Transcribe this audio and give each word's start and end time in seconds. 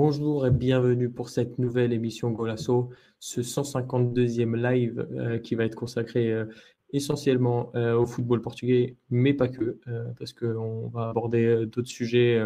Bonjour 0.00 0.46
et 0.46 0.52
bienvenue 0.52 1.10
pour 1.10 1.28
cette 1.28 1.58
nouvelle 1.58 1.92
émission 1.92 2.30
Golasso, 2.30 2.90
ce 3.18 3.40
152e 3.40 4.54
live 4.54 5.08
euh, 5.10 5.40
qui 5.40 5.56
va 5.56 5.64
être 5.64 5.74
consacré 5.74 6.30
euh, 6.30 6.44
essentiellement 6.92 7.72
euh, 7.74 7.98
au 7.98 8.06
football 8.06 8.40
portugais, 8.40 8.94
mais 9.10 9.34
pas 9.34 9.48
que, 9.48 9.80
parce 10.16 10.32
qu'on 10.32 10.86
va 10.86 11.08
aborder 11.08 11.66
d'autres 11.66 11.88
sujets 11.88 12.40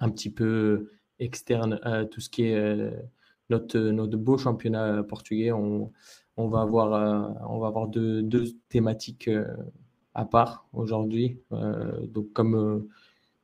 un 0.00 0.10
petit 0.10 0.28
peu 0.28 0.90
externes 1.20 1.78
à 1.84 2.04
tout 2.04 2.20
ce 2.20 2.28
qui 2.28 2.46
est 2.46 2.90
notre, 3.48 3.78
notre 3.78 4.16
beau 4.16 4.36
championnat 4.36 5.04
portugais. 5.04 5.52
On, 5.52 5.92
on 6.36 6.48
va 6.48 6.62
avoir, 6.62 7.48
on 7.48 7.60
va 7.60 7.68
avoir 7.68 7.86
deux, 7.86 8.22
deux 8.22 8.46
thématiques 8.68 9.30
à 10.14 10.24
part 10.24 10.66
aujourd'hui. 10.72 11.38
donc 12.08 12.32
comme 12.32 12.88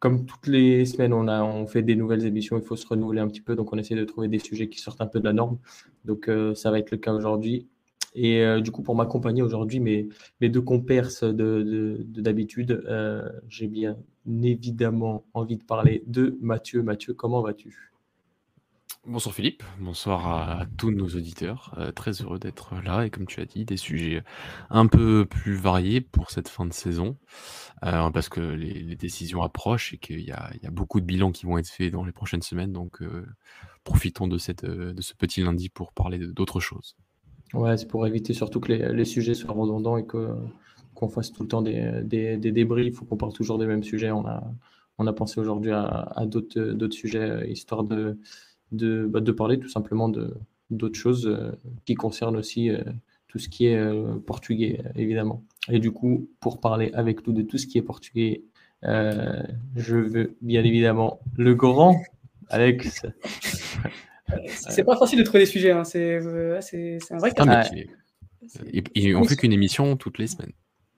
comme 0.02 0.27
toutes 0.27 0.48
les 0.48 0.84
semaines, 0.84 1.12
on, 1.12 1.29
a, 1.29 1.65
fait 1.66 1.83
des 1.83 1.95
nouvelles 1.95 2.27
émissions, 2.27 2.59
il 2.59 2.65
faut 2.65 2.74
se 2.74 2.84
renouveler 2.88 3.20
un 3.20 3.29
petit 3.29 3.41
peu, 3.41 3.55
donc 3.55 3.73
on 3.73 3.79
essaie 3.79 3.95
de 3.95 4.05
trouver 4.05 4.27
des 4.27 4.41
sujets 4.41 4.69
qui 4.69 4.80
sortent 4.80 5.01
un 5.01 5.06
peu 5.06 5.20
de 5.20 5.25
la 5.25 5.33
norme. 5.33 5.59
Donc 6.05 6.28
euh, 6.28 6.56
ça 6.56 6.73
va 6.73 6.80
être 6.80 6.91
le 6.91 6.97
cas 6.97 7.12
aujourd'hui. 7.12 7.69
Et 8.16 8.42
euh, 8.42 8.61
du 8.61 8.73
coup, 8.73 8.83
pour 8.83 8.97
m'accompagner 8.97 9.42
aujourd'hui, 9.42 9.78
mes, 9.78 10.09
deux 10.41 10.61
compères 10.61 11.09
de, 11.22 12.05
d'habitude, 12.17 12.83
euh, 12.89 13.28
j'ai 13.48 13.69
bien 13.69 13.97
évidemment 14.42 15.25
envie 15.34 15.56
de 15.56 15.62
parler 15.62 16.03
de 16.09 16.37
Mathieu. 16.41 16.83
Mathieu, 16.83 17.14
comment 17.14 17.41
vas-tu? 17.41 17.92
Bonsoir 19.07 19.35
Philippe, 19.35 19.62
bonsoir 19.81 20.29
à, 20.29 20.67
tous 20.77 20.91
nos 20.91 21.09
auditeurs. 21.09 21.75
Euh, 21.79 21.91
très 21.91 22.12
heureux 22.23 22.39
d'être 22.39 22.75
là 22.85 23.05
et 23.05 23.11
comme 23.11 23.27
tu 23.27 23.41
as 23.41 23.45
dit, 23.45 23.65
des 23.65 23.77
sujets 23.77 24.23
un 24.71 24.87
peu 24.87 25.27
plus 25.27 25.55
variés 25.55 26.01
pour 26.01 26.31
cette 26.31 26.49
fin 26.49 26.67
de 26.67 26.73
saison 26.73 27.17
euh, 27.84 28.11
parce 28.11 28.29
que 28.29 28.41
les, 28.41 28.95
décisions 28.97 29.43
approchent 29.43 29.93
et 29.95 29.99
qu'il 29.99 30.21
y, 30.21 30.31
a 30.31 30.71
beaucoup 30.71 31.01
de 31.01 31.05
bilans 31.05 31.33
qui 31.33 31.47
vont 31.47 31.59
être 31.59 31.69
faits 31.69 31.93
dans 31.93 32.05
les 32.05 32.12
prochaines 32.12 32.43
semaines. 32.43 32.73
Donc 32.73 33.03
euh, 33.03 33.27
profitons 33.84 34.29
de, 34.29 34.39
cette, 34.39 34.65
de 34.65 35.03
ce 35.03 35.15
petit 35.15 35.43
lundi 35.43 35.69
pour 35.69 35.93
parler 35.93 36.19
d'autres 36.19 36.61
choses. 36.61 36.97
Ouais, 37.55 37.77
c'est 37.77 37.89
pour 37.89 38.06
éviter 38.06 38.34
surtout 38.34 38.61
que 38.61 38.73
les, 38.73 39.05
sujets 39.05 39.34
soient 39.34 39.53
redondants 39.53 39.97
et 39.97 40.06
qu'on 40.06 41.09
fasse 41.09 41.33
tout 41.33 41.43
le 41.43 41.49
temps 41.49 41.62
des, 41.62 42.37
débris. 42.37 42.87
Il 42.87 42.93
faut 42.93 43.05
qu'on 43.05 43.17
parle 43.17 43.33
toujours 43.33 43.59
des 43.59 43.67
mêmes 43.67 43.83
sujets. 43.83 44.12
On 44.12 44.27
a, 44.27 44.45
on 44.99 45.06
a 45.06 45.12
pensé 45.12 45.41
aujourd'hui 45.41 45.73
à, 45.73 45.84
à 46.15 46.25
d'autres 46.27 46.95
sujets 46.95 47.51
histoire 47.51 47.84
de 47.84 48.19
de, 48.73 49.06
bah, 49.06 49.20
de 49.20 49.33
parler 49.33 49.59
tout 49.59 49.69
simplement 49.69 50.09
de, 50.09 50.34
d'autres 50.70 50.98
choses 50.98 51.27
euh, 51.27 51.53
qui 51.84 51.95
concernent 51.95 52.37
aussi 52.37 52.70
euh, 52.70 52.83
tout 53.28 53.39
ce 53.39 53.48
qui 53.48 53.67
est 53.67 53.77
euh, 53.77 54.17
portugais, 54.19 54.83
évidemment. 54.97 55.45
Et 55.69 55.78
du 55.78 55.92
coup, 55.92 56.28
pour 56.41 56.61
parler 56.61 56.91
avec 56.95 57.27
nous 57.27 57.33
de 57.33 57.43
tout 57.43 57.59
ce 57.59 57.67
qui 57.67 57.78
est 57.78 57.83
portugais, 57.83 58.43
je 58.84 59.97
veux 59.97 60.37
bien 60.41 60.65
évidemment 60.65 61.20
le 61.37 61.55
grand 61.55 62.03
Alex. 62.48 63.06
C'est 64.47 64.83
pas 64.83 64.97
facile 64.97 65.20
de 65.20 65.25
trouver 65.25 65.41
des 65.41 65.47
sujets, 65.47 65.70
hein. 65.70 65.84
c'est, 65.84 66.20
c'est, 66.61 66.98
un 67.12 67.19
vrai 67.19 67.31
cas. 67.31 67.65
Et, 68.95 69.15
on 69.15 69.23
fait 69.23 69.37
qu'une 69.37 69.53
émission 69.53 69.97
toutes 69.97 70.19
les 70.19 70.27
semaines. 70.27 70.53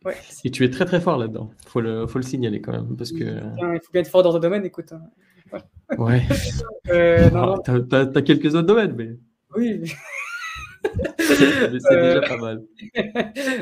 Ouais. 0.04 0.14
Et 0.44 0.50
tu 0.50 0.64
es 0.64 0.70
très 0.70 0.86
très 0.86 1.00
fort 1.00 1.18
là-dedans. 1.18 1.50
Faut 1.66 1.80
le, 1.80 2.06
faut 2.06 2.18
le 2.18 2.24
signaler 2.24 2.60
quand 2.60 2.72
même 2.72 2.96
parce 2.96 3.12
que. 3.12 3.24
Il 3.24 3.80
faut 3.82 3.92
bien 3.92 4.00
être 4.00 4.08
fort 4.08 4.22
dans 4.22 4.32
le 4.32 4.40
domaine. 4.40 4.64
Écoute, 4.64 4.92
hein. 4.92 5.02
Ouais. 5.98 6.22
euh, 6.90 7.30
non, 7.30 7.58
T'as, 7.58 8.22
quelques 8.22 8.54
autres 8.54 8.66
domaines, 8.66 8.94
mais. 8.96 9.16
Oui. 9.56 9.92
c'est 11.18 11.96
déjà 11.96 12.20
pas 12.20 12.36
mal. 12.36 12.64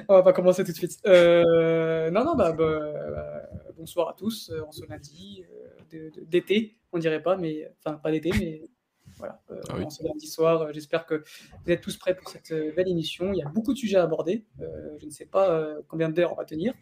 On 0.09 0.15
va 0.15 0.23
pas 0.23 0.33
commencer 0.33 0.65
tout 0.65 0.73
de 0.73 0.77
suite. 0.77 0.99
Euh, 1.07 2.11
non, 2.11 2.25
non, 2.25 2.35
bah, 2.35 2.53
bah, 2.53 2.81
bah, 3.11 3.43
bonsoir 3.77 4.09
à 4.09 4.15
tous. 4.15 4.51
Euh, 4.51 4.63
on 4.67 4.73
se 4.73 4.87
lundi 4.87 5.45
euh, 5.93 6.11
d'été, 6.27 6.77
on 6.93 6.99
dirait 6.99 7.23
pas, 7.23 7.37
mais 7.37 7.71
enfin 7.79 7.97
pas 7.97 8.11
d'été, 8.11 8.31
mais 8.39 8.63
voilà. 9.19 9.41
Ah 9.69 9.75
on 9.79 9.91
se 9.91 10.03
lundi 10.03 10.27
soir. 10.27 10.73
J'espère 10.73 11.07
que 11.07 11.23
vous 11.65 11.71
êtes 11.71 11.81
tous 11.81 11.97
prêts 11.97 12.17
pour 12.17 12.29
cette 12.29 12.53
belle 12.75 12.89
émission. 12.89 13.33
Il 13.33 13.39
y 13.39 13.43
a 13.43 13.49
beaucoup 13.49 13.73
de 13.73 13.79
sujets 13.79 13.99
à 13.99 14.03
aborder. 14.03 14.45
je 14.99 15.05
ne 15.05 15.11
sais 15.11 15.27
pas 15.27 15.77
combien 15.89 16.09
d'heures 16.09 16.33
on 16.33 16.37
va 16.37 16.45
tenir, 16.45 16.75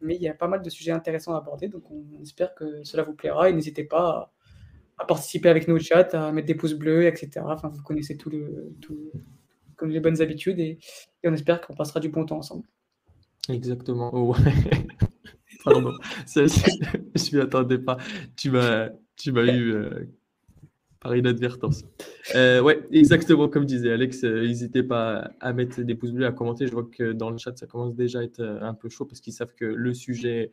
mais 0.00 0.14
il 0.14 0.22
y 0.22 0.28
a 0.28 0.34
pas 0.34 0.48
mal 0.48 0.62
de 0.62 0.70
sujets 0.70 0.92
intéressants 0.92 1.34
à 1.34 1.38
aborder. 1.38 1.68
Donc 1.68 1.90
on 1.90 2.22
espère 2.22 2.54
que 2.54 2.84
cela 2.84 3.02
vous 3.02 3.14
plaira 3.14 3.50
et 3.50 3.52
n'hésitez 3.52 3.84
pas 3.84 4.33
à 4.98 5.04
participer 5.04 5.48
avec 5.48 5.68
nos 5.68 5.78
chats, 5.78 6.08
à 6.12 6.32
mettre 6.32 6.46
des 6.46 6.54
pouces 6.54 6.74
bleus, 6.74 7.06
etc. 7.06 7.40
Enfin, 7.44 7.68
vous 7.68 7.82
connaissez 7.82 8.16
tout 8.16 8.30
le, 8.30 8.74
tout, 8.80 9.10
comme 9.76 9.90
les 9.90 10.00
bonnes 10.00 10.20
habitudes 10.20 10.58
et, 10.58 10.78
on 11.24 11.32
espère 11.32 11.60
qu'on 11.60 11.74
passera 11.74 12.00
du 12.00 12.08
bon 12.08 12.24
temps 12.26 12.38
ensemble. 12.38 12.64
Exactement. 13.48 14.10
Oh, 14.12 14.34
Pardon, 15.64 15.92
je 16.26 17.36
m'y 17.36 17.42
attendais 17.42 17.78
pas. 17.78 17.96
Tu 18.36 18.50
m'as, 18.50 18.90
tu 19.16 19.32
m'as 19.32 19.44
eu 19.44 19.72
euh, 19.72 20.06
par 21.00 21.16
inadvertance. 21.16 21.84
Euh, 22.34 22.60
ouais, 22.60 22.86
exactement 22.92 23.48
comme 23.48 23.64
disait 23.64 23.92
Alex. 23.92 24.24
Euh, 24.24 24.46
n'hésitez 24.46 24.82
pas 24.82 25.30
à 25.40 25.54
mettre 25.54 25.80
des 25.80 25.94
pouces 25.94 26.12
bleus, 26.12 26.26
à 26.26 26.32
commenter. 26.32 26.66
Je 26.66 26.72
vois 26.72 26.84
que 26.90 27.12
dans 27.12 27.30
le 27.30 27.38
chat, 27.38 27.56
ça 27.56 27.66
commence 27.66 27.94
déjà 27.94 28.18
à 28.18 28.22
être 28.22 28.42
un 28.42 28.74
peu 28.74 28.90
chaud 28.90 29.06
parce 29.06 29.20
qu'ils 29.20 29.32
savent 29.32 29.54
que 29.54 29.64
le 29.64 29.94
sujet 29.94 30.50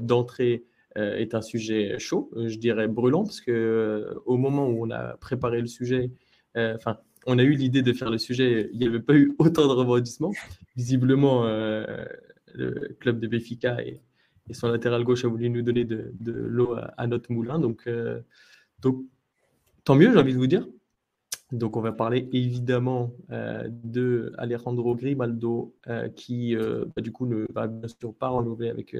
d'entrée 0.00 0.64
euh, 0.64 0.77
est 0.96 1.34
un 1.34 1.42
sujet 1.42 1.98
chaud, 1.98 2.30
euh, 2.36 2.48
je 2.48 2.58
dirais 2.58 2.88
brûlant, 2.88 3.24
parce 3.24 3.40
que 3.40 3.50
euh, 3.50 4.14
au 4.26 4.36
moment 4.36 4.68
où 4.68 4.86
on 4.86 4.90
a 4.90 5.16
préparé 5.18 5.60
le 5.60 5.66
sujet, 5.66 6.10
enfin, 6.56 6.98
on 7.26 7.38
a 7.38 7.42
eu 7.42 7.52
l'idée 7.52 7.82
de 7.82 7.92
faire 7.92 8.10
le 8.10 8.18
sujet, 8.18 8.68
il 8.72 8.78
n'y 8.80 8.86
avait 8.86 9.00
pas 9.00 9.14
eu 9.14 9.34
autant 9.38 9.66
de 9.68 9.72
rebondissements. 9.72 10.32
Visiblement, 10.76 11.44
le 11.44 12.96
club 12.98 13.20
de 13.20 13.28
Béfica 13.28 13.80
et, 13.82 14.00
son 14.52 14.68
latéral 14.68 15.04
gauche 15.04 15.26
a 15.26 15.28
voulu 15.28 15.50
nous 15.50 15.60
donner 15.60 15.84
de, 15.84 16.10
l'eau 16.24 16.74
à, 16.96 17.06
notre 17.06 17.30
moulin. 17.32 17.60
Donc 17.60 17.88
tant 19.84 19.94
mieux, 19.94 20.12
j'ai 20.12 20.18
envie 20.18 20.32
de 20.32 20.38
vous 20.38 20.46
dire. 20.46 20.66
Donc, 21.50 21.78
on 21.78 21.80
va 21.80 21.92
parler 21.92 22.28
évidemment 22.32 23.14
euh, 23.30 23.68
de 23.70 24.34
Alejandro 24.36 24.94
Grimaldo, 24.94 25.74
euh, 25.86 26.10
qui 26.10 26.54
euh, 26.54 26.84
bah, 26.94 27.00
du 27.00 27.10
coup 27.10 27.26
ne 27.26 27.46
va 27.54 27.66
bien 27.66 27.88
sûr 27.88 28.14
pas 28.14 28.28
renouveler 28.28 28.68
avec, 28.68 28.94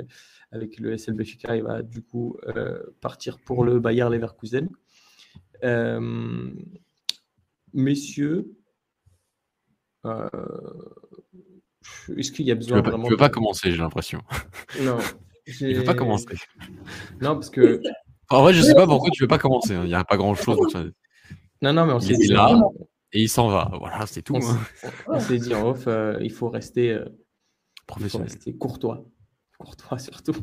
avec 0.50 0.78
le 0.78 0.96
SLB 0.96 1.18
Benfica. 1.18 1.56
Il 1.56 1.64
va 1.64 1.82
du 1.82 2.02
coup 2.02 2.38
partir 3.00 3.38
pour 3.38 3.64
le 3.64 3.80
Bayer 3.80 4.08
Leverkusen. 4.08 4.68
messieurs, 7.74 8.50
est-ce 12.16 12.32
qu'il 12.32 12.46
y 12.46 12.50
a 12.50 12.54
besoin 12.54 12.78
tu 12.78 12.84
veux, 12.84 12.90
vraiment. 12.90 13.04
Tu 13.04 13.10
veux 13.10 13.18
pas 13.18 13.28
commencer, 13.28 13.70
j'ai 13.70 13.78
l'impression. 13.78 14.22
Non. 14.82 14.98
Je 15.46 15.78
veux 15.78 15.84
pas 15.84 15.94
commencer. 15.94 16.36
Non, 17.22 17.32
parce 17.34 17.48
que. 17.48 17.80
En 18.28 18.42
vrai, 18.42 18.52
je 18.52 18.60
sais 18.60 18.74
pas 18.74 18.86
pourquoi 18.86 19.08
tu 19.10 19.22
veux 19.22 19.28
pas 19.28 19.38
commencer. 19.38 19.74
Hein. 19.74 19.80
Il 19.84 19.88
n'y 19.88 19.94
a 19.94 20.04
pas 20.04 20.18
grand 20.18 20.34
chose. 20.34 20.58
Non, 21.62 21.72
non, 21.72 21.86
mais 21.86 21.92
on 21.92 22.00
s'est 22.00 22.14
dit. 22.14 22.28
là 22.28 22.54
et 23.12 23.22
il 23.22 23.28
s'en 23.28 23.48
va. 23.48 23.72
Voilà, 23.78 24.06
c'est 24.06 24.22
tout. 24.22 24.36
On 24.36 24.40
s'est 25.20 25.34
hein. 25.34 25.38
dit 25.38 25.54
en 25.54 25.68
off, 25.70 25.84
euh, 25.86 26.18
il 26.20 26.32
faut 26.32 26.48
rester 26.48 26.92
euh, 26.92 27.04
professionnel. 27.86 28.28
rester 28.28 28.54
courtois. 28.54 29.04
Courtois 29.58 29.98
surtout. 29.98 30.36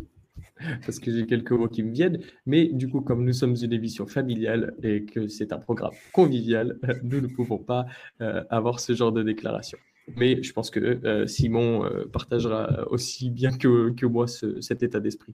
Parce 0.85 0.99
que 0.99 1.11
j'ai 1.11 1.25
quelques 1.25 1.51
mots 1.51 1.67
qui 1.67 1.83
me 1.83 1.91
viennent. 1.91 2.21
Mais 2.45 2.67
du 2.67 2.89
coup, 2.89 3.01
comme 3.01 3.23
nous 3.23 3.33
sommes 3.33 3.55
une 3.61 3.73
émission 3.73 4.07
familiale 4.07 4.73
et 4.83 5.05
que 5.05 5.27
c'est 5.27 5.51
un 5.51 5.59
programme 5.59 5.91
convivial, 6.11 6.79
nous 7.03 7.21
ne 7.21 7.27
pouvons 7.27 7.57
pas 7.57 7.85
euh, 8.21 8.43
avoir 8.49 8.79
ce 8.79 8.93
genre 8.93 9.11
de 9.11 9.21
déclaration. 9.21 9.77
Mais 10.15 10.41
je 10.41 10.53
pense 10.53 10.69
que 10.69 11.25
Simon 11.25 11.89
partagera 12.13 12.87
aussi 12.91 13.31
bien 13.31 13.57
que, 13.57 13.89
que 13.89 14.05
moi 14.05 14.27
cet 14.27 14.83
état 14.83 14.99
d'esprit. 14.99 15.33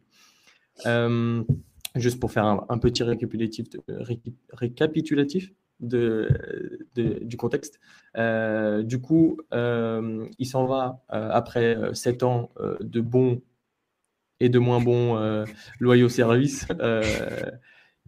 juste 1.98 2.22
pour 2.22 2.32
faire 2.32 2.46
un, 2.46 2.78
petit 2.78 3.04
récapitulatif, 3.04 3.68
récapitulatif 4.54 5.52
de, 5.82 6.30
du 6.96 7.38
contexte. 7.38 7.80
Euh, 8.18 8.84
du 8.84 9.02
coup, 9.02 9.38
euh, 9.54 10.28
il 10.38 10.46
s'en 10.46 10.66
va 10.66 11.02
euh, 11.14 11.30
après 11.32 11.78
sept 11.94 12.24
ans 12.24 12.52
de 12.80 13.02
bons 13.02 13.42
et 14.40 14.50
de 14.50 14.60
moins 14.60 14.82
bons 14.82 15.46
loyaux 15.80 16.10
services. 16.10 16.68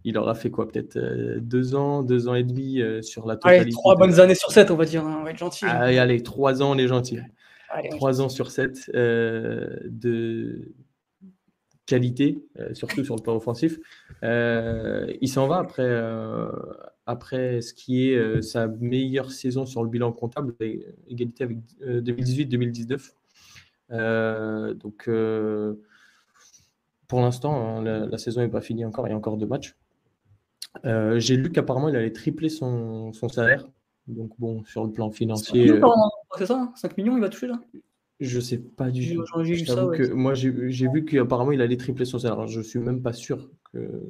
il 0.06 0.18
aura 0.18 0.34
fait 0.34 0.50
quoi 0.50 0.68
Peut-être 0.68 0.98
deux 1.38 1.74
ans, 1.74 2.02
deux 2.02 2.28
ans 2.28 2.34
et 2.34 2.44
demi 2.44 2.80
sur 3.02 3.26
la 3.26 3.36
totalité. 3.36 3.70
trois 3.70 3.96
bonnes 3.96 4.20
années 4.20 4.34
sur 4.34 4.50
sept, 4.50 4.70
on 4.70 4.76
va 4.76 4.84
dire. 4.84 5.04
Hein, 5.04 5.18
on 5.20 5.24
va 5.24 5.30
être 5.30 5.38
gentil. 5.38 5.64
Allez, 5.64 5.98
allez, 5.98 6.22
trois 6.22 6.62
ans, 6.62 6.72
on 6.72 6.78
est 6.78 6.88
gentil. 6.88 7.18
trois 7.90 8.20
ans 8.20 8.28
sur 8.28 8.50
sept 8.50 8.90
de 8.92 10.72
qualité, 11.86 12.42
surtout 12.72 13.04
sur 13.04 13.14
le 13.14 13.22
plan 13.22 13.36
offensif. 13.36 13.78
il 14.22 15.28
s'en 15.28 15.46
va 15.46 15.58
après 15.58 15.88
après 17.06 17.60
ce 17.60 17.74
qui 17.74 18.08
est 18.08 18.16
euh, 18.16 18.40
sa 18.40 18.66
meilleure 18.66 19.30
saison 19.30 19.66
sur 19.66 19.82
le 19.82 19.90
bilan 19.90 20.12
comptable, 20.12 20.54
égalité 21.08 21.44
avec 21.44 21.58
2018-2019. 21.82 23.12
Euh, 23.90 23.96
euh, 23.96 24.74
donc, 24.74 25.10
pour 27.06 27.20
l'instant, 27.20 27.78
hein, 27.78 27.82
la, 27.82 28.18
saison 28.18 28.40
n'est 28.40 28.48
pas 28.48 28.60
finie 28.60 28.84
encore, 28.84 29.06
il 29.06 29.10
y 29.10 29.12
a 29.12 29.16
encore 29.16 29.36
deux 29.36 29.46
matchs. 29.46 29.76
J'ai 30.84 31.36
lu 31.36 31.52
qu'apparemment, 31.52 31.88
il 31.88 31.96
allait 31.96 32.12
tripler 32.12 32.48
son, 32.48 33.12
salaire. 33.12 33.66
Donc, 34.06 34.32
bon, 34.38 34.64
sur 34.64 34.84
le 34.84 34.90
plan 34.90 35.10
financier. 35.10 35.80
C'est 36.36 36.46
ça 36.46 36.72
5 36.74 36.90
hein 36.90 36.94
millions, 36.98 37.16
il 37.16 37.20
va 37.20 37.28
toucher 37.28 37.46
là? 37.46 37.60
Je 38.20 38.40
sais 38.40 38.58
pas 38.58 38.90
du 38.90 39.14
tout. 39.14 39.24
ouais. 39.86 39.98
que 39.98 40.12
moi, 40.12 40.34
j'ai 40.34 40.70
j'ai 40.70 40.88
vu 40.88 41.04
qu'apparemment, 41.04 41.52
il 41.52 41.60
allait 41.60 41.76
tripler 41.76 42.04
son 42.04 42.18
salaire. 42.18 42.34
Alors, 42.34 42.46
je 42.46 42.60
suis 42.60 42.78
même 42.78 43.02
pas 43.02 43.12
sûr 43.12 43.50
que 43.72 44.02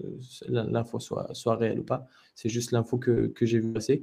l'in- 0.49 0.69
l'info 0.71 1.01
soit, 1.01 1.29
soit 1.33 1.57
réelle 1.57 1.81
ou 1.81 1.85
pas. 1.85 2.07
C'est 2.35 2.49
juste 2.51 2.71
l'info 2.73 2.99
que, 2.99 3.29
que 3.29 3.47
j'ai 3.47 3.61
vu 3.61 3.73
passer. 3.73 4.03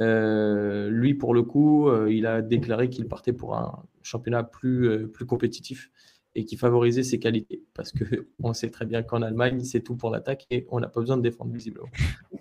Euh, 0.00 0.88
lui, 0.88 1.14
pour 1.14 1.34
le 1.34 1.42
coup, 1.42 1.88
euh, 1.88 2.12
il 2.12 2.26
a 2.26 2.42
déclaré 2.42 2.88
qu'il 2.88 3.06
partait 3.06 3.32
pour 3.32 3.56
un 3.56 3.82
championnat 4.02 4.44
plus, 4.44 4.88
euh, 4.88 5.06
plus 5.08 5.26
compétitif 5.26 5.90
et 6.34 6.44
qui 6.44 6.56
favorisait 6.56 7.02
ses 7.02 7.18
qualités. 7.18 7.64
Parce 7.74 7.92
que 7.92 8.04
on 8.42 8.52
sait 8.54 8.70
très 8.70 8.86
bien 8.86 9.02
qu'en 9.02 9.20
Allemagne, 9.20 9.60
c'est 9.60 9.80
tout 9.80 9.96
pour 9.96 10.10
l'attaque 10.10 10.46
et 10.50 10.64
on 10.70 10.80
n'a 10.80 10.88
pas 10.88 11.00
besoin 11.00 11.16
de 11.16 11.22
défendre 11.22 11.52
visiblement. 11.52 11.88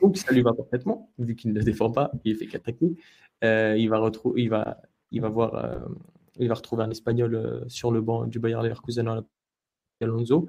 Donc, 0.02 0.16
ça 0.18 0.32
lui 0.32 0.42
va 0.42 0.54
parfaitement, 0.54 1.12
vu 1.18 1.36
qu'il 1.36 1.54
ne 1.54 1.62
défend 1.62 1.92
pas, 1.92 2.12
il 2.24 2.36
fait 2.36 2.46
qu'attaquer. 2.46 2.96
Il, 3.42 3.88
va 3.90 4.12
il, 4.36 4.50
va, 4.50 4.82
il, 5.12 5.22
va 5.22 5.30
voir, 5.30 5.82
il 6.38 6.48
va 6.48 6.54
retrouver 6.56 6.84
un 6.84 6.90
Espagnol 6.90 7.36
euh, 7.36 7.62
sur 7.68 7.92
le 7.92 8.02
banc 8.02 8.26
du 8.26 8.40
Bayern 8.40 8.64
Leverkusen 8.64 9.08
en 9.08 9.26
Alonso. 10.02 10.48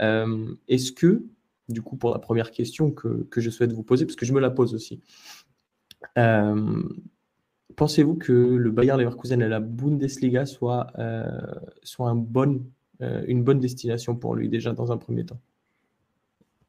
Euh, 0.00 0.46
Est-ce 0.68 0.92
que, 0.92 1.22
du 1.68 1.82
coup, 1.82 1.96
pour 1.96 2.10
la 2.10 2.18
première 2.18 2.50
question 2.50 2.90
que, 2.90 3.24
que 3.24 3.40
je 3.40 3.50
souhaite 3.50 3.72
vous 3.72 3.82
poser, 3.82 4.06
parce 4.06 4.16
que 4.16 4.26
je 4.26 4.32
me 4.32 4.40
la 4.40 4.50
pose 4.50 4.74
aussi, 4.74 5.00
euh, 6.16 6.82
pensez-vous 7.74 8.14
que 8.14 8.32
le 8.32 8.70
Bayern 8.70 8.98
Leverkusen 8.98 9.42
et 9.42 9.48
la 9.48 9.60
Bundesliga 9.60 10.46
soient, 10.46 10.86
soient 11.82 12.08
un 12.08 12.14
bon, 12.14 12.64
une 13.00 13.42
bonne 13.42 13.60
destination 13.60 14.16
pour 14.16 14.34
lui 14.34 14.48
déjà 14.48 14.72
dans 14.72 14.92
un 14.92 14.96
premier 14.96 15.26
temps? 15.26 15.40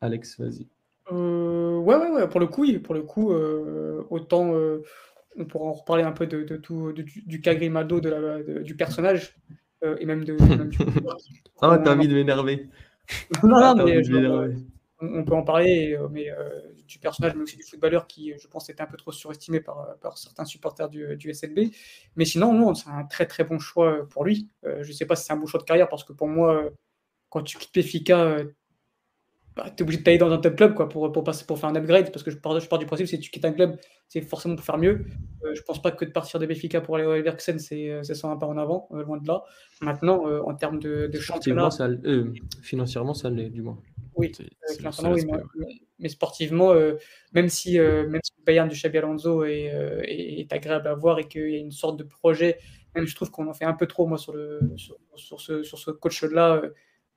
Alex, 0.01 0.39
vas-y. 0.39 0.67
Euh, 1.11 1.77
ouais, 1.77 1.95
ouais, 1.95 2.09
ouais, 2.09 2.27
pour 2.27 2.39
le 2.39 2.47
coup, 2.47 2.65
pour 2.83 2.93
le 2.93 3.03
coup, 3.03 3.31
autant 4.09 4.53
on 5.37 5.45
pourra 5.45 5.65
en 5.65 5.73
reparler 5.73 6.03
un 6.03 6.11
peu 6.11 6.27
de, 6.27 6.43
de 6.43 6.57
tout, 6.57 6.91
de- 6.93 7.01
du, 7.03 7.21
du 7.25 7.41
cas 7.41 7.55
Grimaldo, 7.55 7.99
de 7.99 8.09
la, 8.09 8.43
de- 8.43 8.59
du 8.63 8.75
personnage, 8.75 9.35
euh, 9.83 9.95
et 9.99 10.05
même 10.05 10.23
de. 10.23 10.33
même 10.33 10.69
du 10.69 10.77
Ah, 11.61 11.77
t'as 11.83 11.95
envie 11.95 12.07
de 12.07 12.13
m'énerver. 12.13 12.67
Non, 13.43 13.75
non, 13.75 13.85
mais 13.85 14.03
genre, 14.03 14.45
on, 14.99 15.19
on 15.19 15.23
peut 15.23 15.33
en 15.33 15.43
parler, 15.43 15.95
euh, 15.97 16.07
mais 16.09 16.29
euh, 16.29 16.49
du 16.87 16.99
personnage, 16.99 17.35
mais 17.35 17.43
aussi 17.43 17.55
du 17.57 17.63
footballeur 17.63 18.07
qui, 18.07 18.33
je 18.37 18.47
pense, 18.47 18.69
était 18.69 18.81
un 18.81 18.85
peu 18.87 18.97
trop 18.97 19.11
surestimé 19.11 19.59
par, 19.61 19.95
par 20.01 20.17
certains 20.17 20.45
supporters 20.45 20.89
du, 20.89 21.15
du 21.15 21.29
SNB. 21.29 21.71
Mais 22.15 22.25
sinon, 22.25 22.53
non, 22.53 22.73
c'est 22.73 22.89
un 22.89 23.05
très 23.05 23.25
très 23.27 23.43
bon 23.43 23.59
choix 23.59 24.07
pour 24.09 24.25
lui. 24.25 24.49
Euh, 24.65 24.83
je 24.83 24.89
ne 24.89 24.93
sais 24.93 25.05
pas 25.05 25.15
si 25.15 25.25
c'est 25.25 25.33
un 25.33 25.37
bon 25.37 25.45
choix 25.45 25.59
de 25.59 25.65
carrière, 25.65 25.87
parce 25.89 26.03
que 26.03 26.13
pour 26.13 26.27
moi, 26.27 26.69
quand 27.29 27.43
tu 27.43 27.57
quittes 27.57 28.09
euh, 28.11 28.45
bah, 29.57 29.65
tu 29.69 29.77
es 29.77 29.81
obligé 29.83 29.99
de 29.99 30.03
tailler 30.03 30.17
dans 30.17 30.31
un 30.31 30.37
top 30.37 30.55
club 30.55 30.73
quoi, 30.73 30.87
pour, 30.87 31.11
pour, 31.11 31.23
passer, 31.23 31.45
pour 31.45 31.59
faire 31.59 31.69
un 31.69 31.75
upgrade, 31.75 32.11
parce 32.11 32.23
que 32.23 32.31
je 32.31 32.37
pars, 32.37 32.59
je 32.59 32.67
pars 32.67 32.79
du 32.79 32.85
principe 32.85 33.05
que 33.05 33.09
si 33.09 33.19
tu 33.19 33.29
quittes 33.31 33.45
un 33.45 33.51
club, 33.53 33.77
c'est 34.07 34.21
forcément 34.21 34.55
pour 34.55 34.65
faire 34.65 34.77
mieux. 34.77 35.05
Euh, 35.43 35.53
je 35.53 35.61
pense 35.61 35.81
pas 35.81 35.91
que 35.91 36.05
de 36.05 36.11
partir 36.11 36.39
de 36.39 36.45
Benfica 36.45 36.81
pour 36.81 36.95
aller 36.95 37.05
au 37.05 37.13
Leverkusen, 37.15 37.59
c'est 37.59 37.89
euh, 37.89 38.03
c'est 38.03 38.15
sans 38.15 38.31
un 38.31 38.37
pas 38.37 38.47
en 38.47 38.57
avant, 38.57 38.87
euh, 38.93 39.03
loin 39.03 39.17
de 39.17 39.27
là. 39.27 39.43
Maintenant, 39.81 40.27
euh, 40.27 40.41
en 40.41 40.53
termes 40.55 40.79
de, 40.79 41.07
de 41.07 41.19
championnat, 41.19 41.69
ça, 41.71 41.87
euh, 41.87 42.33
financièrement, 42.61 43.13
ça 43.13 43.29
l'est, 43.29 43.49
du 43.49 43.61
moins. 43.61 43.77
oui, 44.15 44.31
oui, 45.55 45.81
mais, 45.99 46.09
sportivement, 46.09 46.71
euh, 46.71 46.95
même 47.33 47.49
si, 47.49 47.79
euh, 47.79 48.07
même 48.07 48.21
si 48.23 48.31
le 48.37 48.43
Bayern 48.45 48.67
du 48.67 48.75
Xabi 48.75 48.97
Alonso 48.97 49.43
est, 49.43 49.71
euh, 49.73 50.01
est- 50.03 50.39
est 50.41 50.53
agréable 50.53 50.87
à 50.87 50.95
voir 50.95 51.19
et 51.19 51.27
qu'il 51.27 51.49
y 51.49 51.55
a 51.55 51.59
une 51.59 51.71
sorte 51.71 51.97
de 51.97 52.03
projet, 52.03 52.57
même 52.95 53.05
je 53.05 53.15
trouve 53.15 53.29
qu'on 53.31 53.47
en 53.47 53.53
fait 53.53 53.65
un 53.65 53.73
peu 53.73 53.85
trop, 53.87 54.07
moi, 54.07 54.17
sur, 54.17 54.33
le, 54.33 54.59
sur, 54.75 54.97
sur 55.15 55.39
ce, 55.41 55.63
sur 55.63 55.77
ce 55.77 55.91
coach-là. 55.91 56.61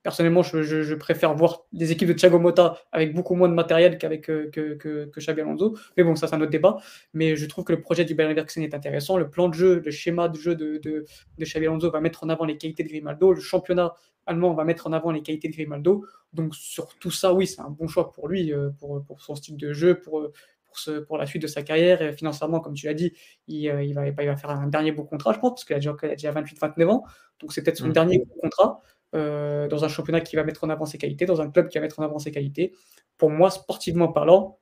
Personnellement, 0.03 0.43
je, 0.43 0.63
je- 0.63 0.83
je 0.83 0.95
préfère 0.95 1.35
voir 1.35 1.67
des 1.73 1.93
équipes 1.93 2.09
de 2.09 2.15
Thiago 2.15 2.39
Motta 2.39 2.79
avec 2.93 3.15
beaucoup 3.15 3.35
moins 3.35 3.49
de 3.49 3.55
matériel 3.55 3.99
qu'avec 3.99 4.31
euh, 4.31 4.51
que, 4.51 4.75
que, 4.75 5.07
que 5.07 5.21
Xabi 5.21 5.41
Alonso. 5.43 5.77
Mais 5.97 6.05
bon, 6.05 6.17
ça, 6.17 6.27
c'est 6.27 6.35
un 6.35 6.41
autre 6.41 6.51
débat. 6.51 6.79
Mais 7.13 7.37
je 7.37 7.47
trouve 7.47 7.65
que 7.65 7.73
le 7.73 7.81
projet 7.81 8.05
du 8.05 8.15
Bayern 8.15 8.31
Leverkusen 8.33 8.63
est 8.63 8.75
intéressant. 8.75 9.19
Le 9.19 9.29
plan 9.29 9.49
de 9.49 9.55
jeu, 9.55 9.83
le 9.85 9.91
schéma 9.91 10.29
de 10.29 10.37
jeu 10.39 10.55
de, 10.55 10.79
de, 10.79 11.05
de 11.39 11.45
Xabi 11.45 11.67
Alonso 11.67 11.91
va 11.91 12.01
mettre 12.01 12.25
en 12.25 12.29
avant 12.29 12.45
les 12.45 12.57
qualités 12.57 12.83
de 12.83 12.89
Grimaldo. 12.89 13.33
Le 13.33 13.41
championnat 13.41 13.95
allemand 14.27 14.55
va 14.55 14.65
mettre 14.65 14.87
en 14.87 14.93
avant 14.93 15.11
les 15.11 15.23
qualités 15.23 15.49
de 15.49 15.53
Grimaldo. 15.55 16.05
Donc 16.33 16.55
sur 16.55 16.97
tout 16.99 17.11
ça, 17.11 17.35
oui, 17.35 17.47
c'est 17.47 17.61
un 17.61 17.71
bon 17.71 17.89
choix 17.89 18.13
pour 18.13 18.29
lui, 18.29 18.53
euh, 18.53 18.71
pour, 18.79 19.03
pour 19.05 19.21
son 19.23 19.35
style 19.35 19.57
de 19.57 19.73
jeu, 19.73 19.99
pour, 20.01 20.21
euh, 20.21 20.33
pour, 20.65 20.79
ce, 20.79 21.01
pour 21.01 21.19
la 21.19 21.27
suite 21.27 21.43
de 21.43 21.47
sa 21.49 21.63
carrière. 21.63 22.01
Et 22.01 22.13
financièrement, 22.13 22.61
comme 22.61 22.75
tu 22.75 22.87
l'as 22.87 22.95
dit, 22.95 23.13
il, 23.49 23.69
euh, 23.69 23.83
il 23.83 23.93
va, 23.95 24.07
il 24.07 24.15
va 24.15 24.37
faire 24.37 24.51
un 24.51 24.69
dernier 24.69 24.93
beau 24.93 25.03
contrat, 25.05 25.33
je 25.33 25.41
pense, 25.41 25.51
parce 25.53 25.65
qu'il 25.65 25.75
a 25.75 25.79
déjà, 25.81 25.97
il 26.03 26.09
a 26.11 26.15
déjà 26.15 26.33
28-29 26.33 26.89
ans. 26.89 27.05
Donc 27.41 27.53
c'est 27.53 27.63
peut-être 27.63 27.79
son 27.79 27.89
Mm. 27.89 27.93
dernier 27.93 28.19
gros 28.19 28.41
contrat 28.41 28.81
euh, 29.15 29.69
dans 29.69 29.85
un 29.85 29.89
championnat 29.89 30.21
qui 30.21 30.37
va 30.37 30.45
mettre 30.45 30.65
en 30.65 30.71
avant 30.71 30.87
ses 30.87 30.99
qualités, 30.99 31.27
dans 31.27 31.41
un 31.41 31.51
club 31.51 31.69
qui 31.69 31.79
va 31.79 31.83
mettre 31.83 32.01
en 32.01 32.03
avant 32.03 32.19
ses 32.19 32.31
qualités. 32.31 32.75
Pour 33.19 33.31
moi, 33.31 33.51
sportivement 33.51 34.09
parlant, 34.09 34.59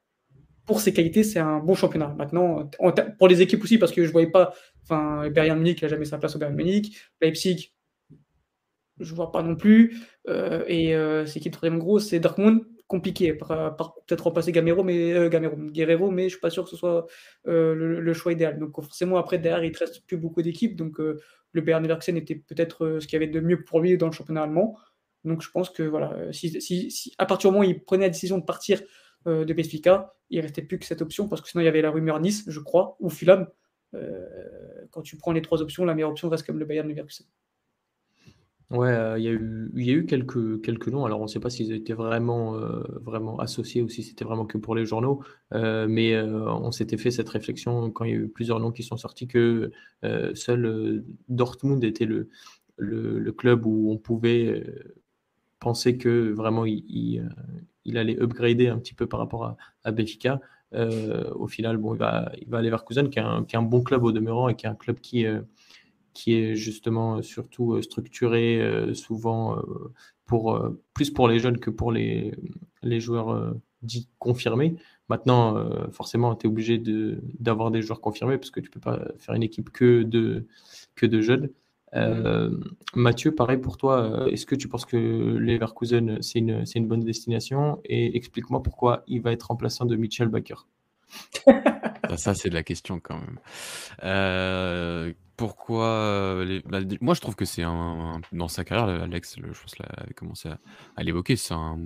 pour 0.67 0.81
ses 0.81 0.93
qualités, 0.93 1.25
c'est 1.25 1.39
un 1.39 1.61
bon 1.61 1.75
championnat. 1.75 2.15
Maintenant, 2.19 2.71
pour 3.19 3.29
les 3.29 3.41
équipes 3.41 3.63
aussi, 3.65 3.79
parce 3.79 3.91
que 3.93 4.03
je 4.03 4.09
ne 4.09 4.13
voyais 4.13 4.31
pas, 4.31 4.53
enfin, 4.83 5.31
Bayern 5.31 5.59
Munich, 5.59 5.83
n'a 5.83 5.89
jamais 5.89 6.05
sa 6.05 6.19
place 6.19 6.37
au 6.37 6.39
Bayern 6.39 6.55
Munich. 6.55 6.95
Leipzig, 7.23 7.73
je 9.01 9.15
vois 9.15 9.33
pas 9.33 9.43
non 9.43 9.57
plus. 9.57 9.97
Euh, 10.29 10.65
et 10.67 10.95
euh, 10.95 11.27
c'est 11.27 11.41
qui 11.41 11.49
le 11.49 11.55
troisième 11.55 11.79
gros? 11.79 11.99
C'est 11.99 12.21
Dortmund, 12.21 12.63
compliqué. 12.87 13.33
Peut-être 13.35 14.25
remplacer 14.25 14.53
Gamero, 14.53 14.83
mais 14.83 15.13
euh, 15.15 15.29
Gamero, 15.29 15.57
Guerrero, 15.57 16.11
mais 16.11 16.25
je 16.25 16.31
suis 16.31 16.41
pas 16.41 16.51
sûr 16.51 16.65
que 16.65 16.71
ce 16.71 16.77
soit 16.77 17.07
le, 17.45 18.13
choix 18.13 18.33
idéal. 18.33 18.59
Donc 18.59 18.75
forcément 18.75 19.17
après 19.17 19.39
derrière 19.39 19.65
il 19.65 19.69
ne 19.69 19.75
te 19.75 19.79
reste 19.79 20.07
plus 20.07 20.17
beaucoup 20.17 20.43
d'équipes. 20.43 20.77
Donc 20.77 21.01
le 21.53 21.61
Bayern 21.61 21.83
Leverkusen 21.83 22.17
était 22.17 22.35
peut-être 22.35 22.85
euh, 22.85 23.01
ce 23.01 23.07
qu'il 23.07 23.15
y 23.15 23.23
avait 23.23 23.33
de 23.33 23.41
mieux 23.41 23.65
pour 23.65 23.81
lui 23.81 23.97
dans 23.97 24.07
le 24.07 24.13
championnat 24.13 24.43
allemand. 24.43 24.77
Donc 25.25 25.43
je 25.43 25.51
pense 25.51 25.71
que 25.71 25.83
voilà, 25.83 26.13
euh, 26.13 26.33
si, 26.33 27.15
à 27.19 27.27
partir 27.27 27.51
du 27.51 27.55
moment 27.55 27.67
où 27.67 27.71
il 27.71 27.83
prenait 27.83 28.05
la 28.05 28.11
décision 28.11 28.39
de 28.39 28.45
partir 28.45 28.81
euh, 29.27 29.45
de 29.45 29.53
Benfica, 29.53 30.15
il 30.31 30.41
restait 30.41 30.63
plus 30.63 30.79
que 30.79 30.85
cette 30.85 31.03
option 31.03 31.29
parce 31.29 31.41
que 31.41 31.49
sinon 31.49 31.63
il 31.63 31.65
y 31.65 31.69
avait 31.69 31.83
la 31.83 31.91
rumeur 31.91 32.21
Nice, 32.21 32.45
je 32.47 32.61
crois, 32.61 32.97
ou 33.01 33.09
Fulham. 33.11 33.49
Quand 34.91 35.01
tu 35.01 35.17
prends 35.17 35.33
les 35.33 35.41
trois 35.41 35.63
options, 35.63 35.85
la 35.87 35.95
meilleure 35.95 36.11
option 36.11 36.29
reste 36.29 36.45
comme 36.45 36.59
le 36.59 36.67
Bayern 36.67 36.87
Leverkusen. 36.87 37.27
Ouais, 38.71 38.89
euh, 38.91 39.19
il 39.19 39.25
y 39.25 39.29
a 39.91 39.95
eu, 39.95 40.05
quelques, 40.05 40.89
noms. 40.89 41.07
Alors, 41.07 41.21
on 41.21 41.23
ne 41.23 41.29
sait 41.29 41.41
pas 41.41 41.49
s'ils 41.49 41.73
étaient 41.73 41.95
vraiment, 41.95 42.55
euh, 42.57 42.83
vraiment 43.01 43.39
associés 43.39 43.81
ou 43.81 43.89
si 43.89 44.03
c'était 44.03 44.27
vraiment 44.27 44.45
que 44.45 44.59
pour 44.59 44.75
les 44.75 44.85
journaux. 44.85 45.23
Euh, 45.55 45.87
mais 45.89 46.21
on 46.21 46.71
s'était 46.71 46.99
fait 46.99 47.11
cette 47.11 47.31
réflexion 47.31 47.91
quand 47.91 48.05
il 48.05 48.11
y 48.11 48.15
a 48.15 48.17
eu 48.17 48.29
plusieurs 48.29 48.61
noms 48.61 48.71
qui 48.71 48.83
sont 48.83 48.99
sortis 48.99 49.27
que 49.27 49.71
seul 50.35 51.05
Dortmund 51.29 51.83
était 51.83 52.07
le, 52.07 53.33
club 53.33 53.65
où 53.65 53.91
on 53.91 53.97
pouvait 53.97 54.65
penser 55.61 55.97
que 55.97 56.33
vraiment 56.33 56.67
il, 56.67 57.23
allait 57.97 58.21
upgrader 58.21 58.69
un 58.69 58.79
petit 58.79 58.95
peu 58.95 59.07
par 59.07 59.21
rapport 59.21 59.45
à, 59.47 59.57
à 59.85 59.93
au 61.35 61.49
final, 61.49 61.79
bon, 61.79 61.95
il 61.95 61.99
va, 61.99 62.31
va 62.49 62.59
à 62.59 62.63
Leverkusen, 62.63 63.09
qui 63.09 63.19
est, 63.19 63.23
un, 63.23 63.63
bon 63.63 63.83
club 63.83 64.05
au 64.05 64.13
demeurant 64.13 64.51
et 64.51 64.57
qui 64.57 64.67
est 64.67 64.69
un 64.69 64.75
club 64.75 65.01
qui, 65.01 65.25
qui 66.15 66.35
est 66.35 66.55
justement 66.55 67.17
euh, 67.19 67.23
surtout 67.23 67.75
euh, 67.75 67.83
structuré 67.83 68.61
euh, 68.61 68.95
souvent 68.95 69.59
pour, 70.27 70.61
plus 70.95 71.11
pour 71.11 71.29
les 71.29 71.39
jeunes 71.39 71.59
que 71.59 71.71
pour 71.71 71.91
les, 71.93 72.35
les 72.83 73.01
joueurs 73.01 73.55
dits 73.83 74.09
confirmés. 74.19 74.77
Maintenant, 75.09 75.57
forcément, 75.91 76.35
tu 76.35 76.47
es 76.47 76.51
obligé 76.51 76.77
de- 76.77 77.19
d'avoir 77.39 77.71
des 77.71 77.81
joueurs 77.81 78.01
confirmés 78.03 78.37
parce 78.37 78.51
que 78.51 78.61
tu 78.61 78.69
peux 78.69 78.81
pas 78.81 79.01
faire 79.17 79.35
une 79.35 79.43
équipe 79.43 79.71
que 79.71 80.03
de, 80.03 80.47
que 80.97 81.07
de 81.07 81.23
jeunes. 81.23 81.49
Euh, 81.95 82.51
Mathieu, 82.95 83.35
pareil 83.35 83.57
pour 83.57 83.79
toi, 83.79 84.27
est-ce 84.31 84.45
que 84.45 84.55
tu 84.55 84.69
penses 84.69 84.85
que 84.85 84.99
Leverkusen, 84.99 86.21
c'est 86.21 86.41
une, 86.41 86.67
c'est 86.67 86.79
une 86.79 86.89
bonne 86.89 87.01
destination? 87.05 87.81
Et 87.87 88.15
explique-moi 88.15 88.63
pourquoi 88.63 89.05
il 89.07 89.23
va 89.23 89.33
être 89.33 89.45
remplaçant 89.45 89.87
de 89.87 89.97
Mitchell 89.97 90.29
Baker. 90.29 90.57
Ça, 92.17 92.35
c'est 92.35 92.51
de 92.51 92.55
la 92.55 92.63
question 92.63 93.01
quand 93.01 93.17
même. 93.19 93.39
Euh, 94.05 95.13
pourquoi 95.39 95.87
euh, 95.87 96.45
les- 96.45 96.61
bah, 96.61 96.81
Moi, 97.01 97.15
je 97.15 97.21
trouve 97.23 97.37
que 97.37 97.47
c'est 97.47 97.63
un, 97.63 97.71
un- 97.71 98.21
Dans 98.33 98.49
sa 98.49 98.65
carrière, 98.65 99.03
Alex, 99.03 99.39
le- 99.39 99.55
je 99.55 99.61
pense, 99.63 99.75
qu'il 99.75 99.87
avait 99.89 100.13
commencé 100.13 100.49
à, 100.51 100.59
à 100.97 101.03
l'évoquer, 101.05 101.37
c'est 101.37 101.55
un 101.55 101.79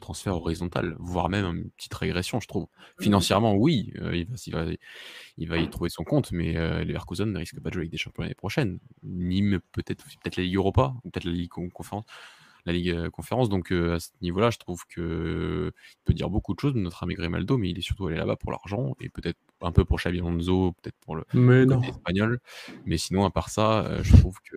transfert 0.00 0.36
horizontal, 0.36 0.94
voire 0.98 1.28
même 1.30 1.46
une 1.46 1.70
petite 1.70 1.94
régression, 1.94 2.40
je 2.40 2.48
trouve. 2.48 2.66
Financièrement, 3.00 3.54
oui, 3.54 3.92
euh, 4.02 4.14
il, 4.16 4.26
va, 4.26 4.34
il, 4.46 4.52
va, 4.52 4.64
il 5.38 5.48
va 5.48 5.58
y 5.58 5.68
trouver 5.70 5.88
son 5.88 6.04
compte, 6.04 6.32
mais 6.32 6.56
euh, 6.56 6.84
Leverkusen 6.84 7.32
ne 7.32 7.38
risque 7.38 7.60
pas 7.60 7.70
de 7.70 7.74
jouer 7.74 7.82
avec 7.82 7.90
des 7.92 7.96
champions 7.98 8.22
l'année 8.24 8.34
prochaine. 8.34 8.78
Nîmes, 9.04 9.60
peut-être 9.72 10.04
peut-être 10.04 10.36
la 10.36 10.42
Ligue 10.42 10.56
Europa, 10.56 10.94
ou 11.04 11.10
peut-être 11.10 11.24
la 11.24 11.32
Ligue 11.32 11.48
Con- 11.50 11.70
Conférence. 11.70 12.04
La 12.64 12.72
Ligue 12.72 12.90
euh, 12.90 13.10
Conférence, 13.10 13.48
donc 13.48 13.70
à 13.70 14.00
ce 14.00 14.10
niveau-là, 14.22 14.50
je 14.50 14.58
trouve 14.58 14.82
que 14.88 15.72
il 15.76 16.04
peut 16.04 16.14
dire 16.14 16.28
beaucoup 16.30 16.52
de 16.52 16.58
choses 16.58 16.74
notre 16.74 17.04
ami 17.04 17.14
Grimaldo, 17.14 17.56
mais 17.58 17.70
il 17.70 17.78
est 17.78 17.82
surtout 17.82 18.08
allé 18.08 18.16
là-bas 18.16 18.34
pour 18.34 18.50
l'argent 18.50 18.96
et 19.00 19.08
peut-être 19.08 19.38
un 19.62 19.72
peu 19.72 19.84
pour 19.84 19.98
Xabi 19.98 20.18
Alonso, 20.18 20.72
peut-être 20.82 20.96
pour 21.00 21.16
le 21.16 21.24
Mais 21.32 21.66
côté 21.66 21.88
espagnol. 21.88 22.40
Mais 22.84 22.98
sinon, 22.98 23.24
à 23.24 23.30
part 23.30 23.48
ça, 23.48 23.84
euh, 23.86 24.02
je 24.02 24.16
trouve 24.16 24.38
que 24.40 24.56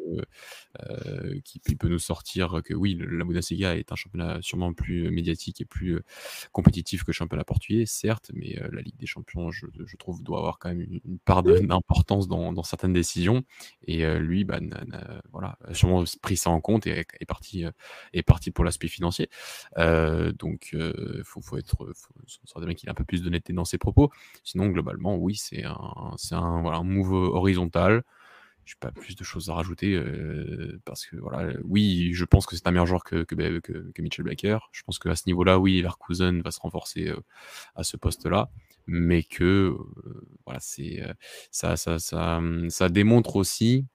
euh, 0.89 1.39
qu'il 1.45 1.61
il 1.67 1.77
peut 1.77 1.87
nous 1.87 1.99
sortir 1.99 2.61
que 2.63 2.73
oui, 2.73 2.99
la 2.99 3.23
Bundesliga 3.23 3.75
est 3.75 3.91
un 3.91 3.95
championnat 3.95 4.39
sûrement 4.41 4.73
plus 4.73 5.09
médiatique 5.11 5.61
et 5.61 5.65
plus 5.65 5.95
euh, 5.95 6.03
compétitif 6.51 7.03
que 7.03 7.11
le 7.11 7.13
championnat 7.13 7.43
portugais, 7.43 7.85
certes, 7.85 8.31
mais 8.33 8.59
euh, 8.61 8.69
la 8.71 8.81
Ligue 8.81 8.97
des 8.97 9.05
Champions, 9.05 9.51
je, 9.51 9.65
je 9.85 9.97
trouve, 9.97 10.21
doit 10.23 10.39
avoir 10.39 10.59
quand 10.59 10.69
même 10.69 10.81
une, 10.81 10.99
une 11.05 11.19
part 11.19 11.43
d'importance 11.43 12.27
dans, 12.27 12.53
dans 12.53 12.63
certaines 12.63 12.93
décisions. 12.93 13.43
Et 13.87 14.05
lui, 14.19 14.43
bah, 14.43 14.59
n'a- 14.59 15.21
voilà, 15.31 15.57
a 15.65 15.73
sûrement 15.73 16.03
pris 16.21 16.37
ça 16.37 16.49
en 16.49 16.61
compte 16.61 16.87
et 16.87 17.05
est 17.19 17.25
parti, 17.25 17.65
est 18.13 18.23
parti 18.23 18.51
pour 18.51 18.63
l'aspect 18.63 18.87
financier. 18.87 19.29
Donc, 19.77 20.69
il 20.73 21.21
faut, 21.23 21.41
faut 21.41 21.57
être, 21.57 21.75
faut, 21.93 22.13
faut 22.53 22.65
bien 22.65 22.73
qu'il 22.73 22.89
ait 22.89 22.91
un 22.91 22.95
peu 22.95 23.03
plus 23.03 23.23
d'honnêteté 23.23 23.53
dans 23.53 23.65
ses 23.65 23.77
propos. 23.77 24.11
Sinon, 24.43 24.67
globalement, 24.67 24.89
oui, 24.99 25.35
c'est 25.35 25.63
un, 25.63 26.15
un, 26.31 26.61
voilà, 26.61 26.77
un 26.77 26.83
move 26.83 27.13
horizontal. 27.13 28.03
je 28.65 28.75
pas 28.79 28.91
plus 28.91 29.15
de 29.15 29.23
choses 29.23 29.49
à 29.49 29.53
rajouter 29.55 30.01
parce 30.85 31.05
que 31.05 31.15
voilà, 31.17 31.53
oui, 31.63 32.11
je 32.13 32.25
pense 32.25 32.45
que 32.45 32.55
c'est 32.55 32.67
un 32.67 32.71
meilleur 32.71 32.85
joueur 32.85 33.03
que, 33.03 33.23
que, 33.23 33.35
que, 33.59 34.01
Mitchell 34.01 34.25
Baker. 34.25 34.59
Je 34.71 34.83
pense 34.83 34.99
qu'à 34.99 35.15
ce 35.15 35.23
niveau-là, 35.27 35.59
oui, 35.59 35.77
Leverkusen 35.77 36.41
va 36.41 36.51
se 36.51 36.59
renforcer 36.59 37.11
à 37.75 37.83
ce 37.83 37.97
poste-là, 37.97 38.49
mais 38.87 39.23
que 39.23 39.75
voilà, 40.45 40.59
c'est 40.59 41.03
ça, 41.51 41.77
ça, 41.77 41.99
ça, 41.99 42.41
ça 42.69 42.89
démontre 42.89 43.35
aussi 43.37 43.85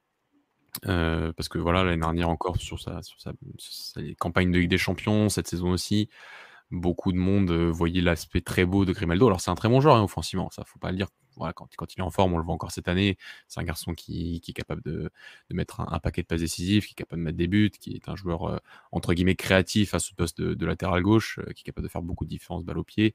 parce 0.83 1.49
que 1.49 1.59
voilà, 1.59 1.85
l'année 1.85 2.01
dernière 2.01 2.29
encore 2.29 2.57
sur 2.57 2.81
sa, 2.81 3.03
sur 3.03 3.21
sa, 3.21 3.33
campagne 4.19 4.51
de 4.51 4.59
Ligue 4.59 4.71
des 4.71 4.79
Champions, 4.79 5.29
cette 5.29 5.49
saison 5.49 5.71
aussi, 5.71 6.09
beaucoup 6.75 7.13
de 7.13 7.19
monde 7.19 7.51
voyait 7.51 8.03
l'aspect 8.03 8.41
très 8.41 8.65
beau 8.65 8.85
de 8.85 8.93
Grimaldo. 8.93 9.27
Alors 9.27 9.41
c'est 9.41 9.51
un 9.51 9.55
très 9.55 9.69
bon 9.69 9.81
joueur 9.81 9.97
hein, 9.97 10.03
offensivement, 10.03 10.51
ça 10.51 10.65
faut 10.65 10.79
pas 10.79 10.91
le 10.91 10.97
dire 10.97 11.09
voilà, 11.37 11.53
quand, 11.53 11.69
quand, 11.77 11.95
il 11.95 12.01
est 12.01 12.03
en 12.03 12.11
forme, 12.11 12.35
on 12.35 12.39
le 12.39 12.45
voit 12.45 12.55
encore 12.55 12.73
cette 12.73 12.89
année. 12.89 13.17
C'est 13.49 13.61
un 13.61 13.65
garçon 13.65 13.95
qui, 13.95 14.41
qui, 14.41 14.51
est 14.51 14.55
capable 14.55 14.83
de, 14.83 15.11
de 15.51 15.55
mettre 15.55 15.81
un, 15.81 15.99
paquet 15.99 16.23
de 16.23 16.27
passes 16.27 16.41
décisives, 16.41 16.85
qui 16.87 16.93
est 16.93 16.95
capable 16.95 17.21
de 17.21 17.25
mettre 17.25 17.39
des 17.39 17.47
buts, 17.47 17.71
qui 17.71 17.95
est 17.95 18.09
un 18.09 18.17
joueur 18.17 18.45
euh, 18.45 18.59
entre 18.93 19.15
guillemets 19.15 19.37
créatif 19.37 19.95
à 19.95 19.99
ce 19.99 20.15
poste 20.15 20.41
de, 20.41 20.67
latéral 20.67 21.03
gauche, 21.03 21.39
euh, 21.39 21.53
qui 21.53 21.63
est 21.63 21.65
capable 21.65 21.87
de 21.87 21.93
faire 21.93 22.03
beaucoup 22.03 22.25
de 22.25 22.31
différences 22.31 22.65
balle 22.65 22.79
au 22.79 22.85
pied 22.85 23.15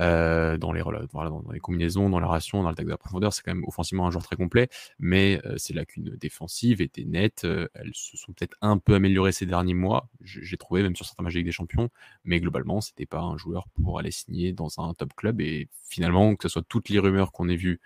euh, 0.00 0.56
dans, 0.58 0.72
les, 0.72 0.82
voilà, 0.82 1.06
dans, 1.30 1.44
les 1.52 1.60
combinaisons, 1.60 2.08
dans 2.08 2.20
la 2.20 2.28
ration, 2.28 2.62
dans 2.62 2.72
tag 2.74 2.86
de 2.86 2.90
la 2.90 2.98
profondeur. 2.98 3.32
C'est 3.32 3.42
quand 3.42 3.54
même 3.54 3.64
offensivement 3.66 4.06
un 4.06 4.10
joueur 4.10 4.24
très 4.24 4.36
complet, 4.36 4.68
mais 4.98 5.40
ses 5.56 5.74
lacunes 5.74 6.16
défensives 6.20 6.80
étaient 6.80 7.04
nettes. 7.04 7.44
elles 7.44 7.92
se 7.92 8.16
sont 8.16 8.32
peut-être 8.32 8.56
un 8.60 8.78
peu 8.78 8.94
améliorées 8.94 9.32
ces 9.32 9.46
derniers 9.46 9.74
mois. 9.74 10.08
J'ai 10.20 10.56
trouvé 10.56 10.82
même 10.82 10.96
sur 10.96 11.06
certains 11.06 11.22
matchs 11.22 11.34
des 11.34 11.52
champions, 11.52 11.90
mais 12.24 12.40
globalement, 12.40 12.80
c'était 12.80 13.06
pas 13.06 13.20
un 13.20 13.36
joueur 13.36 13.66
pour 13.74 13.98
aller 13.98 14.10
signer 14.10 14.52
dans 14.52 14.80
un 14.80 14.94
top 14.94 15.14
club. 15.14 15.40
Et 15.40 15.68
finalement, 15.88 16.36
que 16.36 16.44
ce 16.44 16.52
soit 16.54 16.64
toutes 16.68 16.88
les 16.88 16.98
rumeurs 16.98 17.32
qu'on 17.32 17.48
vu, 17.56 17.80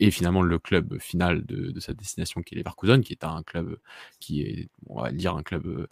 et 0.00 0.10
finalement 0.10 0.42
le 0.42 0.58
club 0.58 0.98
final 0.98 1.44
de, 1.46 1.78
sa 1.78 1.94
destination 1.94 2.42
qui 2.42 2.54
est 2.54 2.58
Leverkusen, 2.58 3.02
qui 3.02 3.12
est 3.12 3.24
un 3.24 3.42
club 3.42 3.78
qui 4.20 4.42
est, 4.42 4.68
on 4.88 5.00
va 5.00 5.12
dire, 5.12 5.36
un 5.36 5.42
club 5.42 5.66
euh, 5.66 5.86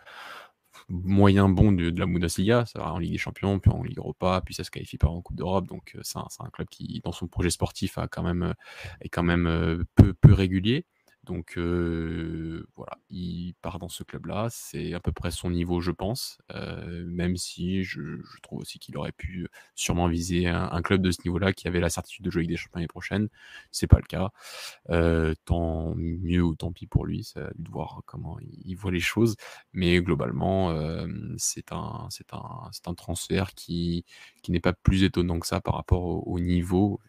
moyen 0.89 1.49
bon 1.49 1.73
de, 1.73 1.97
la 1.97 2.07
Bundesliga, 2.07 2.67
ça 2.67 2.81
va 2.81 2.93
en 2.93 2.99
Ligue 2.99 3.13
des 3.13 3.19
Champions, 3.19 3.59
puis 3.61 3.71
en 3.71 3.83
Ligue 3.83 3.99
Europa, 3.99 4.43
puis 4.45 4.55
ça 4.55 4.65
se 4.65 4.71
qualifie 4.71 4.99
pas 4.99 5.09
en 5.09 5.23
Coupe 5.23 5.37
d'Europe, 5.37 5.69
donc 5.69 5.93
euh, 5.95 6.01
c'est 6.03 6.19
un, 6.19 6.51
club 6.53 6.69
qui, 6.69 7.01
dans 7.05 7.13
son 7.13 7.29
projet 7.29 7.51
sportif, 7.51 7.99
a 7.99 8.09
quand 8.09 8.23
même, 8.23 8.55
est 9.01 9.09
quand 9.09 9.23
même 9.23 9.47
euh, 9.47 9.85
peu, 9.95 10.13
peu 10.15 10.33
régulier. 10.33 10.87
Donc 11.25 11.59
voilà, 11.59 12.99
il 13.11 13.55
part 13.63 13.79
dans 13.79 13.89
ce 13.89 14.03
club-là. 14.03 14.49
C'est 14.51 14.95
à 14.95 15.01
peu 15.01 15.13
près 15.13 15.31
son 15.31 15.51
niveau, 15.51 15.81
je 15.81 15.91
pense. 15.91 16.39
même 17.07 17.37
si 17.37 17.85
je, 17.85 18.01
trouve 18.43 18.61
aussi 18.61 18.79
qu'il 18.79 18.97
aurait 18.97 19.13
pu 19.13 19.49
sûrement 19.75 20.09
viser 20.09 20.47
un, 20.49 20.83
club 20.83 21.03
de 21.03 21.11
ce 21.11 21.19
niveau-là 21.25 21.53
qui 21.53 21.69
avait 21.69 21.81
la 21.81 21.91
certitude 21.91 22.25
de 22.25 22.31
jouer 22.31 22.41
avec 22.41 22.49
des 22.49 22.57
champions 22.57 22.79
l'année 22.79 22.89
prochaine. 22.89 23.29
C'est 23.71 23.87
pas 23.87 23.99
le 23.99 24.07
cas. 24.07 24.31
tant 25.45 25.95
mieux 25.95 26.43
ou 26.43 26.55
tant 26.55 26.73
pis 26.73 26.87
pour 26.87 27.07
lui. 27.07 27.25
Ça 27.25 27.47
a 27.47 27.51
de 27.55 27.71
voir 27.71 28.03
comment 28.07 28.39
il, 28.65 28.75
voit 28.77 28.91
les 28.91 29.01
choses. 29.01 29.37
Mais 29.73 30.01
globalement, 30.01 30.75
c'est 31.37 31.73
un, 31.73 32.07
c'est 32.11 32.33
un, 32.33 32.71
un 32.87 32.95
transfert 32.95 33.55
qui, 33.55 34.05
qui 34.43 34.53
n'est 34.53 34.61
pas 34.61 34.73
plus 34.73 35.05
étonnant 35.05 35.39
que 35.39 35.47
ça 35.47 35.61
par 35.61 35.75
rapport 35.75 36.27
au, 36.27 36.41
niveau 36.41 37.01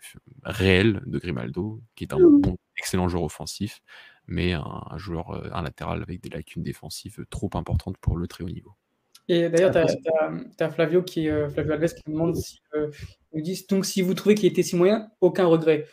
réel 0.43 1.01
de 1.05 1.17
Grimaldo, 1.17 1.81
qui 1.95 2.03
est 2.03 2.13
un 2.13 2.19
mmh. 2.19 2.41
bon, 2.41 2.57
excellent 2.81 3.07
joueur 3.07 3.23
offensif 3.23 3.81
mais 4.27 4.53
un, 4.53 4.97
joueur, 4.97 5.31
euh, 5.31 5.49
un 5.51 5.61
latéral 5.61 6.01
avec 6.01 6.21
des 6.21 6.29
lacunes 6.29 6.63
défensives 6.63 7.25
trop 7.29 7.49
importantes 7.53 7.97
pour 7.97 8.17
le 8.17 8.27
très 8.27 8.43
haut 8.43 8.49
niveau. 8.49 8.71
Et 9.27 9.49
d'ailleurs, 9.49 9.71
tu 9.71 10.63
as, 10.63 10.69
Flavio 10.69 11.03
qui, 11.03 11.29
euh, 11.29 11.49
Flavio 11.49 11.73
Alves 11.73 11.93
qui 11.93 12.03
demande 12.11 12.35
si, 12.35 12.59
euh, 12.75 12.89
nous 13.33 13.41
dit, 13.41 13.65
donc 13.69 13.85
si 13.85 14.01
vous 14.01 14.13
trouvez 14.13 14.35
qu'il 14.35 14.49
était 14.49 14.63
si 14.63 14.75
moyen, 14.75 15.09
aucun 15.21 15.45
regret. 15.45 15.85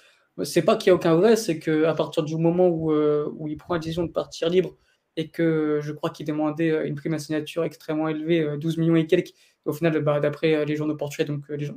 C'est 0.45 0.62
pas 0.62 0.76
qu'il 0.76 0.90
n'y 0.90 0.92
a 0.92 0.95
aucun 0.97 1.14
regret, 1.14 1.37
c'est 1.37 1.59
qu'à 1.59 1.95
partir 1.95 2.23
du 2.23 2.37
moment 2.37 2.68
où, 2.68 2.92
où 2.92 3.49
il 3.49 3.57
prend 3.57 3.75
la 3.75 3.80
décision 3.80 4.04
de 4.04 4.12
partir 4.12 4.49
libre 4.49 4.76
et 5.16 5.30
que 5.30 5.80
je 5.83 5.92
crois 5.92 6.11
qu'il 6.11 6.26
demandait 6.26 6.87
une 6.87 6.95
prime 6.95 7.14
à 7.14 7.18
signature 7.18 7.64
extrêmement 7.64 8.09
élevée, 8.09 8.57
12 8.57 8.78
millions 8.78 8.95
et 8.95 9.09
quelques, 9.09 9.33
au 9.64 9.73
final, 9.73 9.99
bah, 10.00 10.21
d'après 10.21 10.64
les 10.64 10.76
journaux 10.76 10.95
portugais, 10.95 11.25
donc 11.25 11.42
les 11.49 11.68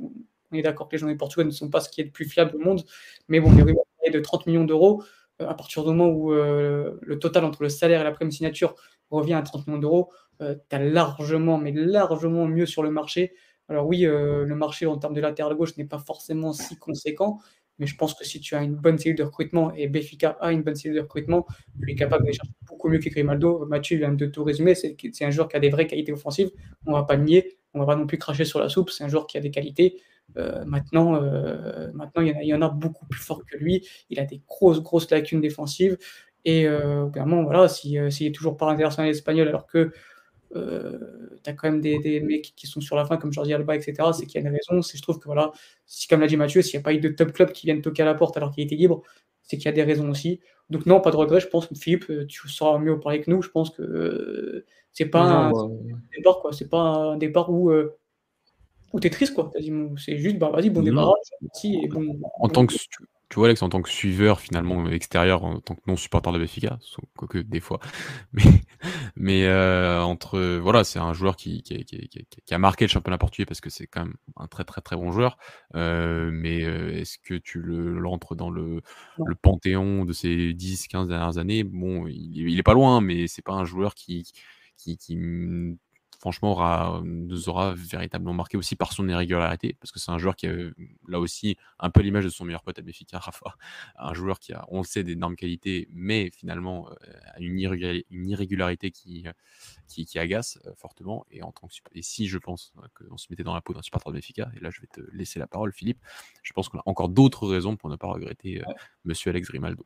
on 0.52 0.56
est 0.56 0.62
d'accord 0.62 0.88
que 0.88 0.94
les 0.94 0.98
journaux 0.98 1.16
portugais 1.16 1.44
ne 1.44 1.50
sont 1.50 1.70
pas 1.70 1.80
ce 1.80 1.88
qui 1.88 2.02
est 2.02 2.04
le 2.04 2.10
plus 2.10 2.24
fiable 2.24 2.54
au 2.54 2.60
monde, 2.60 2.84
mais 3.26 3.40
bon, 3.40 3.52
les 3.52 3.62
rumeurs 3.62 3.84
de 4.10 4.20
30 4.20 4.46
millions 4.46 4.64
d'euros, 4.64 5.02
euh, 5.40 5.48
à 5.48 5.54
partir 5.54 5.82
du 5.82 5.90
moment 5.90 6.08
où 6.08 6.32
euh, 6.32 6.98
le 7.00 7.18
total 7.18 7.44
entre 7.44 7.62
le 7.62 7.68
salaire 7.68 8.00
et 8.00 8.04
la 8.04 8.12
prime 8.12 8.30
signature 8.30 8.74
revient 9.10 9.34
à 9.34 9.42
30 9.42 9.66
millions 9.66 9.78
d'euros, 9.78 10.12
euh, 10.40 10.54
tu 10.68 10.76
as 10.76 10.78
largement, 10.78 11.58
mais 11.58 11.72
largement 11.72 12.46
mieux 12.46 12.66
sur 12.66 12.82
le 12.82 12.90
marché. 12.90 13.34
Alors 13.68 13.86
oui, 13.86 14.02
le 14.02 14.54
marché 14.54 14.86
en 14.86 14.98
termes 14.98 15.14
de 15.14 15.20
latéral 15.20 15.54
gauche 15.54 15.76
n'est 15.78 15.86
pas 15.86 15.98
forcément 15.98 16.52
si 16.52 16.76
conséquent, 16.76 17.38
mais 17.78 17.86
je 17.86 17.96
pense 17.96 18.12
que 18.12 18.24
si 18.24 18.40
tu 18.40 18.54
as 18.54 18.62
une 18.62 18.74
bonne 18.74 18.98
cellule 18.98 19.16
de 19.16 19.22
recrutement, 19.22 19.72
et 19.74 19.86
Béfica 19.86 20.36
a 20.40 20.52
une 20.52 20.62
bonne 20.62 20.74
cellule 20.74 20.96
de 20.96 21.00
recrutement, 21.02 21.46
tu 21.80 21.90
es 21.90 21.94
capable 21.94 22.26
de 22.26 22.32
chercher 22.32 22.52
beaucoup 22.68 22.88
mieux 22.88 22.98
que 22.98 23.08
Grimaldo. 23.08 23.64
Mathieu 23.66 23.96
vient 23.96 24.12
de 24.12 24.26
tout 24.26 24.44
résumer, 24.44 24.74
c'est 24.74 24.96
un 25.22 25.30
joueur 25.30 25.48
qui 25.48 25.56
a 25.56 25.60
des 25.60 25.70
vraies 25.70 25.86
qualités 25.86 26.12
offensives, 26.12 26.50
on 26.86 26.90
ne 26.90 26.96
va 26.96 27.04
pas 27.04 27.16
le 27.16 27.22
nier, 27.22 27.56
on 27.72 27.78
ne 27.78 27.84
va 27.84 27.94
pas 27.94 27.96
non 27.98 28.06
plus 28.06 28.18
cracher 28.18 28.44
sur 28.44 28.58
la 28.58 28.68
soupe, 28.68 28.90
c'est 28.90 29.04
un 29.04 29.08
joueur 29.08 29.26
qui 29.26 29.38
a 29.38 29.40
des 29.40 29.50
qualités. 29.50 30.02
Euh, 30.36 30.64
maintenant, 30.64 31.14
euh, 31.16 31.90
maintenant 31.92 32.22
il, 32.22 32.28
y 32.28 32.32
en 32.32 32.38
a, 32.38 32.42
il, 32.42 32.48
y 32.48 32.54
en 32.54 32.62
a, 32.62 32.68
beaucoup 32.68 33.06
plus 33.06 33.20
fort 33.20 33.44
que 33.44 33.56
lui. 33.56 33.86
Il 34.10 34.18
a 34.20 34.24
des 34.24 34.40
grosses, 34.46 34.82
grosses 34.82 35.10
lacunes 35.10 35.40
défensives. 35.40 35.98
Et 36.44 36.66
euh, 36.66 37.08
clairement, 37.10 37.42
voilà, 37.44 37.68
s'il 37.68 37.96
est 37.96 38.34
toujours 38.34 38.56
pas 38.56 38.70
international 38.70 39.10
espagnol, 39.10 39.48
alors 39.48 39.66
que 39.66 39.92
tu 40.54 41.50
as 41.50 41.54
quand 41.54 41.70
même 41.70 41.80
des, 41.80 41.98
des, 41.98 42.20
mecs 42.20 42.52
qui 42.54 42.66
sont 42.66 42.82
sur 42.82 42.94
la 42.94 43.06
fin, 43.06 43.16
comme 43.16 43.32
Jordi 43.32 43.54
Alba, 43.54 43.74
etc., 43.74 44.10
c'est 44.12 44.26
qu'il 44.26 44.40
y 44.40 44.44
a 44.44 44.48
une 44.48 44.54
raison. 44.54 44.82
Je 44.82 45.00
trouve 45.00 45.18
que, 45.18 45.24
voilà, 45.24 45.50
si, 45.86 46.08
comme 46.08 46.20
l'a 46.20 46.26
dit 46.26 46.36
Mathieu, 46.36 46.60
s'il 46.60 46.78
n'y 46.78 46.82
a 46.82 46.84
pas 46.84 46.92
eu 46.92 46.98
de 46.98 47.08
top 47.08 47.32
club 47.32 47.52
qui 47.52 47.66
viennent 47.66 47.80
toquer 47.80 48.02
à 48.02 48.06
la 48.06 48.14
porte 48.14 48.36
alors 48.36 48.50
qu'il 48.52 48.62
était 48.62 48.76
libre, 48.76 49.02
c'est 49.42 49.56
qu'il 49.56 49.64
y 49.66 49.68
a 49.68 49.72
des 49.72 49.82
raisons 49.82 50.10
aussi. 50.10 50.40
Donc, 50.68 50.84
non, 50.84 51.00
pas 51.00 51.10
de 51.10 51.16
regret. 51.16 51.40
Je 51.40 51.48
pense 51.48 51.66
que 51.68 51.74
Philippe, 51.74 52.26
tu 52.28 52.48
sauras 52.48 52.78
mieux 52.78 53.00
parler 53.00 53.22
que 53.22 53.30
nous. 53.30 53.40
Je 53.40 53.48
pense 53.48 53.70
que 53.70 54.66
c'est 54.92 55.06
pas, 55.06 55.22
un, 55.22 55.52
départ, 56.14 56.40
quoi. 56.40 56.52
C'est 56.52 56.68
pas 56.68 56.80
un 56.80 57.16
départ 57.16 57.50
où 57.50 57.72
ou 58.92 59.00
t'es 59.00 59.10
triste, 59.10 59.34
quoi. 59.34 59.50
C'est 59.96 60.18
juste, 60.18 60.38
bah 60.38 60.50
vas-y, 60.50 60.70
bon 60.70 60.82
démarrage, 60.82 61.16
et 61.64 61.88
bon. 61.88 62.20
En 62.40 62.48
tant 62.48 62.66
que, 62.66 62.74
tu, 62.74 63.36
vois, 63.36 63.46
Alex, 63.46 63.62
en 63.62 63.70
tant 63.70 63.80
que 63.80 63.88
suiveur, 63.88 64.40
finalement, 64.40 64.88
extérieur, 64.88 65.44
en 65.44 65.60
tant 65.60 65.74
que 65.74 65.80
non-supporter 65.86 66.32
de 66.32 66.38
Benfica, 66.38 66.78
quoique 67.16 67.38
des 67.38 67.60
fois, 67.60 67.80
mais, 68.32 68.42
mais 69.16 69.46
euh, 69.46 70.02
entre, 70.02 70.58
voilà, 70.58 70.84
c'est 70.84 70.98
un 70.98 71.14
joueur 71.14 71.36
qui, 71.36 71.62
qui, 71.62 71.84
qui, 71.84 72.08
qui, 72.08 72.54
a 72.54 72.58
marqué 72.58 72.84
le 72.84 72.90
championnat 72.90 73.18
portugais 73.18 73.46
parce 73.46 73.60
que 73.62 73.70
c'est 73.70 73.86
quand 73.86 74.04
même 74.04 74.14
un 74.36 74.46
très, 74.46 74.64
très, 74.64 74.82
très 74.82 74.96
bon 74.96 75.10
joueur. 75.12 75.38
Euh, 75.74 76.30
mais 76.30 76.62
euh, 76.62 76.92
est-ce 76.92 77.16
que 77.18 77.34
tu 77.34 77.60
le 77.60 77.98
l'entres 77.98 78.34
dans 78.34 78.50
le, 78.50 78.82
le 79.24 79.34
panthéon 79.34 80.04
de 80.04 80.12
ces 80.12 80.52
10, 80.52 80.88
15 80.88 81.08
dernières 81.08 81.38
années? 81.38 81.64
Bon, 81.64 82.06
il, 82.06 82.50
il 82.50 82.58
est 82.58 82.62
pas 82.62 82.74
loin, 82.74 83.00
mais 83.00 83.26
c'est 83.26 83.42
pas 83.42 83.54
un 83.54 83.64
joueur 83.64 83.94
qui, 83.94 84.30
qui, 84.76 84.98
qui 84.98 85.16
franchement, 86.22 86.52
aura, 86.52 87.00
nous 87.02 87.48
aura 87.48 87.74
véritablement 87.74 88.32
marqué 88.32 88.56
aussi 88.56 88.76
par 88.76 88.92
son 88.92 89.08
irrégularité, 89.08 89.76
parce 89.80 89.90
que 89.90 89.98
c'est 89.98 90.12
un 90.12 90.18
joueur 90.18 90.36
qui 90.36 90.46
a, 90.46 90.52
là 91.08 91.18
aussi, 91.18 91.56
un 91.80 91.90
peu 91.90 92.00
l'image 92.00 92.22
de 92.22 92.28
son 92.28 92.44
meilleur 92.44 92.62
pote 92.62 92.78
à 92.78 92.82
Béfica, 92.82 93.18
Rafa. 93.18 93.56
Un 93.98 94.14
joueur 94.14 94.38
qui 94.38 94.52
a, 94.52 94.64
on 94.68 94.78
le 94.78 94.84
sait, 94.84 95.02
d'énormes 95.02 95.34
qualités, 95.34 95.88
mais 95.90 96.30
finalement, 96.30 96.88
euh, 96.88 96.94
a 97.34 97.40
une, 97.40 97.58
irrégularité 97.58 98.92
qui, 98.92 99.24
qui, 99.88 100.06
qui 100.06 100.18
agace 100.20 100.60
euh, 100.66 100.72
fortement. 100.76 101.26
Et, 101.32 101.42
en 101.42 101.50
tant 101.50 101.66
que, 101.66 101.74
et 101.92 102.02
si 102.02 102.28
je 102.28 102.38
pense 102.38 102.72
qu'on 102.94 103.16
se 103.16 103.26
mettait 103.30 103.42
dans 103.42 103.54
la 103.54 103.60
peau 103.60 103.74
d'un 103.74 103.82
supporter 103.82 104.10
de 104.10 104.14
Béfica, 104.14 104.48
et 104.56 104.60
là, 104.60 104.70
je 104.70 104.80
vais 104.80 104.86
te 104.86 105.00
laisser 105.12 105.40
la 105.40 105.48
parole, 105.48 105.72
Philippe, 105.72 105.98
je 106.44 106.52
pense 106.52 106.68
qu'on 106.68 106.78
a 106.78 106.82
encore 106.86 107.08
d'autres 107.08 107.48
raisons 107.48 107.74
pour 107.76 107.90
ne 107.90 107.96
pas 107.96 108.06
regretter 108.06 108.60
euh, 108.60 108.72
monsieur 109.04 109.30
Alex 109.30 109.48
Grimaldo. 109.48 109.84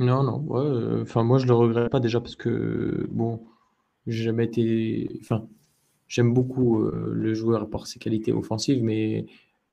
Non, 0.00 0.22
non, 0.22 1.00
enfin, 1.00 1.22
moi, 1.22 1.38
je 1.38 1.46
le 1.46 1.54
regrette 1.54 1.90
pas 1.90 2.00
déjà 2.00 2.20
parce 2.20 2.36
que, 2.36 3.06
bon, 3.10 3.46
j'ai 4.06 4.24
jamais 4.24 4.44
été. 4.44 5.08
Enfin, 5.20 5.48
j'aime 6.08 6.34
beaucoup 6.34 6.82
euh, 6.82 7.12
le 7.14 7.34
joueur 7.34 7.70
par 7.70 7.86
ses 7.86 7.98
qualités 7.98 8.32
offensives, 8.32 8.82
mais 8.82 9.26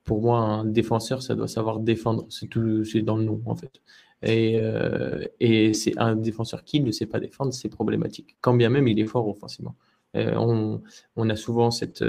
pour 0.03 0.21
moi, 0.21 0.39
un 0.39 0.65
défenseur, 0.65 1.21
ça 1.21 1.35
doit 1.35 1.47
savoir 1.47 1.79
défendre. 1.79 2.25
C'est 2.29 2.47
tout, 2.47 2.83
c'est 2.85 3.01
dans 3.01 3.17
le 3.17 3.25
nom 3.25 3.41
en 3.45 3.55
fait. 3.55 3.81
Et, 4.23 4.59
euh, 4.61 5.25
et 5.39 5.73
c'est 5.73 5.97
un 5.97 6.15
défenseur 6.15 6.63
qui 6.63 6.81
ne 6.81 6.91
sait 6.91 7.05
pas 7.05 7.19
défendre, 7.19 7.53
c'est 7.53 7.69
problématique. 7.69 8.35
Quand 8.41 8.53
bien 8.55 8.69
même 8.69 8.87
il 8.87 8.99
est 8.99 9.05
fort 9.05 9.27
offensivement. 9.27 9.75
Euh, 10.15 10.33
on, 10.37 10.81
on, 11.17 11.29
a 11.29 11.35
souvent 11.35 11.69
cette, 11.71 12.03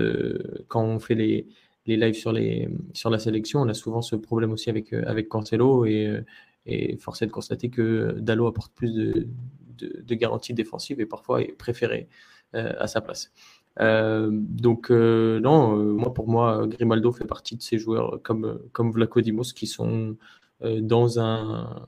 quand 0.69 0.83
on 0.85 0.99
fait 1.01 1.15
les, 1.15 1.49
les 1.87 1.97
lives 1.97 2.15
sur, 2.15 2.33
les, 2.33 2.69
sur 2.95 3.11
la 3.11 3.19
sélection, 3.19 3.61
on 3.61 3.69
a 3.69 3.75
souvent 3.75 4.03
ce 4.03 4.17
problème 4.17 4.53
aussi 4.53 4.71
avec, 4.71 4.93
avec 4.93 5.29
Cancelo 5.29 5.85
et, 5.85 6.23
et 6.67 6.97
force 6.99 7.23
est 7.23 7.27
de 7.27 7.33
constater 7.33 7.71
que 7.71 8.17
Dallo 8.21 8.47
apporte 8.47 8.73
plus 8.75 8.95
de, 8.95 9.29
de, 9.79 10.15
garantie 10.15 10.55
défensive 10.55 11.01
et 11.01 11.07
parfois 11.07 11.43
est 11.43 11.53
préféré 11.53 12.09
euh, 12.55 12.73
à 12.79 12.87
sa 12.87 13.01
place. 13.01 13.33
Euh, 13.81 14.29
donc 14.33 14.91
euh, 14.91 15.39
non, 15.41 15.77
moi 15.77 16.13
pour 16.13 16.29
moi 16.29 16.67
Grimaldo 16.67 17.13
fait 17.13 17.27
partie 17.27 17.57
de 17.57 17.63
ces 17.63 17.79
joueurs 17.79 18.21
comme 18.23 18.59
comme 18.73 18.93
qui 19.55 19.67
sont 19.67 20.17
dans 20.63 21.21
un 21.21 21.87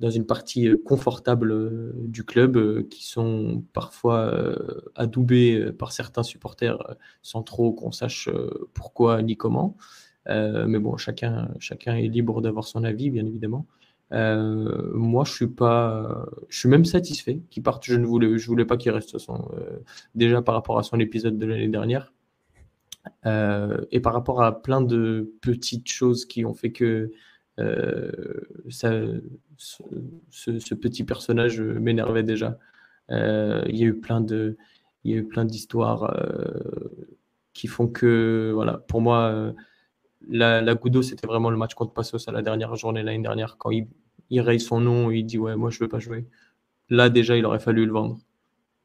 dans 0.00 0.10
une 0.10 0.26
partie 0.26 0.70
confortable 0.84 1.92
du 2.08 2.24
club, 2.24 2.88
qui 2.88 3.06
sont 3.06 3.62
parfois 3.72 4.56
adoubés 4.94 5.72
par 5.72 5.92
certains 5.92 6.22
supporters 6.22 6.96
sans 7.22 7.42
trop 7.42 7.72
qu'on 7.72 7.92
sache 7.92 8.28
pourquoi 8.74 9.22
ni 9.22 9.36
comment. 9.36 9.76
mais 10.26 10.78
bon, 10.78 10.96
chacun, 10.96 11.50
chacun 11.58 11.96
est 11.96 12.08
libre 12.08 12.40
d'avoir 12.42 12.64
son 12.66 12.84
avis, 12.84 13.10
bien 13.10 13.26
évidemment. 13.26 13.66
Moi, 14.10 15.24
je 15.24 15.32
suis 15.32 15.46
pas, 15.46 16.26
je 16.48 16.58
suis 16.58 16.68
même 16.68 16.84
satisfait 16.84 17.40
qu'il 17.50 17.62
parte. 17.62 17.84
Je 17.84 17.96
ne 17.96 18.06
voulais, 18.06 18.64
pas 18.64 18.76
qu'il 18.76 18.92
reste. 18.92 19.16
déjà 20.14 20.42
par 20.42 20.54
rapport 20.54 20.78
à 20.78 20.82
son 20.82 20.98
épisode 21.00 21.38
de 21.38 21.46
l'année 21.46 21.68
dernière, 21.68 22.12
et 23.24 24.00
par 24.00 24.12
rapport 24.12 24.42
à 24.42 24.62
plein 24.62 24.80
de 24.80 25.32
petites 25.40 25.88
choses 25.88 26.24
qui 26.26 26.44
ont 26.44 26.54
fait 26.54 26.72
que 26.72 27.12
ça, 28.68 28.92
ce, 29.58 30.74
petit 30.74 31.04
personnage 31.04 31.60
m'énervait 31.60 32.22
déjà. 32.22 32.58
il 33.10 33.76
y 33.76 33.84
a 33.84 33.86
eu 33.86 34.00
plein 34.00 34.20
de, 34.20 34.56
il 35.04 35.12
y 35.12 35.14
a 35.14 35.18
eu 35.18 35.24
plein 35.24 35.44
d'histoires 35.44 36.14
qui 37.52 37.66
font 37.66 37.88
que, 37.88 38.52
voilà, 38.54 38.78
pour 38.78 39.00
moi, 39.00 39.54
la, 40.28 40.60
la 40.60 40.74
Goudo, 40.74 41.02
c'était 41.02 41.26
vraiment 41.26 41.50
le 41.50 41.56
match 41.56 41.74
contre 41.74 41.92
Passos 41.92 42.28
à 42.28 42.32
la 42.32 42.42
dernière 42.42 42.74
journée 42.76 43.02
l'année 43.02 43.22
dernière, 43.22 43.56
quand 43.58 43.70
il, 43.70 43.86
raye 44.40 44.60
son 44.60 44.80
nom, 44.80 45.10
il 45.10 45.24
dit 45.24 45.38
ouais, 45.38 45.56
moi 45.56 45.70
je 45.70 45.78
veux 45.80 45.88
pas 45.88 45.98
jouer. 45.98 46.26
Là 46.88 47.08
déjà, 47.08 47.36
il 47.36 47.44
aurait 47.46 47.60
fallu 47.60 47.86
le 47.86 47.92
vendre. 47.92 48.20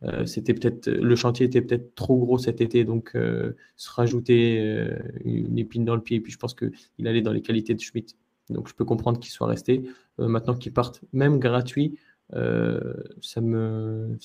Euh, 0.04 0.26
c'était 0.26 0.54
peut-être 0.54 0.90
le 0.90 1.16
chantier 1.16 1.46
était 1.46 1.62
peut-être 1.62 1.96
trop 1.96 2.18
gros 2.18 2.38
cet 2.38 2.62
été, 2.62 2.84
donc 2.84 3.12
euh, 3.16 3.56
se 3.76 3.90
rajouter 3.92 4.60
euh, 4.62 4.98
une 5.24 5.58
épine 5.58 5.86
dans 5.86 5.96
le 5.96 6.02
pied. 6.02 6.18
Et 6.18 6.22
puis 6.22 6.32
je 6.32 6.38
pense 6.38 6.54
que 6.54 6.72
il 6.98 7.08
allait 7.08 7.22
dans 7.22 7.32
les 7.32 7.42
qualités 7.42 7.74
de 7.74 7.80
Schmidt, 7.80 8.16
donc 8.50 8.68
je 8.68 8.76
peux 8.76 8.86
comprendre 8.86 9.20
qu'il 9.20 9.32
soit 9.32 9.48
resté. 9.48 9.84
maintenant 10.18 10.56
qu'il 10.56 10.74
parte, 10.74 11.02
même 11.14 11.40
gratuit, 11.40 11.98
ça 12.32 13.42
me 13.42 14.18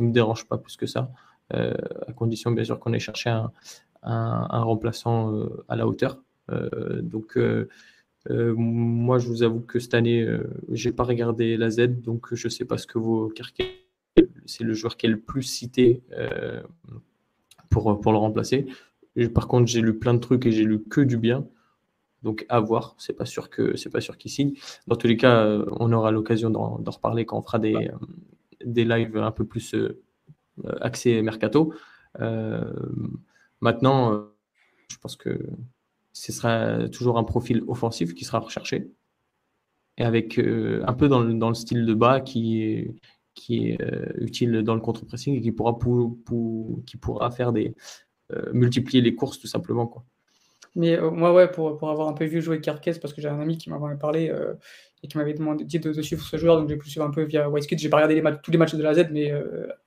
me 0.00 0.12
dérange 0.12 0.46
pas 0.46 0.58
plus 0.58 0.76
que 0.76 0.86
ça, 0.86 1.10
à 1.50 2.12
condition 2.14 2.50
bien 2.52 2.64
sûr 2.64 2.78
qu'on 2.78 2.92
ait 2.92 2.98
cherché 3.00 3.30
un 4.02 4.62
remplaçant 4.62 5.48
à 5.68 5.76
la 5.76 5.86
hauteur. 5.86 6.22
Donc 7.02 7.38
moi, 8.28 9.18
je 9.18 9.28
vous 9.28 9.42
avoue 9.42 9.60
que 9.60 9.78
cette 9.78 9.94
année, 9.94 10.26
j'ai 10.70 10.92
pas 10.92 11.04
regardé 11.04 11.56
la 11.56 11.70
Z, 11.70 12.00
donc 12.02 12.34
je 12.34 12.48
sais 12.48 12.64
pas 12.64 12.78
ce 12.78 12.86
que 12.86 12.98
vaut 12.98 13.28
Kerké 13.28 13.88
c'est 14.46 14.64
le 14.64 14.74
joueur 14.74 14.96
qui 14.96 15.06
est 15.06 15.10
le 15.10 15.20
plus 15.20 15.42
cité 15.42 16.02
euh, 16.12 16.62
pour, 17.70 18.00
pour 18.00 18.12
le 18.12 18.18
remplacer. 18.18 18.66
par 19.34 19.48
contre, 19.48 19.66
j'ai 19.66 19.80
lu 19.80 19.98
plein 19.98 20.14
de 20.14 20.18
trucs 20.18 20.46
et 20.46 20.52
j'ai 20.52 20.64
lu 20.64 20.82
que 20.82 21.00
du 21.00 21.16
bien. 21.16 21.46
Donc 22.22 22.44
à 22.48 22.58
voir, 22.58 22.96
c'est 22.98 23.12
pas 23.12 23.26
sûr 23.26 23.48
que 23.48 23.76
c'est 23.76 23.90
pas 23.90 24.00
sûr 24.00 24.18
qu'il 24.18 24.30
signe. 24.30 24.54
Dans 24.88 24.96
tous 24.96 25.06
les 25.06 25.16
cas, 25.16 25.44
euh, 25.44 25.64
on 25.78 25.92
aura 25.92 26.10
l'occasion 26.10 26.50
d'en 26.50 26.78
reparler 26.78 27.24
quand 27.24 27.38
on 27.38 27.42
fera 27.42 27.60
des, 27.60 27.74
euh, 27.74 27.92
des 28.64 28.84
lives 28.84 29.16
un 29.16 29.30
peu 29.30 29.44
plus 29.44 29.76
axés 30.80 31.22
mercato. 31.22 31.72
maintenant, 33.60 34.26
je 34.90 34.96
pense 34.98 35.14
que 35.14 35.38
ce 36.20 36.32
sera 36.32 36.88
toujours 36.88 37.18
un 37.18 37.24
profil 37.24 37.62
offensif 37.68 38.14
qui 38.14 38.24
sera 38.24 38.38
recherché 38.40 38.90
et 39.96 40.04
avec 40.04 40.38
un 40.38 40.92
peu 40.92 41.08
dans 41.08 41.20
le, 41.20 41.34
dans 41.34 41.48
le, 41.48 41.54
style 41.54 41.84
de 41.84 41.94
bas 41.94 42.20
qui, 42.20 42.86
qui 43.38 43.68
est 43.68 43.80
euh, 43.80 44.06
utile 44.18 44.62
dans 44.62 44.74
le 44.74 44.80
contre-pressing 44.80 45.36
et 45.36 45.40
qui 45.40 45.52
pourra, 45.52 45.78
pour, 45.78 46.18
qui 46.84 46.96
pourra 46.96 47.30
faire 47.30 47.52
des, 47.52 47.74
euh, 48.32 48.50
multiplier 48.52 49.00
les 49.00 49.14
courses 49.14 49.38
tout 49.38 49.46
simplement. 49.46 49.86
Quoi. 49.86 50.04
Mais 50.74 50.98
euh, 50.98 51.10
moi, 51.10 51.32
ouais, 51.32 51.50
pour, 51.50 51.76
pour, 51.78 51.90
avoir 51.90 52.08
un 52.08 52.12
peu 52.12 52.24
vu 52.24 52.42
jouer 52.42 52.60
Carquez, 52.60 52.94
parce 53.00 53.14
que 53.14 53.20
j'ai 53.20 53.28
un 53.28 53.40
ami 53.40 53.56
qui 53.56 53.70
m'avait 53.70 53.96
parlé 53.96 54.32
et 55.02 55.08
qui 55.08 55.16
m'avait 55.16 55.34
demandé 55.34 55.64
de, 55.64 55.92
de, 55.92 56.02
suivre 56.02 56.24
ce 56.24 56.36
joueur, 56.36 56.58
donc 56.58 56.68
j'ai 56.68 56.76
pu 56.76 56.90
suivre 56.90 57.06
un 57.06 57.10
peu 57.10 57.22
via 57.22 57.48
Wisecut. 57.48 57.78
J'ai 57.78 57.88
pas 57.88 57.98
regardé 57.98 58.16
les 58.16 58.22
matchs, 58.22 58.40
tous 58.42 58.50
les 58.50 58.58
matchs 58.58 58.74
de 58.74 58.82
la 58.82 58.94
Z, 58.94 59.08
mais 59.12 59.32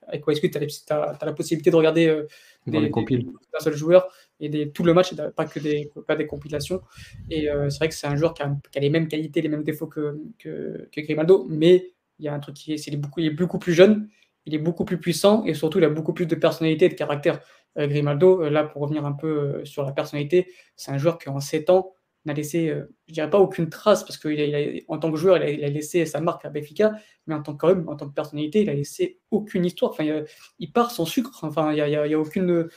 avec 0.06 0.26
Wisecut, 0.26 0.50
tu 0.50 0.58
as, 0.90 1.18
la 1.20 1.32
possibilité 1.32 1.70
de 1.70 1.76
regarder 1.76 2.24
des, 2.66 2.80
des 2.80 2.88
d'un 2.90 3.60
seul 3.60 3.74
joueur 3.74 4.08
et 4.42 4.70
tout 4.72 4.84
le 4.84 4.92
match, 4.92 5.14
pas 5.14 5.46
que 5.46 5.60
des, 5.60 5.90
pas 6.06 6.16
des 6.16 6.26
compilations. 6.26 6.82
Et 7.30 7.48
c'est 7.68 7.78
vrai 7.78 7.88
que 7.88 7.94
c'est 7.94 8.06
un 8.06 8.16
joueur 8.16 8.34
qui 8.34 8.42
a, 8.42 8.54
les 8.80 8.90
mêmes 8.90 9.08
qualités, 9.08 9.40
les 9.40 9.48
mêmes 9.48 9.62
défauts 9.62 9.86
que, 9.86 10.20
que, 10.38 10.88
que 10.92 11.00
Grimaldo, 11.00 11.46
mais 11.48 11.92
il 12.18 12.26
y 12.26 12.28
a 12.28 12.34
un 12.34 12.40
truc 12.40 12.54
qui 12.54 12.74
est, 12.74 12.76
c'est 12.76 12.94
beaucoup, 12.96 13.20
est 13.20 13.30
beaucoup 13.30 13.58
plus 13.58 13.72
jeune, 13.72 14.08
il 14.46 14.54
est 14.54 14.58
beaucoup 14.58 14.84
plus 14.84 14.98
puissant 14.98 15.44
et 15.44 15.54
surtout 15.54 15.78
il 15.78 15.84
a 15.84 15.88
beaucoup 15.88 16.12
plus 16.12 16.26
de 16.26 16.34
personnalité 16.34 16.86
et 16.86 16.88
de 16.88 16.94
caractère. 16.94 17.40
Euh, 17.78 17.86
Grimaldo, 17.86 18.42
euh, 18.42 18.50
là 18.50 18.64
pour 18.64 18.82
revenir 18.82 19.04
un 19.06 19.12
peu 19.12 19.26
euh, 19.26 19.64
sur 19.64 19.82
la 19.84 19.92
personnalité, 19.92 20.48
c'est 20.76 20.90
un 20.90 20.98
joueur 20.98 21.18
qui 21.18 21.28
en 21.28 21.40
7 21.40 21.70
ans 21.70 21.94
n'a 22.24 22.34
laissé, 22.34 22.72
je 23.08 23.12
dirais 23.12 23.28
pas 23.28 23.40
aucune 23.40 23.68
trace 23.68 24.04
parce 24.04 24.16
qu'en 24.16 24.98
tant 24.98 25.10
que 25.10 25.16
joueur 25.16 25.38
il 25.38 25.64
a, 25.64 25.68
laissé 25.68 26.06
sa 26.06 26.20
marque 26.20 26.44
à 26.44 26.50
Benfica, 26.50 26.92
mais 27.26 27.34
en 27.34 27.42
tant 27.42 27.56
que, 27.56 27.66
en 27.66 27.96
tant 27.96 28.08
que 28.08 28.14
personnalité 28.14 28.62
il 28.62 28.70
a 28.70 28.74
laissé 28.74 29.18
aucune 29.32 29.64
histoire. 29.64 29.90
Enfin, 29.90 30.04
il, 30.60 30.72
part 30.72 30.92
sans 30.92 31.04
sucre. 31.04 31.40
Enfin, 31.42 31.72
il 31.72 31.78
y 31.78 32.14
a, 32.14 32.20
aucune 32.20 32.68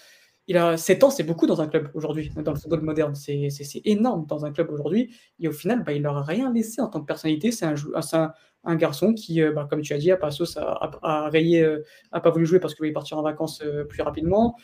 il 0.48 0.58
a 0.58 0.78
7 0.78 1.04
ans, 1.04 1.10
c'est 1.10 1.24
beaucoup 1.24 1.48
dans 1.48 1.62
un 1.62 1.68
club 1.68 1.90
aujourd'hui, 1.94 2.32
dans 2.36 2.54
le 2.54 2.60
football 2.60 2.82
moderne. 2.82 3.16
C'est 3.16 3.82
énorme 3.86 4.26
dans 4.28 4.46
un 4.46 4.52
club 4.52 4.70
aujourd'hui. 4.70 5.16
Et 5.40 5.48
au 5.48 5.52
final, 5.52 5.84
bah, 5.84 5.94
il 5.94 6.02
n'aura 6.02 6.24
rien 6.24 6.54
laissé 6.54 6.82
en 6.82 6.88
tant 6.88 7.02
que 7.02 7.06
personnalité. 7.06 7.52
C'est 7.52 7.66
un, 7.66 7.74
un, 7.96 8.34
un 8.66 8.76
garçon 8.76 9.14
qui, 9.14 9.42
euh, 9.42 9.52
bah, 9.52 9.68
comme 9.70 9.82
tu 9.82 9.94
as 9.94 9.98
dit, 9.98 10.12
à 10.12 10.18
Passos 10.18 10.58
a, 10.58 11.00
a, 11.02 11.30
rayé, 11.30 11.64
euh, 11.64 11.84
a 12.12 12.20
pas 12.20 12.32
voulu 12.32 12.46
jouer 12.46 12.60
parce 12.60 12.74
qu'il 12.74 12.82
voulait 12.82 12.92
partir 12.92 13.18
en 13.18 13.22
vacances 13.22 13.62
euh, 13.64 13.86
plus 13.86 14.02
rapidement, 14.02 14.56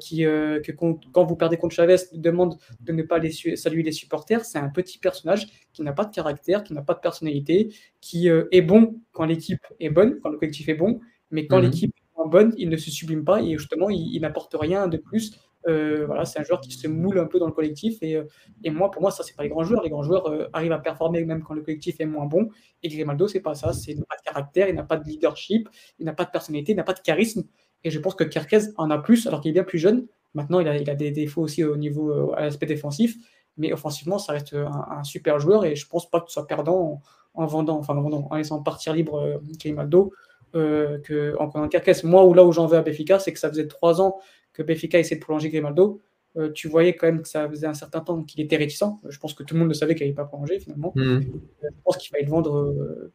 qui, 0.00 0.22
que 0.22 0.72
quand, 0.72 1.24
vous 1.24 1.36
perdez 1.36 1.58
contre 1.58 1.74
Chavez, 1.74 1.96
demande 2.14 2.56
de 2.80 2.92
ne 2.92 3.02
pas 3.02 3.18
les 3.18 3.30
saluer 3.30 3.82
les 3.82 3.92
supporters. 3.92 4.42
C'est 4.46 4.58
un 4.58 4.70
petit 4.70 4.98
personnage 4.98 5.48
qui 5.74 5.82
n'a 5.82 5.92
pas 5.92 6.06
de 6.06 6.14
caractère, 6.14 6.64
qui 6.64 6.72
n'a 6.72 6.80
pas 6.80 6.94
de 6.94 7.00
personnalité, 7.00 7.74
qui 8.00 8.28
est 8.28 8.62
bon 8.62 8.98
quand 9.12 9.26
l'équipe 9.26 9.60
est 9.80 9.90
bonne, 9.90 10.18
quand 10.22 10.30
le 10.30 10.38
collectif 10.38 10.70
est 10.70 10.74
bon, 10.74 11.00
mais 11.30 11.46
quand 11.46 11.58
mhm. 11.58 11.64
l'équipe 11.64 11.94
bonne, 12.24 12.54
il 12.56 12.70
ne 12.70 12.76
se 12.78 12.90
sublime 12.90 13.24
pas 13.24 13.42
et 13.42 13.58
justement, 13.58 13.90
il 13.90 14.18
n'apporte 14.20 14.56
rien 14.58 14.88
de 14.88 14.96
plus 14.96 15.38
euh, 15.68 16.06
voilà, 16.06 16.24
c'est 16.24 16.38
un 16.38 16.44
joueur 16.44 16.60
qui 16.60 16.70
se 16.70 16.86
moule 16.86 17.18
un 17.18 17.26
peu 17.26 17.38
dans 17.38 17.46
le 17.46 17.52
collectif. 17.52 17.98
Et, 18.02 18.16
euh, 18.16 18.24
et 18.62 18.70
moi, 18.70 18.90
pour 18.90 19.02
moi, 19.02 19.10
ça, 19.10 19.22
c'est 19.24 19.34
pas 19.34 19.42
les 19.42 19.48
grands 19.48 19.64
joueurs. 19.64 19.82
Les 19.82 19.90
grands 19.90 20.02
joueurs 20.02 20.26
euh, 20.26 20.48
arrivent 20.52 20.72
à 20.72 20.78
performer 20.78 21.24
même 21.24 21.42
quand 21.42 21.54
le 21.54 21.62
collectif 21.62 22.00
est 22.00 22.06
moins 22.06 22.26
bon. 22.26 22.50
Et 22.82 22.88
Grimaldo, 22.88 23.26
c'est 23.26 23.40
pas 23.40 23.54
ça. 23.54 23.72
C'est, 23.72 23.94
n'a 23.94 24.04
pas 24.04 24.16
de 24.16 24.22
caractère, 24.22 24.68
il 24.68 24.74
n'a 24.74 24.84
pas 24.84 24.96
de 24.96 25.04
leadership, 25.08 25.68
il 25.98 26.06
n'a 26.06 26.12
pas 26.12 26.24
de 26.24 26.30
personnalité, 26.30 26.72
il 26.72 26.76
n'a 26.76 26.84
pas 26.84 26.94
de 26.94 27.00
charisme. 27.00 27.44
Et 27.84 27.90
je 27.90 27.98
pense 27.98 28.14
que 28.14 28.24
Kerkez 28.24 28.72
en 28.76 28.90
a 28.90 28.98
plus, 28.98 29.26
alors 29.26 29.40
qu'il 29.40 29.50
est 29.50 29.54
bien 29.54 29.64
plus 29.64 29.78
jeune. 29.78 30.06
Maintenant, 30.34 30.60
il 30.60 30.68
a, 30.68 30.76
il 30.76 30.88
a 30.88 30.94
des 30.94 31.10
défauts 31.10 31.42
aussi 31.42 31.64
au 31.64 31.76
niveau 31.76 32.32
à 32.34 32.42
l'aspect 32.42 32.66
défensif. 32.66 33.16
Mais 33.56 33.72
offensivement, 33.72 34.18
ça 34.18 34.34
reste 34.34 34.54
un, 34.54 35.02
super 35.02 35.38
joueur. 35.40 35.64
Et 35.64 35.76
je 35.76 35.86
pense 35.88 36.08
pas 36.10 36.20
que 36.20 36.26
tu 36.26 36.32
sois 36.32 36.46
perdant 36.46 37.00
en, 37.34 37.46
vendant, 37.46 37.78
enfin, 37.78 37.96
en, 37.96 38.12
en 38.12 38.36
laissant 38.36 38.62
partir 38.62 38.92
libre 38.92 39.40
Grimaldo. 39.58 40.12
Que, 40.56 41.34
en 41.38 41.48
prenant 41.48 41.68
moi, 42.04 42.24
ou 42.24 42.34
là 42.34 42.44
où 42.44 42.52
j'en 42.52 42.66
veux 42.66 42.78
à 42.78 42.82
Béfica, 42.82 43.18
c'est 43.18 43.32
que 43.32 43.38
ça 43.38 43.48
faisait 43.48 43.66
trois 43.66 44.00
ans 44.00 44.18
que 44.52 44.62
Benfica 44.62 44.98
essaie 44.98 45.16
de 45.16 45.20
prolonger 45.20 45.50
Grimaldo, 45.50 46.00
euh, 46.36 46.50
tu 46.52 46.68
voyais 46.68 46.94
quand 46.94 47.06
même 47.06 47.22
que 47.22 47.28
ça 47.28 47.48
faisait 47.48 47.66
un 47.66 47.74
certain 47.74 48.00
temps 48.00 48.22
qu'il 48.22 48.40
était 48.40 48.56
réticent. 48.56 48.84
Je 49.08 49.18
pense 49.18 49.32
que 49.32 49.42
tout 49.42 49.54
le 49.54 49.60
monde 49.60 49.68
le 49.68 49.74
savait 49.74 49.94
qu'il 49.94 50.04
n'allait 50.04 50.14
pas 50.14 50.24
prolonger 50.24 50.58
finalement. 50.60 50.92
Hmm. 50.94 51.00
Euh, 51.00 51.20
je 51.62 51.82
pense 51.84 51.96
qu'il 51.96 52.10
fallait 52.10 52.24
le 52.24 52.30
vendre, 52.30 52.56
euh, 52.56 53.12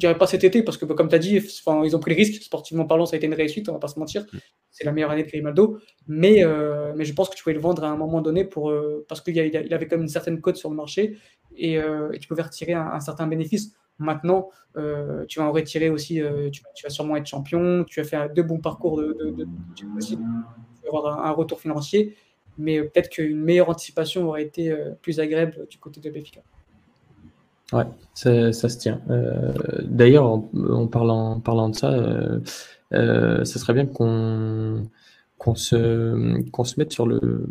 dirais 0.00 0.18
pas 0.18 0.26
cet 0.26 0.44
été, 0.44 0.62
parce 0.62 0.76
que 0.76 0.84
comme 0.84 1.08
tu 1.08 1.14
as 1.14 1.18
dit, 1.18 1.36
ils 1.36 1.96
ont 1.96 2.00
pris 2.00 2.10
le 2.10 2.16
risque. 2.16 2.42
Sportivement 2.42 2.86
parlant, 2.86 3.06
ça 3.06 3.14
a 3.14 3.18
été 3.18 3.26
une 3.26 3.34
réussite, 3.34 3.68
on 3.68 3.72
va 3.72 3.78
pas 3.78 3.88
se 3.88 3.98
mentir. 3.98 4.22
Hmm. 4.32 4.38
C'est 4.70 4.84
la 4.84 4.92
meilleure 4.92 5.10
année 5.10 5.24
de 5.24 5.28
Grimaldo. 5.28 5.78
Mais, 6.06 6.44
mais 6.96 7.04
je 7.04 7.12
pense 7.12 7.28
que 7.28 7.36
tu 7.36 7.42
pouvais 7.42 7.54
le 7.54 7.60
vendre 7.60 7.84
à 7.84 7.88
un 7.88 7.96
moment 7.96 8.20
donné 8.20 8.44
pour, 8.44 8.72
parce 9.08 9.20
qu'il 9.20 9.36
il 9.36 9.74
avait 9.74 9.86
quand 9.86 9.96
même 9.96 10.02
une 10.02 10.08
certaine 10.08 10.40
cote 10.40 10.56
sur 10.56 10.70
le 10.70 10.76
marché 10.76 11.16
et, 11.56 11.78
tu 12.20 12.28
pouvais 12.28 12.42
retirer 12.42 12.72
un 12.72 13.00
certain 13.00 13.26
bénéfice. 13.26 13.74
Maintenant, 14.00 14.48
euh, 14.78 15.26
tu 15.26 15.38
vas 15.38 15.44
en 15.44 15.52
retirer 15.52 15.90
aussi, 15.90 16.22
euh, 16.22 16.48
tu, 16.50 16.62
vas 16.82 16.88
sûrement 16.88 17.16
être 17.16 17.26
champion, 17.26 17.84
tu 17.84 18.00
vas 18.00 18.08
faire 18.08 18.32
deux 18.32 18.42
bons 18.42 18.58
parcours 18.58 18.98
de, 18.98 19.12
de, 19.12 19.46
tu 19.76 19.86
vas 19.86 20.88
avoir 20.88 21.26
un, 21.26 21.30
retour 21.32 21.60
financier, 21.60 22.16
mais 22.56 22.82
peut-être 22.82 23.10
qu'une 23.10 23.38
meilleure 23.38 23.68
anticipation 23.68 24.26
aurait 24.26 24.42
été 24.42 24.70
euh, 24.70 24.92
plus 25.02 25.20
agréable 25.20 25.66
du 25.68 25.76
côté 25.76 26.00
de 26.00 26.08
Benfica. 26.08 26.40
Ouais, 27.72 27.84
ça, 28.14 28.52
se 28.52 28.78
tient. 28.78 29.00
D'ailleurs, 29.84 30.26
en, 30.26 30.86
parlant, 30.86 31.40
parlant 31.40 31.68
de 31.68 31.76
ça, 31.76 31.94
ce 32.92 33.58
serait 33.58 33.74
bien 33.74 33.86
qu'on 33.86 34.88
qu'on 35.40 35.54
se, 35.54 36.50
qu'on 36.50 36.64
se 36.64 36.78
mette 36.78 36.92
sur 36.92 37.06
le, 37.06 37.48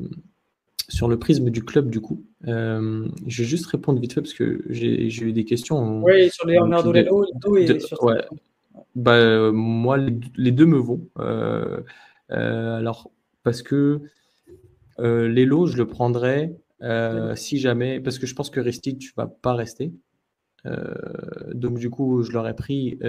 sur 0.90 1.08
le 1.08 1.18
prisme 1.18 1.50
du 1.50 1.64
club, 1.64 1.90
du 1.90 2.02
coup, 2.02 2.24
euh, 2.48 3.08
je 3.28 3.42
vais 3.42 3.48
juste 3.48 3.66
répondre 3.66 4.00
vite 4.00 4.14
fait 4.14 4.22
parce 4.22 4.34
que 4.34 4.64
j'ai 4.70 5.24
eu 5.24 5.34
des 5.34 5.46
questions. 5.46 6.04
Oui, 6.04 6.30
sur 6.30 6.48
Leonardo 6.48 6.92
Lelo 6.92 7.26
et 7.58 7.80
sur 7.80 8.04
ouais. 8.04 8.22
bah, 8.96 9.14
euh, 9.14 9.52
moi, 9.52 9.98
les, 9.98 10.52
deux 10.52 10.66
me 10.68 10.78
vont. 10.78 11.02
Euh, 11.20 11.82
alors, 12.30 13.10
parce 13.44 13.62
que 13.62 14.02
Lelo, 14.98 15.66
je 15.66 15.78
le 15.78 15.88
prendrais 15.88 16.56
si 17.36 17.60
jamais, 17.60 18.00
parce 18.00 18.20
que 18.20 18.28
je 18.28 18.36
pense 18.36 18.50
que 18.50 18.60
Ristic, 18.60 19.00
tu 19.00 19.14
vas 19.16 19.28
pas 19.28 19.54
rester. 19.54 19.92
Donc 21.54 21.80
du 21.80 21.90
coup, 21.90 22.24
je 22.24 22.32
l'aurais 22.32 22.56
pris 22.56 23.00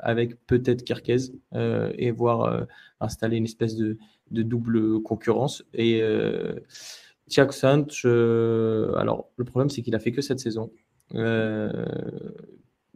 avec 0.00 0.44
peut-être 0.46 0.84
Kirkez 0.84 1.32
et 1.52 2.10
voir 2.10 2.66
installer 3.00 3.36
une 3.36 3.44
espèce 3.44 3.76
de, 3.76 3.98
double 4.30 5.02
concurrence. 5.02 5.64
Et 5.74 6.02
Thiago 7.28 7.52
Santos, 7.52 8.08
alors 8.96 9.30
le 9.36 9.44
problème 9.44 9.68
c'est 9.68 9.82
qu'il 9.82 9.94
a 9.94 9.98
fait 9.98 10.12
que 10.12 10.22
cette 10.22 10.40
saison. 10.40 10.70
Euh, 11.14 11.84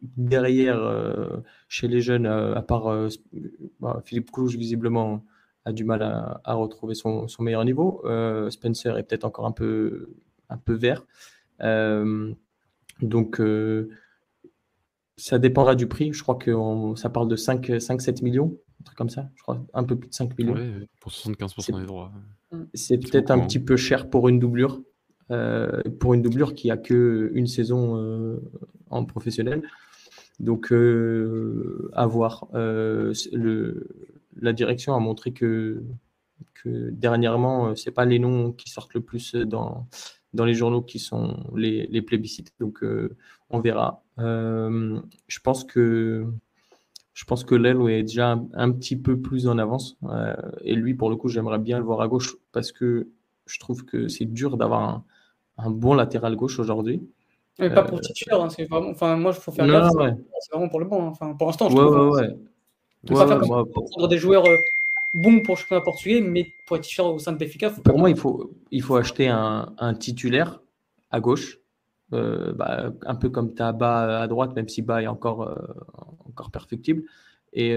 derrière, 0.03 0.79
euh, 0.79 1.39
chez 1.69 1.89
les 1.89 2.01
jeunes, 2.01 2.27
euh, 2.27 2.55
à 2.55 2.63
part 2.63 3.09
bah, 3.81 4.03
Philippe 4.05 4.31
Couche, 4.31 4.57
visiblement, 4.57 5.25
a 5.65 5.73
du 5.73 5.85
mal 5.85 6.03
à, 6.03 6.55
retrouver 6.55 6.95
son, 6.95 7.27
meilleur 7.39 7.65
niveau. 7.65 8.03
Spencer 8.51 8.97
est 8.97 9.03
peut-être 9.03 9.25
encore 9.25 9.47
un 9.47 9.53
peu, 9.53 10.09
un 10.49 10.57
peu 10.57 10.75
vert. 10.75 11.07
Donc, 13.03 13.41
ça 15.17 15.39
dépendra 15.39 15.75
du 15.75 15.87
prix. 15.87 16.13
Je 16.13 16.23
crois 16.23 16.37
que 16.37 16.53
ça 16.97 17.11
parle 17.11 17.29
de 17.29 17.37
5-7 17.37 18.25
millions, 18.25 18.57
un 18.81 18.85
truc 18.85 18.97
comme 18.97 19.11
ça. 19.11 19.29
Je 19.37 19.43
crois 19.43 19.65
un 19.75 19.85
peu 19.85 19.97
plus 19.97 20.09
de 20.09 20.15
5 20.15 20.39
millions. 20.39 20.57
pour 21.01 21.13
75% 21.13 21.81
des 21.81 21.87
droits. 21.87 22.13
C'est 22.75 22.99
peut-être 22.99 23.31
un 23.31 23.41
petit 23.41 23.61
peu 23.61 23.77
cher 23.77 24.09
pour 24.11 24.29
une 24.29 24.39
doublure. 24.39 24.81
Euh, 25.31 25.83
pour 26.01 26.15
une 26.15 26.23
doublure 26.23 26.55
qui 26.55 26.73
a 26.73 26.77
que 26.77 27.31
une 27.35 27.47
saison 27.47 27.97
euh, 27.97 28.41
en 28.91 29.05
professionnel. 29.05 29.63
Donc, 30.41 30.73
euh, 30.73 31.89
à 31.93 32.07
voir. 32.07 32.49
Le, 32.53 33.87
la 34.41 34.53
direction 34.53 34.95
a 34.95 34.99
montré 34.99 35.33
que, 35.33 35.85
que 36.55 36.91
dernièrement, 36.91 37.77
c'est 37.77 37.91
pas 37.91 38.07
les 38.07 38.19
noms 38.19 38.53
qui 38.53 38.71
sortent 38.71 38.95
le 38.95 39.03
plus 39.03 39.35
dans, 39.35 39.87
dans 40.35 40.45
les 40.45 40.55
journaux 40.55 40.83
qui 40.83 40.99
sont 40.99 41.37
les, 41.55 41.87
les 41.87 42.03
plébiscites. 42.03 42.53
Donc, 42.61 42.85
on 43.51 43.61
verra. 43.61 44.03
je 44.19 45.41
pense 45.43 45.65
que 45.65 46.27
je 47.13 47.25
pense 47.25 47.45
que 47.45 47.55
est 47.89 48.03
déjà 48.03 48.39
un, 48.55 48.71
petit 48.71 48.97
peu 48.97 49.21
plus 49.21 49.47
en 49.49 49.59
avance. 49.59 49.99
et 50.63 50.75
lui, 50.75 50.95
pour 50.95 51.11
le 51.11 51.17
coup, 51.17 51.29
j'aimerais 51.29 51.59
bien 51.59 51.79
le 51.79 51.85
voir 51.85 52.01
à 52.01 52.09
gauche 52.09 52.37
parce 52.53 52.73
que 52.73 53.09
je 53.47 53.59
trouve 53.59 53.85
que 53.85 54.09
c'est 54.09 54.27
dur 54.27 54.57
d'avoir 54.57 54.83
un, 54.83 55.05
un 55.59 55.71
bon 55.71 55.95
latéral 55.95 56.37
gauche 56.37 56.59
aujourd'hui. 56.59 57.03
Mais 57.59 57.71
pas 57.71 57.83
pour 57.83 57.99
euh, 57.99 58.01
titulaire, 58.01 58.41
hein, 58.41 58.49
c'est 58.49 58.65
vraiment. 58.65 58.91
Enfin, 58.91 59.17
moi, 59.17 59.33
il 59.35 59.41
faut 59.41 59.53
faire 59.53 59.67
gaffe. 59.67 59.93
C'est 60.41 60.53
vraiment 60.53 60.69
pour 60.69 60.81
le 60.81 60.87
bon. 60.87 61.03
Hein. 61.03 61.09
Enfin, 61.09 61.35
pour 61.35 61.47
l'instant, 61.47 61.69
je 61.69 61.77
ouais, 61.77 61.83
trouve. 61.83 62.11
Ouais, 62.11 62.23
ouais. 62.23 63.15
Pas 63.15 63.65
prendre 63.65 64.09
des 64.09 64.19
joueurs 64.19 64.45
euh, 65.15 65.19
bons 65.21 65.41
pour 65.41 65.55
le 65.55 65.61
championnat 65.61 65.83
portugais, 65.83 66.21
mais 66.21 66.53
pour 66.67 66.77
être 66.77 66.85
titulaire 66.85 67.13
au 67.13 67.19
sein 67.19 67.33
de 67.33 67.39
Benfica. 67.39 67.71
Pour 67.71 67.99
moi, 67.99 68.11
il 68.11 68.17
faut, 68.17 68.53
il 68.71 68.83
faut 68.83 68.97
acheter 68.97 69.29
un, 69.29 69.73
un 69.79 69.95
titulaire 69.95 70.61
à 71.11 71.21
gauche. 71.21 71.59
Euh, 72.13 72.53
bah, 72.53 72.93
un 73.07 73.15
peu 73.15 73.29
comme 73.29 73.55
tu 73.55 73.63
as 73.63 73.73
Bas 73.73 74.21
à 74.21 74.27
droite, 74.27 74.55
même 74.57 74.69
si 74.69 74.83
Bas 74.83 75.03
est 75.03 75.07
encore, 75.07 75.57
encore 76.27 76.51
perfectible. 76.51 77.05
Et, 77.53 77.77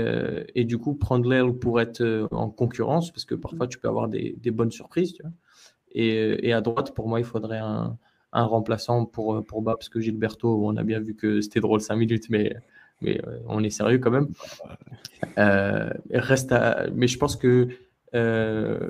et, 0.54 0.66
du 0.66 0.78
coup, 0.78 0.94
prendre 0.94 1.28
l'aile 1.28 1.54
pour 1.54 1.82
être 1.82 2.28
en 2.32 2.50
concurrence, 2.50 3.12
parce 3.12 3.26
que 3.26 3.34
parfois 3.34 3.68
tu 3.68 3.80
peux 3.80 3.88
avoir 3.88 4.08
des, 4.08 4.36
des 4.40 4.52
bonnes 4.52 4.72
surprises. 4.72 5.14
Tu 5.14 5.24
vois. 5.24 5.32
Et, 5.94 6.54
à 6.54 6.62
droite, 6.62 6.94
pour 6.94 7.08
moi, 7.08 7.20
il 7.20 7.26
faudrait 7.26 7.60
un, 7.60 7.98
remplaçant 8.32 9.06
pour, 9.06 9.44
pour 9.46 9.62
Bas, 9.62 9.74
parce 9.74 9.90
que 9.90 10.00
Gilberto, 10.00 10.64
on 10.64 10.78
a 10.78 10.84
bien 10.84 11.00
vu 11.00 11.16
que 11.16 11.42
c'était 11.42 11.60
drôle 11.60 11.82
5 11.82 11.96
minutes, 11.96 12.30
mais, 12.30 12.56
mais 13.04 13.20
euh, 13.28 13.40
on 13.48 13.64
est 13.64 13.70
sérieux 13.70 14.00
quand 14.00 14.12
même. 14.12 14.30
Euh, 15.38 15.90
reste 16.12 16.54
Mais 16.96 17.08
je 17.08 17.18
pense 17.18 17.36
que 17.36 17.68
euh, 18.16 18.90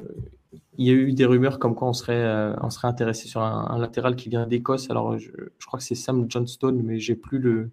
il 0.77 0.87
y 0.87 0.89
a 0.89 0.93
eu 0.93 1.13
des 1.13 1.25
rumeurs 1.25 1.59
comme 1.59 1.75
quoi 1.75 1.87
on 1.87 1.93
serait, 1.93 2.55
on 2.61 2.69
serait 2.69 2.87
intéressé 2.87 3.27
sur 3.27 3.41
un, 3.41 3.77
latéral 3.77 4.15
qui 4.15 4.29
vient 4.29 4.47
d'Écosse. 4.47 4.89
Alors, 4.89 5.17
je, 5.17 5.29
crois 5.65 5.79
que 5.79 5.85
c'est 5.85 5.95
Sam 5.95 6.25
Johnstone, 6.29 6.81
mais 6.83 6.99
j'ai 6.99 7.15
plus 7.15 7.39
le, 7.39 7.71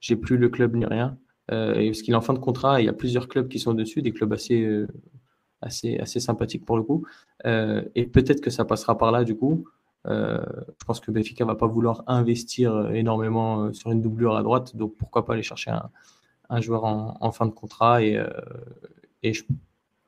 j'ai 0.00 0.16
plus 0.16 0.36
le 0.36 0.48
club 0.48 0.74
ni 0.74 0.84
rien. 0.84 1.16
parce 1.48 2.02
qu'il 2.02 2.14
est 2.14 2.16
en 2.16 2.20
fin 2.20 2.34
de 2.34 2.38
contrat, 2.38 2.80
il 2.80 2.86
y 2.86 2.88
a 2.88 2.92
plusieurs 2.92 3.28
clubs 3.28 3.48
qui 3.48 3.58
sont 3.58 3.74
dessus, 3.74 4.02
des 4.02 4.12
clubs 4.12 4.32
assez, 4.32 4.84
assez, 5.62 5.98
assez 5.98 6.20
sympathique 6.20 6.64
pour 6.64 6.76
le 6.76 6.82
coup. 6.82 7.06
Et 7.44 8.06
peut-être 8.06 8.40
que 8.40 8.50
ça 8.50 8.64
passera 8.64 8.98
par 8.98 9.12
là 9.12 9.24
du 9.24 9.36
coup. 9.36 9.64
Euh, 10.06 10.42
je 10.78 10.84
pense 10.84 11.00
que 11.00 11.10
Benfica 11.10 11.44
va 11.44 11.54
pas 11.54 11.66
vouloir 11.66 12.04
investir 12.06 12.90
énormément 12.92 13.64
euh, 13.64 13.72
sur 13.72 13.90
une 13.90 14.00
doublure 14.00 14.34
à 14.34 14.42
droite, 14.42 14.74
donc 14.74 14.96
pourquoi 14.96 15.26
pas 15.26 15.34
aller 15.34 15.42
chercher 15.42 15.70
un, 15.70 15.90
un 16.48 16.60
joueur 16.60 16.84
en, 16.84 17.16
en, 17.20 17.32
fin 17.32 17.46
de 17.46 17.52
contrat 17.52 18.02
et, 18.02 18.22
et 19.22 19.32
je, 19.32 19.44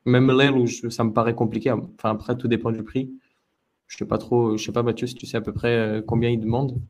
même 0.04 0.30
l'aile 0.30 0.56
où 0.56 0.66
ça 0.66 1.04
me 1.04 1.12
paraît 1.12 1.34
compliqué. 1.34 1.70
Enfin 1.70 2.10
après 2.10 2.36
tout 2.36 2.48
dépend 2.48 2.72
du 2.72 2.82
prix. 2.82 3.12
Je 3.86 3.98
sais 3.98 4.06
pas 4.06 4.18
trop, 4.18 4.56
je 4.56 4.64
sais 4.64 4.72
pas 4.72 4.82
Mathieu 4.82 5.06
si 5.06 5.14
tu 5.14 5.26
sais 5.26 5.36
à 5.36 5.42
peu 5.42 5.52
près 5.52 6.02
combien 6.06 6.30
il 6.30 6.40
demande. 6.40 6.80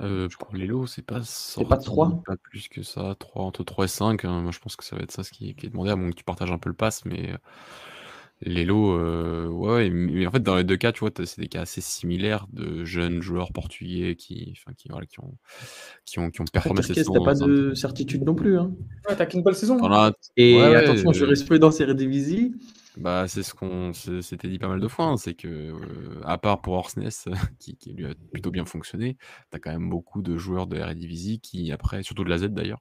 Euh, 0.00 0.28
pour 0.38 0.54
les 0.54 0.66
lots, 0.66 0.86
c'est 0.86 1.02
pas 1.02 1.22
C'est 1.22 1.64
pas 1.66 1.76
3 1.76 2.22
Pas 2.26 2.36
plus 2.36 2.68
que 2.68 2.82
ça, 2.82 3.14
3, 3.18 3.42
entre 3.42 3.64
3 3.64 3.84
et 3.84 3.88
5. 3.88 4.24
Hein. 4.24 4.40
Moi, 4.40 4.50
je 4.50 4.58
pense 4.58 4.76
que 4.76 4.84
ça 4.84 4.96
va 4.96 5.02
être 5.02 5.12
ça 5.12 5.22
ce 5.22 5.30
qui, 5.30 5.50
est 5.50 5.68
demandé, 5.68 5.90
à 5.90 5.96
moins 5.96 6.10
que 6.10 6.16
tu 6.16 6.24
partages 6.24 6.50
un 6.50 6.58
peu 6.58 6.70
le 6.70 6.74
pass, 6.74 7.04
mais 7.04 7.32
euh, 7.32 7.36
les 8.44 8.64
lots, 8.64 8.92
euh, 8.98 9.48
ouais, 9.48 9.90
mais 9.90 10.26
en 10.26 10.30
fait, 10.30 10.42
dans 10.42 10.56
les 10.56 10.64
deux 10.64 10.76
cas, 10.76 10.92
tu 10.92 11.00
vois, 11.00 11.10
c'est 11.24 11.40
des 11.40 11.48
cas 11.48 11.62
assez 11.62 11.80
similaires 11.80 12.46
de 12.52 12.84
jeunes 12.84 13.20
joueurs 13.22 13.52
portugais 13.52 14.16
qui, 14.16 14.52
enfin, 14.56 14.72
qui, 14.76 14.88
voilà, 14.88 15.06
qui 15.06 15.20
ont, 15.20 15.34
qui 16.04 16.18
ont, 16.18 16.30
qui 16.30 16.40
ont 16.40 16.44
performé 16.44 16.82
cette 16.82 16.96
saison. 16.96 17.14
T'as 17.14 17.24
pas 17.24 17.34
de 17.34 17.74
certitude 17.74 18.24
non 18.24 18.34
plus, 18.34 18.58
hein. 18.58 18.72
Ouais, 19.08 19.16
t'as 19.16 19.26
qu'une 19.26 19.42
bonne 19.42 19.54
saison. 19.54 19.78
Et 20.36 20.60
attention, 20.62 21.12
je 21.12 21.24
reste 21.24 21.48
peu 21.48 21.58
dans 21.58 21.70
ces 21.70 21.84
Eredivisie. 21.84 22.54
Bah, 22.96 23.26
c'est 23.26 23.42
ce 23.42 23.54
qu'on 23.54 23.92
s'était 23.92 24.48
dit 24.48 24.58
pas 24.58 24.68
mal 24.68 24.78
de 24.78 24.86
fois, 24.86 25.06
hein, 25.06 25.16
c'est 25.16 25.34
que, 25.34 25.48
euh, 25.48 26.20
à 26.24 26.38
part 26.38 26.60
pour 26.60 26.74
Horsnes, 26.74 27.08
qui, 27.58 27.76
qui, 27.76 27.92
lui 27.92 28.06
a 28.06 28.14
plutôt 28.32 28.52
bien 28.52 28.64
fonctionné, 28.64 29.16
tu 29.50 29.56
as 29.56 29.58
quand 29.58 29.72
même 29.72 29.90
beaucoup 29.90 30.22
de 30.22 30.36
joueurs 30.36 30.68
de 30.68 30.76
Eredivisie 30.76 31.40
qui, 31.40 31.72
après, 31.72 32.04
surtout 32.04 32.22
de 32.22 32.30
la 32.30 32.38
Z 32.38 32.46
d'ailleurs, 32.50 32.80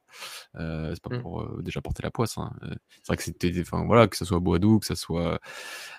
euh, 0.56 0.92
c'est 0.94 1.02
pas 1.02 1.16
mmh. 1.16 1.22
pour 1.22 1.42
euh, 1.42 1.62
déjà 1.64 1.82
porter 1.82 2.04
la 2.04 2.12
poisse. 2.12 2.38
Hein, 2.38 2.54
c'est 2.62 3.08
vrai 3.08 3.18
que 3.18 3.24
c'était, 3.24 3.52
enfin 3.62 3.86
voilà, 3.86 4.08
que 4.08 4.16
ce 4.16 4.26
soit 4.26 4.40
Boadou, 4.40 4.80
que 4.80 4.86
ce 4.86 4.96
soit 4.96 5.40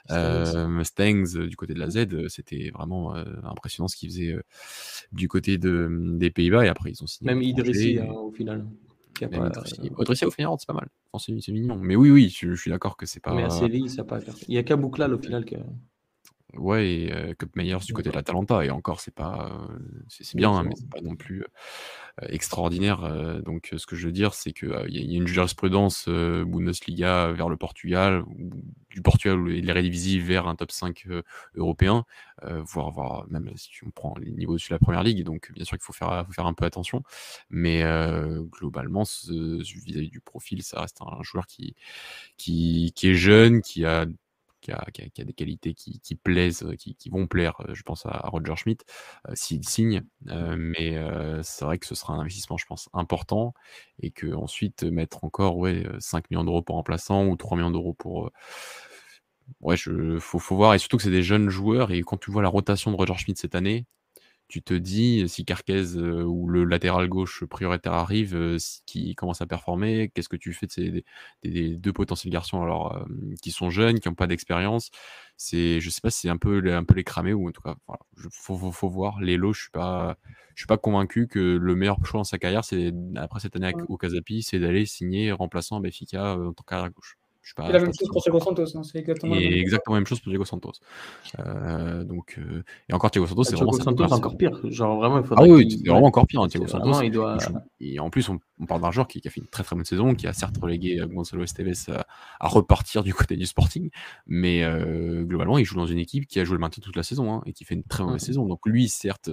Stengs 0.08 1.46
du 1.48 1.56
côté 1.56 1.74
de 1.74 1.80
la 1.80 1.90
Z, 1.90 2.28
c'était 2.28 2.70
vraiment 2.70 3.14
impressionnant 3.14 3.88
ce 3.88 3.96
qu'ils 3.96 4.10
faisaient 4.10 4.36
du 5.10 5.26
côté 5.26 5.58
de, 5.58 5.88
des 6.18 6.30
Pays-Bas, 6.30 6.64
et 6.66 6.68
après 6.68 6.90
ils 6.90 7.02
ont 7.02 7.06
signé. 7.06 7.32
Même 7.32 7.42
Idrissi 7.42 7.98
hein, 7.98 8.12
au 8.12 8.30
final. 8.30 8.64
Idrissi, 9.20 10.24
au 10.24 10.30
final, 10.30 10.54
c'est 10.58 10.66
pas 10.66 10.74
mal 10.74 10.88
c'est 11.18 11.52
mignon. 11.52 11.76
Mais 11.76 11.96
oui, 11.96 12.10
oui, 12.10 12.28
je, 12.36 12.54
suis 12.54 12.70
d'accord 12.70 12.96
que 12.96 13.06
c'est 13.06 13.20
pas. 13.20 13.34
Mais 13.34 13.44
à 13.44 13.50
Séville, 13.50 13.88
ça 13.88 14.04
pas. 14.04 14.18
Il 14.48 14.54
y 14.54 14.58
a 14.58 14.62
qu'à 14.62 14.76
au 15.14 15.18
final 15.18 15.44
que. 15.44 15.56
Ouais, 16.56 16.88
et 16.88 17.12
euh, 17.12 17.34
Cup 17.34 17.56
Meyers 17.56 17.78
du 17.84 17.92
côté 17.92 18.10
de 18.10 18.14
la 18.14 18.22
Talenta, 18.22 18.64
et 18.64 18.70
encore, 18.70 19.00
c'est 19.00 19.14
pas. 19.14 19.50
Euh, 19.50 19.78
c'est 20.08 20.36
bien, 20.36 20.52
hein, 20.52 20.62
mais 20.64 20.74
c'est 20.76 20.88
pas 20.88 21.00
non 21.00 21.16
plus 21.16 21.42
euh, 21.42 22.26
extraordinaire. 22.28 23.04
Euh, 23.04 23.40
donc, 23.40 23.72
ce 23.76 23.86
que 23.86 23.96
je 23.96 24.06
veux 24.06 24.12
dire, 24.12 24.34
c'est 24.34 24.52
qu'il 24.52 24.74
il 24.88 25.10
y, 25.10 25.14
a 25.14 25.18
une 25.18 25.26
jurisprudence 25.26 26.08
Bundesliga 26.08 27.32
vers 27.32 27.48
le 27.48 27.56
Portugal, 27.56 28.22
ou 28.22 28.50
du 28.90 29.02
Portugal 29.02 29.48
et 29.50 29.60
les 29.60 29.72
Redivisie 29.72 30.20
vers 30.20 30.46
un 30.46 30.54
top 30.54 30.70
5 30.70 31.06
européen, 31.56 32.04
voire, 32.42 32.90
voire, 32.90 33.26
même 33.28 33.50
si 33.56 33.70
on 33.84 33.90
prend 33.90 34.14
les 34.18 34.30
niveaux 34.30 34.58
sur 34.58 34.74
la 34.74 34.78
première 34.78 35.02
ligue. 35.02 35.24
Donc, 35.24 35.50
bien 35.52 35.64
sûr 35.64 35.76
qu'il 35.76 35.84
faut 35.84 35.92
faire, 35.92 36.24
faut 36.26 36.32
faire 36.32 36.46
un 36.46 36.54
peu 36.54 36.64
attention. 36.64 37.02
Mais 37.50 37.82
globalement, 38.50 39.04
vis-à-vis 39.28 40.10
du 40.10 40.20
profil, 40.20 40.62
ça 40.62 40.82
reste 40.82 41.00
un 41.00 41.22
joueur 41.22 41.46
qui, 41.46 41.74
qui, 42.36 42.92
qui 42.94 43.08
est 43.08 43.14
jeune, 43.14 43.62
qui 43.62 43.84
a 43.84 44.06
qui 44.64 45.20
a, 45.20 45.24
des 45.24 45.32
qualités 45.32 45.74
qui, 45.74 46.14
plaisent, 46.16 46.62
euh, 46.62 46.74
qui, 46.76 47.10
vont 47.10 47.26
plaire. 47.26 47.54
Euh, 47.60 47.74
je 47.74 47.82
pense 47.82 48.06
à, 48.06 48.28
Roger 48.28 48.56
Schmidt 48.56 48.84
euh, 49.28 49.32
s'il 49.34 49.66
signe, 49.68 50.02
mais 50.24 50.96
c'est 51.42 51.64
vrai 51.64 51.78
que 51.78 51.86
ce 51.86 51.94
sera 51.94 52.14
un 52.14 52.20
investissement, 52.20 52.56
je 52.56 52.66
pense, 52.66 52.88
important 52.92 53.54
et 54.00 54.10
que 54.10 54.32
ensuite 54.34 54.84
mettre 54.84 55.24
encore 55.24 55.56
ouais, 55.58 55.86
5 55.98 56.30
millions 56.30 56.44
d'euros 56.44 56.62
pour 56.62 56.76
remplaçant 56.76 57.26
ou 57.26 57.36
3 57.36 57.56
millions 57.56 57.70
d'euros 57.70 57.94
pour 57.94 58.30
ouais, 59.60 59.76
je, 59.76 60.18
faut, 60.18 60.38
faut, 60.38 60.56
voir. 60.56 60.74
Et 60.74 60.78
surtout 60.78 60.96
que 60.96 61.02
c'est 61.02 61.10
des 61.10 61.22
jeunes 61.22 61.48
joueurs. 61.48 61.90
Et 61.92 62.02
quand 62.02 62.16
tu 62.18 62.30
vois 62.30 62.42
la 62.42 62.48
rotation 62.48 62.90
de 62.90 62.96
Roger 62.96 63.16
Schmidt 63.16 63.40
cette 63.40 63.54
année, 63.54 63.86
tu 64.48 64.62
te 64.62 64.74
dis 64.74 65.28
si 65.28 65.44
Carquez 65.44 65.96
ou 65.96 66.48
le 66.48 66.64
latéral 66.64 67.08
gauche 67.08 67.44
prioritaire 67.44 67.94
arrive, 67.94 68.58
qui 68.86 69.14
commence 69.14 69.40
à 69.40 69.46
performer, 69.46 70.10
qu'est-ce 70.14 70.28
que 70.28 70.36
tu 70.36 70.52
fais 70.52 70.66
de 70.66 70.72
ces 70.72 71.04
des, 71.42 71.76
deux 71.76 71.92
potentiels 71.92 72.32
garçons 72.32 72.62
alors 72.62 73.06
qui 73.42 73.50
sont 73.50 73.70
jeunes, 73.70 74.00
qui 74.00 74.08
n'ont 74.08 74.14
pas 74.14 74.26
d'expérience? 74.26 74.90
C'est, 75.36 75.80
je 75.80 75.90
sais 75.90 76.00
pas 76.00 76.10
si 76.10 76.20
c'est 76.22 76.28
un 76.28 76.36
peu 76.36 76.62
un 76.72 76.84
peu 76.84 76.94
les 76.94 77.04
cramer 77.04 77.32
ou 77.32 77.48
en 77.48 77.52
tout 77.52 77.62
cas, 77.62 77.76
voilà, 77.86 78.00
faut, 78.30 78.56
faut, 78.72 78.88
voir. 78.88 79.20
Les 79.20 79.36
lots, 79.36 79.52
je 79.52 79.62
suis 79.62 79.70
pas, 79.70 80.16
je 80.54 80.62
suis 80.62 80.66
pas 80.66 80.78
convaincu 80.78 81.26
que 81.28 81.38
le 81.38 81.74
meilleur 81.74 81.98
choix 82.04 82.20
dans 82.20 82.24
sa 82.24 82.38
carrière, 82.38 82.64
c'est 82.64 82.92
après 83.16 83.40
cette 83.40 83.56
année 83.56 83.72
au 83.88 83.96
Casapi, 83.96 84.42
c'est 84.42 84.58
d'aller 84.60 84.86
signer 84.86 85.32
remplaçant 85.32 85.76
à 85.78 85.80
Benfica 85.80 86.36
en 86.36 86.52
tant 86.52 86.64
qu'arrière 86.64 86.90
gauche 86.90 87.16
c'est 87.44 87.72
la 87.72 87.80
même 87.80 87.92
chose 87.92 88.08
pour 88.08 88.22
Thiago 88.22 88.40
Santos. 88.40 88.76
Hein, 88.76 88.82
c'est 88.82 88.98
exactement, 88.98 89.34
et 89.34 89.58
exactement 89.58 89.94
la 89.94 90.00
même 90.00 90.06
chose 90.06 90.20
pour 90.20 90.30
Thiago 90.30 90.44
Santos. 90.44 90.72
Euh, 91.38 92.04
donc, 92.04 92.38
euh, 92.38 92.62
et 92.88 92.94
encore 92.94 93.10
Thiago 93.10 93.26
Santos, 93.26 93.44
c'est 93.44 93.56
vraiment. 93.56 93.72
Santos, 93.72 94.08
c'est 94.08 94.14
encore 94.14 94.36
pire. 94.36 94.58
Genre 94.64 94.98
vraiment, 94.98 95.18
il 95.18 95.24
ah 95.24 95.26
faudrait 95.26 95.50
ah 95.50 95.52
oui, 95.52 95.70
c'est 95.70 95.88
vraiment 95.88 96.06
encore 96.06 96.26
pire. 96.26 96.40
Hein, 96.40 96.48
Thiago 96.48 96.66
Santos. 96.66 97.02
Il 97.02 97.10
doit... 97.10 97.36
Et 97.80 98.00
en 98.00 98.10
plus, 98.10 98.28
on, 98.28 98.38
on 98.60 98.66
parle 98.66 98.80
d'un 98.80 98.90
joueur 98.90 99.08
qui, 99.08 99.20
qui, 99.20 99.28
a 99.28 99.30
fait 99.30 99.40
une 99.40 99.46
très 99.46 99.62
très 99.62 99.74
bonne 99.74 99.84
saison, 99.84 100.14
qui 100.14 100.26
a 100.26 100.32
certes 100.32 100.56
relégué 100.58 101.00
euh, 101.00 101.06
Gonzalo 101.06 101.42
Esteves 101.42 101.74
à, 101.88 102.06
à 102.40 102.48
repartir 102.48 103.02
du 103.02 103.12
côté 103.12 103.36
du 103.36 103.46
Sporting, 103.46 103.90
mais 104.26 104.62
euh, 104.62 105.24
globalement, 105.24 105.58
il 105.58 105.64
joue 105.64 105.76
dans 105.76 105.86
une 105.86 105.98
équipe 105.98 106.26
qui 106.26 106.40
a 106.40 106.44
joué 106.44 106.54
le 106.54 106.60
maintien 106.60 106.82
toute 106.82 106.96
la 106.96 107.02
saison 107.02 107.32
hein, 107.32 107.42
et 107.46 107.52
qui 107.52 107.64
fait 107.64 107.74
une 107.74 107.84
très 107.84 108.04
mauvaise 108.04 108.22
saison. 108.22 108.46
Donc 108.46 108.60
lui, 108.64 108.88
certes, 108.88 109.30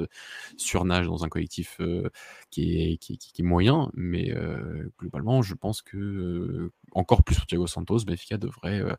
surnage 0.58 1.08
dans 1.08 1.24
un 1.24 1.30
collectif 1.30 1.78
euh, 1.80 2.10
qui, 2.50 2.82
est, 2.82 2.97
qui, 2.97 3.17
qui, 3.17 3.41
est 3.41 3.45
moyen, 3.45 3.89
mais 3.93 4.34
globalement, 5.00 5.41
je 5.41 5.54
pense 5.54 5.82
que 5.82 6.71
encore 6.93 7.23
plus 7.23 7.36
pour 7.36 7.45
Thiago 7.45 7.67
Santos, 7.67 7.99
Benfica 8.06 8.38
devrait, 8.38 8.80
euh, 8.80 8.93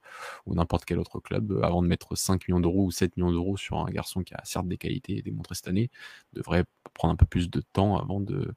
ou 0.46 0.54
n'importe 0.54 0.84
quel 0.84 0.98
autre 0.98 1.20
club, 1.20 1.52
euh, 1.52 1.62
avant 1.62 1.82
de 1.82 1.88
mettre 1.88 2.16
5 2.16 2.48
millions 2.48 2.60
d'euros 2.60 2.86
ou 2.86 2.90
7 2.90 3.16
millions 3.16 3.32
d'euros 3.32 3.56
sur 3.56 3.78
un 3.78 3.90
garçon 3.90 4.22
qui 4.22 4.34
a 4.34 4.40
certes 4.44 4.68
des 4.68 4.78
qualités 4.78 5.22
démontrées 5.22 5.54
cette 5.54 5.68
année, 5.68 5.90
devrait 6.32 6.64
prendre 6.94 7.14
un 7.14 7.16
peu 7.16 7.26
plus 7.26 7.50
de 7.50 7.62
temps 7.72 7.96
avant 7.96 8.20
de, 8.20 8.52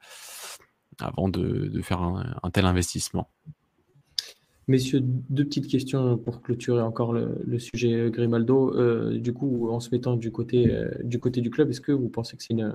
avant 1.00 1.30
de, 1.30 1.82
faire 1.82 2.02
un, 2.02 2.50
tel 2.52 2.66
investissement. 2.66 3.30
Messieurs, 4.68 5.02
deux 5.04 5.46
petites 5.46 5.68
questions 5.68 6.18
pour 6.18 6.42
clôturer 6.42 6.82
encore 6.82 7.14
le, 7.14 7.60
sujet 7.60 7.94
euh, 7.94 8.10
Grimaldo. 8.10 9.12
du 9.12 9.34
coup, 9.34 9.70
en 9.70 9.80
se 9.80 9.90
mettant 9.92 10.16
du 10.16 10.32
côté, 10.32 10.74
du 11.04 11.20
côté 11.20 11.42
du 11.42 11.50
club, 11.50 11.70
est-ce 11.70 11.82
que 11.82 11.92
vous 11.92 12.10
pensez 12.10 12.36
que 12.36 12.44
c'est 12.44 12.54
une, 12.54 12.74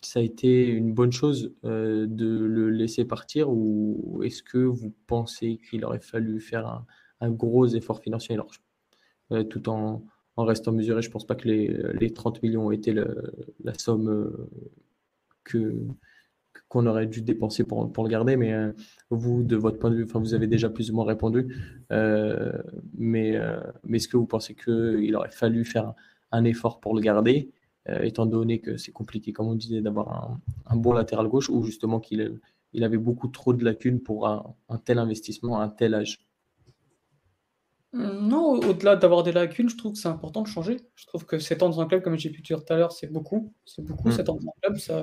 ça 0.00 0.20
a 0.20 0.22
été 0.22 0.66
une 0.66 0.92
bonne 0.92 1.12
chose 1.12 1.52
de 1.62 2.44
le 2.44 2.70
laisser 2.70 3.04
partir 3.04 3.50
ou 3.50 4.20
est-ce 4.24 4.42
que 4.42 4.58
vous 4.58 4.94
pensez 5.06 5.58
qu'il 5.68 5.84
aurait 5.84 6.00
fallu 6.00 6.40
faire 6.40 6.84
un, 7.20 7.30
gros 7.30 7.66
effort 7.66 8.00
financier? 8.00 8.34
Alors, 8.34 8.50
tout 9.48 9.68
en, 9.68 10.04
en, 10.36 10.44
restant 10.44 10.72
mesuré 10.72 11.02
Je 11.02 11.08
ne 11.08 11.12
pense 11.12 11.26
pas 11.26 11.34
que 11.34 11.48
les, 11.48 11.68
les 11.94 12.12
30 12.12 12.42
millions 12.42 12.66
ont 12.66 12.70
été 12.70 12.94
la 12.94 13.74
somme 13.74 14.48
que, 15.44 15.74
qu'on 16.68 16.86
aurait 16.86 17.06
dû 17.06 17.22
dépenser 17.22 17.64
pour, 17.64 17.90
pour 17.92 18.04
le 18.04 18.10
garder. 18.10 18.36
Mais 18.36 18.52
euh, 18.52 18.72
vous, 19.10 19.42
de 19.42 19.56
votre 19.56 19.78
point 19.78 19.90
de 19.90 19.96
vue, 19.96 20.04
vous 20.04 20.34
avez 20.34 20.46
déjà 20.46 20.68
plus 20.68 20.90
ou 20.90 20.94
moins 20.94 21.06
répondu. 21.06 21.54
Euh, 21.92 22.52
mais, 22.96 23.36
euh, 23.36 23.60
mais 23.84 23.96
est-ce 23.96 24.08
que 24.08 24.16
vous 24.16 24.26
pensez 24.26 24.54
qu'il 24.54 25.14
aurait 25.16 25.30
fallu 25.30 25.64
faire 25.64 25.94
un, 26.32 26.44
effort 26.44 26.80
pour 26.80 26.94
le 26.94 27.00
garder, 27.00 27.50
étant 28.02 28.26
donné 28.26 28.60
que 28.60 28.76
c'est 28.76 28.92
compliqué, 28.92 29.32
comme 29.32 29.48
on 29.48 29.54
disait, 29.54 29.80
d'avoir 29.80 30.12
un, 30.12 30.40
un, 30.66 30.76
bon 30.76 30.92
latéral 30.92 31.28
gauche, 31.28 31.48
ou 31.50 31.62
justement 31.62 32.00
qu'il 32.00 32.40
il 32.74 32.84
avait 32.84 32.98
beaucoup 32.98 33.28
trop 33.28 33.54
de 33.54 33.64
lacunes 33.64 34.00
pour 34.00 34.28
un, 34.28 34.54
un 34.68 34.78
tel 34.78 34.98
investissement 34.98 35.60
à 35.60 35.64
un 35.64 35.68
tel 35.68 35.94
âge 35.94 36.28
Mmh, 37.94 38.28
non, 38.28 38.52
au-delà 38.52 38.96
d'avoir 38.96 39.22
des 39.22 39.32
lacunes, 39.32 39.70
je 39.70 39.76
trouve 39.76 39.92
que 39.92 39.98
c'est 39.98 40.08
important 40.08 40.42
de 40.42 40.46
changer. 40.46 40.76
Je 40.94 41.06
trouve 41.06 41.24
que 41.24 41.38
7 41.38 41.62
ans 41.62 41.70
dans 41.70 41.80
un 41.80 41.86
club, 41.86 42.02
comme 42.02 42.18
j'ai 42.18 42.28
pu 42.28 42.42
dire 42.42 42.62
tout 42.62 42.70
à 42.72 42.76
l'heure, 42.76 42.92
c'est 42.92 43.10
beaucoup. 43.10 43.54
C'est 43.64 43.82
beaucoup, 43.82 44.10
7 44.10 44.26
mmh. 44.26 44.30
ans 44.30 44.34
dans 44.34 44.48
un 44.48 44.60
club, 44.62 44.76
ça, 44.76 45.02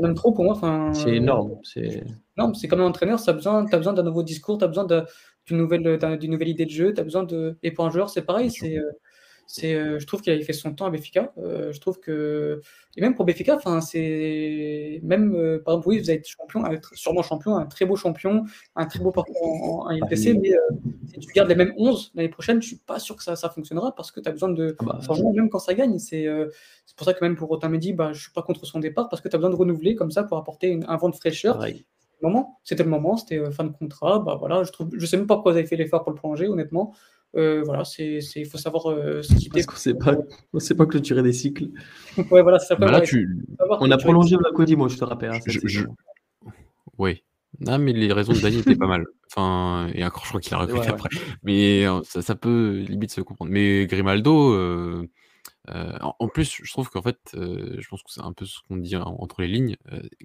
même 0.00 0.14
trop 0.14 0.32
pour 0.32 0.44
moi. 0.44 0.54
Enfin, 0.54 0.94
c'est 0.94 1.16
énorme. 1.16 1.58
C'est 1.62 2.04
non, 2.38 2.54
c'est 2.54 2.68
comme 2.68 2.80
un 2.80 2.86
entraîneur, 2.86 3.22
tu 3.22 3.28
as 3.28 3.34
besoin, 3.34 3.64
besoin 3.64 3.92
d'un 3.92 4.02
nouveau 4.02 4.22
discours, 4.22 4.56
tu 4.56 4.64
as 4.64 4.68
besoin 4.68 4.86
d'une 4.86 5.58
nouvelle, 5.58 5.98
d'une 6.18 6.30
nouvelle 6.30 6.48
idée 6.48 6.64
de 6.64 6.70
jeu, 6.70 6.94
tu 6.94 7.00
as 7.00 7.04
besoin 7.04 7.22
de. 7.22 7.58
Et 7.62 7.70
pour 7.70 7.84
un 7.84 7.90
joueur, 7.90 8.08
c'est 8.08 8.22
pareil. 8.22 8.50
C'est, 8.50 8.78
euh, 8.78 8.90
c'est, 9.46 9.74
euh, 9.74 9.98
je 9.98 10.06
trouve 10.06 10.22
qu'il 10.22 10.32
avait 10.32 10.42
fait 10.42 10.52
son 10.52 10.74
temps 10.74 10.86
à 10.86 10.90
Béfica. 10.90 11.32
Euh, 11.38 11.72
je 11.72 11.80
trouve 11.80 12.00
que 12.00 12.60
et 12.96 13.00
même 13.00 13.14
pour 13.14 13.24
Béfica, 13.24 13.56
enfin 13.56 13.80
c'est 13.80 15.00
même 15.02 15.34
euh, 15.34 15.62
par 15.62 15.74
exemple 15.74 15.88
oui, 15.88 15.98
vous 15.98 16.10
êtes 16.10 16.26
champion, 16.26 16.62
sûrement 16.92 17.22
champion, 17.22 17.56
un 17.56 17.66
très 17.66 17.84
beau 17.84 17.96
champion, 17.96 18.44
un 18.76 18.86
très 18.86 19.00
beau 19.00 19.10
parcours 19.10 19.36
en, 19.42 19.86
en 19.86 19.90
IPC, 19.90 20.34
ah, 20.34 20.38
mais 20.40 20.52
si 21.06 21.18
tu 21.20 21.32
gardes 21.32 21.48
les 21.48 21.54
mêmes 21.54 21.74
11 21.76 22.12
l'année 22.14 22.28
prochaine, 22.28 22.62
je 22.62 22.68
suis 22.68 22.76
pas 22.76 22.98
sûr 22.98 23.16
que 23.16 23.22
ça, 23.22 23.36
ça 23.36 23.50
fonctionnera 23.50 23.94
parce 23.94 24.10
que 24.10 24.20
tu 24.20 24.28
as 24.28 24.32
besoin 24.32 24.50
de 24.50 24.76
ah 24.80 24.84
bah, 25.08 25.14
même 25.34 25.50
quand 25.50 25.58
ça 25.58 25.74
gagne. 25.74 25.98
C'est 25.98 26.26
c'est 26.86 26.96
pour 26.96 27.04
ça 27.06 27.14
que 27.14 27.24
même 27.24 27.36
pour 27.36 27.50
Otamendi, 27.50 27.92
bah 27.92 28.12
je 28.12 28.22
suis 28.22 28.32
pas 28.32 28.42
contre 28.42 28.64
son 28.66 28.78
départ 28.78 29.08
parce 29.08 29.20
que 29.20 29.28
tu 29.28 29.36
as 29.36 29.38
besoin 29.38 29.50
de 29.50 29.56
renouveler 29.56 29.94
comme 29.94 30.10
ça 30.10 30.22
pour 30.22 30.38
apporter 30.38 30.80
un 30.86 30.96
vent 30.96 31.08
de 31.08 31.16
fraîcheur. 31.16 31.64
Moment, 32.22 32.58
c'était 32.64 32.84
le 32.84 32.88
moment, 32.88 33.18
c'était 33.18 33.50
fin 33.50 33.64
de 33.64 33.72
contrat, 33.72 34.18
bah 34.18 34.36
voilà, 34.38 34.62
je 34.64 34.72
trouve, 34.72 34.88
je 34.94 35.04
sais 35.04 35.18
même 35.18 35.26
pas 35.26 35.34
pourquoi 35.34 35.52
vous 35.52 35.58
avez 35.58 35.66
fait 35.66 35.76
l'effort 35.76 36.02
pour 36.04 36.12
le 36.12 36.16
prolonger, 36.16 36.48
honnêtement. 36.48 36.94
Euh, 37.36 37.62
voilà, 37.64 37.84
c'est, 37.84 38.20
il 38.36 38.46
faut 38.46 38.58
savoir 38.58 38.90
euh, 38.90 39.22
ce 39.22 39.34
qui 39.34 39.48
Parce 39.48 39.66
qu'on 39.66 39.76
sait 39.76 39.94
pas, 39.94 40.16
on 40.52 40.60
sait 40.60 40.76
pas 40.76 40.86
clôturer 40.86 41.22
des 41.22 41.32
cycles. 41.32 41.68
ouais, 42.30 42.42
voilà, 42.42 42.58
ça 42.58 42.76
bah 42.76 42.90
là, 42.90 43.00
tu... 43.00 43.44
On 43.80 43.90
a 43.90 43.98
prolongé 43.98 44.36
la 44.42 44.50
Codimo, 44.52 44.88
je 44.88 44.96
te 44.96 45.04
rappelle. 45.04 45.32
Hein, 45.32 46.50
Oui. 46.98 47.22
Non, 47.60 47.78
mais 47.78 47.92
les 47.92 48.12
raisons 48.12 48.32
de 48.32 48.40
Dani 48.40 48.58
étaient 48.58 48.74
pas 48.76 48.88
mal. 48.88 49.04
Enfin, 49.30 49.88
et 49.94 50.04
encore, 50.04 50.24
je 50.24 50.28
crois 50.28 50.40
qu'il 50.40 50.54
a 50.54 50.58
recruté 50.58 50.88
après. 50.88 51.08
Mais 51.44 51.86
euh, 51.86 52.00
ça, 52.02 52.20
ça, 52.20 52.34
peut 52.34 52.84
limite 52.88 53.12
se 53.12 53.20
comprendre. 53.20 53.52
Mais 53.52 53.86
Grimaldo, 53.86 55.06
en 55.68 56.28
plus, 56.28 56.60
je 56.62 56.72
trouve 56.72 56.90
qu'en 56.90 57.02
fait, 57.02 57.18
je 57.34 57.88
pense 57.88 58.02
que 58.02 58.10
c'est 58.12 58.22
un 58.22 58.32
peu 58.32 58.44
ce 58.44 58.58
qu'on 58.68 58.76
dit 58.76 58.96
entre 58.96 59.42
les 59.42 59.48
lignes. 59.48 59.76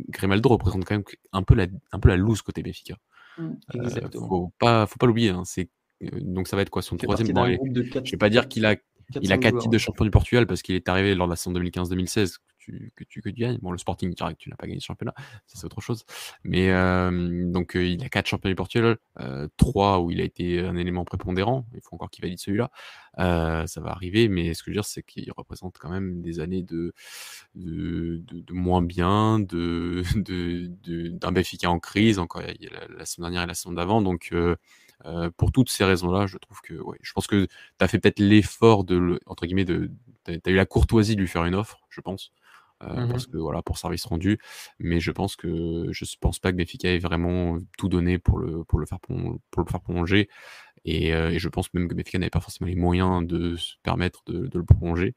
Grimaldo 0.10 0.50
représente 0.50 0.86
quand 0.86 0.95
même 0.95 1.04
un 1.32 1.43
peu 1.43 1.56
la, 1.56 1.67
un 1.91 2.00
peu 2.00 2.10
la 2.10 2.17
loose 2.17 2.41
côté 2.41 2.62
Béfica. 2.63 2.98
Mmh, 3.38 3.54
faut 4.13 4.52
pas, 4.60 4.86
faut 4.86 4.98
pas 4.98 5.06
l'oublier. 5.08 5.30
Hein, 5.30 5.43
c'est 5.45 5.69
donc 6.02 6.48
ça 6.48 6.56
va 6.56 6.62
être 6.62 6.70
quoi 6.70 6.82
son 6.82 6.98
troisième 6.98 7.34
bon, 7.34 7.46
Je 7.46 8.12
vais 8.12 8.18
pas 8.18 8.30
dire 8.30 8.48
qu'il 8.48 8.66
a 8.66 8.76
il 9.22 9.32
a 9.32 9.38
quatre 9.38 9.58
titres 9.58 9.72
de 9.72 9.78
champion 9.78 10.06
du 10.06 10.12
Portugal 10.12 10.46
parce 10.46 10.62
qu'il 10.62 10.76
est 10.76 10.88
arrivé 10.88 11.16
lors 11.16 11.28
de 11.28 11.32
la 11.32 11.36
saison 11.36 11.54
2015-2016 11.54 12.38
que 12.38 12.42
tu, 12.60 12.92
que 12.96 13.04
tu 13.04 13.22
gagnes. 13.34 13.58
Bon, 13.62 13.72
le 13.72 13.78
Sporting, 13.78 14.14
tu 14.14 14.50
n'as 14.50 14.56
pas 14.56 14.68
gagné 14.68 14.76
le 14.76 14.82
championnat, 14.82 15.14
ça 15.48 15.60
c'est 15.60 15.66
autre 15.66 15.82
chose. 15.82 16.06
Mais 16.44 16.72
euh, 16.72 17.52
donc 17.52 17.76
euh, 17.76 17.86
il 17.86 18.04
a 18.04 18.10
quatre 18.10 18.28
champions 18.28 18.50
du 18.50 18.56
Portugal, 18.56 18.98
euh, 19.20 19.48
trois 19.58 20.00
où 20.00 20.12
il 20.12 20.22
a 20.22 20.24
été 20.24 20.60
un 20.60 20.76
élément 20.76 21.06
prépondérant. 21.06 21.66
Il 21.74 21.82
faut 21.82 21.96
encore 21.96 22.10
qu'il 22.10 22.24
valide 22.24 22.40
celui-là. 22.40 22.70
ça 23.18 23.82
va 23.82 23.92
arriver, 23.92 24.28
mais 24.30 24.54
ce 24.54 24.62
que 24.62 24.66
je 24.68 24.72
veux 24.72 24.82
dire, 24.82 24.86
c'est 24.86 25.04
qu'il 25.04 25.32
représente 25.36 25.78
quand 25.80 25.90
même 25.90 26.22
des 26.22 26.40
années 26.40 26.64
de 26.64 26.94
de, 27.56 28.22
de, 28.28 28.54
moins 28.54 28.82
bien, 28.82 29.40
de 29.40 30.04
d'un 30.16 31.32
Benfica 31.32 31.70
en 31.70 31.80
crise. 31.80 32.20
Encore 32.20 32.42
la, 32.42 32.54
la, 32.96 33.06
semaine 33.06 33.32
dernière 33.32 33.44
et 33.44 33.48
la 33.48 33.54
semaine 33.56 33.76
d'avant, 33.76 34.02
donc 34.02 34.34
euh, 35.06 35.30
pour 35.38 35.52
toutes 35.52 35.70
ces 35.70 35.86
raisons-là, 35.86 36.28
je 36.28 36.38
trouve 36.38 36.60
que, 36.62 36.74
ouais, 36.74 36.98
je 37.02 37.14
pense 37.14 37.28
que 37.28 37.46
tu 37.46 37.52
as 37.80 37.88
fait 37.88 38.00
peut-être 38.00 38.20
l'effort 38.20 38.84
de, 38.84 39.20
entre 39.26 39.46
guillemets, 39.46 39.66
de, 39.66 39.92
tu 40.26 40.40
as 40.46 40.50
eu 40.50 40.56
la 40.56 40.66
courtoisie 40.66 41.16
de 41.16 41.22
lui 41.22 41.28
faire 41.28 41.46
une 41.46 41.56
offre, 41.56 41.80
je 41.90 42.02
pense. 42.02 42.32
Euh, 42.82 43.06
mmh 43.06 43.10
parce 43.10 43.28
que 43.28 43.36
voilà 43.36 43.62
pour 43.62 43.78
service 43.78 44.06
rendu. 44.06 44.40
Mais 44.80 45.02
je 45.02 45.12
pense 45.12 45.36
que 45.36 45.88
je 45.92 46.06
pense 46.22 46.40
pas 46.40 46.52
que 46.54 46.58
Benfica 46.58 46.90
ait 46.90 47.00
vraiment 47.00 47.58
tout 47.78 47.90
donné 47.90 48.20
pour 48.20 48.40
le 48.40 48.64
pour 48.64 48.80
le 48.80 48.86
faire 48.86 49.02
pour, 49.02 49.18
le 49.18 49.66
faire 49.70 49.82
prolonger. 49.82 50.30
Et, 50.86 51.14
euh, 51.14 51.30
et, 51.32 51.40
je 51.40 51.50
pense 51.50 51.74
même 51.74 51.90
que 51.90 51.94
Benfica 51.94 52.18
n'avait 52.20 52.30
pas 52.30 52.40
forcément 52.40 52.70
les 52.70 52.78
moyens 52.78 53.28
de 53.28 53.58
se 53.58 53.74
permettre 53.84 54.24
de, 54.28 54.48
de 54.48 54.60
le 54.60 54.64
prolonger 54.64 55.14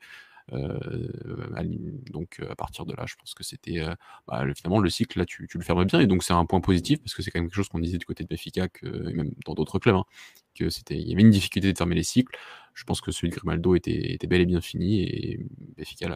donc 2.10 2.40
à 2.48 2.54
partir 2.54 2.86
de 2.86 2.94
là, 2.94 3.04
je 3.06 3.14
pense 3.16 3.34
que 3.34 3.44
c'était 3.44 3.80
bah, 4.26 4.44
finalement 4.54 4.80
le 4.80 4.90
cycle 4.90 5.18
là, 5.18 5.24
tu, 5.24 5.48
le 5.52 5.60
fermes 5.60 5.84
bien 5.84 6.00
et 6.00 6.06
donc 6.06 6.22
c'est 6.22 6.32
un 6.32 6.44
point 6.46 6.60
positif 6.60 7.00
parce 7.00 7.14
que 7.14 7.22
c'est 7.22 7.30
quand 7.30 7.40
même 7.40 7.48
quelque 7.48 7.56
chose 7.56 7.68
qu'on 7.68 7.78
disait 7.78 7.98
du 7.98 8.06
côté 8.06 8.24
de 8.24 8.28
Benfica 8.28 8.68
que, 8.68 9.10
et 9.10 9.12
même 9.14 9.32
dans 9.46 9.54
d'autres 9.54 9.78
clubs, 9.78 9.96
hein, 9.96 10.04
que 10.52 10.70
c'était, 10.70 10.96
il 10.96 11.08
y 11.08 11.12
avait 11.12 11.22
une 11.22 11.30
difficulté 11.30 11.72
de 11.72 11.78
fermer 11.78 11.94
les 11.94 12.02
cycles. 12.02 12.36
Je 12.74 12.84
pense 12.84 13.02
que 13.02 13.12
celui 13.12 13.28
de 13.28 13.34
Grimaldo 13.36 13.74
était, 13.74 14.12
était 14.14 14.26
bel 14.26 14.40
et 14.40 14.46
bien 14.46 14.62
fini 14.62 15.02
et 15.02 15.40
Benfica 15.76 16.08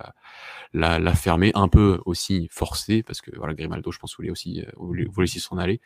l'a, 0.72 0.98
l'a, 0.98 1.14
fermé 1.14 1.50
un 1.54 1.68
peu 1.68 2.00
aussi 2.06 2.48
forcé 2.50 3.02
parce 3.02 3.20
que 3.20 3.30
voilà 3.36 3.52
Grimaldo, 3.52 3.92
je 3.92 3.98
pense 3.98 4.16
voulait 4.16 4.30
aussi 4.30 4.64
voulait, 4.78 5.06
aussi 5.18 5.38
s'en 5.38 5.58
aller. 5.58 5.82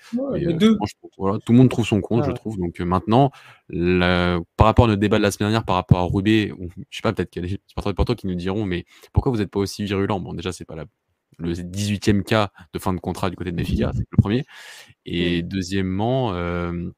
voilà, 1.18 1.38
tout 1.40 1.52
le 1.52 1.58
monde 1.58 1.70
trouve 1.70 1.84
son 1.84 2.00
compte, 2.00 2.24
je 2.24 2.30
trouve. 2.30 2.56
Donc 2.56 2.78
maintenant, 2.80 3.32
par 3.68 4.66
rapport 4.66 4.84
à 4.84 4.88
notre 4.88 5.00
débat 5.00 5.18
de 5.18 5.24
la 5.24 5.32
semaine 5.32 5.48
dernière, 5.48 5.64
par 5.64 5.74
rapport 5.74 5.98
à 5.98 6.04
Rubé, 6.04 6.52
je 6.88 6.96
sais 6.96 7.02
pas, 7.02 7.12
peut-être 7.12 7.30
qu'il 7.30 7.42
y 7.42 7.46
a 7.46 7.48
des 7.48 7.60
supporters 7.66 8.14
qui 8.14 8.28
nous 8.28 8.36
diront, 8.36 8.64
mais 8.64 8.84
pourquoi 9.12 9.32
vous 9.32 9.38
n'êtes 9.38 9.50
pas 9.50 9.60
aussi 9.60 9.84
virulent? 9.84 10.20
Bon, 10.20 10.34
déjà, 10.34 10.52
c'est 10.52 10.64
pas 10.64 10.76
la, 10.76 10.84
le 11.40 11.52
18e 11.52 12.22
cas 12.22 12.50
de 12.72 12.78
fin 12.78 12.92
de 12.92 13.00
contrat 13.00 13.30
du 13.30 13.36
côté 13.36 13.50
de 13.50 13.56
Benfica, 13.56 13.90
c'est 13.92 14.06
le 14.10 14.16
premier. 14.16 14.44
Et 15.04 15.42
deuxièmement, 15.42 16.32
euh, 16.32 16.72
euh, 16.72 16.90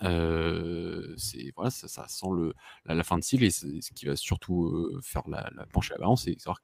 c'est 0.00 1.52
voilà, 1.56 1.70
ça, 1.70 1.88
ça, 1.88 2.06
sent 2.08 2.26
le, 2.34 2.54
la, 2.86 3.02
fin 3.02 3.18
de 3.18 3.24
cycle 3.24 3.44
et 3.44 3.50
ce 3.50 3.92
qui 3.94 4.06
va 4.06 4.16
surtout 4.16 4.66
euh, 4.66 5.00
faire 5.02 5.22
la, 5.28 5.50
la 5.56 5.66
pencher 5.66 5.94
la 5.94 5.98
balance, 5.98 6.24
c'est 6.24 6.38
savoir 6.38 6.60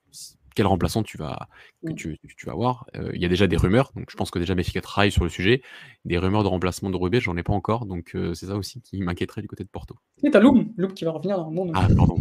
quel 0.55 0.67
remplaçant 0.67 1.03
tu 1.03 1.19
vas 1.19 1.49
que 1.87 1.93
tu, 1.93 2.19
tu 2.37 2.47
vas 2.47 2.53
avoir. 2.53 2.87
Euh, 2.97 3.11
il 3.15 3.21
y 3.21 3.25
a 3.25 3.29
déjà 3.29 3.47
des 3.47 3.57
rumeurs, 3.57 3.91
donc 3.95 4.11
je 4.11 4.17
pense 4.17 4.31
que 4.31 4.39
déjà 4.39 4.55
Benfica 4.55 4.81
travaille 4.81 5.11
sur 5.11 5.25
le 5.25 5.31
sujet. 5.31 5.63
Des 6.05 6.17
rumeurs 6.19 6.43
de 6.43 6.49
remplacement 6.49 6.91
de 6.91 6.97
Rubé, 6.97 7.21
j'en 7.21 7.37
ai 7.37 7.43
pas 7.43 7.53
encore, 7.53 7.87
donc 7.87 8.13
euh, 8.15 8.35
c'est 8.35 8.47
ça 8.47 8.57
aussi 8.57 8.81
qui 8.81 9.03
m'inquiéterait 9.03 9.43
du 9.43 9.49
côté 9.49 9.65
de 9.65 9.69
Porto. 9.69 9.97
Et 10.23 10.31
t'as 10.31 10.41
Loum, 10.41 10.73
Loum 10.77 10.95
qui 10.95 11.05
va 11.05 11.11
revenir 11.11 11.37
dans 11.37 11.49
le 11.49 11.55
monde. 11.55 11.73
Ah 11.75 11.89
pardon, 11.97 12.19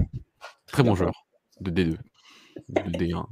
très 0.66 0.84
bon 0.84 0.96
joueur 0.96 1.26
de 1.62 1.72
D2, 1.72 1.98
de 2.70 2.98
D1. 2.98 3.26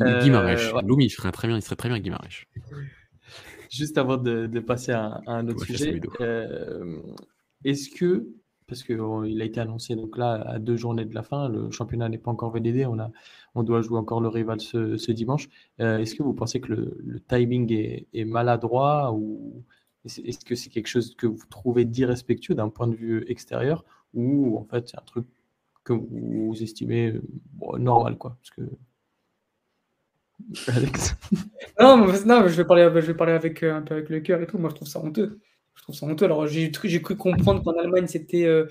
Euh, 0.00 0.22
Guimarães, 0.22 0.82
Loum 0.82 1.00
il 1.00 1.10
serait 1.10 1.32
très 1.32 1.48
bien, 1.48 1.56
il 1.56 1.62
serait 1.62 1.76
très 1.76 1.88
bien 1.88 1.98
Guimarães. 1.98 2.46
Juste 3.70 3.98
avant 3.98 4.16
de, 4.16 4.60
passer 4.60 4.92
à, 4.92 5.20
un 5.26 5.46
autre 5.48 5.64
sujet, 5.64 6.00
euh, 6.20 7.00
est-ce 7.64 7.90
que, 7.90 8.28
parce 8.66 8.82
qu'il 8.82 9.40
a 9.40 9.44
été 9.44 9.60
annoncé 9.60 9.94
donc 9.96 10.16
là 10.16 10.34
à 10.34 10.58
deux 10.58 10.76
journées 10.76 11.04
de 11.04 11.14
la 11.14 11.22
fin, 11.22 11.48
le 11.48 11.70
championnat 11.70 12.08
n'est 12.08 12.18
pas 12.18 12.30
encore 12.30 12.50
VDD, 12.50 12.86
on, 12.86 12.98
a, 12.98 13.10
on 13.54 13.62
doit 13.62 13.82
jouer 13.82 13.98
encore 13.98 14.20
le 14.20 14.28
rival 14.28 14.60
ce, 14.60 15.12
dimanche. 15.12 15.48
Euh, 15.80 15.98
est-ce 15.98 16.14
que 16.14 16.22
vous 16.22 16.34
pensez 16.34 16.60
que 16.60 16.72
le, 16.72 17.20
timing 17.28 17.72
est, 17.72 18.24
maladroit 18.24 19.12
ou 19.12 19.64
est-ce 20.04 20.44
que 20.44 20.54
c'est 20.54 20.70
quelque 20.70 20.86
chose 20.86 21.14
que 21.14 21.26
vous 21.26 21.44
trouvez 21.50 21.84
d'irrespectueux 21.84 22.54
d'un 22.54 22.68
point 22.68 22.86
de 22.86 22.94
vue 22.94 23.24
extérieur 23.28 23.84
ou 24.14 24.56
en 24.56 24.64
fait 24.64 24.88
c'est 24.88 24.96
un 24.98 25.04
truc 25.04 25.26
que 25.84 25.92
vous 25.92 26.54
estimez 26.62 27.14
normal 27.78 28.16
quoi 28.16 28.36
parce 28.40 28.50
que 28.50 28.62
non, 31.80 32.06
mais, 32.06 32.24
non, 32.24 32.46
je 32.48 32.56
vais 32.56 32.64
parler, 32.64 32.88
je 32.94 33.06
vais 33.06 33.14
parler 33.14 33.32
avec 33.32 33.62
euh, 33.62 33.76
un 33.76 33.82
peu 33.82 33.94
avec 33.94 34.08
le 34.08 34.20
cœur 34.20 34.40
et 34.40 34.46
tout. 34.46 34.58
Moi, 34.58 34.70
je 34.70 34.76
trouve 34.76 34.88
ça 34.88 35.00
honteux. 35.00 35.40
Je 35.74 35.82
trouve 35.82 35.94
ça 35.94 36.06
honteux. 36.06 36.24
Alors, 36.24 36.46
j'ai 36.46 36.70
cru 36.70 37.16
comprendre 37.16 37.62
qu'en 37.62 37.78
Allemagne, 37.78 38.06
c'était 38.06 38.44
euh, 38.44 38.66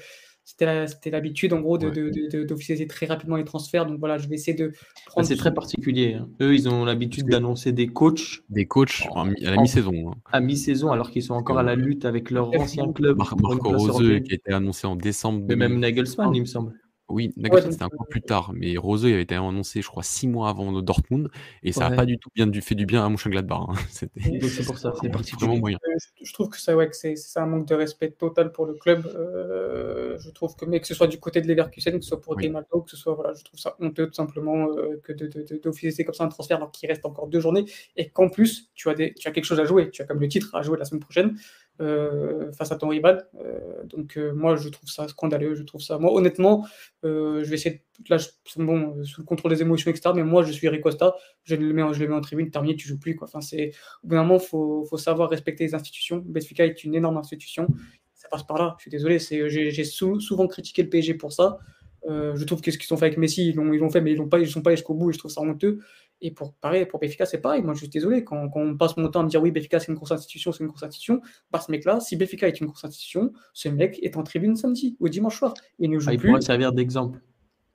c'était 0.48 1.10
l'habitude, 1.12 1.52
en 1.52 1.60
gros, 1.60 1.78
d'officialiser 1.78 2.86
de, 2.86 2.88
de, 2.88 2.88
très 2.88 3.06
rapidement 3.06 3.36
les 3.36 3.44
transferts. 3.44 3.86
Donc 3.86 4.00
voilà, 4.00 4.18
je 4.18 4.30
vais 4.30 4.36
essayer 4.36 4.56
de 4.56 4.72
prendre. 5.06 5.28
C'est 5.28 5.36
très 5.36 5.54
particulier. 5.54 6.14
Hein. 6.14 6.30
Eux, 6.40 6.56
ils 6.56 6.70
ont 6.70 6.86
l'habitude 6.86 7.28
d'annoncer 7.28 7.74
des 7.74 7.88
coachs. 7.88 8.44
Des 8.50 8.66
coachs 8.66 9.08
à 9.14 9.26
la 9.26 9.58
mi-saison. 9.58 10.12
Hein. 10.12 10.16
À 10.32 10.40
mi-saison, 10.40 10.90
alors 10.90 11.12
qu'ils 11.12 11.24
sont 11.24 11.34
encore 11.34 11.60
à 11.60 11.64
la 11.64 11.76
lutte 11.76 12.06
avec 12.06 12.32
leur 12.32 12.50
ancien 12.58 12.94
club. 12.94 13.18
Marco 13.18 13.72
Roseux, 13.72 14.20
qui 14.20 14.32
a 14.32 14.36
été 14.36 14.54
annoncé 14.54 14.88
en 14.88 14.96
décembre. 14.96 15.46
Mais 15.50 15.58
même 15.58 15.80
Nagelsmann, 15.80 16.34
il 16.34 16.42
me 16.42 16.46
semble. 16.46 16.74
Oui, 17.10 17.34
Nagelsmann, 17.38 17.72
c'était 17.72 17.84
un 17.84 17.90
peu 17.90 18.06
plus 18.10 18.22
tard, 18.22 18.52
mais 18.54 18.76
Rose 18.78 19.06
avait 19.06 19.22
été 19.22 19.36
annoncé, 19.36 19.82
je 19.82 19.88
crois, 19.88 20.04
six 20.04 20.28
mois 20.28 20.50
avant 20.50 20.72
le 20.72 20.82
Dortmund, 20.82 21.30
et 21.64 21.72
ça 21.72 21.90
n'a 21.90 21.96
pas 21.96 22.06
du 22.06 22.18
tout 22.18 22.30
bien 22.36 22.48
du, 22.48 22.62
fait 22.62 22.76
du 22.76 22.86
bien 22.86 23.06
à 23.06 23.10
Mönchengladbach. 23.10 23.70
Hein. 23.70 23.76
C'est 23.90 24.66
pour 24.66 24.78
ça, 24.78 24.94
c'est 25.02 25.10
particulièrement 25.10 25.60
moyen. 25.60 25.78
Je, 26.22 26.34
trouve 26.34 26.50
que 26.50 26.60
ça, 26.60 26.76
ouais, 26.76 26.90
c'est 26.92 27.16
un 27.38 27.46
manque 27.46 27.68
de 27.68 27.76
respect 27.76 28.12
total 28.12 28.52
pour 28.52 28.66
le 28.66 28.74
club. 28.74 29.08
je 29.08 30.30
trouve 30.32 30.56
que, 30.56 30.66
mais 30.66 30.82
que 30.82 30.88
ce 30.88 30.94
soit 30.94 31.08
du 31.08 31.20
côté 31.20 31.42
de 31.42 31.48
Leverkusen, 31.48 31.98
que 31.98 32.02
ce 32.02 32.10
soit 32.10 32.22
pour 32.22 32.36
oui. 32.36 32.52
que 32.52 32.92
ce 32.92 32.98
soit, 32.98 33.14
voilà, 33.14 33.34
je 33.34 33.44
trouve 33.44 33.60
ça 33.60 33.76
honteux 33.80 34.08
tout 34.08 34.14
simplement 34.14 34.68
que 35.04 35.14
d'officier 35.62 36.04
comme 36.04 36.14
ça 36.14 36.26
un 36.26 36.28
transfert 36.28 36.58
alors 36.58 36.72
qu'il 36.72 36.90
reste 36.90 37.06
encore 37.06 37.28
deux 37.28 37.40
journées, 37.40 37.66
et 37.96 38.10
qu'en 38.10 38.30
plus, 38.30 38.70
tu 38.76 38.90
as, 38.90 38.94
des, 38.94 39.14
tu 39.14 39.28
as 39.28 39.32
quelque 39.32 39.46
chose 39.46 39.60
à 39.60 39.66
jouer, 39.66 39.90
tu 39.92 40.02
as 40.02 40.06
comme 40.06 40.20
le 40.20 40.28
titre 40.28 40.54
à 40.56 40.62
jouer 40.62 40.78
la 40.78 40.86
semaine 40.86 41.02
prochaine. 41.02 41.38
Euh, 41.80 42.52
face 42.54 42.72
à 42.72 42.76
ton 42.76 42.88
rival. 42.88 43.28
Euh, 43.40 43.84
donc 43.84 44.18
euh, 44.18 44.34
moi, 44.34 44.56
je 44.56 44.70
trouve 44.70 44.90
ça 44.90 45.08
scandaleux. 45.08 45.54
Je 45.54 45.62
trouve 45.62 45.82
ça. 45.82 46.00
Moi, 46.00 46.12
honnêtement, 46.12 46.66
je 47.04 47.44
vais 47.44 47.54
essayer. 47.54 47.84
De... 48.00 48.10
Là, 48.10 48.18
c'est 48.18 48.62
bon, 48.62 49.04
sous 49.04 49.22
le 49.22 49.26
contrôle 49.26 49.52
des 49.52 49.62
émotions, 49.62 49.92
etc. 49.92 50.10
Mais 50.16 50.24
moi, 50.24 50.44
je 50.44 50.52
suis 50.52 50.68
Ricosta. 50.70 51.16
Je 51.44 51.56
le 51.56 51.74
mets, 51.74 51.84
en, 51.84 51.94
je 51.94 52.00
le 52.00 52.10
mets 52.10 52.16
en 52.16 52.22
tribune. 52.22 52.50
Terminé, 52.50 52.76
tu 52.76 52.88
joues 52.88 52.98
plus. 52.98 53.16
Quoi. 53.16 53.28
Enfin, 53.28 53.42
c'est 53.42 53.72
au 54.04 54.08
bout 54.08 54.16
d'un 54.16 54.24
moment, 54.24 54.40
faut, 54.40 54.86
faut 54.90 54.98
savoir 54.98 55.30
respecter 55.30 55.66
les 55.66 55.76
institutions. 55.76 56.24
Benfica 56.26 56.66
est 56.66 56.84
une 56.84 56.96
énorme 56.96 57.18
institution. 57.18 57.68
Ça 58.16 58.28
passe 58.30 58.44
par 58.44 58.58
là. 58.58 58.76
Je 58.80 58.84
suis 58.84 58.92
désolé. 58.92 59.20
J'ai, 59.20 59.84
souvent 59.84 60.48
critiqué 60.48 60.82
le 60.82 60.90
PSG 60.90 61.14
pour 61.14 61.32
ça. 61.32 61.60
je 62.08 62.44
trouve 62.44 62.62
que 62.62 62.72
ce 62.72 62.80
qu'ils 62.80 62.92
ont 62.92 62.98
fait 62.98 63.06
avec 63.06 63.20
Messi, 63.20 63.50
ils 63.50 63.56
l'ont, 63.56 63.90
fait, 63.92 64.02
mais 64.02 64.14
ils 64.14 64.20
ne 64.20 64.46
sont 64.46 64.62
pas 64.62 64.72
jusqu'au 64.72 64.96
bout. 64.96 65.12
Et 65.12 65.14
je 65.14 65.20
trouve 65.20 65.32
ça 65.32 65.42
honteux. 65.42 65.80
Et 66.22 66.32
pour 66.32 66.54
pareil, 66.54 66.86
pour 66.86 67.00
Béfica, 67.00 67.26
c'est 67.26 67.40
pareil. 67.40 67.62
Moi, 67.62 67.74
je 67.74 67.80
suis 67.80 67.90
désolé. 67.90 68.24
Quand, 68.24 68.50
on 68.56 68.76
passe 68.76 68.98
mon 68.98 69.08
temps 69.10 69.20
à 69.22 69.24
me 69.24 69.30
dire 69.30 69.42
oui, 69.42 69.52
Béfica, 69.52 69.80
c'est 69.80 69.90
une 69.90 69.96
grosse 69.96 70.12
institution, 70.12 70.52
c'est 70.52 70.64
une 70.64 70.70
grosse 70.70 70.84
institution, 70.84 71.22
bah, 71.52 71.60
ce 71.60 71.72
mec-là, 71.72 72.00
si 72.00 72.16
Béfica 72.16 72.48
est 72.48 72.60
une 72.60 72.68
grosse 72.68 72.86
institution, 72.86 73.32
ce 73.54 73.70
mec 73.70 74.00
est 74.02 74.18
en 74.18 74.24
tribune 74.24 74.56
samedi 74.56 74.98
ou 75.00 75.10
dimanche 75.10 75.38
soir. 75.38 75.54
Il 75.80 75.90
ne 75.90 76.00
joue 76.00 76.10
ah, 76.10 76.14
il 76.14 76.20
pourrait 76.20 76.42
servir 76.42 76.74
d'exemple. 76.74 77.20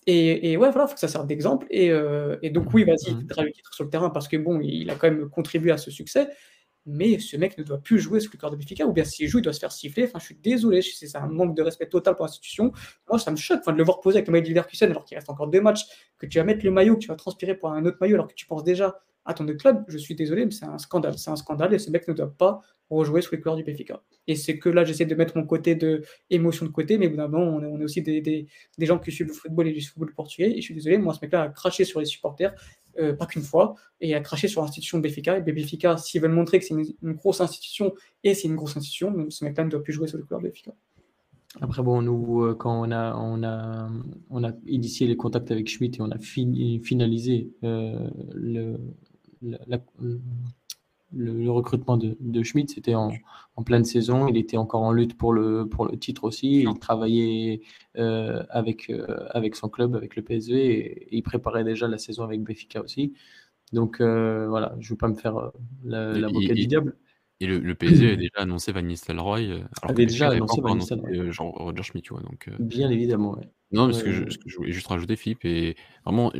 Et, 0.06 0.50
et, 0.50 0.56
ouais, 0.56 0.70
voilà, 0.70 0.86
il 0.86 0.88
faut 0.88 0.94
que 0.94 1.00
ça 1.00 1.06
serve 1.08 1.26
d'exemple. 1.26 1.66
Et, 1.70 1.90
euh, 1.90 2.36
et, 2.42 2.50
donc, 2.50 2.74
oui, 2.74 2.82
vas-y, 2.84 3.10
il 3.10 3.18
le 3.18 3.52
titre 3.52 3.72
sur 3.72 3.84
le 3.84 3.90
terrain 3.90 4.10
parce 4.10 4.26
que 4.26 4.36
bon, 4.36 4.60
il 4.60 4.90
a 4.90 4.96
quand 4.96 5.08
même 5.08 5.28
contribué 5.28 5.70
à 5.70 5.76
ce 5.76 5.92
succès 5.92 6.28
mais 6.86 7.18
ce 7.18 7.36
mec 7.36 7.56
ne 7.58 7.62
doit 7.62 7.78
plus 7.78 7.98
jouer 7.98 8.20
sous 8.20 8.30
le 8.32 8.38
corps 8.38 8.50
de 8.50 8.56
Benfica, 8.56 8.86
ou 8.86 8.92
bien 8.92 9.04
s'il 9.04 9.28
joue, 9.28 9.38
il 9.38 9.42
doit 9.42 9.52
se 9.52 9.60
faire 9.60 9.72
siffler. 9.72 10.04
Enfin, 10.04 10.18
je 10.18 10.26
suis 10.26 10.34
désolé, 10.34 10.82
c'est 10.82 11.16
un 11.16 11.26
manque 11.26 11.56
de 11.56 11.62
respect 11.62 11.86
total 11.86 12.16
pour 12.16 12.24
l'institution. 12.24 12.72
Moi, 13.08 13.18
ça 13.18 13.30
me 13.30 13.36
choque 13.36 13.64
de 13.64 13.72
le 13.72 13.84
voir 13.84 14.00
poser 14.00 14.18
avec 14.18 14.28
le 14.28 14.32
maillot 14.32 14.44
de 14.44 14.48
Leverkusen 14.48 14.90
alors 14.90 15.04
qu'il 15.04 15.16
reste 15.16 15.30
encore 15.30 15.48
deux 15.48 15.60
matchs, 15.60 15.84
que 16.18 16.26
tu 16.26 16.38
vas 16.38 16.44
mettre 16.44 16.64
le 16.64 16.70
maillot, 16.70 16.94
que 16.94 17.00
tu 17.00 17.08
vas 17.08 17.16
transpirer 17.16 17.54
pour 17.54 17.70
un 17.70 17.84
autre 17.84 17.98
maillot 18.00 18.14
alors 18.14 18.28
que 18.28 18.34
tu 18.34 18.46
penses 18.46 18.64
déjà 18.64 19.00
à 19.24 19.34
ton 19.34 19.46
club. 19.46 19.84
Je 19.88 19.98
suis 19.98 20.14
désolé, 20.14 20.44
mais 20.44 20.50
c'est 20.50 20.64
un 20.64 20.78
scandale. 20.78 21.18
C'est 21.18 21.30
un 21.30 21.36
scandale 21.36 21.74
et 21.74 21.78
ce 21.78 21.90
mec 21.90 22.08
ne 22.08 22.14
doit 22.14 22.32
pas 22.32 22.62
rejouer 22.90 23.22
sous 23.22 23.34
les 23.34 23.40
couleurs 23.40 23.56
du 23.56 23.64
Benfica. 23.64 24.02
Et 24.26 24.36
c'est 24.36 24.58
que 24.58 24.68
là, 24.68 24.84
j'essaie 24.84 25.06
de 25.06 25.14
mettre 25.14 25.36
mon 25.36 25.46
côté 25.46 25.74
de 25.74 26.02
émotion 26.30 26.66
de 26.66 26.70
côté, 26.70 26.98
mais 26.98 27.06
évidemment, 27.06 27.40
on 27.40 27.62
on 27.62 27.80
est 27.80 27.84
aussi 27.84 28.02
des, 28.02 28.20
des, 28.20 28.46
gens 28.86 28.98
qui 28.98 29.10
suivent 29.10 29.28
le 29.28 29.32
football 29.32 29.68
et 29.68 29.72
du 29.72 29.80
football 29.80 30.12
portugais. 30.14 30.50
Et 30.50 30.56
je 30.56 30.62
suis 30.62 30.74
désolé, 30.74 30.98
moi, 30.98 31.14
ce 31.14 31.20
mec-là 31.22 31.42
a 31.42 31.48
craché 31.48 31.84
sur 31.84 32.00
les 32.00 32.06
supporters, 32.06 32.54
euh, 32.98 33.14
pas 33.14 33.26
qu'une 33.26 33.42
fois, 33.42 33.74
et 34.00 34.14
a 34.14 34.20
craché 34.20 34.48
sur 34.48 34.60
l'institution 34.60 34.98
Benfica. 34.98 35.38
Et 35.38 35.40
Benfica, 35.40 35.96
s'ils 35.96 36.20
veulent 36.20 36.32
montrer 36.32 36.58
que 36.58 36.66
c'est 36.66 36.74
une, 36.74 37.12
grosse 37.14 37.40
institution, 37.40 37.94
et 38.24 38.34
c'est 38.34 38.48
une 38.48 38.56
grosse 38.56 38.76
institution, 38.76 39.26
ce 39.30 39.44
mec-là 39.44 39.64
ne 39.64 39.70
doit 39.70 39.82
plus 39.82 39.92
jouer 39.92 40.06
sous 40.06 40.18
les 40.18 40.22
couleurs 40.24 40.40
de 40.40 40.48
Benfica. 40.48 40.72
Après, 41.60 41.82
bon, 41.82 42.00
nous, 42.00 42.44
euh, 42.44 42.54
quand 42.54 42.80
on 42.80 42.90
a, 42.90 43.14
on, 43.14 43.42
a, 43.42 43.90
on 44.30 44.44
a 44.44 44.52
initié 44.66 45.06
les 45.06 45.16
contacts 45.16 45.50
avec 45.50 45.68
Schmitt 45.68 45.98
et 45.98 46.00
on 46.00 46.10
a 46.10 46.18
fini, 46.18 46.80
finalisé 46.80 47.50
euh, 47.62 48.08
le, 48.34 48.78
la, 49.42 49.78
le, 51.14 51.50
recrutement 51.50 51.96
de, 51.96 52.16
de 52.20 52.42
Schmidt, 52.42 52.72
c'était 52.72 52.94
en, 52.94 53.12
en, 53.56 53.62
pleine 53.62 53.84
saison. 53.84 54.28
Il 54.28 54.36
était 54.36 54.56
encore 54.56 54.82
en 54.82 54.92
lutte 54.92 55.16
pour 55.16 55.32
le, 55.32 55.68
pour 55.68 55.86
le 55.86 55.98
titre 55.98 56.24
aussi. 56.24 56.62
Il 56.62 56.78
travaillait 56.78 57.60
euh, 57.98 58.42
avec, 58.50 58.90
euh, 58.90 59.26
avec 59.30 59.56
son 59.56 59.68
club, 59.68 59.94
avec 59.94 60.16
le 60.16 60.22
PSV, 60.22 60.54
et, 60.54 61.08
il 61.16 61.22
préparait 61.22 61.64
déjà 61.64 61.88
la 61.88 61.98
saison 61.98 62.24
avec 62.24 62.42
Béfica 62.42 62.80
aussi. 62.80 63.12
Donc 63.72 64.00
euh, 64.00 64.48
voilà, 64.48 64.74
je 64.80 64.86
ne 64.86 64.90
veux 64.90 64.98
pas 64.98 65.08
me 65.08 65.14
faire 65.14 65.50
l'avocat 65.84 66.54
du 66.54 66.66
diable. 66.66 66.96
Et 67.40 67.46
le, 67.46 67.58
le, 67.58 67.74
PSG 67.74 68.12
a 68.12 68.16
déjà 68.16 68.30
annoncé 68.36 68.70
Van 68.70 68.82
Nistelrooy. 68.82 69.50
Alors 69.50 69.66
avait 69.82 70.06
déjà 70.06 70.30
annoncé 70.30 70.60
Van 70.60 70.76
Nistelrooy. 70.76 71.32
Genre 71.32 71.52
Roger 71.52 71.82
Schmidt, 71.82 72.06
tu 72.06 72.14
vois. 72.14 72.22
Donc, 72.22 72.48
Bien 72.60 72.88
évidemment, 72.90 73.36
Non, 73.72 73.88
que, 73.88 74.12
je, 74.12 74.30
ce 74.30 74.38
que 74.38 74.48
je 74.48 74.56
voulais 74.56 74.70
juste 74.70 74.86
rajouter, 74.86 75.16
Philippe, 75.16 75.44
et 75.44 75.74
vraiment, 76.04 76.32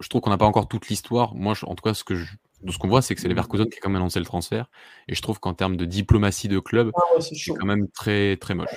je 0.00 0.08
trouve 0.08 0.20
qu'on 0.20 0.30
n'a 0.30 0.38
pas 0.38 0.46
encore 0.46 0.68
toute 0.68 0.88
l'histoire. 0.88 1.34
Moi, 1.34 1.54
en 1.62 1.74
tout 1.74 1.82
cas, 1.82 1.94
ce 1.94 2.04
que 2.04 2.14
je, 2.14 2.26
de 2.62 2.72
ce 2.72 2.78
qu'on 2.78 2.88
voit, 2.88 3.02
c'est 3.02 3.14
que 3.14 3.20
c'est 3.20 3.28
les 3.28 3.34
Leverkusen 3.34 3.68
qui 3.68 3.78
a 3.78 3.80
quand 3.80 3.88
même 3.88 3.96
annoncé 3.96 4.18
le 4.18 4.24
transfert. 4.24 4.68
Et 5.06 5.14
je 5.14 5.22
trouve 5.22 5.38
qu'en 5.40 5.54
termes 5.54 5.76
de 5.76 5.84
diplomatie 5.84 6.48
de 6.48 6.58
club, 6.58 6.90
ah 6.96 7.20
c'est 7.20 7.52
quand 7.54 7.66
même 7.66 7.88
très, 7.88 8.36
très 8.36 8.54
moche. 8.54 8.74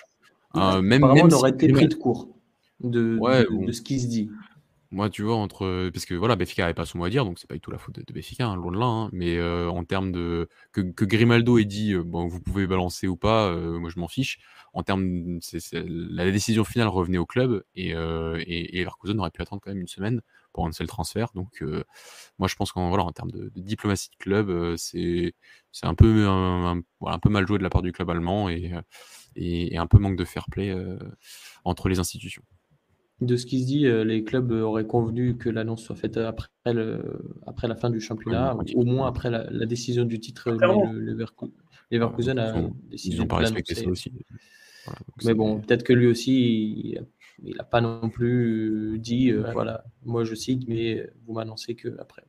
Euh, 0.55 0.81
même, 0.81 1.01
même 1.01 1.27
on 1.27 1.31
aurait 1.31 1.51
été 1.51 1.69
pris 1.69 1.87
de 1.87 1.95
court 1.95 2.27
de, 2.81 3.17
de, 3.65 3.71
ce 3.71 3.81
qui 3.81 3.99
se 3.99 4.07
dit. 4.07 4.29
Moi, 4.91 5.09
tu 5.09 5.23
vois, 5.23 5.35
entre. 5.35 5.89
Parce 5.91 6.05
que 6.05 6.13
voilà, 6.13 6.35
Béfica 6.35 6.63
n'avait 6.63 6.73
pas 6.73 6.85
son 6.85 6.97
mot 6.97 7.05
à 7.05 7.09
dire, 7.09 7.23
donc 7.23 7.39
c'est 7.39 7.47
pas 7.47 7.53
du 7.53 7.61
tout 7.61 7.71
la 7.71 7.77
faute 7.77 7.95
de, 7.95 8.03
de 8.05 8.13
Béfica, 8.13 8.45
hein, 8.45 8.55
loin 8.55 8.71
de 8.71 8.77
là. 8.77 8.85
Hein. 8.85 9.09
mais 9.13 9.37
euh, 9.37 9.69
en 9.69 9.83
termes 9.85 10.11
de. 10.11 10.49
Que, 10.73 10.81
que, 10.81 11.05
Grimaldo 11.05 11.57
ait 11.57 11.65
dit, 11.65 11.93
euh, 11.93 12.03
bon, 12.03 12.27
vous 12.27 12.41
pouvez 12.41 12.67
balancer 12.67 13.07
ou 13.07 13.15
pas, 13.15 13.55
moi 13.55 13.89
je 13.89 13.99
m'en 13.99 14.07
fiche. 14.07 14.39
En 14.73 14.83
termes. 14.83 15.39
La 15.75 16.29
décision 16.29 16.63
finale 16.63 16.89
revenait 16.89 17.17
au 17.17 17.25
club 17.25 17.63
et, 17.75 17.91
et, 17.91 18.77
et 18.77 18.79
Leverkusen 18.79 19.19
aurait 19.19 19.31
pu 19.31 19.41
attendre 19.41 19.61
quand 19.63 19.71
même 19.71 19.81
une 19.81 19.87
semaine 19.87 20.21
pour 20.53 20.67
un 20.67 20.71
seul 20.71 20.87
transfert. 20.87 21.29
Donc, 21.35 21.63
moi 22.39 22.47
je 22.47 22.55
pense 22.55 22.71
qu'en 22.71 22.89
voilà, 22.89 23.03
en 23.03 23.11
termes 23.11 23.31
de, 23.31 23.51
diplomatie 23.55 24.09
de 24.09 24.23
club, 24.23 24.75
c'est 24.77 25.33
un 25.83 25.95
peu, 25.95 26.27
un, 26.27 26.81
un, 27.05 27.19
peu 27.19 27.29
mal 27.29 27.47
joué 27.47 27.57
de 27.57 27.63
la 27.63 27.69
part 27.69 27.81
du 27.81 27.91
club 27.91 28.09
allemand 28.09 28.49
et, 28.49 28.71
et, 29.35 29.73
et 29.73 29.77
un 29.77 29.87
peu 29.87 29.97
manque 29.97 30.17
de 30.17 30.25
fair 30.25 30.45
play 30.49 30.75
entre 31.63 31.89
les 31.89 31.99
institutions 31.99 32.43
de 33.21 33.37
ce 33.37 33.45
qui 33.45 33.61
se 33.61 33.67
dit, 33.67 33.85
euh, 33.85 34.03
les 34.03 34.23
clubs 34.23 34.51
auraient 34.51 34.87
convenu 34.87 35.37
que 35.37 35.49
l'annonce 35.49 35.83
soit 35.83 35.95
faite 35.95 36.17
après, 36.17 36.49
après 37.45 37.67
la 37.67 37.75
fin 37.75 37.89
du 37.89 38.01
championnat, 38.01 38.57
au 38.75 38.83
moins 38.83 39.07
après 39.07 39.29
la, 39.29 39.65
décision 39.65 40.05
du 40.05 40.19
titre. 40.19 40.51
Le, 40.51 40.99
le, 40.99 41.27
Leverkusen 41.91 42.39
a 42.39 42.53
décidé 42.89 43.15
Ils 43.15 43.19
n'ont 43.19 43.27
pas 43.27 43.37
respecté 43.37 43.75
ça 43.75 43.87
aussi. 43.87 44.11
mais 45.23 45.33
bon, 45.33 45.59
peut-être 45.59 45.83
que 45.83 45.93
lui 45.93 46.07
aussi, 46.07 46.33
il 46.83 47.05
n'a 47.43 47.63
pas 47.63 47.81
non 47.81 48.09
plus 48.09 48.97
dit, 48.99 49.31
euh, 49.31 49.51
voilà, 49.53 49.83
moi 50.03 50.23
je 50.23 50.35
cite, 50.35 50.67
mais 50.67 51.09
vous 51.25 51.33
m'annoncez 51.33 51.75
que 51.75 51.95
après. 51.99 52.23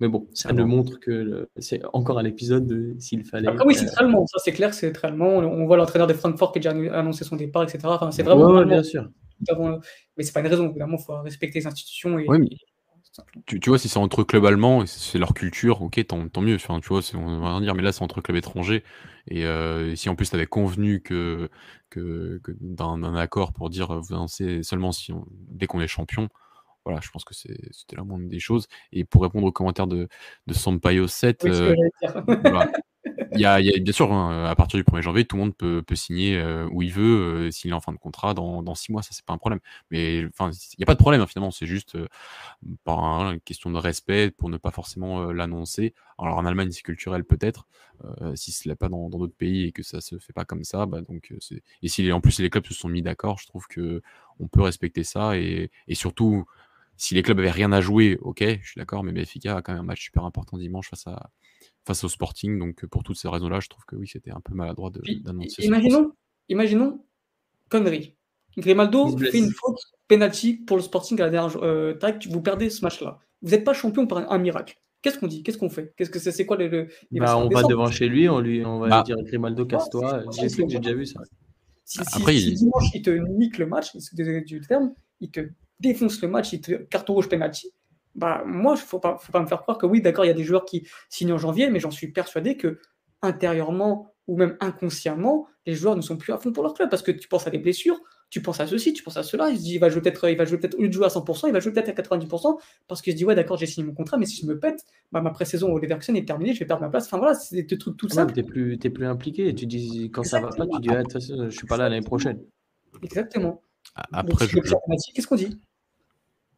Mais 0.00 0.08
bon, 0.08 0.26
ça 0.32 0.52
nous 0.54 0.66
montre 0.66 0.98
que 0.98 1.50
c'est 1.58 1.82
encore 1.92 2.18
un 2.18 2.24
épisode 2.24 2.96
s'il 2.98 3.24
fallait. 3.24 3.48
Après, 3.48 3.66
oui, 3.66 3.74
c'est 3.74 3.84
très 3.84 4.02
allemand, 4.02 4.26
ça 4.26 4.38
c'est 4.42 4.52
clair, 4.52 4.72
c'est 4.72 4.92
très 4.92 5.08
allemand. 5.08 5.38
On 5.38 5.66
voit 5.66 5.76
l'entraîneur 5.76 6.06
de 6.06 6.14
Francfort 6.14 6.52
qui 6.52 6.66
a 6.66 6.72
déjà 6.72 6.94
annoncé 6.98 7.24
son 7.24 7.36
départ, 7.36 7.64
etc. 7.64 7.80
Enfin, 7.84 8.10
c'est 8.10 8.22
vraiment. 8.22 8.50
Ouais, 8.50 8.64
bien 8.64 8.82
sûr 8.82 9.10
mais 10.16 10.24
c'est 10.24 10.32
pas 10.32 10.40
une 10.40 10.46
raison. 10.46 10.68
Évidemment, 10.68 10.96
il 10.98 11.04
faut 11.04 11.20
respecter 11.22 11.60
les 11.60 11.66
institutions. 11.66 12.18
Et, 12.18 12.26
tu, 13.46 13.60
tu, 13.60 13.70
vois, 13.70 13.78
si 13.78 13.88
c'est 13.88 13.98
entre 13.98 14.22
clubs 14.22 14.44
allemands 14.44 14.82
et 14.82 14.86
c'est 14.86 15.18
leur 15.18 15.34
culture, 15.34 15.82
ok, 15.82 16.04
tant, 16.06 16.28
tant 16.28 16.40
mieux. 16.40 16.56
Enfin, 16.56 16.80
tu 16.80 16.88
vois, 16.88 17.00
on 17.14 17.40
va 17.40 17.50
rien 17.50 17.60
dire, 17.60 17.74
mais 17.74 17.82
là, 17.82 17.92
c'est 17.92 18.02
entre 18.02 18.20
clubs 18.20 18.36
étrangers. 18.36 18.84
Et 19.28 19.44
euh, 19.46 19.94
si 19.96 20.08
en 20.08 20.16
plus 20.16 20.30
tu 20.30 20.36
avais 20.36 20.46
convenu 20.46 21.02
que, 21.02 21.48
que, 21.90 22.40
d'un 22.60 23.14
accord 23.14 23.52
pour 23.52 23.70
dire 23.70 24.00
vous 24.00 24.14
lancez 24.14 24.62
seulement 24.62 24.92
si 24.92 25.12
dès 25.48 25.66
qu'on 25.66 25.80
est 25.80 25.88
champion, 25.88 26.28
voilà, 26.84 27.00
je 27.02 27.10
pense 27.10 27.24
que 27.24 27.34
c'était 27.34 27.96
la 27.96 28.04
moindre 28.04 28.28
des 28.28 28.40
choses. 28.40 28.66
Et 28.92 29.04
pour 29.04 29.22
répondre 29.22 29.46
aux 29.46 29.52
commentaires 29.52 29.86
de, 29.86 30.08
de 30.46 30.54
Sampaio 30.54 31.06
7, 31.06 31.46
y, 33.38 33.44
a, 33.44 33.60
bien 33.60 33.92
sûr, 33.92 34.12
hein, 34.12 34.44
à 34.44 34.54
partir 34.54 34.78
du 34.78 34.84
1er 34.84 35.02
janvier, 35.02 35.24
tout 35.24 35.36
le 35.36 35.42
monde 35.42 35.56
peut, 35.56 35.82
signer 35.94 36.36
euh, 36.36 36.68
où 36.70 36.82
il 36.82 36.92
veut, 36.92 37.46
euh, 37.46 37.50
s'il 37.50 37.70
est 37.70 37.74
en 37.74 37.80
fin 37.80 37.92
de 37.92 37.98
contrat 37.98 38.34
dans, 38.34 38.62
dans 38.62 38.74
six 38.74 38.92
mois, 38.92 39.02
ça 39.02 39.10
c'est 39.12 39.24
pas 39.24 39.32
un 39.32 39.38
problème. 39.38 39.60
Mais 39.90 40.26
enfin, 40.26 40.50
il 40.50 40.76
n'y 40.78 40.82
a 40.82 40.86
pas 40.86 40.94
de 40.94 40.98
problème 40.98 41.20
hein, 41.20 41.26
finalement, 41.26 41.50
c'est 41.50 41.66
juste 41.66 41.94
euh, 41.94 42.08
par 42.84 43.00
une 43.32 43.40
question 43.40 43.70
de 43.70 43.78
respect 43.78 44.30
pour 44.30 44.48
ne 44.48 44.56
pas 44.58 44.70
forcément 44.70 45.32
l'annoncer. 45.32 45.94
Alors 46.18 46.36
en 46.36 46.44
Allemagne, 46.44 46.70
c'est 46.70 46.82
culturel 46.82 47.24
peut-être, 47.24 47.66
si 48.34 48.52
ce 48.52 48.68
n'est 48.68 48.76
pas 48.76 48.88
dans 48.88 49.08
d'autres 49.08 49.34
pays 49.34 49.66
et 49.66 49.72
que 49.72 49.82
ça 49.82 50.00
se 50.00 50.18
fait 50.18 50.32
pas 50.32 50.44
comme 50.44 50.64
ça, 50.64 50.86
bah, 50.86 51.00
donc 51.02 51.32
et 51.82 51.88
si 51.88 52.12
en 52.12 52.20
plus 52.20 52.40
les 52.40 52.50
clubs 52.50 52.66
se 52.66 52.74
sont 52.74 52.88
mis 52.88 53.02
d'accord, 53.02 53.38
je 53.38 53.46
trouve 53.46 53.66
que 53.68 54.02
on 54.38 54.48
peut 54.48 54.62
respecter 54.62 55.04
ça 55.04 55.36
et, 55.36 55.70
et 55.88 55.94
surtout 55.94 56.46
si 56.96 57.14
les 57.14 57.22
clubs 57.22 57.38
avaient 57.38 57.50
rien 57.50 57.72
à 57.72 57.80
jouer, 57.80 58.18
ok, 58.20 58.42
je 58.42 58.68
suis 58.68 58.78
d'accord, 58.78 59.02
mais 59.02 59.12
Benfica 59.12 59.56
a 59.56 59.62
quand 59.62 59.72
même 59.72 59.80
un 59.80 59.84
match 59.84 60.02
super 60.02 60.24
important 60.24 60.58
dimanche 60.58 60.90
face 60.90 61.06
à, 61.06 61.30
face 61.86 62.04
au 62.04 62.08
Sporting. 62.08 62.58
Donc 62.58 62.86
pour 62.86 63.02
toutes 63.02 63.16
ces 63.16 63.28
raisons-là, 63.28 63.60
je 63.60 63.68
trouve 63.68 63.84
que 63.84 63.96
oui, 63.96 64.08
c'était 64.08 64.30
un 64.30 64.40
peu 64.40 64.54
maladroit 64.54 64.90
d'annoncer. 64.90 65.64
Imaginons, 65.64 66.12
imaginons, 66.48 67.04
connerie. 67.68 68.16
Grimaldo 68.58 69.16
fait 69.16 69.38
une 69.38 69.50
faute 69.50 69.80
penalty 70.08 70.54
pour 70.54 70.76
le 70.76 70.82
Sporting 70.82 71.20
à 71.20 71.24
la 71.24 71.30
dernière 71.30 71.56
euh, 71.62 71.94
tac, 71.94 72.26
vous 72.26 72.42
perdez 72.42 72.68
ce 72.70 72.84
match-là. 72.84 73.18
Vous 73.42 73.50
n'êtes 73.50 73.64
pas 73.64 73.72
champion 73.72 74.06
par 74.06 74.30
un, 74.30 74.38
miracle. 74.38 74.76
Qu'est-ce 75.02 75.18
qu'on 75.18 75.28
dit? 75.28 75.42
Qu'est-ce 75.42 75.56
qu'on 75.56 75.70
fait? 75.70 75.94
Qu'est-ce 75.96 76.10
que 76.10 76.18
c'est 76.18 76.44
quoi 76.44 76.56
le, 76.56 76.88
bah, 77.12 77.38
On 77.38 77.48
va 77.48 77.62
devant 77.62 77.90
chez 77.90 78.08
lui, 78.08 78.28
on 78.28 78.40
lui 78.40 78.64
on 78.66 78.80
va 78.80 78.88
bah. 78.88 79.02
dire 79.02 79.16
Grimaldo 79.22 79.64
casse-toi. 79.64 80.24
J'ai 80.32 80.64
déjà 80.64 80.94
vu 80.94 81.06
ça. 81.06 81.20
Si, 81.84 82.00
Après, 82.12 82.36
il... 82.36 82.54
dimanche 82.54 82.84
il 82.94 83.02
te 83.02 83.10
nique 83.10 83.58
le 83.58 83.66
match, 83.66 83.96
désolé 84.12 84.42
du 84.42 84.60
terme, 84.60 84.92
il 85.20 85.30
te 85.30 85.40
défonce 85.80 86.20
le 86.22 86.28
match, 86.28 86.52
il 86.52 86.60
te 86.60 86.72
carton 86.72 87.14
rouge 87.14 87.28
penalty, 87.28 87.68
bah, 88.14 88.42
moi, 88.46 88.74
il 88.76 88.80
ne 88.80 88.86
faut 88.86 88.98
pas, 88.98 89.18
faut 89.18 89.32
pas 89.32 89.40
me 89.40 89.46
faire 89.46 89.62
croire 89.62 89.78
que 89.78 89.86
oui, 89.86 90.00
d'accord, 90.00 90.24
il 90.24 90.28
y 90.28 90.32
a 90.32 90.34
des 90.34 90.44
joueurs 90.44 90.64
qui 90.64 90.86
signent 91.08 91.32
en 91.32 91.38
janvier, 91.38 91.70
mais 91.70 91.80
j'en 91.80 91.90
suis 91.90 92.08
persuadé 92.12 92.56
que 92.56 92.80
intérieurement 93.22 94.14
ou 94.26 94.36
même 94.36 94.56
inconsciemment, 94.60 95.48
les 95.66 95.74
joueurs 95.74 95.96
ne 95.96 96.00
sont 96.00 96.16
plus 96.16 96.32
à 96.32 96.38
fond 96.38 96.52
pour 96.52 96.62
leur 96.62 96.74
club 96.74 96.88
parce 96.88 97.02
que 97.02 97.10
tu 97.10 97.28
penses 97.28 97.46
à 97.46 97.50
des 97.50 97.58
blessures. 97.58 98.00
tu 98.30 98.40
penses 98.40 98.60
à 98.60 98.66
ceci, 98.68 98.92
tu 98.92 99.02
penses 99.02 99.16
à 99.16 99.24
cela. 99.24 99.50
Il 99.50 99.58
se 99.58 99.62
dit, 99.62 99.74
il 99.74 99.80
va 99.80 99.88
jouer 99.88 100.00
peut-être, 100.00 100.30
il 100.30 100.36
va 100.36 100.44
jouer 100.44 100.58
peut-être, 100.58 100.78
au 100.78 100.82
lieu 100.82 100.88
de 100.88 100.92
jouer 100.92 101.06
à 101.06 101.08
100%, 101.08 101.48
il 101.48 101.52
va 101.52 101.58
jouer 101.58 101.72
peut-être 101.72 101.88
à 101.88 101.92
90%, 101.92 102.60
parce 102.86 103.02
qu'il 103.02 103.12
se 103.12 103.18
dit, 103.18 103.24
ouais, 103.24 103.34
d'accord, 103.34 103.56
j'ai 103.56 103.66
signé 103.66 103.86
mon 103.86 103.92
contrat, 103.92 104.18
mais 104.18 104.26
si 104.26 104.40
je 104.42 104.46
me 104.46 104.58
pète, 104.58 104.84
bah, 105.10 105.20
ma 105.20 105.30
pré-saison 105.30 105.72
au 105.72 105.78
Leverkusen 105.78 106.16
est 106.16 106.24
terminée, 106.24 106.54
je 106.54 106.60
vais 106.60 106.66
perdre 106.66 106.82
ma 106.82 106.88
place. 106.88 107.06
Enfin 107.06 107.18
voilà, 107.18 107.34
c'est 107.34 107.62
des 107.62 107.78
trucs 107.78 107.96
tout 107.96 108.08
ça. 108.08 108.24
Tu 108.26 108.44
plus, 108.44 108.78
es 108.82 108.90
plus 108.90 109.06
impliqué. 109.06 109.52
Tu 109.52 109.66
dis, 109.66 110.10
quand 110.12 110.22
ça 110.22 110.40
va 110.40 110.50
pas, 110.50 110.64
tu 110.66 110.80
dis, 110.80 110.90
ah, 110.90 111.02
je 111.18 111.50
suis 111.50 111.66
pas 111.66 111.76
là 111.76 111.88
l'année 111.88 112.06
prochaine. 112.06 112.40
Exactement. 113.02 113.62
Après, 114.12 114.46
je... 114.46 114.60
qu'est-ce 115.12 115.26
qu'on 115.26 115.34
dit? 115.34 115.58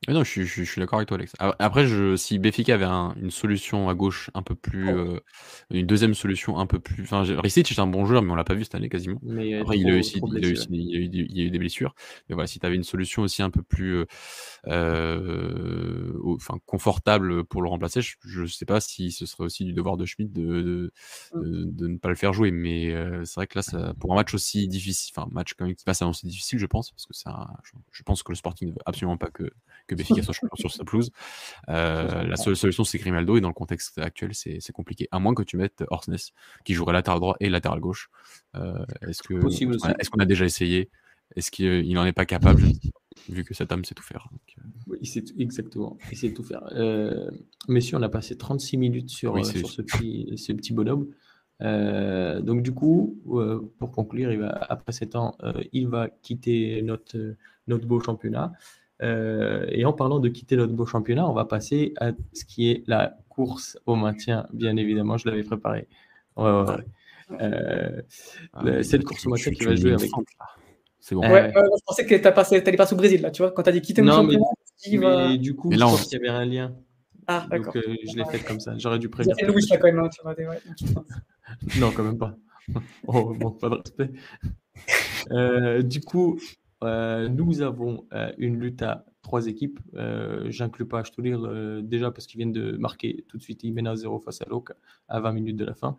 Non, 0.08 0.24
je, 0.24 0.42
suis 0.42 0.80
d'accord 0.80 0.98
avec 0.98 1.08
toi, 1.08 1.16
Alex. 1.16 1.32
Après, 1.38 1.86
je, 1.86 2.16
si 2.16 2.40
Béfica 2.40 2.74
avait 2.74 2.86
une 3.20 3.30
solution 3.30 3.88
à 3.88 3.94
gauche 3.94 4.30
un 4.34 4.42
peu 4.42 4.56
plus. 4.56 4.88
Oh. 4.88 4.96
Euh, 4.96 5.20
une 5.70 5.86
deuxième 5.86 6.14
solution 6.14 6.58
un 6.58 6.66
peu 6.66 6.80
plus. 6.80 7.04
Enfin, 7.04 7.22
Ricic 7.22 7.70
est 7.70 7.78
un 7.78 7.86
bon 7.86 8.04
joueur, 8.04 8.20
mais 8.22 8.32
on 8.32 8.34
l'a 8.34 8.42
pas 8.42 8.54
vu 8.54 8.64
cette 8.64 8.74
année 8.74 8.88
quasiment. 8.88 9.20
Mais 9.22 9.54
Après, 9.60 9.78
il, 9.78 9.88
a 9.88 9.96
aussi, 9.96 10.20
il, 10.20 10.44
a 10.44 10.48
eu, 10.48 10.56
il, 10.70 11.38
y 11.38 11.40
a 11.40 11.44
eu, 11.44 11.50
des 11.50 11.58
blessures. 11.60 11.94
Mais 12.28 12.34
voilà, 12.34 12.48
si 12.48 12.58
tu 12.58 12.66
avais 12.66 12.74
une 12.74 12.82
solution 12.82 13.22
aussi 13.22 13.42
un 13.42 13.50
peu 13.50 13.62
plus. 13.62 13.94
Euh, 13.94 14.06
euh, 14.66 16.18
enfin, 16.24 16.58
confortable 16.66 17.44
pour 17.44 17.62
le 17.62 17.68
remplacer, 17.68 18.00
je 18.02 18.40
ne 18.40 18.46
sais 18.46 18.66
pas 18.66 18.80
si 18.80 19.12
ce 19.12 19.24
serait 19.24 19.44
aussi 19.44 19.64
du 19.64 19.72
devoir 19.72 19.96
de 19.96 20.04
Schmidt 20.04 20.32
de, 20.32 20.62
de, 20.62 20.92
de, 21.34 21.86
ne 21.86 21.98
pas 21.98 22.08
le 22.08 22.16
faire 22.16 22.32
jouer. 22.32 22.50
Mais 22.50 22.92
c'est 23.24 23.36
vrai 23.36 23.46
que 23.46 23.56
là, 23.56 23.62
ça, 23.62 23.94
pour 24.00 24.12
un 24.12 24.16
match 24.16 24.34
aussi 24.34 24.66
difficile, 24.66 25.14
enfin, 25.16 25.28
match 25.30 25.54
quand 25.54 25.64
même 25.64 25.76
qui 25.76 25.84
passe 25.84 26.02
à 26.02 26.10
difficile, 26.24 26.58
je 26.58 26.66
pense, 26.66 26.90
parce 26.90 27.06
que 27.06 27.14
ça, 27.14 27.50
je, 27.62 27.72
je 27.92 28.02
pense 28.02 28.24
que 28.24 28.32
le 28.32 28.36
Sporting 28.36 28.68
ne 28.68 28.72
veut 28.72 28.80
absolument 28.84 29.16
pas 29.16 29.30
que 29.30 29.48
que 29.86 29.91
Béfica 29.94 30.22
soit 30.22 30.34
champion 30.34 30.56
sur 30.56 30.70
sa 30.70 30.84
pelouse. 30.84 31.10
Euh, 31.68 32.22
la 32.24 32.36
seule 32.36 32.56
solution, 32.56 32.84
c'est 32.84 32.98
Grimaldo, 32.98 33.36
et 33.36 33.40
dans 33.40 33.48
le 33.48 33.54
contexte 33.54 33.98
actuel, 33.98 34.30
c'est 34.34 34.72
compliqué. 34.72 35.08
À 35.10 35.18
moins 35.18 35.34
que 35.34 35.42
tu 35.42 35.56
mettes 35.56 35.84
Orsnes, 35.90 36.16
qui 36.64 36.74
jouerait 36.74 36.92
latéral 36.92 37.20
droit 37.20 37.36
et 37.40 37.48
latéral 37.48 37.80
gauche. 37.80 38.10
Euh, 38.54 38.84
est-ce 39.08 39.22
qu'on 39.22 39.48
est 39.48 40.08
qu'on 40.10 40.20
a 40.20 40.26
déjà 40.26 40.44
essayé? 40.44 40.90
Est-ce 41.36 41.50
qu'il 41.50 41.92
n'en 41.94 42.04
est 42.04 42.12
pas 42.12 42.26
capable? 42.26 42.62
Vu 43.28 43.44
que 43.44 43.54
cet 43.54 43.72
homme 43.72 43.84
sait 43.84 43.94
tout 43.94 44.02
faire. 44.02 44.28
Euh. 44.32 44.64
Oui, 44.88 44.98
exactement, 45.38 45.96
il 46.10 46.18
sait 46.18 46.32
tout 46.32 46.42
faire. 46.42 46.64
Euh, 46.72 47.30
messieurs, 47.68 47.96
on 47.96 48.02
a 48.02 48.08
passé 48.08 48.36
36 48.36 48.76
minutes 48.78 49.10
sur, 49.10 49.44
sur 49.44 49.68
ce, 49.68 49.82
petit, 49.82 50.32
ce 50.36 50.52
petit 50.52 50.72
bonhomme. 50.72 51.08
donc 51.60 52.62
du 52.62 52.72
coup, 52.72 53.20
pour 53.78 53.92
conclure, 53.92 54.32
il 54.32 54.40
va, 54.40 54.48
après 54.48 54.92
7 54.92 55.16
ans, 55.16 55.36
il 55.72 55.88
va 55.88 56.08
quitter 56.08 56.82
notre, 56.82 57.36
notre 57.66 57.86
beau 57.86 58.00
championnat. 58.00 58.52
Euh, 59.02 59.66
et 59.68 59.84
en 59.84 59.92
parlant 59.92 60.20
de 60.20 60.28
quitter 60.28 60.56
notre 60.56 60.72
beau 60.72 60.86
championnat, 60.86 61.28
on 61.28 61.32
va 61.32 61.44
passer 61.44 61.92
à 62.00 62.12
ce 62.32 62.44
qui 62.44 62.70
est 62.70 62.84
la 62.86 63.18
course 63.28 63.78
au 63.86 63.96
maintien, 63.96 64.46
bien 64.52 64.76
évidemment, 64.76 65.16
je 65.16 65.28
l'avais 65.28 65.42
préparé. 65.42 65.88
Ouais, 66.36 66.44
ouais, 66.44 66.76
euh, 67.40 68.02
ah, 68.52 68.82
c'est 68.82 68.98
le 68.98 69.04
course 69.04 69.26
au 69.26 69.30
maintien 69.30 69.52
qui 69.52 69.64
va 69.64 69.74
jouer 69.74 69.94
avec. 69.94 70.10
C'est 71.00 71.16
bon. 71.16 71.22
Ouais, 71.22 71.52
je 71.52 71.84
pensais 71.84 72.06
que 72.06 72.14
tu 72.14 72.26
allais 72.26 72.76
passer 72.76 72.94
au 72.94 72.96
Brésil, 72.96 73.22
là, 73.22 73.32
tu 73.32 73.42
vois, 73.42 73.50
quand 73.50 73.64
tu 73.64 73.70
as 73.70 73.72
dit 73.72 73.80
quitter 73.80 74.02
le 74.02 74.10
championnat. 74.10 74.44
Mais, 74.92 75.38
du 75.38 75.54
coup, 75.56 75.72
je 75.72 75.78
pense 75.78 76.04
qu'il 76.06 76.18
y 76.18 76.28
avait 76.28 76.36
un 76.36 76.44
lien. 76.44 76.74
Ah, 77.26 77.46
d'accord. 77.50 77.72
Donc, 77.72 77.84
euh, 77.84 77.96
je 78.10 78.16
l'ai 78.16 78.24
fait 78.24 78.40
comme 78.40 78.60
ça. 78.60 78.76
J'aurais 78.78 78.98
dû 78.98 79.08
prévenir. 79.08 79.36
C'est 79.38 79.46
Louis, 79.46 79.64
quand 79.68 79.82
même. 79.84 80.00
Hein, 80.00 80.08
tu 80.08 80.22
vois, 80.22 81.04
non, 81.78 81.92
quand 81.92 82.02
même 82.02 82.18
pas. 82.18 82.36
oh, 83.06 83.32
bon, 83.34 83.50
pas 83.50 83.68
de 83.68 83.74
respect. 83.74 84.10
du 85.82 86.00
coup, 86.00 86.38
euh, 86.82 87.28
nous 87.28 87.62
avons 87.62 88.06
euh, 88.12 88.32
une 88.38 88.58
lutte 88.58 88.82
à 88.82 89.04
trois 89.22 89.46
équipes. 89.46 89.78
Euh, 89.94 90.50
J'inclus 90.50 90.86
pas 90.86 91.00
Ashtulir 91.00 91.44
euh, 91.44 91.80
déjà 91.82 92.10
parce 92.10 92.26
qu'ils 92.26 92.38
viennent 92.38 92.52
de 92.52 92.76
marquer 92.76 93.24
tout 93.28 93.38
de 93.38 93.42
suite. 93.42 93.62
Ils 93.62 93.72
mènent 93.72 93.86
à 93.86 93.96
0 93.96 94.18
face 94.18 94.42
à 94.42 94.46
Loc 94.48 94.72
à 95.08 95.20
20 95.20 95.32
minutes 95.32 95.56
de 95.56 95.64
la 95.64 95.74
fin. 95.74 95.96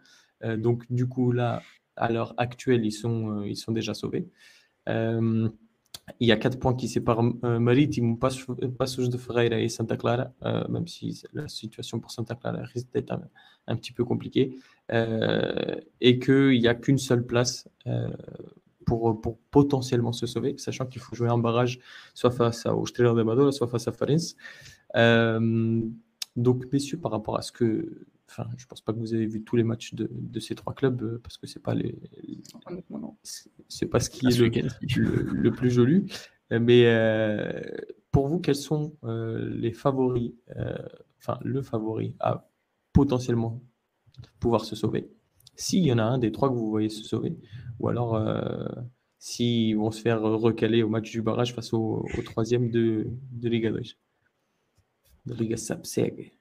donc, 0.58 0.84
du 0.92 1.08
coup, 1.08 1.32
là, 1.32 1.62
à 1.96 2.12
l'heure 2.12 2.34
actuelle, 2.38 2.86
ils 2.86 2.92
sont, 2.92 3.44
ils 3.44 3.56
sont 3.56 3.72
déjà 3.72 3.94
sauvés. 3.94 4.28
il 4.88 5.52
y 6.20 6.32
a 6.34 6.38
quatre 6.38 6.60
points 6.60 6.76
qui 6.76 6.90
séparent 6.90 7.24
Maritimo, 7.24 8.18
Passos 8.18 9.10
de 9.10 9.18
Ferreira 9.18 9.58
et 9.60 9.70
Santa 9.70 9.96
Clara, 9.96 10.34
même 10.70 10.88
si 10.88 11.24
la 11.34 11.48
situation 11.48 12.00
pour 12.02 12.12
Santa 12.12 12.36
Clara 12.36 12.62
risque 12.64 12.92
d'être 12.94 13.12
un, 13.12 13.22
un, 13.68 13.76
petit 13.78 13.94
peu 13.94 14.04
compliquée. 14.04 14.58
et 14.90 16.20
qu'il 16.20 16.60
n'y 16.60 16.68
a 16.68 16.76
qu'une 16.76 16.98
seule 16.98 17.26
place 17.26 17.70
pour, 18.86 19.20
pour 19.22 19.38
potentiellement 19.52 20.12
se 20.14 20.26
sauver, 20.26 20.56
sachant 20.58 20.86
qu'il 20.86 21.02
faut 21.02 21.16
jouer 21.16 21.30
un 21.30 21.38
barrage 21.38 21.80
soit 22.14 22.32
face 22.32 22.66
au 22.66 22.86
Strela 22.86 23.14
de 23.14 23.24
Madola, 23.24 23.52
soit 23.52 23.68
face 23.68 23.88
à 23.88 23.92
Farenz. 23.92 24.36
Euh, 24.96 25.82
donc, 26.36 26.72
messieurs, 26.72 26.98
par 26.98 27.12
rapport 27.12 27.38
à 27.38 27.42
ce 27.42 27.52
que. 27.52 28.06
Enfin, 28.30 28.48
je 28.58 28.66
pense 28.66 28.82
pas 28.82 28.94
que 28.94 28.98
vous 28.98 29.14
avez 29.14 29.28
vu 29.28 29.44
tous 29.44 29.58
les 29.58 29.64
matchs 29.64 29.94
de, 29.94 30.10
de 30.12 30.40
ces 30.40 30.56
trois 30.56 30.74
clubs 30.74 31.02
euh, 31.04 31.20
parce 31.22 31.38
que 31.38 31.46
c'est 31.46 31.62
pas 31.62 31.76
les. 31.76 32.00
C'est 33.68 33.86
pas 33.88 34.00
ce 34.00 34.10
qui 34.10 34.28
est 34.28 34.38
le, 34.38 35.24
le, 35.24 35.52
plus 35.52 35.70
joli. 35.70 36.12
Mais 36.50 36.86
euh, 36.86 37.62
pour 38.12 38.28
vous, 38.28 38.40
quels 38.40 38.56
sont 38.56 38.96
les 39.04 39.72
favoris, 39.72 40.34
enfin, 41.20 41.40
le 41.44 41.62
favori 41.62 42.16
à 42.20 42.50
potentiellement 42.94 43.62
pouvoir 44.40 44.66
se 44.66 44.76
sauver? 44.76 45.10
S'il 45.56 45.86
y 45.86 45.94
en 45.94 46.00
a 46.00 46.04
un 46.04 46.18
des 46.18 46.32
trois 46.32 46.50
que 46.50 46.56
vous 46.56 46.70
voyez 46.70 46.90
se 46.90 47.04
sauver, 47.04 47.38
ou 47.80 47.88
alors 47.88 48.16
euh, 48.16 48.66
s'ils 49.20 49.78
vont 49.78 49.92
se 49.92 50.02
faire 50.02 50.22
recaler 50.22 50.84
au 50.84 50.90
match 50.90 51.12
du 51.12 51.22
barrage 51.22 51.54
face 51.54 51.74
au, 51.74 52.06
troisième 52.26 52.70
de, 52.70 53.08
de 53.32 53.50
Liga 53.50 53.72
2. 53.72 53.82
De 55.26 55.34
Liga 55.36 55.58
Sapseg. 55.58 56.34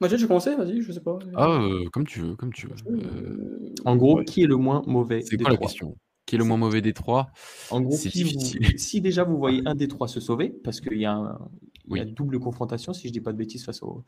Mathieu, 0.00 0.18
tu 0.18 0.26
commencer? 0.26 0.54
Vas-y, 0.54 0.82
je 0.82 0.92
sais 0.92 1.00
pas. 1.00 1.18
Ah, 1.34 1.62
euh, 1.62 1.88
comme 1.90 2.06
tu 2.06 2.20
veux, 2.20 2.36
comme 2.36 2.52
tu 2.52 2.66
veux. 2.66 2.74
Euh, 2.90 3.74
en 3.86 3.96
gros, 3.96 4.22
qui 4.24 4.42
est 4.42 4.46
le 4.46 4.56
moins 4.56 4.82
mauvais 4.86 5.22
C'est 5.22 5.38
quoi 5.38 5.50
la 5.50 5.56
question? 5.56 5.96
Qui 6.26 6.34
est 6.34 6.38
le 6.38 6.44
moins 6.44 6.58
mauvais 6.58 6.82
des 6.82 6.92
trois? 6.92 7.30
En 7.70 7.80
gros, 7.80 7.96
si 7.96 9.00
déjà 9.00 9.24
vous 9.24 9.38
voyez 9.38 9.62
un 9.64 9.74
des 9.74 9.88
trois 9.88 10.08
se 10.08 10.20
sauver, 10.20 10.50
parce 10.50 10.80
qu'il 10.80 10.98
y 10.98 11.06
a 11.06 11.14
un, 11.14 11.38
double 12.06 12.40
confrontation, 12.40 12.92
si 12.92 13.08
je 13.08 13.12
dis 13.12 13.20
pas 13.20 13.32
de 13.32 13.38
bêtises, 13.38 13.64
face 13.64 13.82
au, 13.82 14.04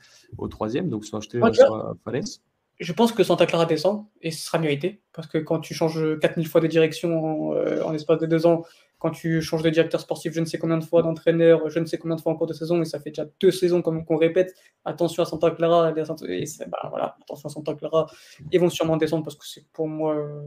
troisième, 0.48 0.90
donc 0.90 1.04
soit 1.06 1.20
acheté, 1.20 1.40
soit 1.54 1.96
Falaise 2.04 2.42
je 2.80 2.92
pense 2.92 3.12
que 3.12 3.24
Santa 3.24 3.46
Clara 3.46 3.66
descend 3.66 4.06
et 4.22 4.30
ce 4.30 4.44
sera 4.46 4.58
mérité 4.58 5.00
parce 5.12 5.26
que 5.26 5.38
quand 5.38 5.58
tu 5.58 5.74
changes 5.74 6.18
4000 6.20 6.46
fois 6.46 6.60
de 6.60 6.68
direction 6.68 7.52
euh, 7.54 7.82
en, 7.82 7.90
l'espace 7.90 8.18
de 8.18 8.26
deux 8.26 8.46
ans, 8.46 8.64
quand 8.98 9.10
tu 9.10 9.42
changes 9.42 9.62
de 9.62 9.70
directeur 9.70 10.00
sportif 10.00 10.32
je 10.32 10.40
ne 10.40 10.44
sais 10.44 10.58
combien 10.58 10.78
de 10.78 10.84
fois, 10.84 11.02
d'entraîneur, 11.02 11.68
je 11.70 11.78
ne 11.80 11.86
sais 11.86 11.98
combien 11.98 12.16
de 12.16 12.20
fois 12.20 12.32
en 12.32 12.36
cours 12.36 12.46
de 12.46 12.52
saison, 12.52 12.80
et 12.80 12.84
ça 12.84 13.00
fait 13.00 13.10
déjà 13.10 13.26
deux 13.40 13.50
saisons 13.50 13.82
qu'on 13.82 14.16
répète, 14.16 14.54
attention 14.84 15.22
à 15.22 15.26
Santa 15.26 15.50
Clara, 15.50 15.90
et 15.90 15.94
bah, 15.94 17.16
attention 17.20 17.48
à 17.48 17.52
Santa 17.52 17.74
Clara, 17.74 18.06
ils 18.52 18.60
vont 18.60 18.70
sûrement 18.70 18.96
descendre 18.96 19.24
parce 19.24 19.36
que 19.36 19.46
c'est 19.46 19.66
pour 19.72 19.88
moi. 19.88 20.16
Euh, 20.16 20.42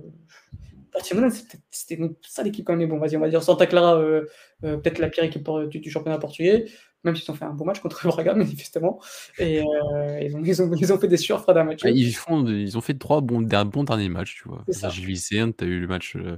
c'était 1.71 1.97
ça 2.21 2.43
l'équipe 2.43 2.65
quand 2.65 2.75
même. 2.75 2.89
Bon, 2.89 2.97
vas-y, 2.97 3.15
on 3.15 3.21
va 3.21 3.29
dire 3.29 3.41
Santa 3.41 3.65
Clara, 3.65 3.95
euh, 3.97 4.25
peut-être 4.61 4.99
la 4.99 5.07
pire 5.07 5.23
équipe 5.23 5.49
du 5.69 5.89
championnat 5.89 6.17
portugais 6.17 6.65
même 7.03 7.15
s'ils 7.15 7.29
ont 7.31 7.35
fait 7.35 7.45
un 7.45 7.53
beau 7.53 7.63
match 7.63 7.79
contre 7.79 8.01
le 8.03 8.11
Braga, 8.11 8.33
manifestement. 8.35 9.01
Et 9.39 9.61
euh, 9.61 10.19
ils, 10.21 10.35
ont, 10.35 10.43
ils, 10.43 10.61
ont, 10.61 10.73
ils, 10.73 10.93
ont, 10.93 10.99
fait 10.99 11.07
des 11.07 11.17
surfres 11.17 11.53
d'un 11.53 11.63
match. 11.63 11.81
Ils, 11.85 12.13
font, 12.13 12.45
ils 12.45 12.77
ont 12.77 12.81
fait 12.81 12.93
trois 12.93 13.21
bons, 13.21 13.41
bons 13.41 13.83
derniers 13.83 14.09
matchs, 14.09 14.35
tu 14.41 14.49
vois. 14.49 14.63
Face 14.65 14.83
à 14.83 14.89
Gilles 14.89 15.19
tu 15.21 15.63
as 15.63 15.67
eu 15.67 15.79
le 15.79 15.87
match 15.87 16.15
euh, 16.15 16.37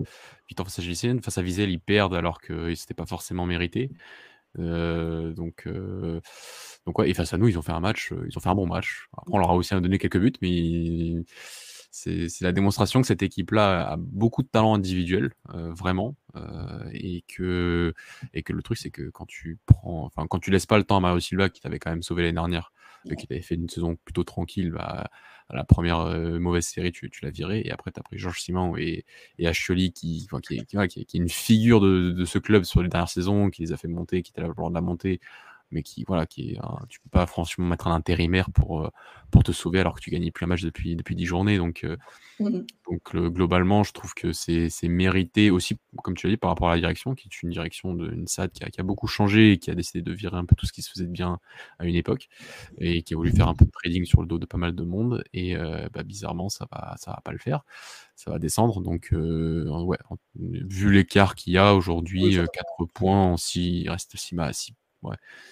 face 0.62 0.80
à 0.80 0.82
Gilles 0.82 1.22
face 1.24 1.38
à 1.38 1.42
Vizel, 1.42 1.72
ils 1.72 1.80
perdent 1.80 2.14
alors 2.14 2.40
que 2.40 2.70
n'était 2.70 2.94
pas 2.94 3.06
forcément 3.06 3.46
mérité. 3.46 3.90
Euh, 4.60 5.34
donc, 5.34 5.64
euh, 5.66 6.22
donc 6.86 7.00
ouais, 7.00 7.10
et 7.10 7.14
face 7.14 7.34
à 7.34 7.38
nous, 7.38 7.48
ils 7.48 7.58
ont 7.58 7.64
fait 7.64 7.72
un 7.72 7.80
match, 7.80 8.12
euh, 8.12 8.26
ils 8.30 8.38
ont 8.38 8.42
fait 8.42 8.50
un 8.50 8.56
bon 8.56 8.68
match. 8.68 9.08
Après, 9.18 9.32
on 9.34 9.40
leur 9.40 9.50
a 9.50 9.56
aussi 9.56 9.74
donné 9.74 9.98
quelques 9.98 10.20
buts, 10.20 10.34
mais 10.42 11.24
c'est 11.94 12.42
la 12.42 12.52
démonstration 12.52 13.02
que 13.02 13.08
cette 13.08 13.22
équipe-là 13.22 13.88
a 13.92 13.98
beaucoup 13.98 14.42
de 14.42 14.48
talent 14.48 14.74
individuel, 14.74 15.32
euh, 15.54 15.72
vraiment, 15.72 16.16
euh, 16.36 16.90
et 16.92 17.24
que 17.28 17.94
et 18.34 18.42
que 18.42 18.52
le 18.52 18.64
truc 18.64 18.80
c'est 18.80 18.90
que 18.90 19.12
quand 19.12 19.28
tu 19.28 19.60
prends, 19.68 20.04
enfin 20.06 20.26
quand 20.28 20.40
tu 20.40 20.50
laisses 20.50 20.66
pas 20.66 20.80
le 20.80 20.86
temps 20.86 20.98
à 20.98 21.00
Mario 21.00 21.20
Silva 21.20 21.50
qui 21.50 21.62
t'avait 21.62 21.78
quand 21.78 21.92
même 21.92 22.02
sauvé 22.02 22.24
l'année 22.24 22.34
dernière, 22.34 22.72
qui 23.16 23.28
t'avait 23.28 23.44
fait 23.44 23.54
une 23.54 23.70
saison 23.70 23.96
plutôt 24.06 24.24
tranquille, 24.24 24.72
bah, 24.72 25.08
à 25.50 25.56
la 25.56 25.64
première 25.64 26.00
euh, 26.00 26.40
mauvaise 26.40 26.66
série 26.66 26.92
tu, 26.92 27.12
tu 27.12 27.24
l'as 27.24 27.32
viré, 27.32 27.62
et 27.64 27.72
après 27.72 27.92
tu 27.92 28.00
as 28.00 28.04
pris 28.04 28.18
Georges 28.18 28.42
Simon 28.42 28.76
et, 28.76 29.06
et 29.38 29.48
Ascioli 29.48 29.94
qui, 29.94 30.28
qui, 30.42 30.66
qui, 30.66 30.88
qui, 30.88 31.00
est 31.00 31.14
une 31.14 31.30
figure 31.30 31.80
de, 31.80 32.10
de, 32.10 32.26
ce 32.26 32.40
club 32.40 32.64
sur 32.64 32.82
les 32.82 32.90
dernières 32.90 33.10
saisons, 33.10 33.52
qui 33.52 33.62
les 33.62 33.72
a 33.72 33.78
fait 33.78 33.88
monter, 33.88 34.24
qui 34.24 34.32
était 34.32 34.42
là 34.42 34.52
pour 34.52 34.68
de 34.70 34.76
la 34.76 34.82
montée 34.82 35.20
mais 35.74 35.84
qui 35.84 36.04
voilà 36.08 36.26
qui 36.26 36.52
est 36.52 36.60
tu 36.88 37.00
peux 37.02 37.10
pas 37.10 37.26
franchement 37.26 37.66
mettre 37.66 37.88
un 37.88 37.94
intérimaire 37.94 38.50
pour 38.52 38.82
euh, 38.82 38.90
pour 39.32 39.44
te 39.44 39.52
sauver 39.52 39.80
alors 39.80 39.96
que 39.96 40.02
tu 40.02 40.12
gagnes 40.12 40.32
plus 40.32 40.44
un 40.46 40.48
match 40.48 40.62
depuis 40.62 40.96
depuis 40.96 41.16
10 41.16 41.26
journées. 41.26 41.58
Donc 41.58 41.84
euh, 41.84 41.98
mmh. 42.40 42.60
donc 42.90 43.16
globalement 43.16 43.84
je 43.84 43.92
trouve 43.92 44.14
que 44.14 44.32
c'est 44.32 44.70
mérité 44.84 45.52
aussi 45.52 45.78
comme 46.04 46.16
tu 46.16 46.28
l'as 46.28 46.34
dit 46.34 46.38
par 46.38 46.52
rapport 46.52 46.70
à 46.70 46.76
la 46.76 46.80
direction 46.80 47.16
qui 47.16 47.28
est 47.28 47.42
une 47.42 47.50
direction 47.50 47.94
d'une 47.94 48.28
SAD 48.28 48.52
qui 48.52 48.64
a, 48.64 48.70
qui 48.70 48.80
a, 48.80 48.84
beaucoup 48.84 49.08
changé 49.08 49.54
et 49.54 49.58
qui 49.58 49.72
a 49.72 49.76
décidé 49.76 50.02
de 50.02 50.14
virer 50.14 50.38
un 50.38 50.46
peu 50.46 50.56
tout 50.56 50.66
ce 50.66 50.74
qui 50.74 50.82
se 50.82 50.92
faisait 50.92 51.06
de 51.06 51.12
bien 51.12 51.40
à 51.80 51.86
une 51.86 51.96
époque 51.96 52.30
et 52.78 53.02
qui 53.02 53.14
a 53.14 53.18
voulu 53.18 53.32
faire 53.32 53.48
un 53.48 53.56
peu 53.56 53.66
de 53.66 53.72
trading 53.72 54.06
sur 54.06 54.22
le 54.22 54.28
dos 54.28 54.38
de 54.38 54.46
pas 54.46 54.58
mal 54.58 54.76
de 54.76 54.84
monde. 54.84 55.24
Et 55.34 55.58
euh, 55.58 55.88
bah, 55.94 56.04
bizarrement 56.04 56.50
ça 56.50 56.68
va 56.72 56.96
ça 56.98 57.12
va 57.12 57.22
pas 57.24 57.32
le 57.32 57.40
faire. 57.40 57.64
Ça 58.16 58.30
va 58.30 58.40
descendre. 58.40 58.82
Donc 58.82 59.10
ouais 59.14 59.98
vu 60.36 60.92
l'écart 60.92 61.36
qu'il 61.36 61.54
y 61.54 61.58
a 61.58 61.74
aujourd'hui 61.74 62.38
4 62.54 62.86
points 62.94 63.36
si 63.38 63.82
il 63.82 63.90
reste 63.90 64.16
si, 64.18 64.36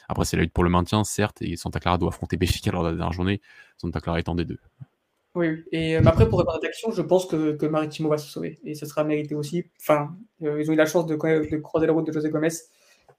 après, 0.08 0.26
c'est 0.26 0.38
la 0.38 0.44
lutte 0.44 0.54
pour 0.54 0.64
le 0.64 0.70
maintien, 0.70 1.04
certes, 1.04 1.42
et 1.42 1.56
Santa 1.56 1.80
Clara 1.80 1.98
doit 1.98 2.10
affronter 2.10 2.38
Béfica 2.38 2.72
lors 2.72 2.84
de 2.84 2.90
la 2.90 2.96
dernière 2.96 3.14
journée, 3.14 3.42
Santa 3.78 4.00
Clara 4.00 4.20
étant 4.20 4.36
des 4.36 4.46
deux. 4.46 4.60
Oui, 5.34 5.64
et 5.72 5.96
euh, 5.96 6.02
après, 6.06 6.28
pour 6.28 6.40
répondre 6.40 6.58
à 6.58 6.66
l'action, 6.66 6.92
je 6.92 7.02
pense 7.02 7.26
que, 7.26 7.54
que 7.54 7.66
Maritimo 7.66 8.10
va 8.10 8.18
se 8.18 8.30
sauver. 8.30 8.60
Et 8.66 8.76
ce 8.76 8.86
sera 8.86 9.06
mérité 9.06 9.34
aussi. 9.34 9.64
Enfin, 9.80 10.14
euh, 10.44 10.62
ils 10.62 10.70
ont 10.70 10.74
eu 10.74 10.78
la 10.78 10.86
chance 10.86 11.06
de, 11.06 11.16
de 11.16 11.58
croiser 11.58 11.88
la 11.88 11.94
route 11.94 12.06
de 12.06 12.12
José 12.12 12.30
Gomez, 12.30 12.50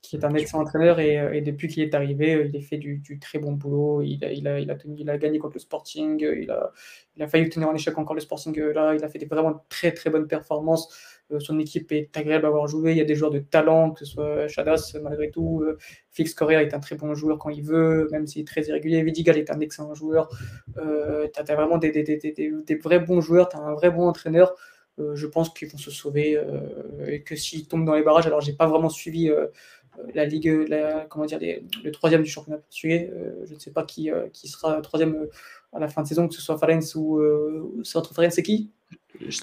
qui 0.03 0.16
est 0.16 0.24
un 0.24 0.35
excellent 0.35 0.62
entraîneur. 0.62 1.01
Et, 1.01 1.18
euh, 1.18 1.41
depuis 1.41 1.68
qu'il 1.68 1.83
est 1.83 1.95
arrivé, 1.95 2.51
il 2.53 2.57
a 2.57 2.61
fait 2.61 2.76
du, 2.76 3.03
très 3.18 3.39
bon 3.39 3.53
boulot. 3.53 4.03
Il 4.03 4.22
a, 4.26 4.30
il, 4.30 4.47
a, 4.47 4.61
il 4.61 5.11
a 5.11 5.16
gagné 5.16 5.39
contre 5.39 5.55
le 5.55 5.61
Sporting. 5.61 6.20
Il 6.20 6.51
a, 6.51 6.72
il 7.16 7.22
a 7.22 7.28
failli 7.28 7.49
tenir 7.49 7.70
en 7.70 7.74
échec 7.74 7.97
encore 7.97 8.14
le 8.14 8.20
Sporting 8.20 8.55
là. 8.61 8.95
Il 8.95 9.03
a 9.03 9.09
fait 9.09 9.18
des 9.18 9.26
vraiment 9.26 9.64
très 9.70 9.93
très 9.93 10.11
bonnes 10.11 10.28
performances. 10.28 11.11
Euh, 11.33 11.41
son 11.41 11.59
équipe 11.59 11.91
est 11.93 12.16
agréable 12.16 12.45
à 12.47 12.49
avoir 12.49 12.66
joué. 12.68 12.93
Il 12.93 12.99
y 12.99 13.01
a 13.01 13.05
des 13.05 13.14
joueurs 13.14 13.30
de 13.30 13.39
talent, 13.39 13.91
que 13.93 14.05
ce 14.05 14.07
soit 14.07 14.49
Chadas, 14.49 14.97
malgré 15.03 15.30
tout. 15.30 15.62
Euh, 15.62 15.78
Fix 16.11 16.35
Correa 16.35 16.62
est 16.62 16.74
un 16.74 16.80
très 16.80 16.97
bon 16.97 17.14
joueur 17.14 17.39
quand 17.39 17.51
il 17.51 17.62
veut, 17.62 18.09
même 18.11 18.26
s'il 18.26 18.43
est 18.43 18.47
très 18.47 18.62
irrégulier. 18.62 19.03
Vidigal 19.03 19.39
est 19.39 19.51
un 19.51 19.61
excellent 19.61 19.95
joueur. 19.95 20.28
Euh, 20.78 21.26
tu 21.33 21.41
as, 21.41 21.55
vraiment 21.55 21.78
des, 21.78 21.91
des, 21.91 22.76
vrais 22.76 23.01
bons 23.01 23.20
joueurs, 23.20 23.49
tu 23.49 23.57
un 23.57 23.72
vrai 23.74 23.91
bon 23.91 24.09
entraîneur. 24.09 24.55
je 24.99 25.26
pense 25.26 25.49
qu'ils 25.51 25.68
vont 25.68 25.78
se 25.78 25.91
sauver 25.91 26.39
et 27.07 27.22
que 27.22 27.35
s'ils 27.35 27.66
tombent 27.66 27.87
dans 27.87 27.95
les 27.95 28.03
barrages, 28.03 28.26
alors 28.26 28.41
j'ai 28.43 28.53
pas 28.53 28.66
vraiment 28.66 28.91
suivi 28.91 29.30
la 30.14 30.24
Ligue, 30.26 30.68
comment 31.09 31.24
dire, 31.24 31.39
le 31.41 31.91
troisième 31.91 32.22
du 32.22 32.30
championnat 32.30 32.59
portugais. 32.59 33.11
je 33.45 33.55
ne 33.55 33.59
sais 33.59 33.70
pas 33.70 33.85
qui, 33.85 34.11
qui 34.33 34.49
sera 34.49 34.80
troisième 34.83 35.28
à 35.72 35.78
la 35.78 35.89
fin 35.89 36.03
de 36.03 36.09
saison, 36.09 36.28
que 36.28 36.35
ce 36.35 36.43
soit 36.43 36.59
Farense 36.59 36.95
ou 36.95 37.20
c'est 37.85 37.97
entre 37.97 38.12
Farense 38.12 38.37
et 38.39 38.43
qui? 38.43 38.70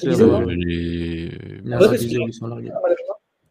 Euh, 0.04 0.46
les... 0.56 1.32
Non, 1.64 1.80
ouais, 1.80 1.98
Visé, 1.98 2.18
ils 2.28 2.34
sont 2.34 2.48
largués. 2.48 2.72
Ah, 2.74 2.80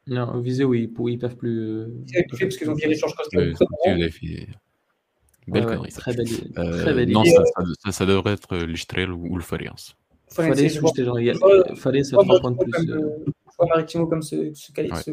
non, 0.07 0.41
Visé, 0.41 0.65
oui, 0.65 0.91
ils, 0.99 1.11
ils 1.11 1.19
peuvent 1.19 1.37
plus. 1.37 1.61
Euh... 1.61 2.05
parce 2.31 2.57
qu'ils 2.57 2.71
ont 2.71 2.75
viré 2.75 2.95
Georges 2.95 3.15
Costa. 3.15 3.39
Belle 5.47 5.65
connerie. 5.65 5.91
Très 5.93 6.15
belle, 6.15 6.27
euh, 6.59 6.83
très 6.83 6.95
belle 6.95 7.11
non, 7.11 7.25
ça, 7.25 7.43
ça, 7.85 7.93
ça, 7.93 8.07
devrait 8.07 8.35
être 8.35 8.57
l'Istrel 8.59 9.11
ou, 9.11 9.29
ou 9.31 9.37
le 9.37 9.43
Farias. 9.43 9.95
Farias, 10.31 10.55
j'étais 10.55 11.05
genre, 11.05 11.19
Farias, 11.77 12.05
ça 12.05 12.17
3 12.19 12.41
points 12.41 12.51
de 12.51 12.57
plus. 12.59 12.91
Euh... 12.91 13.25
Je 13.27 13.57
vois 13.57 13.67
Maritimo 13.69 14.07
comme 14.07 14.23
se, 14.23 14.53
se, 14.53 14.73
ouais. 14.77 14.89
se 15.03 15.11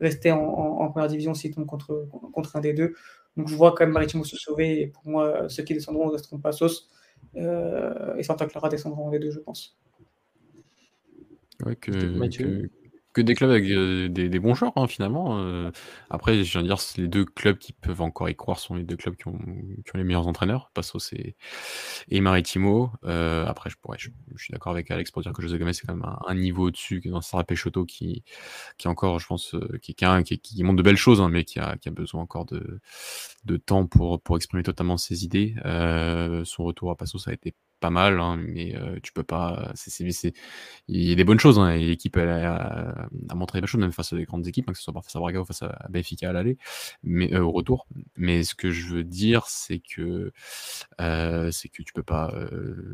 rester 0.00 0.30
en, 0.30 0.38
en, 0.38 0.80
en, 0.82 0.90
première 0.90 1.08
division 1.08 1.34
s'il 1.34 1.52
tombe 1.52 1.66
contre, 1.66 2.08
contre 2.32 2.56
un 2.56 2.60
des 2.60 2.72
deux. 2.72 2.94
Donc 3.36 3.48
je 3.48 3.56
vois 3.56 3.72
quand 3.72 3.84
même 3.84 3.92
Maritimo 3.92 4.24
se 4.24 4.36
sauver. 4.36 4.82
Et 4.82 4.86
pour 4.86 5.06
moi, 5.06 5.48
ceux 5.48 5.64
qui 5.64 5.74
descendront 5.74 6.06
ne 6.06 6.12
resteront 6.12 6.38
pas 6.38 6.52
sauce. 6.52 6.88
Euh, 7.36 8.16
et 8.16 8.22
Santa 8.22 8.46
Clara 8.46 8.68
descendront 8.68 9.10
des 9.10 9.18
deux, 9.18 9.30
je 9.30 9.40
pense. 9.40 9.76
Ouais, 11.64 11.76
que, 11.76 11.90
que, 11.90 12.68
que, 13.12 13.20
des 13.20 13.34
clubs 13.34 13.50
avec 13.50 13.64
euh, 13.70 14.08
des, 14.08 14.28
des, 14.28 14.38
bons 14.38 14.54
joueurs, 14.54 14.72
hein, 14.76 14.86
finalement. 14.86 15.38
Euh, 15.38 15.70
après, 16.10 16.42
je 16.42 16.52
viens 16.52 16.62
de 16.62 16.66
dire, 16.66 16.78
les 16.96 17.08
deux 17.08 17.24
clubs 17.24 17.58
qui 17.58 17.72
peuvent 17.72 18.00
encore 18.00 18.28
y 18.28 18.34
croire 18.34 18.58
sont 18.58 18.74
les 18.74 18.82
deux 18.84 18.96
clubs 18.96 19.14
qui 19.16 19.28
ont, 19.28 19.38
qui 19.38 19.94
ont 19.94 19.98
les 19.98 20.04
meilleurs 20.04 20.26
entraîneurs, 20.26 20.70
Passos 20.74 21.12
et, 21.12 21.36
et 22.08 22.20
Maritimo. 22.20 22.90
Euh, 23.04 23.46
après, 23.46 23.70
je, 23.70 23.76
pourrais, 23.76 23.98
je, 23.98 24.10
je 24.34 24.42
suis 24.42 24.52
d'accord 24.52 24.72
avec 24.72 24.90
Alex 24.90 25.10
pour 25.10 25.22
dire 25.22 25.32
que 25.32 25.42
José 25.42 25.58
Gomez, 25.58 25.72
c'est 25.72 25.86
quand 25.86 25.94
même 25.94 26.04
un, 26.04 26.18
un 26.26 26.34
niveau 26.34 26.66
au-dessus 26.66 27.00
que 27.00 27.08
dans 27.08 27.20
Sarah 27.20 27.44
Peixoto 27.44 27.84
qui, 27.84 28.24
qui 28.78 28.88
encore, 28.88 29.20
je 29.20 29.26
pense, 29.26 29.54
qui, 29.82 29.94
qui, 29.94 30.06
qui, 30.24 30.38
qui, 30.40 30.62
montre 30.64 30.78
de 30.78 30.82
belles 30.82 30.96
choses, 30.96 31.20
hein, 31.20 31.28
mais 31.28 31.44
qui 31.44 31.60
a, 31.60 31.76
qui 31.76 31.88
a 31.88 31.92
besoin 31.92 32.22
encore 32.22 32.46
de, 32.46 32.80
de 33.44 33.56
temps 33.56 33.86
pour, 33.86 34.20
pour 34.20 34.36
exprimer 34.36 34.62
totalement 34.64 34.96
ses 34.96 35.24
idées. 35.24 35.54
Son 36.44 36.64
retour 36.64 36.90
à 36.90 36.96
Passos 36.96 37.28
a 37.28 37.32
été 37.32 37.54
pas 37.82 37.90
mal, 37.90 38.20
hein, 38.20 38.36
mais 38.38 38.76
euh, 38.76 38.98
tu 39.02 39.12
peux 39.12 39.24
pas. 39.24 39.72
c'est 39.74 39.90
c'est 39.90 40.32
il 40.88 41.08
y 41.08 41.12
a 41.12 41.14
des 41.16 41.24
bonnes 41.24 41.40
choses, 41.40 41.58
hein, 41.58 41.70
et 41.70 41.84
l'équipe 41.84 42.16
a, 42.16 42.94
a, 43.28 43.34
montré 43.34 43.60
des 43.60 43.66
choses, 43.66 43.80
même 43.80 43.92
face 43.92 44.12
à 44.12 44.16
des 44.16 44.24
grandes 44.24 44.46
équipes, 44.46 44.68
hein, 44.68 44.72
que 44.72 44.78
ce 44.78 44.84
soit 44.84 44.94
face 45.02 45.16
à 45.16 45.18
Braga 45.18 45.40
ou 45.40 45.44
face 45.44 45.62
à 45.62 45.86
Benfica 45.90 46.30
à 46.30 46.32
l'aller, 46.32 46.56
mais 47.02 47.34
euh, 47.34 47.42
au 47.42 47.50
retour. 47.50 47.86
Mais 48.16 48.44
ce 48.44 48.54
que 48.54 48.70
je 48.70 48.86
veux 48.94 49.04
dire, 49.04 49.46
c'est 49.48 49.80
que 49.80 50.32
euh, 51.00 51.50
c'est 51.50 51.68
que 51.68 51.82
tu 51.82 51.92
peux 51.92 52.04
pas 52.04 52.32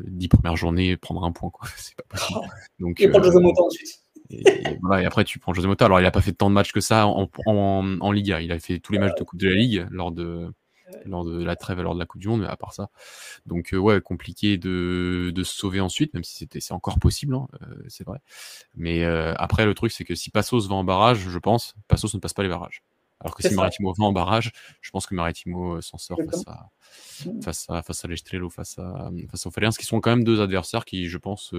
dix 0.07 0.27
premières 0.27 0.55
journées 0.55 0.97
prendre 0.97 1.23
un 1.23 1.31
point, 1.31 1.51
quoi. 1.51 1.67
C'est 1.77 1.95
pas 1.95 2.03
possible. 2.09 2.39
Donc, 2.79 2.99
et 2.99 3.07
prendre 3.07 3.25
José 3.25 3.39
Mota 3.39 3.61
ensuite. 3.61 4.01
Et, 4.31 4.41
et, 4.41 4.77
voilà, 4.81 5.03
et 5.03 5.05
après 5.05 5.23
tu 5.23 5.39
prends 5.39 5.53
José 5.53 5.67
Mota. 5.67 5.85
Alors 5.85 5.99
il 5.99 6.05
a 6.05 6.11
pas 6.11 6.21
fait 6.21 6.33
tant 6.33 6.49
de 6.49 6.55
matchs 6.55 6.71
que 6.71 6.81
ça 6.81 7.07
en, 7.07 7.29
en, 7.45 7.97
en 7.99 8.11
Liga. 8.11 8.41
Il 8.41 8.51
a 8.51 8.59
fait 8.59 8.79
tous 8.79 8.91
les 8.91 8.99
matchs 8.99 9.15
de 9.17 9.23
Coupe 9.23 9.39
de 9.39 9.49
la 9.49 9.55
Ligue 9.55 9.87
lors 9.91 10.11
de 10.11 10.51
lors 11.05 11.25
de 11.25 11.43
la 11.43 11.55
trêve, 11.55 11.81
lors 11.81 11.93
de 11.93 11.99
la 11.99 12.05
Coupe 12.05 12.21
du 12.21 12.27
Monde, 12.27 12.41
mais 12.41 12.47
à 12.47 12.55
part 12.55 12.73
ça. 12.73 12.89
Donc, 13.45 13.73
euh, 13.73 13.77
ouais, 13.77 14.01
compliqué 14.01 14.57
de, 14.57 15.31
de, 15.33 15.43
se 15.43 15.55
sauver 15.55 15.79
ensuite, 15.79 16.13
même 16.13 16.23
si 16.23 16.35
c'était, 16.35 16.59
c'est 16.59 16.73
encore 16.73 16.99
possible, 16.99 17.35
hein, 17.35 17.47
euh, 17.61 17.83
c'est 17.87 18.05
vrai. 18.05 18.19
Mais 18.75 19.03
euh, 19.03 19.33
après, 19.37 19.65
le 19.65 19.73
truc, 19.73 19.91
c'est 19.91 20.03
que 20.03 20.15
si 20.15 20.29
Passos 20.29 20.67
va 20.67 20.75
en 20.75 20.83
barrage, 20.83 21.19
je 21.19 21.39
pense, 21.39 21.75
Passos 21.87 22.13
ne 22.13 22.19
passe 22.19 22.33
pas 22.33 22.43
les 22.43 22.49
barrages. 22.49 22.83
Alors 23.21 23.35
que 23.35 23.43
si 23.43 23.53
Maritimo 23.53 23.93
va 23.93 24.05
en 24.05 24.13
barrage, 24.13 24.53
je 24.79 24.91
pense 24.91 25.05
que 25.05 25.13
Maritimo 25.13 25.81
s'en 25.81 25.97
sort 25.97 26.19
face 26.31 26.47
à, 26.47 26.69
face 27.43 27.65
à, 27.69 27.81
face 27.81 28.05
à 28.05 28.07
l'Estrello, 28.07 28.49
face 28.49 28.79
à, 28.79 29.11
face 29.29 29.45
aux 29.45 29.51
Feriens, 29.51 29.71
qui 29.71 29.85
sont 29.85 29.99
quand 29.99 30.11
même 30.11 30.23
deux 30.23 30.39
adversaires 30.39 30.85
qui, 30.85 31.09
je 31.09 31.17
pense, 31.17 31.53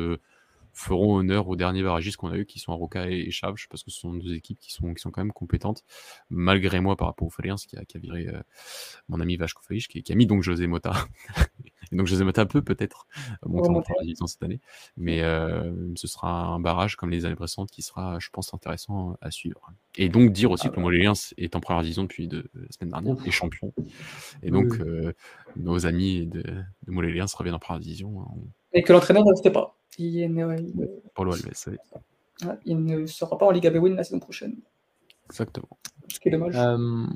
feront 0.72 1.16
honneur 1.16 1.48
aux 1.48 1.56
derniers 1.56 1.82
barragistes 1.82 2.16
qu'on 2.16 2.30
a 2.30 2.36
eu, 2.36 2.46
qui 2.46 2.58
sont 2.58 2.72
Aroca 2.72 3.08
et, 3.08 3.30
Chaves, 3.30 3.56
parce 3.68 3.82
que 3.82 3.90
ce 3.90 4.00
sont 4.00 4.14
deux 4.14 4.34
équipes 4.34 4.58
qui 4.58 4.72
sont, 4.72 4.94
qui 4.94 5.00
sont 5.00 5.10
quand 5.10 5.20
même 5.20 5.32
compétentes, 5.32 5.84
malgré 6.28 6.80
moi 6.80 6.96
par 6.96 7.08
rapport 7.08 7.26
aux 7.26 7.30
Faliens, 7.30 7.56
qui 7.56 7.76
a, 7.76 7.84
qui 7.84 7.96
a 7.96 8.00
viré 8.00 8.28
euh, 8.28 8.40
mon 9.08 9.20
ami 9.20 9.36
Vachko 9.36 9.62
Faïch, 9.62 9.88
qui, 9.88 10.02
qui, 10.02 10.12
a 10.12 10.14
mis 10.14 10.26
donc 10.26 10.42
José 10.42 10.66
Mota. 10.66 10.92
et 11.92 11.96
donc 11.96 12.06
José 12.06 12.24
Mota 12.24 12.46
peut 12.46 12.62
peut-être 12.62 13.06
monter 13.44 13.68
en 13.68 13.80
première 13.80 14.02
division 14.02 14.26
cette 14.26 14.42
année, 14.42 14.60
mais 14.96 15.22
euh, 15.22 15.72
ce 15.96 16.06
sera 16.06 16.46
un 16.46 16.60
barrage 16.60 16.96
comme 16.96 17.10
les 17.10 17.24
années 17.24 17.36
précédentes 17.36 17.70
qui 17.70 17.82
sera, 17.82 18.18
je 18.18 18.28
pense, 18.30 18.54
intéressant 18.54 19.16
à 19.20 19.30
suivre. 19.30 19.72
Et 19.96 20.08
donc 20.08 20.32
dire 20.32 20.50
aussi 20.50 20.68
ah, 20.68 20.70
que 20.70 20.76
le 20.76 20.82
Moléliens 20.82 21.14
est 21.36 21.56
en 21.56 21.60
première 21.60 21.82
division 21.82 22.02
depuis 22.02 22.28
de, 22.28 22.48
la 22.54 22.70
semaine 22.70 22.90
dernière, 22.90 23.16
et 23.26 23.30
champion. 23.30 23.72
Et 24.42 24.50
donc 24.50 24.78
euh, 24.80 25.12
nos 25.56 25.86
amis 25.86 26.26
de, 26.26 26.42
de 26.42 26.92
Moléliens 26.92 27.26
reviennent 27.34 27.56
en 27.56 27.58
première 27.58 27.80
division. 27.80 28.18
On... 28.18 28.48
Et 28.72 28.82
que 28.82 28.92
l'entraîneur 28.92 29.24
ne 29.24 29.30
restait 29.30 29.50
pas. 29.50 29.79
Il, 30.00 30.34
ne, 30.34 30.86
Paulo 31.14 31.32
Alves, 31.34 31.52
oui. 31.66 32.48
il 32.64 32.82
ne 32.82 33.04
sera 33.06 33.36
pas 33.36 33.46
en 33.46 33.50
Liga 33.50 33.70
Bewin 33.70 33.94
la 33.94 34.04
saison 34.04 34.18
prochaine. 34.18 34.56
Exactement. 35.26 35.68
Ce 36.08 36.18
qui 36.18 36.28
est 36.28 36.32
dommage. 36.32 36.56
Euh... 36.56 37.06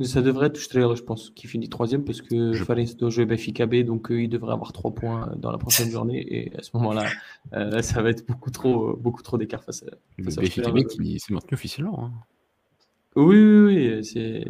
Ça 0.00 0.20
devrait 0.20 0.48
être 0.48 0.58
je 0.60 1.02
pense, 1.02 1.30
qui 1.30 1.46
finit 1.46 1.70
troisième 1.70 2.04
parce 2.04 2.20
que 2.20 2.52
je... 2.52 2.96
Doit 2.96 3.08
jouer 3.08 3.24
Benfica 3.24 3.64
B, 3.64 3.76
donc 3.76 4.10
euh, 4.10 4.22
il 4.22 4.28
devrait 4.28 4.52
avoir 4.52 4.72
trois 4.72 4.94
points 4.94 5.32
dans 5.36 5.50
la 5.50 5.56
prochaine 5.56 5.90
journée. 5.90 6.22
Et 6.28 6.54
à 6.54 6.62
ce 6.62 6.70
moment-là, 6.74 7.06
euh, 7.54 7.80
ça 7.82 8.02
va 8.02 8.10
être 8.10 8.26
beaucoup 8.26 8.50
trop, 8.50 8.94
beaucoup 8.96 9.22
trop 9.22 9.38
d'écart 9.38 9.64
face 9.64 9.84
à. 9.84 10.22
Face 10.22 10.36
Benfica 10.36 10.70
B 10.70 10.84
qui 10.84 11.18
s'est 11.18 11.32
maintenu 11.32 11.54
officiellement. 11.54 12.04
Hein. 12.04 12.12
Oui, 13.14 13.36
oui, 13.38 13.94
oui. 13.94 14.04
c'est 14.04 14.44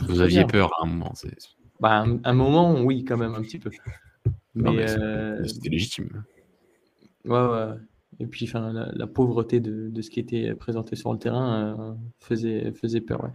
Vous 0.00 0.22
aviez 0.22 0.38
bien. 0.38 0.46
peur 0.48 0.72
à 0.80 0.84
un 0.84 0.88
moment. 0.88 1.12
Bah, 1.78 2.00
un, 2.00 2.18
un, 2.24 2.32
moment, 2.32 2.80
oui, 2.82 3.04
quand 3.04 3.16
même, 3.16 3.34
un 3.34 3.42
petit 3.42 3.60
peu. 3.60 3.70
Mais, 4.54 4.70
mais 4.70 4.90
euh... 4.90 5.44
c'était 5.44 5.68
légitime. 5.68 6.24
Ouais, 7.24 7.38
ouais. 7.38 7.74
Et 8.18 8.26
puis, 8.26 8.46
enfin, 8.46 8.72
la, 8.72 8.90
la, 8.92 9.06
pauvreté 9.06 9.60
de, 9.60 9.88
de, 9.88 10.02
ce 10.02 10.10
qui 10.10 10.20
était 10.20 10.54
présenté 10.54 10.96
sur 10.96 11.12
le 11.12 11.18
terrain 11.18 11.76
euh, 11.78 11.92
faisait, 12.18 12.72
faisait 12.72 13.00
peur, 13.00 13.24
ouais. 13.24 13.30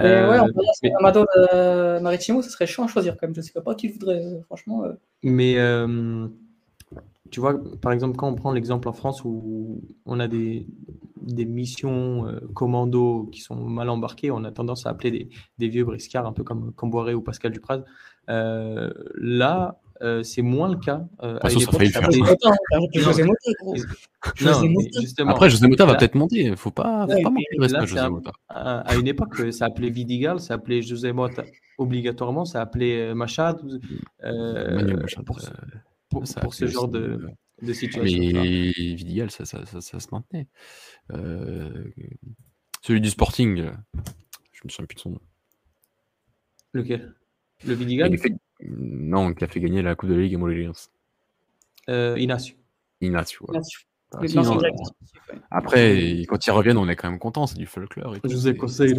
Euh, 0.00 0.30
ouais, 0.30 0.40
on 0.40 0.48
mais... 0.82 0.92
Amador 0.98 1.26
euh, 1.36 2.00
Maritimo, 2.00 2.42
ce 2.42 2.50
serait 2.50 2.66
chiant 2.66 2.84
à 2.84 2.86
choisir 2.88 3.16
quand 3.16 3.26
même. 3.26 3.34
Je 3.34 3.40
ne 3.40 3.44
sais 3.44 3.52
pas 3.60 3.74
qui 3.74 3.88
voudrait, 3.88 4.24
euh, 4.24 4.40
franchement. 4.42 4.84
Mais 5.22 5.54
tu 7.30 7.40
vois, 7.40 7.60
par 7.80 7.92
exemple, 7.92 8.16
quand 8.16 8.28
on 8.28 8.34
prend 8.34 8.52
l'exemple 8.52 8.88
en 8.88 8.92
France 8.92 9.24
où 9.24 9.82
on 10.06 10.20
a 10.20 10.28
des, 10.28 10.66
des 11.24 11.44
missions 11.44 12.26
euh, 12.26 12.40
commando 12.54 13.28
qui 13.32 13.40
sont 13.40 13.56
mal 13.56 13.88
embarquées, 13.88 14.30
on 14.30 14.44
a 14.44 14.52
tendance 14.52 14.86
à 14.86 14.90
appeler 14.90 15.10
des, 15.10 15.28
des 15.58 15.68
vieux 15.68 15.84
briscards, 15.84 16.26
un 16.26 16.32
peu 16.32 16.44
comme 16.44 16.72
Camboiré 16.72 17.14
ou 17.14 17.22
Pascal 17.22 17.52
Dupraz. 17.52 17.82
Euh, 18.28 18.90
là, 19.16 19.80
euh, 20.02 20.22
c'est 20.22 20.42
moins 20.42 20.68
le 20.68 20.76
cas. 20.76 21.04
Euh, 21.22 21.36
Après, 21.36 21.50
José 25.50 25.68
Mota 25.68 25.86
va 25.86 25.94
peut-être 25.94 26.14
monter. 26.14 26.40
Il 26.40 26.50
ne 26.50 26.56
faut 26.56 26.70
pas, 26.70 27.06
faut 27.06 27.14
ouais, 27.14 27.22
pas 27.22 27.30
manquer 27.30 27.56
de 27.56 27.60
respect 27.62 27.78
à 27.78 27.86
José 27.86 28.08
Mota. 28.08 28.32
À, 28.48 28.80
à, 28.80 28.96
une 28.96 29.06
époque, 29.06 29.52
ça 29.52 29.66
appelait 29.66 29.90
Vidigal, 29.90 30.40
ça 30.40 30.54
appelait 30.54 30.82
José 30.82 31.12
Mota 31.12 31.44
obligatoirement, 31.78 32.44
ça 32.44 32.60
appelait 32.60 33.14
Machad. 33.14 33.60
Euh, 34.24 34.96
Machad 34.96 35.24
pour, 35.24 35.40
pour, 36.08 36.26
ça 36.26 36.40
pour 36.40 36.54
ce 36.54 36.66
genre 36.66 36.88
de, 36.88 37.20
de 37.64 37.72
situation. 37.72 38.18
Mais 38.18 38.70
Vidigal, 38.70 39.30
ça, 39.30 39.44
ça, 39.44 39.64
ça, 39.66 39.80
ça, 39.80 40.00
se 40.00 40.08
maintenait. 40.12 40.48
Euh, 41.12 41.84
celui 42.82 43.00
du 43.00 43.10
Sporting, 43.10 43.70
je 44.52 44.60
me 44.64 44.68
souviens 44.70 44.86
plus 44.86 44.96
de 44.96 45.00
son 45.00 45.10
nom. 45.10 45.20
Lequel? 46.72 47.14
Le 47.66 47.74
Vidigal 47.74 48.16
fait... 48.18 48.32
Non, 48.60 49.34
qui 49.34 49.44
a 49.44 49.48
fait 49.48 49.60
gagner 49.60 49.82
la 49.82 49.94
Coupe 49.94 50.08
de 50.08 50.14
la 50.14 50.22
Ligue 50.22 50.34
à 50.34 50.38
Moléliens. 50.38 50.90
Euh, 51.88 52.18
Inacio. 52.18 52.56
Inacio. 53.00 53.46
Ouais. 53.48 53.60
Ah, 54.16 54.20
non, 54.34 54.58
Après, 55.50 56.22
quand 56.28 56.46
ils 56.46 56.50
reviennent, 56.50 56.76
on 56.76 56.88
est 56.88 56.96
quand 56.96 57.10
même 57.10 57.18
content, 57.18 57.46
c'est 57.46 57.58
du 57.58 57.66
folklore. 57.66 58.16
Je 58.22 58.34
vous 58.34 58.48
ai 58.48 58.56
conseillé. 58.56 58.94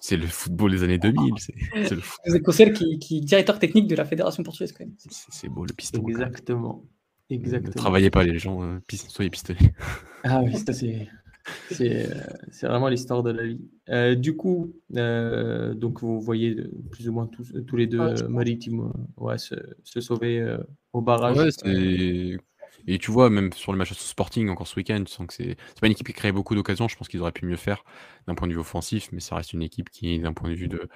C'est 0.00 0.16
le 0.16 0.26
football 0.26 0.70
des 0.70 0.82
années 0.82 0.98
2000. 0.98 1.34
C'est 1.38 1.90
le 1.90 2.00
foot. 2.00 2.20
José 2.24 2.40
Cossel 2.40 2.72
qui, 2.72 2.98
qui 2.98 3.18
est 3.18 3.20
directeur 3.20 3.58
technique 3.58 3.88
de 3.88 3.96
la 3.96 4.04
Fédération 4.04 4.42
portugaise 4.42 4.72
quand 4.72 4.84
même. 4.84 4.94
C'est 4.98 5.48
beau 5.48 5.64
le 5.64 5.72
piston. 5.74 6.06
Exactement. 6.08 6.84
Exactement. 7.30 7.72
Ne 7.74 7.78
travaillez 7.78 8.10
pas 8.10 8.24
les 8.24 8.38
gens, 8.38 8.62
euh, 8.62 8.78
soyez 9.08 9.30
pistonnés. 9.30 9.72
Ah 10.24 10.42
oui, 10.42 10.56
ça 10.56 10.72
c'est. 10.72 11.06
C'est 11.70 12.66
vraiment 12.66 12.88
l'histoire 12.88 13.22
de 13.22 13.30
la 13.30 13.44
vie. 13.44 14.16
du 14.16 14.36
coup, 14.36 14.74
donc 14.90 16.00
vous 16.02 16.20
voyez 16.20 16.56
plus 16.90 17.08
ou 17.08 17.12
moins 17.12 17.26
tous, 17.26 17.54
tous 17.66 17.76
les 17.76 17.86
deux 17.86 18.00
ah, 18.00 18.28
maritimes 18.28 18.92
ouais, 19.16 19.38
se, 19.38 19.54
se, 19.84 20.00
sauver 20.00 20.58
au 20.92 21.00
barrage. 21.00 21.36
Ouais, 21.36 22.36
et 22.90 22.98
tu 22.98 23.10
vois, 23.10 23.28
même 23.28 23.52
sur 23.52 23.70
le 23.70 23.76
match 23.76 23.92
Sporting, 23.92 24.48
encore 24.48 24.66
ce 24.66 24.76
week-end, 24.76 25.04
tu 25.04 25.12
sens 25.12 25.26
que 25.26 25.34
c'est 25.34 25.56
pas 25.78 25.86
une 25.86 25.92
équipe 25.92 26.06
qui 26.06 26.14
crée 26.14 26.32
beaucoup 26.32 26.54
d'occasions. 26.54 26.88
Je 26.88 26.96
pense 26.96 27.06
qu'ils 27.06 27.20
auraient 27.20 27.32
pu 27.32 27.44
mieux 27.44 27.56
faire 27.56 27.84
d'un 28.26 28.34
point 28.34 28.48
de 28.48 28.54
vue 28.54 28.58
offensif, 28.58 29.10
mais 29.12 29.20
ça 29.20 29.36
reste 29.36 29.52
une 29.52 29.60
équipe 29.62 29.90
qui, 29.90 30.18
d'un 30.18 30.32
point 30.32 30.48
de 30.48 30.54
vue 30.54 30.68
de, 30.68 30.88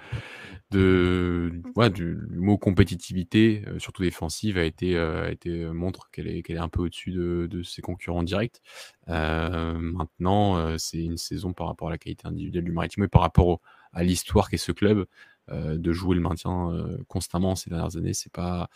de 0.71 1.53
du, 1.91 2.17
mot 2.31 2.57
compétitivité, 2.57 3.63
euh, 3.67 3.79
surtout 3.79 4.03
défensive, 4.03 4.57
a 4.57 4.65
été, 4.65 4.97
euh, 4.97 5.27
a 5.27 5.31
été 5.31 5.51
euh, 5.51 5.75
montre 5.75 6.11
qu'elle 6.11 6.29
est, 6.29 6.43
qu'elle 6.43 6.57
est 6.57 6.61
un 6.61 6.71
peu 6.71 6.81
au-dessus 6.81 7.11
de, 7.11 7.47
de, 7.51 7.63
ses 7.63 7.83
concurrents 7.83 8.23
directs. 8.23 8.63
maintenant, 9.07 10.79
c'est 10.79 11.05
une 11.05 11.19
saison 11.19 11.53
par 11.53 11.67
rapport 11.67 11.89
à 11.89 11.91
la 11.91 11.99
qualité 11.99 12.27
individuelle 12.27 12.65
du 12.65 12.73
Maritime 12.73 13.05
et 13.05 13.09
par 13.09 13.21
rapport 13.21 13.61
à 13.93 14.03
l'histoire 14.03 14.49
qu'est 14.49 14.57
ce 14.57 14.73
club. 14.73 15.05
Euh, 15.51 15.77
de 15.77 15.93
jouer 15.93 16.15
le 16.15 16.21
maintien 16.21 16.71
euh, 16.71 16.99
constamment 17.09 17.57
ces 17.57 17.69
dernières 17.69 17.97
années. 17.97 18.15
C'est 18.15 18.31
pas, 18.31 18.71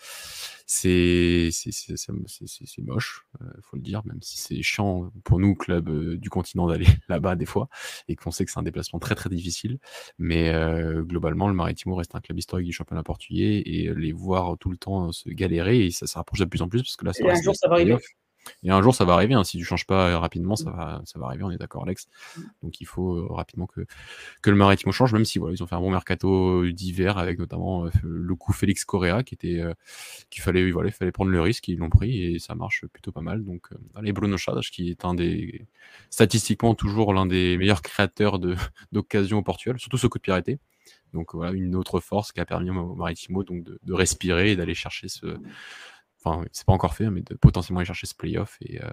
c'est 0.67 1.51
c'est 1.53 2.83
moche, 2.83 3.25
il 3.41 3.47
euh, 3.47 3.51
faut 3.63 3.77
le 3.77 3.83
dire, 3.83 4.03
même 4.05 4.21
si 4.21 4.39
c'est 4.39 4.61
chiant 4.63 5.13
pour 5.23 5.39
nous 5.39 5.55
club 5.55 5.89
du 6.17 6.29
continent 6.29 6.67
d'aller 6.67 6.87
là-bas 7.09 7.37
des 7.37 7.47
fois 7.47 7.69
et 8.09 8.17
qu'on 8.17 8.33
sait 8.33 8.45
que 8.45 8.51
c'est 8.51 8.59
un 8.59 8.65
déplacement 8.65 8.99
très 8.99 9.15
très 9.15 9.31
difficile. 9.31 9.79
Mais 10.19 10.53
globalement, 11.03 11.47
le 11.49 11.55
Maritimo 11.55 11.95
reste 11.95 12.17
un 12.17 12.21
club 12.21 12.39
historique 12.39 12.67
du 12.67 12.73
championnat 12.73 13.05
portugais 13.05 13.63
et 13.65 13.95
les 13.95 14.13
voir 14.13 14.59
tout 14.59 14.71
le 14.71 14.77
temps 14.77 15.13
se 15.13 15.29
galérer 15.29 15.87
et 15.87 15.91
ça 15.93 16.09
se 16.09 16.19
rapproche 16.19 16.41
de 16.41 16.47
plus 16.47 16.63
en 16.63 16.69
plus 16.69 16.83
parce 16.83 16.97
que 16.97 17.05
là, 17.05 17.13
ça, 17.13 17.25
un 17.29 17.43
jour, 17.43 17.55
ça 17.55 17.69
va 17.69 17.77
arriver. 17.77 17.97
Et 18.63 18.71
un 18.71 18.83
jour, 18.83 18.95
ça 18.95 19.05
va 19.05 19.15
arriver. 19.15 19.35
Hein. 19.35 19.45
Si 19.45 19.59
tu 19.59 19.65
changes 19.65 19.87
pas 19.87 20.19
rapidement, 20.19 20.57
ça 20.57 20.71
va, 20.71 21.03
ça 21.05 21.19
va 21.19 21.27
arriver. 21.27 21.45
On 21.45 21.51
est 21.51 21.59
d'accord, 21.59 21.85
Alex. 21.85 22.09
Donc, 22.63 22.81
il 22.81 22.87
faut 22.87 23.17
euh, 23.17 23.27
rapidement 23.31 23.67
que, 23.67 23.87
que 24.43 24.51
le 24.51 24.57
Maritimo 24.57 24.93
change, 24.93 25.13
même 25.13 25.25
si 25.25 25.39
voilà, 25.39 25.55
ils 25.55 25.63
ont 25.63 25.67
fait 25.67 25.75
un 25.75 25.81
bon 25.81 25.91
mercato 25.91 26.67
d'hiver 26.71 27.19
avec 27.19 27.39
notamment 27.39 27.87
euh, 27.87 27.91
le 28.03 28.35
coup 28.35 28.53
Félix 28.53 28.85
Correa 28.85 29.23
qui 29.23 29.35
était 29.35 29.61
euh, 29.61 29.75
qu'il 30.31 30.43
fallait, 30.43 30.71
voilà, 30.71 30.89
il 30.89 30.93
fallait 30.93 31.13
prendre 31.13 31.31
le 31.31 31.41
risque. 31.41 31.69
Ils 31.69 31.79
l'ont 31.79 31.91
pris 31.91 32.23
et 32.23 32.39
ça 32.39 32.55
marche 32.55 32.85
plutôt 32.93 33.13
pas 33.13 33.23
mal. 33.23 33.45
Donc, 33.45 33.69
allez, 33.95 34.13
Bruno 34.13 34.37
Chadas, 34.37 34.69
qui 34.71 34.91
est 34.91 35.05
un 35.05 35.15
des 35.15 35.67
statistiquement 36.11 36.75
toujours 36.75 37.13
l'un 37.13 37.27
des 37.27 37.57
meilleurs 37.57 37.83
créateurs 37.83 38.39
d'occasions 38.93 39.39
au 39.39 39.43
Portugal, 39.43 39.79
surtout 39.79 39.99
ce 39.99 40.07
coup 40.07 40.19
de 40.19 40.23
piraté. 40.23 40.59
Donc 41.13 41.35
voilà, 41.35 41.53
une 41.53 41.75
autre 41.77 42.01
force 42.01 42.33
qui 42.33 42.41
a 42.41 42.45
permis 42.45 42.71
au 42.71 42.95
Maritimo 42.95 43.43
donc 43.45 43.65
de, 43.65 43.79
de 43.83 43.93
respirer 43.95 44.53
et 44.53 44.57
d'aller 44.57 44.75
chercher 44.75 45.09
ce, 45.09 45.39
enfin, 46.25 46.45
c'est 46.53 46.67
pas 46.67 46.73
encore 46.73 46.95
fait, 46.95 47.11
mais 47.11 47.23
de 47.23 47.35
potentiellement 47.35 47.81
aller 47.81 47.87
chercher 47.87 48.07
ce 48.07 48.15
playoff 48.15 48.57
et, 48.61 48.83
euh, 48.83 48.89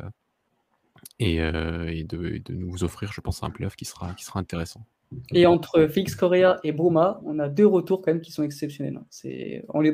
et, 1.19 1.41
euh, 1.41 1.87
et, 1.91 2.03
de, 2.03 2.39
de, 2.43 2.53
nous 2.53 2.83
offrir, 2.83 3.11
je 3.13 3.21
pense, 3.21 3.43
un 3.43 3.49
playoff 3.49 3.75
qui 3.75 3.85
sera, 3.85 4.13
qui 4.13 4.23
sera 4.23 4.39
intéressant. 4.39 4.85
Et 5.31 5.45
entre 5.45 5.87
Félix 5.87 6.15
Correa 6.15 6.59
et 6.63 6.71
Bruma, 6.71 7.21
on 7.23 7.37
a 7.39 7.47
deux 7.47 7.67
retours 7.67 8.01
quand 8.01 8.11
même 8.11 8.21
qui 8.21 8.31
sont 8.31 8.43
exceptionnels. 8.43 8.97
Hein. 8.97 9.05
C'est, 9.09 9.63
on, 9.69 9.81
les, 9.81 9.93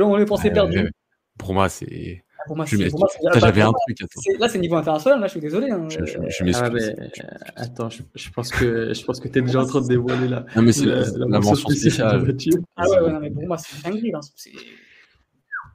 on 0.00 0.16
les 0.16 0.24
pensait 0.24 0.50
perdus. 0.50 0.90
Bruma, 1.36 1.68
c'est. 1.68 2.24
Ah, 2.48 3.38
j'avais 3.38 3.62
un 3.62 3.72
truc. 3.72 3.98
Là, 4.38 4.48
c'est 4.48 4.58
niveau 4.58 4.76
international. 4.76 5.20
Là, 5.20 5.26
je 5.26 5.32
suis 5.32 5.40
désolé. 5.40 5.70
Hein. 5.70 5.88
Je, 5.88 6.04
je, 6.04 6.18
je 6.28 6.44
m'excuse. 6.44 6.94
Ah, 6.96 7.02
euh, 7.02 7.32
attends, 7.56 7.88
je, 7.90 8.30
pense 8.30 8.50
que 8.50 8.94
je 8.94 9.04
pense 9.04 9.18
que 9.18 9.28
tu 9.28 9.38
es 9.38 9.42
déjà 9.42 9.62
en 9.62 9.66
train 9.66 9.80
de 9.80 9.88
dévoiler 9.88 10.28
là. 10.28 10.46
Non, 10.54 10.62
mais 10.62 10.72
c'est 10.72 10.86
la, 10.86 11.00
la, 11.00 11.26
la 11.28 11.40
mention 11.40 11.70
spéciale. 11.70 12.24
Ah 12.76 12.88
ouais, 12.88 13.00
ouais, 13.00 13.12
non, 13.12 13.20
mais 13.20 13.30
Bruma, 13.30 13.56
c'est 13.58 13.76
une 13.76 13.94
dinguerie. 13.94 14.12
Hein. 14.14 14.20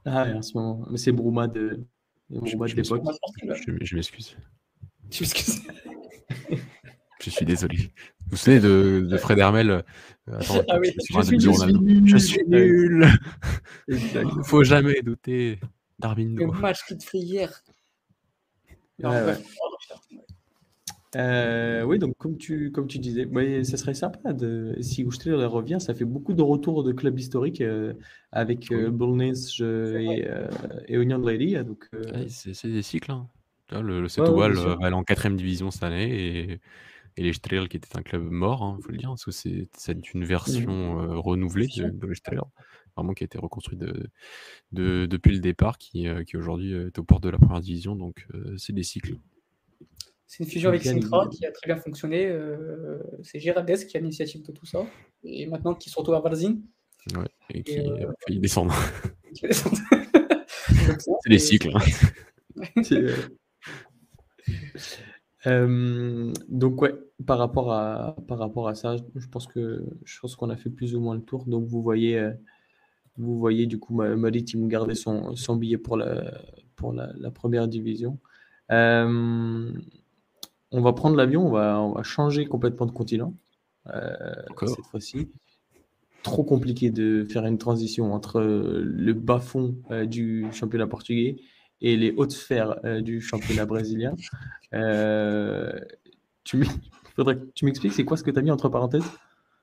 Ah, 0.04 0.26
en 0.34 0.42
ce 0.42 0.56
moment. 0.56 0.86
Mais 0.90 0.98
c'est 0.98 1.12
Brouma 1.12 1.46
de, 1.46 1.84
Brouma 2.28 2.66
de 2.66 2.74
l'époque. 2.74 3.02
Je, 3.82 3.94
m'excuse. 3.94 4.36
Tu 5.10 5.22
m'excuses. 5.22 5.62
je 7.20 7.30
suis 7.30 7.44
désolé. 7.44 7.76
Vous 7.76 8.30
vous 8.30 8.36
souvenez 8.36 8.60
de, 8.60 9.06
de 9.08 9.16
Fred 9.16 9.38
Hermel 9.38 9.70
euh, 9.70 9.82
Attends, 10.38 10.62
ah 10.68 10.78
oui, 10.78 10.92
je, 10.94 11.22
suis, 11.22 11.40
je, 11.40 11.50
suis 11.50 11.74
nul. 11.74 12.08
je 12.08 12.16
suis 12.16 12.44
nul. 12.46 13.08
Il 13.88 13.96
ne 14.38 14.42
faut 14.42 14.64
jamais 14.64 15.02
douter 15.02 15.60
d'Armin. 15.98 16.34
Le 16.36 16.46
match 16.46 16.84
qu'il 16.86 16.98
te 16.98 17.04
fait 17.04 17.18
hier. 17.18 17.62
Ouais, 19.00 19.08
ouais. 19.08 19.38
Euh, 21.14 21.82
oui, 21.82 21.98
donc 21.98 22.16
comme 22.16 22.38
tu, 22.38 22.72
comme 22.72 22.86
tu 22.86 22.98
disais, 22.98 23.26
ouais, 23.26 23.64
ça 23.64 23.76
serait 23.76 23.92
sympa 23.92 24.32
de, 24.32 24.74
si 24.80 25.02
Ustrel 25.02 25.44
revient, 25.44 25.76
ça 25.78 25.94
fait 25.94 26.06
beaucoup 26.06 26.32
de 26.32 26.40
retours 26.42 26.84
de 26.84 26.92
clubs 26.92 27.18
historiques 27.18 27.60
euh, 27.60 27.92
avec 28.30 28.72
euh, 28.72 28.90
et, 29.98 30.26
euh, 30.26 30.48
et 30.88 30.96
Lady. 30.96 31.54
Donc, 31.64 31.86
euh, 31.94 32.26
c'est 32.28 32.68
des 32.68 32.82
cycles. 32.82 33.10
Hein. 33.12 33.28
Le, 33.70 34.00
le 34.00 34.08
ouais, 34.20 34.50
va 34.52 34.86
aller 34.86 34.94
en 34.94 35.04
quatrième 35.04 35.36
division 35.36 35.70
cette 35.70 35.82
année 35.82 36.10
et, 36.10 36.60
et 37.16 37.22
les 37.22 37.32
Strel 37.34 37.68
qui 37.68 37.76
était 37.76 37.96
un 37.96 38.02
club 38.02 38.22
mort, 38.22 38.60
il 38.62 38.64
hein, 38.64 38.78
faut 38.82 38.92
le 38.92 38.98
dire, 38.98 39.08
parce 39.08 39.24
que 39.24 39.30
c'est 39.30 40.14
une 40.14 40.24
version 40.24 40.94
mmh. 40.94 41.16
renouvelée 41.18 41.66
de, 41.76 41.90
de 41.90 42.40
vraiment 42.96 43.12
qui 43.14 43.24
a 43.24 43.26
été 43.26 43.38
reconstruite 43.38 43.78
de, 43.78 44.08
de, 44.72 45.06
depuis 45.06 45.32
le 45.32 45.40
départ, 45.40 45.78
qui, 45.78 46.06
qui 46.26 46.36
aujourd'hui 46.36 46.72
est 46.72 46.98
au 46.98 47.04
port 47.04 47.20
de 47.20 47.30
la 47.30 47.38
première 47.38 47.60
division, 47.60 47.96
donc 47.96 48.26
c'est 48.56 48.74
des 48.74 48.82
cycles. 48.82 49.16
C'est 50.32 50.44
une 50.44 50.48
fusion 50.48 50.70
avec 50.70 50.82
Sintra 50.82 51.28
qui 51.28 51.44
a 51.44 51.52
très 51.52 51.66
bien 51.66 51.76
fonctionné. 51.76 52.24
Euh, 52.24 52.98
c'est 53.22 53.38
Girardes 53.38 53.84
qui 53.86 53.98
a 53.98 54.00
l'initiative 54.00 54.40
de 54.40 54.50
tout 54.50 54.64
ça. 54.64 54.86
Et 55.24 55.44
maintenant 55.44 55.74
qui 55.74 55.90
se 55.90 55.98
retrouve 55.98 56.14
à 56.14 56.20
Varzin. 56.20 56.56
Ouais, 57.14 57.28
et 57.50 57.62
qui 57.62 57.78
euh, 57.78 58.08
a 58.08 58.14
failli 58.26 58.40
descendre. 58.40 58.74
c'est 59.34 59.54
les 61.26 61.38
cycles. 61.38 61.70
Hein. 61.74 61.80
Euh, 65.48 66.32
donc 66.48 66.80
ouais, 66.80 66.94
par 67.26 67.36
rapport 67.36 67.72
à 67.72 68.14
par 68.28 68.38
rapport 68.38 68.68
à 68.68 68.76
ça, 68.76 68.96
je 69.16 69.26
pense 69.26 69.48
que 69.48 69.84
je 70.04 70.20
pense 70.20 70.36
qu'on 70.36 70.50
a 70.50 70.56
fait 70.56 70.70
plus 70.70 70.94
ou 70.94 71.00
moins 71.00 71.16
le 71.16 71.22
tour. 71.22 71.44
Donc 71.46 71.66
vous 71.66 71.82
voyez, 71.82 72.30
vous 73.16 73.38
voyez 73.38 73.66
du 73.66 73.78
coup 73.78 73.92
Maritime 73.94 74.68
garder 74.68 74.94
son, 74.94 75.34
son 75.34 75.56
billet 75.56 75.78
pour 75.78 75.96
la 75.96 76.32
pour 76.76 76.92
la, 76.92 77.12
la 77.18 77.32
première 77.32 77.66
division. 77.66 78.18
Euh, 78.70 79.72
on 80.72 80.80
va 80.80 80.92
prendre 80.92 81.16
l'avion, 81.16 81.46
on 81.46 81.50
va, 81.50 81.80
on 81.80 81.92
va 81.92 82.02
changer 82.02 82.46
complètement 82.46 82.86
de 82.86 82.92
continent 82.92 83.34
euh, 83.94 84.14
cette 84.60 84.86
fois-ci. 84.90 85.30
Trop 86.22 86.44
compliqué 86.44 86.90
de 86.90 87.24
faire 87.24 87.44
une 87.46 87.58
transition 87.58 88.12
entre 88.12 88.40
le 88.40 89.12
bas-fond 89.12 89.76
euh, 89.90 90.06
du 90.06 90.46
championnat 90.52 90.86
portugais 90.86 91.36
et 91.80 91.96
les 91.96 92.12
hautes 92.12 92.32
sphères 92.32 92.76
euh, 92.84 93.00
du 93.00 93.20
championnat 93.20 93.66
brésilien. 93.66 94.14
tu 96.44 96.64
faudrait 97.16 97.36
que 97.36 97.44
tu 97.54 97.64
m'expliques, 97.64 97.92
c'est 97.92 98.04
quoi 98.04 98.16
ce 98.16 98.22
que 98.22 98.30
tu 98.30 98.38
as 98.38 98.42
mis 98.42 98.50
entre 98.50 98.68
parenthèses? 98.68 99.04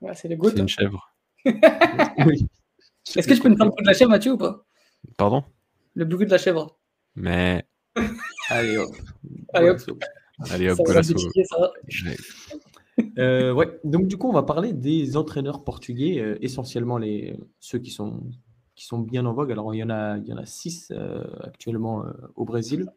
Ouais, 0.00 0.14
C'est 0.14 0.28
les 0.28 0.36
gouttes. 0.36 0.54
C'est 0.54 0.60
une 0.60 0.68
chèvre. 0.68 1.12
oui. 1.44 2.46
Est-ce 3.16 3.26
que 3.26 3.34
je 3.34 3.42
peux 3.42 3.48
me 3.48 3.56
prendre 3.56 3.70
le 3.70 3.74
bruit 3.74 3.84
de 3.84 3.88
la 3.88 3.94
chèvre, 3.94 4.10
Mathieu, 4.10 4.32
ou 4.32 4.38
pas? 4.38 4.64
Pardon? 5.16 5.42
Le 5.94 6.04
bruit 6.04 6.26
de 6.26 6.30
la 6.30 6.38
chèvre. 6.38 6.78
Mais. 7.16 7.64
Allez 8.48 8.76
hop. 8.76 8.94
Allez 9.52 9.70
hop. 9.70 9.80
Allez 10.48 10.70
hop, 10.70 10.78
euh, 13.18 13.52
ouais. 13.52 13.80
Donc 13.84 14.06
du 14.06 14.16
coup, 14.16 14.28
on 14.28 14.32
va 14.32 14.42
parler 14.42 14.72
des 14.72 15.16
entraîneurs 15.16 15.64
portugais, 15.64 16.20
euh, 16.20 16.38
essentiellement 16.40 16.98
les 16.98 17.38
ceux 17.58 17.78
qui 17.78 17.90
sont 17.90 18.22
qui 18.74 18.86
sont 18.86 18.98
bien 18.98 19.26
en 19.26 19.32
vogue. 19.32 19.52
Alors 19.52 19.74
il 19.74 19.78
y 19.78 19.84
en 19.84 19.90
a 19.90 20.18
il 20.18 20.26
y 20.26 20.32
en 20.32 20.38
a 20.38 20.46
six 20.46 20.90
euh, 20.90 21.24
actuellement 21.42 22.04
au 22.36 22.44
Brésil, 22.44 22.90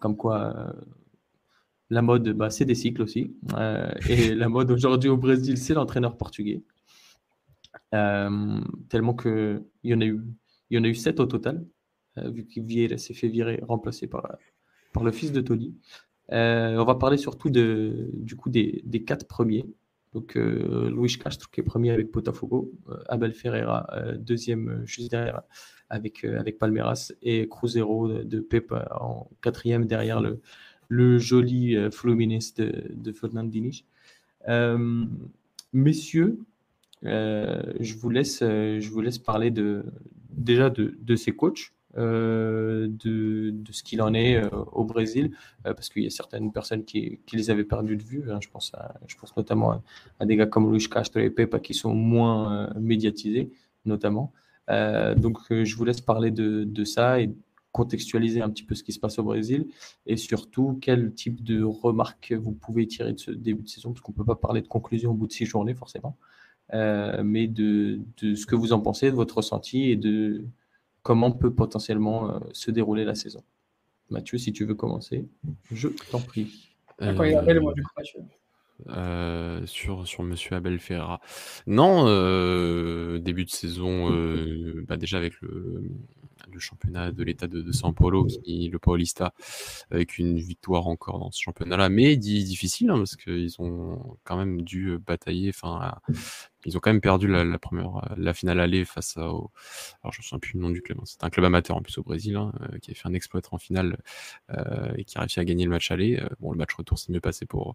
comme 0.00 0.16
quoi 0.16 0.74
la 1.90 2.02
mode, 2.02 2.30
bah, 2.30 2.50
c'est 2.50 2.64
des 2.64 2.74
cycles 2.74 3.02
aussi. 3.02 3.36
et 4.08 4.34
la 4.34 4.48
mode 4.48 4.70
aujourd'hui 4.70 5.10
au 5.10 5.16
Brésil, 5.16 5.58
c'est 5.58 5.74
l'entraîneur 5.74 6.16
portugais. 6.16 6.62
tellement 7.90 9.14
que 9.14 9.64
il 9.82 9.90
y 9.90 9.94
en 9.94 10.00
a 10.00 10.06
eu 10.06 10.20
il 10.70 10.76
y 10.76 10.80
en 10.80 10.84
a 10.84 10.88
eu 10.88 10.94
sept 10.94 11.20
au 11.20 11.26
total, 11.26 11.64
vu 12.16 12.46
qu'il 12.46 12.98
s'est 12.98 13.14
fait 13.14 13.28
virer, 13.28 13.60
remplacé 13.66 14.06
par 14.06 14.36
par 14.92 15.04
le 15.04 15.12
fils 15.12 15.32
de 15.32 15.40
Tony. 15.40 15.76
Euh, 16.32 16.76
on 16.76 16.84
va 16.84 16.94
parler 16.94 17.16
surtout 17.16 17.50
du 17.50 18.36
coup 18.36 18.50
des, 18.50 19.04
quatre 19.06 19.26
premiers. 19.26 19.66
Donc 20.12 20.36
euh, 20.36 20.90
Luis 20.90 21.18
Castro 21.18 21.48
qui 21.52 21.60
est 21.60 21.64
premier 21.64 21.90
avec 21.92 22.10
Botafogo, 22.10 22.72
euh, 22.88 22.96
Abel 23.08 23.32
Ferreira 23.32 23.86
deuxième 24.18 24.82
juste 24.84 25.10
derrière 25.10 25.42
avec, 25.88 26.24
avec 26.24 26.58
Palmeiras 26.58 27.12
et 27.22 27.48
Cruzeiro 27.48 28.08
de, 28.08 28.22
de 28.24 28.40
Pep 28.40 28.74
en 28.92 29.28
quatrième 29.40 29.86
derrière 29.86 30.20
le, 30.20 30.40
le 30.88 31.18
joli 31.18 31.76
Fluminense 31.92 32.54
de, 32.54 32.86
de 32.90 33.12
Fernandinho. 33.12 33.84
messieurs, 35.72 36.38
je, 37.02 37.94
vous 37.96 38.10
laisse, 38.10 38.40
je 38.40 38.88
vous 38.90 39.00
laisse 39.00 39.18
parler 39.18 39.52
de, 39.52 39.84
déjà 40.30 40.70
de, 40.70 40.96
de 41.00 41.16
ces 41.16 41.32
coachs. 41.32 41.72
Euh, 41.98 42.86
de, 42.88 43.50
de, 43.50 43.72
ce 43.72 43.82
qu'il 43.82 44.00
en 44.00 44.14
est 44.14 44.36
euh, 44.36 44.48
au 44.70 44.84
Brésil, 44.84 45.32
euh, 45.66 45.74
parce 45.74 45.88
qu'il 45.88 46.04
y 46.04 46.06
a 46.06 46.10
certaines 46.10 46.52
personnes 46.52 46.84
qui, 46.84 47.18
qui, 47.26 47.34
les 47.34 47.50
avaient 47.50 47.64
perdus 47.64 47.96
de 47.96 48.04
vue. 48.04 48.30
Hein. 48.30 48.38
je, 48.40 48.48
pense 48.48 48.70
je 49.08 49.16
pense 49.16 49.36
notamment 49.36 49.82
à, 50.20 50.24
des 50.24 50.36
gars 50.36 50.46
comme 50.46 50.72
Luis 50.72 50.88
Castro 50.88 51.18
et 51.18 51.30
Pepa 51.30 51.58
qui 51.58 51.74
sont 51.74 51.92
moins 51.92 52.72
médiatisés, 52.78 53.50
notamment. 53.86 54.32
donc, 54.68 55.38
je 55.50 55.76
vous 55.76 55.84
laisse 55.84 56.00
parler 56.00 56.30
de, 56.30 56.62
de 56.62 56.84
ça 56.84 57.20
et 57.20 57.30
contextualiser 57.72 58.40
un 58.40 58.50
petit 58.50 58.64
peu 58.64 58.76
ce 58.76 58.84
qui 58.84 58.92
se 58.92 59.00
passe 59.00 59.18
au 59.18 59.24
Brésil 59.24 59.66
et 60.06 60.16
surtout 60.16 60.78
quel 60.80 61.12
type 61.12 61.42
de 61.42 61.62
remarques 61.62 62.32
vous 62.32 62.52
pouvez 62.52 62.86
tirer 62.86 63.12
de 63.14 63.18
ce 63.18 63.32
début 63.32 63.64
de 63.64 63.68
saison, 63.68 63.92
parce 63.92 64.00
qu'on 64.00 64.12
ne 64.12 64.16
peut 64.16 64.24
pas 64.24 64.36
parler 64.36 64.60
de 64.62 64.68
conclusion 64.68 65.10
au 65.10 65.14
bout 65.14 65.26
de 65.26 65.32
six 65.32 65.46
journées 65.46 65.74
forcément, 65.74 66.16
mais 66.72 67.48
de, 67.48 67.98
de, 68.22 68.36
ce 68.36 68.46
que 68.46 68.54
vous 68.54 68.72
en 68.72 68.80
pensez, 68.80 69.10
de 69.10 69.16
votre 69.16 69.38
ressenti 69.38 69.90
et 69.90 69.96
de 69.96 70.44
comment 71.02 71.32
peut 71.32 71.52
potentiellement 71.52 72.30
euh, 72.30 72.38
se 72.52 72.70
dérouler 72.70 73.04
la 73.04 73.14
saison. 73.14 73.42
Mathieu, 74.10 74.38
si 74.38 74.52
tu 74.52 74.64
veux 74.64 74.74
commencer, 74.74 75.28
je 75.70 75.88
t'en 76.10 76.20
prie. 76.20 76.74
Euh, 77.00 77.14
euh, 78.88 79.66
sur, 79.66 80.06
sur 80.06 80.22
Monsieur 80.22 80.56
Abel 80.56 80.78
Ferreira. 80.78 81.20
Non, 81.66 82.04
euh, 82.06 83.18
début 83.18 83.44
de 83.44 83.50
saison, 83.50 84.10
euh, 84.12 84.84
bah 84.88 84.96
déjà 84.96 85.18
avec 85.18 85.40
le, 85.40 85.82
le 86.50 86.58
championnat 86.58 87.12
de 87.12 87.22
l'État 87.22 87.46
de, 87.46 87.60
de 87.60 87.72
São 87.72 87.92
Paulo, 87.92 88.26
qui, 88.26 88.68
le 88.68 88.78
Paulista, 88.78 89.34
avec 89.90 90.18
une 90.18 90.38
victoire 90.38 90.88
encore 90.88 91.18
dans 91.18 91.30
ce 91.30 91.40
championnat-là, 91.42 91.88
mais 91.88 92.16
dit 92.16 92.44
difficile, 92.44 92.90
hein, 92.90 92.98
parce 92.98 93.16
qu'ils 93.16 93.54
ont 93.60 94.16
quand 94.24 94.36
même 94.36 94.62
dû 94.62 94.98
batailler, 94.98 95.50
enfin, 95.50 95.94
ils 96.64 96.76
ont 96.76 96.80
quand 96.80 96.90
même 96.90 97.00
perdu 97.00 97.26
la, 97.26 97.58
première, 97.58 98.02
la 98.16 98.34
finale 98.34 98.60
aller 98.60 98.84
face 98.84 99.16
au, 99.16 99.50
alors 100.02 100.12
je 100.12 100.20
me 100.20 100.22
souviens 100.22 100.38
plus 100.38 100.54
le 100.54 100.60
nom 100.60 100.70
du 100.70 100.82
club, 100.82 100.98
hein, 101.00 101.04
c'est 101.06 101.24
un 101.24 101.30
club 101.30 101.44
amateur 101.44 101.76
en 101.76 101.82
plus 101.82 101.96
au 101.98 102.02
Brésil, 102.02 102.36
hein, 102.36 102.52
euh, 102.62 102.78
qui 102.78 102.90
a 102.90 102.94
fait 102.94 103.08
un 103.08 103.14
exploit 103.14 103.40
en 103.50 103.58
finale 103.58 103.98
euh, 104.50 104.92
et 104.96 105.04
qui 105.04 105.16
a 105.18 105.20
réussi 105.20 105.40
à 105.40 105.44
gagner 105.44 105.64
le 105.64 105.70
match 105.70 105.90
aller. 105.90 106.18
Euh, 106.20 106.28
bon, 106.40 106.52
le 106.52 106.58
match 106.58 106.74
retour 106.74 106.98
s'est 106.98 107.12
mieux 107.12 107.20
passé 107.20 107.46
pour 107.46 107.74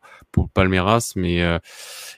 Palmeiras, 0.54 1.14
mais 1.16 1.42
euh, 1.42 1.60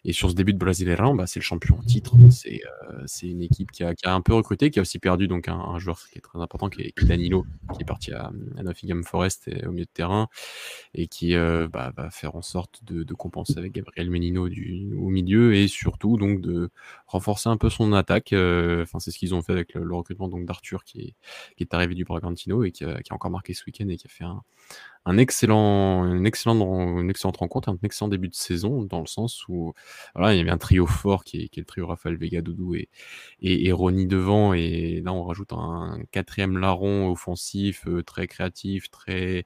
et 0.04 0.14
sur 0.14 0.30
ce 0.30 0.36
début 0.36 0.54
de 0.54 0.58
Brasileirão, 0.58 1.16
bah, 1.16 1.28
c'est 1.28 1.40
le 1.40 1.44
champion 1.44 1.78
en 1.78 1.84
titre. 1.84 2.16
C'est 2.32 2.62
euh, 2.94 3.06
une 3.24 3.42
équipe 3.42 3.72
qui 3.72 3.84
a, 3.84 3.96
qui 3.96 4.06
a 4.08 4.14
un 4.14 4.22
peu 4.22 4.34
recruté, 4.34 4.70
qui 4.70 4.80
a 4.80 4.82
aussi 4.82 5.00
perdu 5.00 5.28
donc 5.28 5.48
un, 5.48 5.78
joueur 5.80 6.00
qui 6.12 6.18
est 6.18 6.22
très 6.22 6.40
important, 6.40 6.70
qui 6.70 6.82
est, 6.82 7.06
Danilo, 7.06 7.46
qui 7.74 7.82
est 7.82 7.86
parti 7.86 8.12
à, 8.12 8.32
à 8.58 8.64
Nottingham 8.64 9.04
Forest 9.04 9.50
au 9.66 9.72
milieu 9.72 9.86
de 9.86 9.92
terrain 9.94 10.28
et 10.94 11.08
qui 11.08 11.36
bah, 11.36 11.92
va 11.96 12.10
faire 12.10 12.36
en 12.36 12.42
sorte 12.42 12.84
de, 12.84 13.04
compenser 13.14 13.58
avec 13.58 13.74
Gabriel 13.74 14.12
Menino 14.12 14.48
au 14.48 15.10
milieu 15.10 15.56
et 15.56 15.68
surtout 15.68 16.18
donc 16.18 16.42
de 16.42 16.57
renforcer 17.08 17.50
un 17.50 17.58
peu 17.58 17.70
son 17.70 17.94
attaque. 17.94 18.34
Euh, 18.34 18.84
enfin, 18.84 19.00
c'est 19.00 19.12
ce 19.12 19.18
qu'ils 19.18 19.36
ont 19.36 19.42
fait 19.42 19.54
avec 19.54 19.74
le, 19.74 19.96
recrutement 19.96 20.28
donc 20.28 20.46
d'Arthur 20.46 20.84
qui 20.84 21.02
est, 21.02 21.16
qui 21.56 21.64
est 21.64 21.74
arrivé 21.74 21.96
du 21.96 22.06
Bragantino 22.06 22.64
et 22.64 22.72
qui 22.72 22.84
a, 22.86 23.02
qui 23.02 23.12
a 23.12 23.16
encore 23.16 23.32
marqué 23.32 23.54
ce 23.54 23.64
week-end 23.66 23.88
et 23.90 23.98
qui 23.98 24.08
a 24.08 24.10
fait 24.10 24.24
un, 24.24 24.44
un 25.06 25.18
excellent, 25.18 26.06
une 26.06 26.26
excellente, 26.26 26.62
une 27.02 27.10
excellente 27.10 27.38
rencontre, 27.38 27.70
un 27.70 27.78
excellent 27.84 28.10
début 28.10 28.28
de 28.28 28.36
saison 28.36 28.84
dans 28.84 29.00
le 29.00 29.08
sens 29.08 29.48
où 29.48 29.74
voilà, 30.16 30.34
il 30.34 30.38
y 30.38 30.42
avait 30.42 30.52
un 30.52 30.58
trio 30.58 30.86
fort 30.86 31.24
qui 31.24 31.44
est, 31.44 31.48
qui 31.48 31.60
est 31.60 31.62
le 31.62 31.66
trio 31.66 31.88
Raphaël 31.88 32.18
Vega, 32.18 32.42
Doudou 32.42 32.76
et, 32.76 32.90
et, 33.42 33.68
et 33.68 33.72
Ronny 33.72 34.06
devant 34.08 34.54
et 34.54 35.02
là 35.04 35.14
on 35.14 35.24
rajoute 35.24 35.54
un 35.54 36.00
quatrième 36.12 36.58
larron 36.58 37.10
offensif 37.10 37.88
euh, 37.88 38.04
très 38.04 38.28
créatif, 38.28 38.90
très 38.92 39.46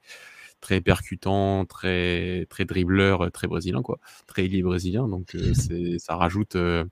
très 0.60 0.80
percutant, 0.80 1.64
très 1.66 2.46
très 2.50 2.64
dribbleur, 2.64 3.30
très 3.32 3.48
brésilien 3.48 3.82
quoi, 3.82 3.98
très 4.26 4.46
lié 4.48 4.62
brésilien. 4.62 5.08
Donc 5.08 5.34
euh, 5.34 5.52
ça 5.98 6.16
rajoute 6.16 6.56
euh, 6.56 6.84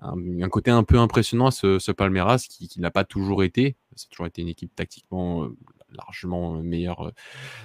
un, 0.00 0.48
côté 0.48 0.70
un 0.70 0.84
peu 0.84 0.98
impressionnant 0.98 1.46
à 1.46 1.50
ce, 1.50 1.78
ce 1.78 1.92
Palmeiras 1.92 2.46
qui, 2.48 2.68
qui 2.68 2.80
n'a 2.80 2.90
pas 2.90 3.04
toujours 3.04 3.42
été. 3.42 3.76
A 3.92 4.08
toujours 4.10 4.26
été 4.26 4.42
une 4.42 4.48
équipe 4.48 4.74
tactiquement 4.74 5.44
euh, 5.44 5.56
largement 5.90 6.54
meilleure, 6.62 7.12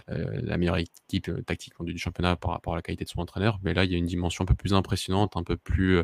euh, 0.09 0.41
la 0.41 0.57
meilleure 0.57 0.77
équipe 0.77 1.29
euh, 1.29 1.41
tactiquement 1.43 1.86
du 1.86 1.97
championnat 1.97 2.36
par 2.36 2.51
rapport 2.51 2.73
à 2.73 2.75
la 2.75 2.81
qualité 2.81 3.05
de 3.05 3.09
son 3.09 3.21
entraîneur. 3.21 3.59
Mais 3.63 3.73
là, 3.73 3.86
il 3.86 3.91
y 3.91 3.95
a 3.95 3.97
une 3.97 4.05
dimension 4.05 4.43
un 4.43 4.47
peu 4.47 4.55
plus 4.55 4.73
impressionnante, 4.73 5.38
un 5.38 5.43
peu 5.43 5.55
plus, 5.55 5.99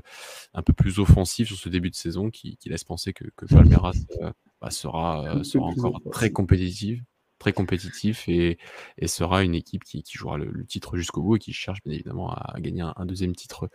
un 0.53 0.61
peu 0.61 0.73
plus 0.73 0.99
offensive 0.99 1.47
sur 1.47 1.57
ce 1.57 1.69
début 1.69 1.89
de 1.89 1.95
saison 1.95 2.29
qui, 2.29 2.57
qui 2.57 2.69
laisse 2.69 2.84
penser 2.84 3.13
que, 3.13 3.25
que 3.36 3.45
Palmeiras 3.45 3.97
bah, 4.61 4.71
sera, 4.71 5.43
sera 5.43 5.65
encore 5.65 6.01
très 6.11 6.32
compétitive 6.32 7.03
très 7.41 7.53
compétitif 7.53 8.29
et, 8.29 8.59
et, 8.99 9.07
sera 9.07 9.43
une 9.43 9.55
équipe 9.55 9.84
qui, 9.84 10.03
qui 10.03 10.15
jouera 10.15 10.38
le, 10.38 10.45
le 10.45 10.63
titre 10.63 10.95
jusqu'au 10.95 11.23
bout 11.23 11.38
et 11.38 11.39
qui 11.39 11.53
cherche 11.53 11.79
bien 11.84 11.93
évidemment 11.93 12.32
à, 12.32 12.53
à 12.55 12.61
gagner 12.61 12.82
un, 12.82 12.93
un, 12.95 13.05
deuxième 13.07 13.36
titre 13.36 13.67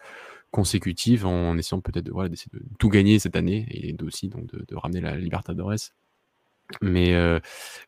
consécutif 0.51 1.25
en 1.25 1.57
essayant 1.59 1.81
peut-être 1.81 2.07
de, 2.07 2.13
voilà, 2.13 2.29
d'essayer 2.29 2.51
de 2.53 2.63
tout 2.79 2.89
gagner 2.89 3.19
cette 3.19 3.37
année 3.37 3.67
et 3.71 3.95
aussi 4.03 4.29
donc 4.29 4.47
de, 4.47 4.65
de 4.67 4.77
ramener 4.77 5.01
la 5.01 5.17
Libertadores. 5.17 5.91
Mais, 6.83 7.15
euh, 7.15 7.39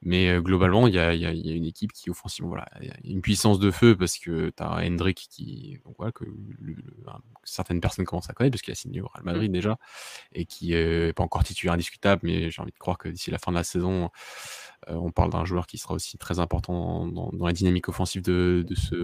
mais 0.02 0.28
euh, 0.28 0.40
globalement, 0.40 0.86
il 0.86 0.94
y 0.94 0.98
a, 0.98 1.12
y, 1.12 1.26
a, 1.26 1.32
y 1.32 1.50
a, 1.50 1.54
une 1.54 1.64
équipe 1.64 1.92
qui 1.92 2.10
offensivement, 2.10 2.50
voilà, 2.50 2.68
y 2.80 2.88
a 2.88 2.96
une 3.02 3.22
puissance 3.22 3.58
de 3.58 3.72
feu 3.72 3.96
parce 3.96 4.18
que 4.18 4.50
tu 4.56 4.62
as 4.62 4.86
Hendrick 4.86 5.26
qui, 5.30 5.80
donc 5.84 5.96
voilà, 5.98 6.12
que 6.12 6.24
le, 6.24 6.74
le, 6.74 6.76
certaines 7.42 7.80
personnes 7.80 8.04
commencent 8.04 8.30
à 8.30 8.34
connaître 8.34 8.54
parce 8.54 8.62
qu'il 8.62 8.72
a 8.72 8.76
signé 8.76 9.00
au 9.00 9.08
Real 9.08 9.24
Madrid 9.24 9.50
mmh. 9.50 9.54
déjà 9.54 9.78
et 10.32 10.44
qui 10.44 10.70
n'est 10.70 11.12
pas 11.12 11.24
encore 11.24 11.42
titulaire 11.42 11.74
indiscutable, 11.74 12.20
mais 12.24 12.50
j'ai 12.52 12.62
envie 12.62 12.70
de 12.70 12.78
croire 12.78 12.98
que 12.98 13.08
d'ici 13.08 13.32
la 13.32 13.38
fin 13.38 13.50
de 13.50 13.56
la 13.56 13.64
saison, 13.64 14.04
euh, 14.04 14.77
on 14.86 15.10
parle 15.10 15.30
d'un 15.30 15.44
joueur 15.44 15.66
qui 15.66 15.78
sera 15.78 15.94
aussi 15.94 16.18
très 16.18 16.38
important 16.38 17.06
dans, 17.06 17.30
dans 17.32 17.46
la 17.46 17.52
dynamique 17.52 17.88
offensive 17.88 18.22
de, 18.22 18.64
de, 18.66 18.74
ce, 18.74 18.94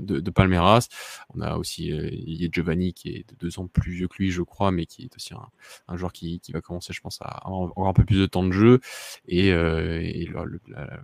de, 0.00 0.20
de 0.20 0.30
Palmeiras. 0.30 0.88
On 1.34 1.40
a 1.40 1.56
aussi 1.56 1.92
euh, 1.92 2.10
Giovanni 2.52 2.94
qui 2.94 3.08
est 3.10 3.28
de 3.28 3.34
deux 3.36 3.58
ans 3.58 3.66
plus 3.66 3.92
vieux 3.92 4.08
que 4.08 4.16
lui, 4.18 4.30
je 4.30 4.42
crois, 4.42 4.70
mais 4.70 4.86
qui 4.86 5.04
est 5.04 5.16
aussi 5.16 5.34
un, 5.34 5.48
un 5.88 5.96
joueur 5.96 6.12
qui, 6.12 6.40
qui, 6.40 6.52
va 6.52 6.60
commencer, 6.60 6.92
je 6.92 7.00
pense, 7.00 7.18
à 7.22 7.26
avoir 7.26 7.88
un 7.88 7.92
peu 7.92 8.04
plus 8.04 8.18
de 8.18 8.26
temps 8.26 8.44
de 8.44 8.52
jeu. 8.52 8.80
Et, 9.26 9.52
euh, 9.52 10.00
et 10.00 10.24
le, 10.26 10.44
le, 10.44 10.60
la, 10.68 11.00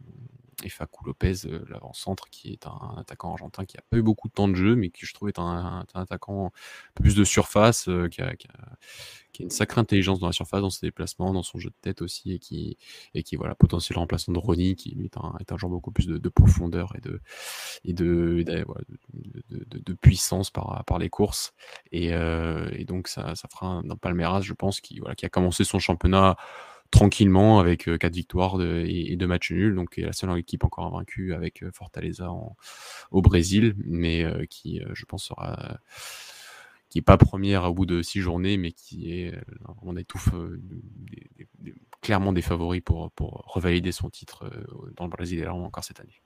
et 0.64 0.68
Facu 0.68 1.04
Lopez, 1.04 1.46
euh, 1.46 1.64
l'avant-centre, 1.68 2.28
qui 2.30 2.52
est 2.52 2.66
un, 2.66 2.70
un, 2.70 3.00
attaquant 3.00 3.32
argentin 3.32 3.64
qui 3.64 3.76
a 3.76 3.82
pas 3.90 3.98
eu 3.98 4.02
beaucoup 4.02 4.28
de 4.28 4.32
temps 4.32 4.48
de 4.48 4.54
jeu, 4.54 4.74
mais 4.74 4.90
qui 4.90 5.04
je 5.04 5.12
trouve 5.12 5.28
est 5.28 5.38
un, 5.38 5.42
un, 5.42 5.86
un 5.94 6.00
attaquant 6.00 6.46
un 6.46 6.50
peu 6.94 7.02
plus 7.02 7.14
de 7.14 7.24
surface, 7.24 7.88
euh, 7.88 8.09
qui, 8.09 8.22
a, 8.22 8.34
qui, 8.36 8.48
a, 8.48 8.76
qui, 9.32 9.42
a, 9.42 9.44
une 9.44 9.50
sacrée 9.50 9.80
intelligence 9.80 10.18
dans 10.18 10.26
la 10.26 10.32
surface, 10.32 10.62
dans 10.62 10.70
ses 10.70 10.86
déplacements, 10.86 11.32
dans 11.34 11.42
son 11.42 11.59
jeu 11.59 11.70
de 11.70 11.76
tête 11.82 12.00
aussi, 12.00 12.32
et 12.32 12.38
qui, 12.38 12.78
et 13.14 13.22
qui 13.22 13.36
voilà, 13.36 13.54
potentiel 13.54 13.98
remplaçant 13.98 14.32
de 14.32 14.38
Ronnie, 14.38 14.76
qui 14.76 14.90
lui 14.90 15.07
est 15.07 15.16
un, 15.18 15.34
est 15.40 15.59
joueur 15.59 15.70
beaucoup 15.70 15.92
plus 15.92 16.07
de, 16.07 16.18
de 16.18 16.28
profondeur 16.28 16.94
et 16.96 17.00
de, 17.00 17.20
et 17.84 17.92
de, 17.92 18.42
de, 18.46 19.78
de, 19.78 19.92
puissance 19.94 20.50
par, 20.50 20.84
par 20.86 20.98
les 20.98 21.11
courses. 21.11 21.52
Et, 21.92 22.14
euh, 22.14 22.68
et 22.72 22.84
donc 22.84 23.09
ça, 23.09 23.34
ça 23.34 23.48
fera 23.48 23.66
un, 23.66 23.82
Palmeiras, 23.96 24.40
je 24.42 24.54
pense, 24.54 24.80
qui, 24.80 24.98
voilà, 25.00 25.14
qui 25.14 25.26
a 25.26 25.28
commencé 25.28 25.64
son 25.64 25.78
championnat 25.78 26.36
tranquillement 26.91 27.59
avec 27.59 27.89
euh, 27.89 27.99
quatre 27.99 28.14
victoires 28.14 28.61
et, 28.61 29.12
et, 29.12 29.16
deux 29.16 29.26
matchs 29.26 29.53
nuls. 29.53 29.74
Donc, 29.74 29.97
la 29.97 30.12
seule 30.12 30.37
équipe 30.39 30.64
encore 30.64 30.87
invaincue 30.87 31.34
avec 31.34 31.62
euh, 31.62 31.70
Fortaleza 31.72 32.30
au 33.11 33.22
Brésil, 33.22 33.74
mais 33.84 34.24
euh, 34.24 34.45
qui, 34.47 34.80
je 34.93 35.05
pense, 35.05 35.24
sera 35.24 35.78
qui 36.89 37.03
pas 37.03 37.18
première 37.18 37.64
au 37.64 37.74
bout 37.74 37.87
de 37.87 38.01
six 38.01 38.20
journées, 38.20 38.57
mais 38.57 38.72
qui 38.72 39.12
est 39.12 39.34
on 39.82 39.97
étouffe 39.97 40.30
clairement 42.01 42.32
des 42.32 42.43
favoris 42.43 42.80
pour, 42.82 43.11
revalider 43.47 43.93
son 43.93 44.09
titre 44.09 44.51
dans 44.97 45.05
le 45.05 45.11
Brésil 45.11 45.47
encore 45.49 45.84
cette 45.84 46.01
année. 46.01 46.22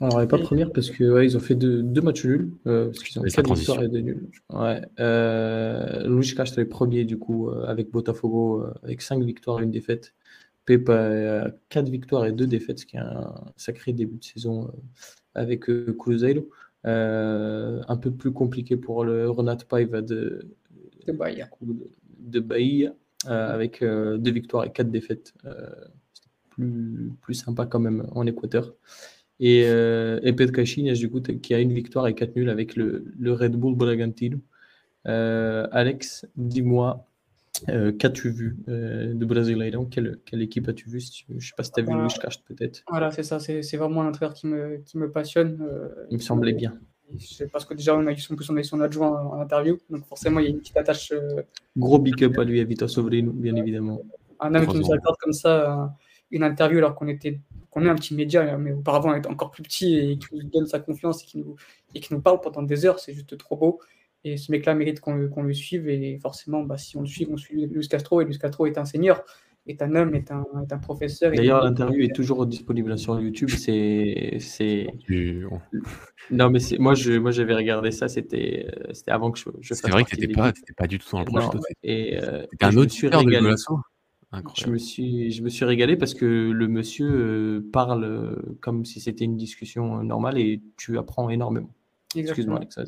Alors, 0.00 0.20
elle 0.20 0.26
n'est 0.26 0.28
pas 0.28 0.38
première 0.38 0.70
parce 0.72 0.90
que 0.90 1.02
ouais, 1.12 1.26
ils 1.26 1.36
ont 1.36 1.40
fait 1.40 1.56
deux, 1.56 1.82
deux 1.82 2.00
matchs 2.00 2.24
nuls. 2.24 2.52
Euh, 2.66 2.86
parce 2.86 3.00
qu'ils 3.00 3.18
ont 3.18 3.24
fait 3.24 3.30
quatre 3.30 3.52
victoires 3.54 3.82
et 3.82 3.88
deux 3.88 3.98
nuls. 4.00 4.30
Ouais. 4.52 4.80
Euh, 5.00 6.06
Luis 6.08 6.34
Castro 6.36 6.60
est 6.60 6.66
premier 6.66 7.04
du 7.04 7.18
coup 7.18 7.48
euh, 7.48 7.64
avec 7.66 7.90
Botafogo 7.90 8.62
euh, 8.62 8.72
avec 8.84 9.02
cinq 9.02 9.22
victoires 9.24 9.60
et 9.60 9.64
une 9.64 9.72
défaite. 9.72 10.14
Pepe 10.66 10.90
a 10.90 11.50
quatre 11.68 11.88
victoires 11.88 12.26
et 12.26 12.32
deux 12.32 12.46
défaites, 12.46 12.78
ce 12.78 12.86
qui 12.86 12.96
est 12.96 13.00
un 13.00 13.34
sacré 13.56 13.92
début 13.92 14.18
de 14.18 14.24
saison 14.24 14.66
euh, 14.68 14.70
avec 15.34 15.68
euh, 15.68 15.96
Cruzeiro. 15.98 16.48
un 16.84 17.96
peu 17.96 18.12
plus 18.12 18.32
compliqué 18.32 18.76
pour 18.76 19.04
le 19.04 19.28
Renat 19.28 19.56
Paiva 19.68 20.00
de, 20.00 20.46
de 21.06 21.12
Bahia, 21.12 21.48
de, 21.60 21.74
de 22.18 22.40
Bahia 22.40 22.94
avec 23.24 23.82
deux 23.82 24.30
victoires 24.30 24.64
et 24.64 24.70
quatre 24.72 24.90
défaites. 24.90 25.34
plus, 26.50 27.12
plus 27.20 27.34
sympa 27.34 27.66
quand 27.66 27.80
même 27.80 28.06
en 28.12 28.26
Équateur. 28.26 28.74
Et, 29.40 29.64
euh, 29.66 30.18
et 30.22 30.32
du 30.32 31.10
coup, 31.10 31.20
qui 31.20 31.54
a 31.54 31.60
une 31.60 31.72
victoire 31.72 32.08
et 32.08 32.14
quatre 32.14 32.34
nuls 32.34 32.50
avec 32.50 32.74
le, 32.76 33.04
le 33.18 33.32
Red 33.32 33.52
Bull 33.52 33.76
Bragantino. 33.76 34.38
Euh, 35.06 35.66
Alex, 35.70 36.26
dis-moi, 36.36 37.08
euh, 37.68 37.92
qu'as-tu 37.92 38.30
vu 38.30 38.56
euh, 38.68 39.14
de 39.14 39.24
Brasileirão 39.24 39.86
quelle, 39.86 40.18
quelle 40.24 40.42
équipe 40.42 40.68
as-tu 40.68 40.88
vu? 40.88 41.00
Je 41.00 41.34
ne 41.34 41.40
sais 41.40 41.52
pas 41.56 41.62
si 41.62 41.72
tu 41.72 41.80
as 41.80 41.82
vu 41.82 41.92
Luis 41.92 42.14
Castro 42.20 42.44
peut-être. 42.46 42.82
Voilà, 42.88 43.10
c'est 43.10 43.22
ça, 43.22 43.38
c'est 43.40 43.76
vraiment 43.76 44.02
un 44.02 44.08
entraîneur 44.08 44.34
qui 44.34 44.46
me, 44.46 44.78
qui 44.84 44.98
me 44.98 45.10
passionne. 45.10 45.58
Euh, 45.62 46.06
Il 46.10 46.18
me 46.18 46.22
semblait 46.22 46.52
bien. 46.52 46.78
Parce 47.52 47.64
que 47.64 47.74
déjà, 47.74 47.96
on 47.96 48.06
a 48.06 48.12
eu 48.12 48.18
son, 48.18 48.36
on 48.50 48.56
a 48.56 48.60
eu 48.60 48.64
son 48.64 48.80
adjoint 48.80 49.10
en, 49.10 49.32
en, 49.34 49.40
interview, 49.40 49.78
donc 49.88 50.04
forcément, 50.04 50.40
il 50.40 50.44
y 50.44 50.46
a 50.46 50.50
une 50.50 50.58
petite 50.58 50.76
attache. 50.76 51.10
Euh, 51.12 51.42
Gros 51.76 51.98
big 51.98 52.22
up 52.22 52.38
à 52.38 52.44
lui, 52.44 52.60
à 52.60 52.64
Vitor 52.64 52.88
Sovrino, 52.88 53.32
bien 53.32 53.56
évidemment. 53.56 54.02
Un 54.40 54.54
homme 54.54 54.66
qui 54.66 54.78
nous 54.78 54.92
accorde 54.92 55.16
comme 55.18 55.32
ça 55.32 55.96
une 56.30 56.42
interview 56.42 56.78
alors 56.78 56.94
qu'on 56.94 57.08
était 57.08 57.40
qu'on 57.70 57.84
est 57.84 57.88
un 57.88 57.94
petit 57.94 58.14
média, 58.14 58.56
mais 58.56 58.72
auparavant 58.72 59.12
on 59.12 59.16
était 59.16 59.28
encore 59.28 59.50
plus 59.50 59.62
petit 59.62 59.98
et 59.98 60.18
qui 60.18 60.34
nous 60.34 60.42
donne 60.44 60.66
sa 60.66 60.80
confiance 60.80 61.22
et 61.22 61.26
qui 61.26 61.38
nous, 61.38 61.56
et 61.94 62.00
qui 62.00 62.14
nous 62.14 62.20
parle 62.20 62.40
pendant 62.40 62.62
des 62.62 62.86
heures, 62.86 62.98
c'est 62.98 63.12
juste 63.12 63.36
trop 63.36 63.56
beau. 63.56 63.80
Et 64.24 64.36
ce 64.36 64.50
mec-là 64.50 64.74
mérite 64.74 65.00
qu'on 65.00 65.28
qu 65.28 65.42
le 65.42 65.54
suive 65.54 65.88
et 65.88 66.18
forcément, 66.18 66.62
bah, 66.62 66.76
si 66.76 66.96
on 66.96 67.02
le 67.02 67.06
suit, 67.06 67.28
on 67.30 67.36
suit 67.36 67.66
Luis 67.66 67.88
Castro 67.88 68.20
et 68.20 68.24
Luis 68.24 68.38
Castro 68.38 68.66
est 68.66 68.78
un 68.78 68.84
seigneur, 68.84 69.22
est 69.66 69.80
un 69.82 69.94
homme, 69.94 70.14
est 70.14 70.30
un, 70.32 70.44
est 70.62 70.72
un 70.72 70.78
professeur. 70.78 71.32
D'ailleurs, 71.32 71.62
l'interview 71.62 72.02
est 72.02 72.14
toujours 72.14 72.46
disponible 72.46 72.98
sur 72.98 73.20
YouTube. 73.20 73.50
C'est, 73.50 74.38
c'est. 74.40 74.88
Non, 76.30 76.50
mais 76.50 76.58
moi, 76.78 76.94
je, 76.94 77.12
moi, 77.12 77.30
j'avais 77.30 77.54
regardé 77.54 77.90
ça. 77.90 78.08
C'était, 78.08 78.66
c'était 78.92 79.12
avant 79.12 79.30
que 79.30 79.38
je, 79.38 79.44
je 79.60 79.68
fasse. 79.68 79.82
C'est 79.82 79.90
vrai 79.90 80.04
que 80.04 80.10
t'étais 80.10 80.28
pas, 80.28 80.52
pas 80.76 80.86
du 80.86 80.98
tout 80.98 81.08
dans 81.12 81.20
le 81.20 81.24
projet. 81.26 81.58
Et, 81.82 82.18
euh, 82.20 82.44
un 82.60 82.76
autre 82.76 82.92
de 82.92 83.56
Je 84.54 84.68
me, 84.68 84.76
suis, 84.76 85.30
je 85.30 85.42
me 85.42 85.48
suis 85.48 85.64
régalé 85.64 85.96
parce 85.96 86.12
que 86.12 86.26
le 86.26 86.68
monsieur 86.68 87.66
parle 87.72 88.36
comme 88.60 88.84
si 88.84 89.00
c'était 89.00 89.24
une 89.24 89.36
discussion 89.36 90.02
normale 90.02 90.38
et 90.38 90.60
tu 90.76 90.98
apprends 90.98 91.30
énormément. 91.30 91.70
Excuse-moi, 92.14 92.58
Alex. 92.58 92.78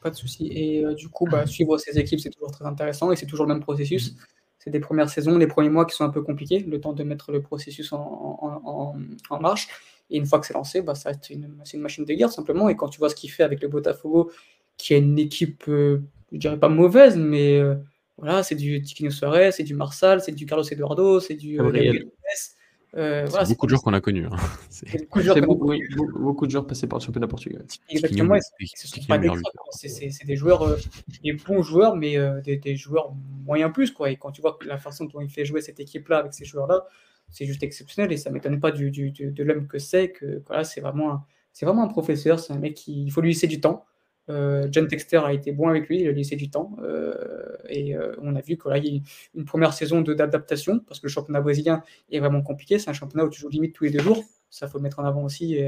Pas 0.00 0.10
de 0.10 0.14
souci. 0.14 0.46
Et 0.52 0.84
du 0.94 1.08
coup, 1.08 1.26
bah, 1.26 1.46
suivre 1.46 1.78
ces 1.78 1.98
équipes, 1.98 2.20
c'est 2.20 2.30
toujours 2.30 2.52
très 2.52 2.64
intéressant 2.64 3.10
et 3.10 3.16
c'est 3.16 3.26
toujours 3.26 3.46
le 3.46 3.54
même 3.54 3.62
processus. 3.62 4.12
Mm. 4.12 4.16
C'est 4.64 4.70
des 4.70 4.80
premières 4.80 5.10
saisons, 5.10 5.36
les 5.36 5.46
premiers 5.46 5.68
mois 5.68 5.84
qui 5.84 5.94
sont 5.94 6.04
un 6.04 6.10
peu 6.10 6.22
compliqués, 6.22 6.60
le 6.60 6.80
temps 6.80 6.94
de 6.94 7.04
mettre 7.04 7.32
le 7.32 7.42
processus 7.42 7.92
en, 7.92 8.96
en, 9.28 9.40
marche. 9.40 9.68
Et 10.08 10.16
une 10.16 10.24
fois 10.24 10.38
que 10.38 10.46
c'est 10.46 10.54
lancé, 10.54 10.80
bah, 10.80 10.94
ça 10.94 11.12
c'est 11.12 11.34
une, 11.34 11.58
une, 11.74 11.80
machine 11.80 12.06
de 12.06 12.14
guerre 12.14 12.32
simplement. 12.32 12.70
Et 12.70 12.76
quand 12.76 12.88
tu 12.88 12.98
vois 12.98 13.10
ce 13.10 13.14
qu'il 13.14 13.30
fait 13.30 13.42
avec 13.42 13.60
le 13.60 13.68
Botafogo, 13.68 14.30
qui 14.78 14.94
est 14.94 15.00
une 15.00 15.18
équipe, 15.18 15.64
euh, 15.68 16.02
je 16.32 16.38
dirais 16.38 16.58
pas 16.58 16.70
mauvaise, 16.70 17.18
mais 17.18 17.58
euh, 17.58 17.74
voilà, 18.16 18.42
c'est 18.42 18.54
du 18.54 18.80
Tiquinho 18.82 19.10
Suarez, 19.10 19.52
c'est 19.52 19.64
du 19.64 19.74
Marsal, 19.74 20.20
c'est 20.20 20.32
du 20.32 20.46
Carlos 20.46 20.64
Eduardo, 20.64 21.20
c'est 21.20 21.34
du 21.34 21.60
euh, 21.60 21.92
euh, 22.96 23.24
voilà, 23.28 23.44
beaucoup 23.48 23.66
de 23.66 23.70
joueurs 23.70 23.82
qu'on 23.82 23.92
a 23.92 24.00
connus. 24.00 24.26
Hein. 24.26 24.36
Beaucoup, 24.98 25.18
de 25.18 25.24
joueurs 25.24 25.40
beaucoup, 25.40 25.72
beaucoup, 26.14 26.46
de 26.46 26.50
joueurs 26.52 26.66
passés 26.66 26.86
par 26.86 26.98
le 27.00 27.04
championnat 27.04 27.26
portugais. 27.26 27.58
Exactement, 27.88 28.36
ce 28.74 28.88
sont 28.88 29.00
pas 29.08 29.18
des 29.18 29.30
c'est 29.70 30.26
des 30.26 30.36
joueurs, 30.36 30.62
euh, 30.62 30.76
des 31.22 31.32
bons 31.32 31.62
joueurs, 31.62 31.96
mais 31.96 32.16
euh, 32.16 32.40
des, 32.40 32.56
des, 32.56 32.76
joueurs 32.76 33.12
moyens 33.44 33.72
plus. 33.72 33.90
Quoi. 33.90 34.10
Et 34.10 34.16
quand 34.16 34.30
tu 34.30 34.42
vois 34.42 34.58
la 34.64 34.78
façon 34.78 35.06
dont 35.06 35.20
il 35.20 35.28
fait 35.28 35.44
jouer 35.44 35.60
cette 35.60 35.80
équipe-là 35.80 36.18
avec 36.18 36.34
ces 36.34 36.44
joueurs-là, 36.44 36.86
c'est 37.30 37.46
juste 37.46 37.62
exceptionnel 37.62 38.12
et 38.12 38.16
ça 38.16 38.30
ne 38.30 38.34
m'étonne 38.34 38.60
pas 38.60 38.70
du, 38.70 38.90
du, 38.90 39.10
de 39.10 39.42
l'homme 39.42 39.66
que 39.66 39.78
c'est. 39.78 40.10
que 40.10 40.42
voilà, 40.46 40.62
C'est 40.62 40.80
vraiment, 40.80 41.12
un, 41.12 41.24
vraiment 41.62 41.82
un 41.82 41.88
professeur, 41.88 42.38
c'est 42.38 42.52
un 42.52 42.58
mec 42.58 42.74
qui 42.74 43.04
il 43.04 43.10
faut 43.10 43.20
lui 43.20 43.30
laisser 43.30 43.48
du 43.48 43.60
temps. 43.60 43.84
Euh, 44.30 44.68
John 44.70 44.88
Texter 44.88 45.18
a 45.18 45.32
été 45.32 45.52
bon 45.52 45.68
avec 45.68 45.88
lui, 45.88 46.00
il 46.00 46.08
a 46.08 46.12
laissé 46.12 46.36
du 46.36 46.50
temps. 46.50 46.76
Euh, 46.82 47.56
et 47.68 47.94
euh, 47.94 48.14
on 48.22 48.34
a 48.36 48.40
vu 48.40 48.56
qu'il 48.56 48.84
y 48.84 48.98
a 48.98 49.00
une 49.34 49.44
première 49.44 49.72
saison 49.72 50.00
d'adaptation, 50.00 50.80
parce 50.80 51.00
que 51.00 51.06
le 51.06 51.10
championnat 51.10 51.40
brésilien 51.40 51.82
est 52.10 52.20
vraiment 52.20 52.42
compliqué. 52.42 52.78
C'est 52.78 52.90
un 52.90 52.94
championnat 52.94 53.24
où 53.24 53.30
tu 53.30 53.40
joues 53.40 53.48
limite 53.48 53.74
tous 53.74 53.84
les 53.84 53.90
deux 53.90 54.00
jours. 54.00 54.22
Ça, 54.50 54.68
faut 54.68 54.78
le 54.78 54.82
mettre 54.82 55.00
en 55.00 55.04
avant 55.04 55.24
aussi. 55.24 55.58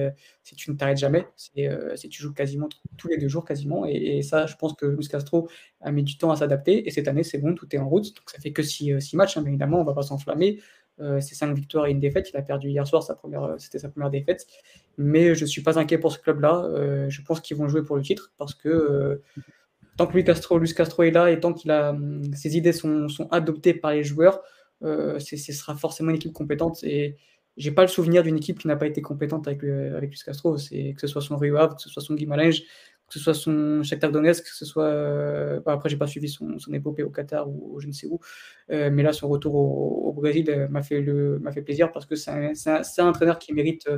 si 0.44 0.54
tu 0.54 0.70
ne 0.70 0.76
t'arrêtes 0.76 0.98
jamais, 0.98 1.26
si 1.36 2.08
tu 2.08 2.22
joues 2.22 2.32
quasiment 2.32 2.68
tous 2.96 3.08
les 3.08 3.18
deux 3.18 3.26
jours, 3.26 3.44
quasiment. 3.44 3.84
Et, 3.84 4.22
ça, 4.22 4.46
je 4.46 4.54
pense 4.54 4.74
que 4.74 4.86
Luis 4.86 5.08
Castro 5.08 5.48
a 5.80 5.90
mis 5.90 6.04
du 6.04 6.16
temps 6.18 6.30
à 6.30 6.36
s'adapter. 6.36 6.86
Et 6.86 6.92
cette 6.92 7.08
année, 7.08 7.24
c'est 7.24 7.38
bon, 7.38 7.54
tout 7.54 7.66
est 7.74 7.78
en 7.78 7.88
route. 7.88 8.14
Donc 8.14 8.30
ça 8.30 8.38
fait 8.38 8.52
que 8.52 8.62
six, 8.62 8.92
matchs, 9.14 9.36
hein, 9.36 9.44
évidemment, 9.44 9.78
on 9.78 9.80
ne 9.80 9.86
va 9.86 9.92
pas 9.92 10.02
s'enflammer. 10.02 10.60
Euh, 11.00 11.20
c'est 11.20 11.34
cinq 11.34 11.54
victoires 11.54 11.86
et 11.86 11.90
une 11.90 12.00
défaite. 12.00 12.30
Il 12.32 12.36
a 12.36 12.42
perdu 12.42 12.68
hier 12.68 12.86
soir, 12.86 13.02
sa 13.02 13.14
première, 13.14 13.42
euh, 13.44 13.54
c'était 13.58 13.78
sa 13.78 13.88
première 13.88 14.10
défaite. 14.10 14.46
Mais 14.98 15.34
je 15.34 15.42
ne 15.42 15.46
suis 15.46 15.62
pas 15.62 15.78
inquiet 15.78 15.98
pour 15.98 16.12
ce 16.12 16.18
club-là. 16.18 16.64
Euh, 16.64 17.10
je 17.10 17.22
pense 17.22 17.40
qu'ils 17.40 17.56
vont 17.56 17.68
jouer 17.68 17.82
pour 17.82 17.96
le 17.96 18.02
titre 18.02 18.32
parce 18.38 18.54
que 18.54 19.20
tant 19.96 20.06
que 20.06 20.12
Luis 20.14 20.24
Castro, 20.24 20.60
Castro 20.60 21.02
est 21.02 21.10
là 21.10 21.30
et 21.30 21.40
tant 21.40 21.52
qu'il 21.52 21.70
a 21.70 21.90
hum, 21.90 22.22
ses 22.34 22.56
idées 22.56 22.72
sont, 22.72 23.08
sont, 23.08 23.28
adoptées 23.30 23.74
par 23.74 23.92
les 23.92 24.04
joueurs, 24.04 24.40
ce 24.82 25.18
sera 25.18 25.74
forcément 25.74 26.10
une 26.10 26.16
équipe 26.16 26.32
compétente. 26.32 26.82
Et 26.84 27.16
j'ai 27.56 27.72
pas 27.72 27.82
le 27.82 27.88
souvenir 27.88 28.22
d'une 28.22 28.36
équipe 28.36 28.58
qui 28.58 28.68
n'a 28.68 28.76
pas 28.76 28.86
été 28.86 29.02
compétente 29.02 29.46
avec, 29.48 29.62
Luis 29.62 30.20
Castro. 30.24 30.56
C'est 30.56 30.94
que 30.94 31.00
ce 31.00 31.06
soit 31.06 31.22
son 31.22 31.36
Rio 31.36 31.56
Ave, 31.56 31.74
que 31.74 31.82
ce 31.82 31.90
soit 31.90 32.02
son 32.02 32.14
Guimarães, 32.14 32.62
que 33.08 33.14
ce 33.14 33.20
soit 33.20 33.34
son 33.34 33.82
Shakhtar 33.82 34.10
Donetsk, 34.10 34.44
que 34.44 34.54
ce 34.54 34.64
soit. 34.64 34.84
Euh, 34.86 35.60
bah, 35.60 35.72
après, 35.72 35.88
j'ai 35.88 35.96
pas 35.96 36.06
suivi 36.06 36.28
son, 36.28 36.58
son, 36.58 36.72
épopée 36.72 37.02
au 37.02 37.10
Qatar 37.10 37.48
ou, 37.48 37.78
je 37.80 37.86
ne 37.86 37.92
sais 37.92 38.06
où, 38.06 38.18
euh, 38.70 38.90
mais 38.92 39.02
là, 39.02 39.12
son 39.12 39.28
retour 39.28 39.54
au, 39.54 40.12
Brésil 40.12 40.48
euh, 40.50 40.68
m'a 40.68 40.82
fait, 40.82 41.00
le, 41.00 41.40
fait 41.52 41.62
plaisir 41.62 41.92
parce 41.92 42.06
que 42.06 42.16
c'est 42.16 42.30
un, 42.30 42.52
un, 42.66 43.06
entraîneur 43.06 43.38
qui 43.38 43.52
mérite, 43.52 43.88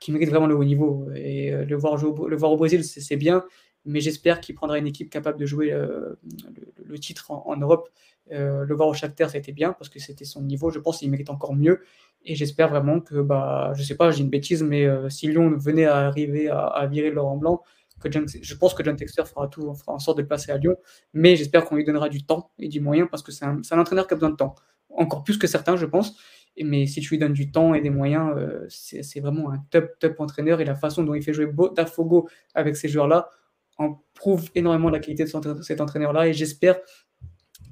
qui 0.00 0.10
mérite 0.10 0.30
vraiment 0.30 0.46
le 0.46 0.56
haut 0.56 0.64
niveau. 0.64 1.08
Et 1.14 1.50
le, 1.52 1.76
voir 1.76 1.96
le 1.96 2.36
voir 2.36 2.52
au 2.52 2.56
Brésil, 2.56 2.82
c'est 2.82 3.16
bien, 3.16 3.44
mais 3.84 4.00
j'espère 4.00 4.40
qu'il 4.40 4.54
prendra 4.54 4.78
une 4.78 4.86
équipe 4.86 5.10
capable 5.10 5.38
de 5.38 5.46
jouer 5.46 5.70
le, 5.70 6.98
titre 6.98 7.30
en, 7.30 7.56
Europe. 7.56 7.88
le 8.30 8.74
voir 8.74 8.88
au 8.88 8.94
Shakhtar, 8.94 9.36
été 9.36 9.52
bien 9.52 9.74
parce 9.74 9.88
que 9.88 10.00
c'était 10.00 10.24
son 10.24 10.42
niveau. 10.42 10.70
Je 10.70 10.80
pense 10.80 10.98
qu'il 10.98 11.10
mérite 11.10 11.30
encore 11.30 11.54
mieux. 11.54 11.82
Et 12.24 12.34
j'espère 12.34 12.68
vraiment 12.68 13.00
que, 13.00 13.20
bah, 13.20 13.72
je 13.76 13.82
sais 13.82 13.96
pas, 13.96 14.10
j'ai 14.10 14.22
une 14.22 14.30
bêtise, 14.30 14.62
mais 14.62 14.88
si 15.08 15.28
Lyon 15.28 15.56
venait 15.56 15.86
à 15.86 15.98
arriver 15.98 16.48
à, 16.48 16.64
à 16.66 16.86
virer 16.86 17.10
Laurent 17.10 17.36
Blanc, 17.36 17.62
je 18.08 18.54
pense 18.54 18.74
que 18.74 18.84
John 18.84 18.96
Texter 18.96 19.24
fera 19.24 19.48
tout, 19.48 19.74
fera 19.74 19.92
en 19.92 19.98
sorte 19.98 20.16
de 20.18 20.22
le 20.22 20.28
passer 20.28 20.52
à 20.52 20.58
Lyon, 20.58 20.76
mais 21.12 21.36
j'espère 21.36 21.64
qu'on 21.64 21.76
lui 21.76 21.84
donnera 21.84 22.08
du 22.08 22.24
temps 22.24 22.52
et 22.58 22.68
du 22.68 22.80
moyen 22.80 23.06
parce 23.06 23.22
que 23.22 23.32
c'est 23.32 23.44
un, 23.44 23.60
entraîneur 23.72 24.06
qui 24.06 24.14
a 24.14 24.16
besoin 24.16 24.30
de 24.30 24.36
temps, 24.36 24.54
encore 24.90 25.24
plus 25.24 25.38
que 25.38 25.46
certains, 25.46 25.76
je 25.76 25.86
pense. 25.86 26.16
mais 26.62 26.86
si 26.86 27.00
tu 27.00 27.10
lui 27.10 27.18
donnes 27.18 27.32
du 27.32 27.50
temps 27.50 27.74
et 27.74 27.80
des 27.80 27.90
moyens, 27.90 28.32
euh, 28.36 28.66
c'est 28.68 29.20
vraiment 29.20 29.50
un 29.50 29.58
top, 29.70 29.98
top 29.98 30.20
entraîneur. 30.20 30.60
Et 30.60 30.64
la 30.64 30.74
façon 30.74 31.04
dont 31.04 31.14
il 31.14 31.22
fait 31.22 31.32
jouer 31.32 31.46
Botafogo 31.46 32.28
avec 32.54 32.76
ces 32.76 32.88
joueurs-là 32.88 33.30
en 33.78 34.02
prouve 34.14 34.50
énormément 34.54 34.90
la 34.90 34.98
qualité 34.98 35.24
de 35.24 35.62
cet 35.62 35.80
entraîneur-là. 35.80 36.28
Et 36.28 36.32
j'espère 36.32 36.78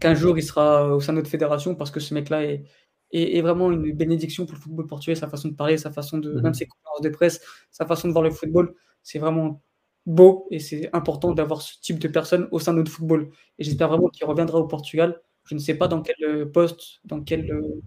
qu'un 0.00 0.14
jour 0.14 0.38
il 0.38 0.42
sera 0.42 0.94
au 0.94 1.00
sein 1.00 1.12
de 1.12 1.18
notre 1.18 1.30
fédération 1.30 1.74
parce 1.74 1.90
que 1.90 2.00
ce 2.00 2.14
mec-là 2.14 2.44
est, 2.44 2.64
est, 3.12 3.40
vraiment 3.40 3.70
une 3.70 3.92
bénédiction 3.92 4.46
pour 4.46 4.54
le 4.54 4.60
football 4.60 4.86
portugais, 4.86 5.14
sa 5.14 5.28
façon 5.28 5.48
de 5.48 5.54
parler, 5.54 5.78
sa 5.78 5.90
façon 5.90 6.18
de, 6.18 6.32
mmh. 6.32 6.42
même 6.42 6.54
ses 6.54 6.66
conférences 6.66 7.00
de 7.00 7.08
presse, 7.08 7.40
sa 7.70 7.86
façon 7.86 8.08
de 8.08 8.12
voir 8.12 8.24
le 8.24 8.30
football, 8.30 8.74
c'est 9.02 9.18
vraiment 9.18 9.62
beau 10.08 10.48
et 10.50 10.58
c'est 10.58 10.88
important 10.94 11.32
d'avoir 11.32 11.62
ce 11.62 11.80
type 11.80 11.98
de 11.98 12.08
personne 12.08 12.48
au 12.50 12.58
sein 12.58 12.72
de 12.72 12.78
notre 12.78 12.90
football. 12.90 13.30
Et 13.58 13.64
j'espère 13.64 13.88
vraiment 13.88 14.08
qu'il 14.08 14.26
reviendra 14.26 14.58
au 14.58 14.66
Portugal. 14.66 15.20
Je 15.44 15.54
ne 15.54 15.60
sais 15.60 15.74
pas 15.74 15.86
dans 15.86 16.02
quel 16.02 16.16
euh, 16.22 16.46
poste, 16.46 17.00
dans 17.04 17.22
quelle, 17.22 17.50
euh, 17.50 17.80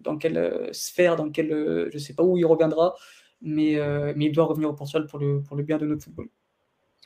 dans 0.00 0.16
quelle 0.16 0.36
euh, 0.36 0.68
sphère, 0.72 1.16
dans 1.16 1.30
quel, 1.30 1.48
je 1.48 1.94
ne 1.94 1.98
sais 1.98 2.14
pas 2.14 2.22
où 2.22 2.36
il 2.36 2.44
reviendra, 2.44 2.94
mais, 3.40 3.78
mais 4.14 4.26
il 4.26 4.32
doit 4.32 4.44
revenir 4.44 4.70
au 4.70 4.74
Portugal 4.74 5.06
pour 5.06 5.18
le, 5.18 5.42
pour 5.42 5.56
le 5.56 5.62
bien 5.62 5.78
de 5.78 5.86
notre 5.86 6.04
football. 6.04 6.28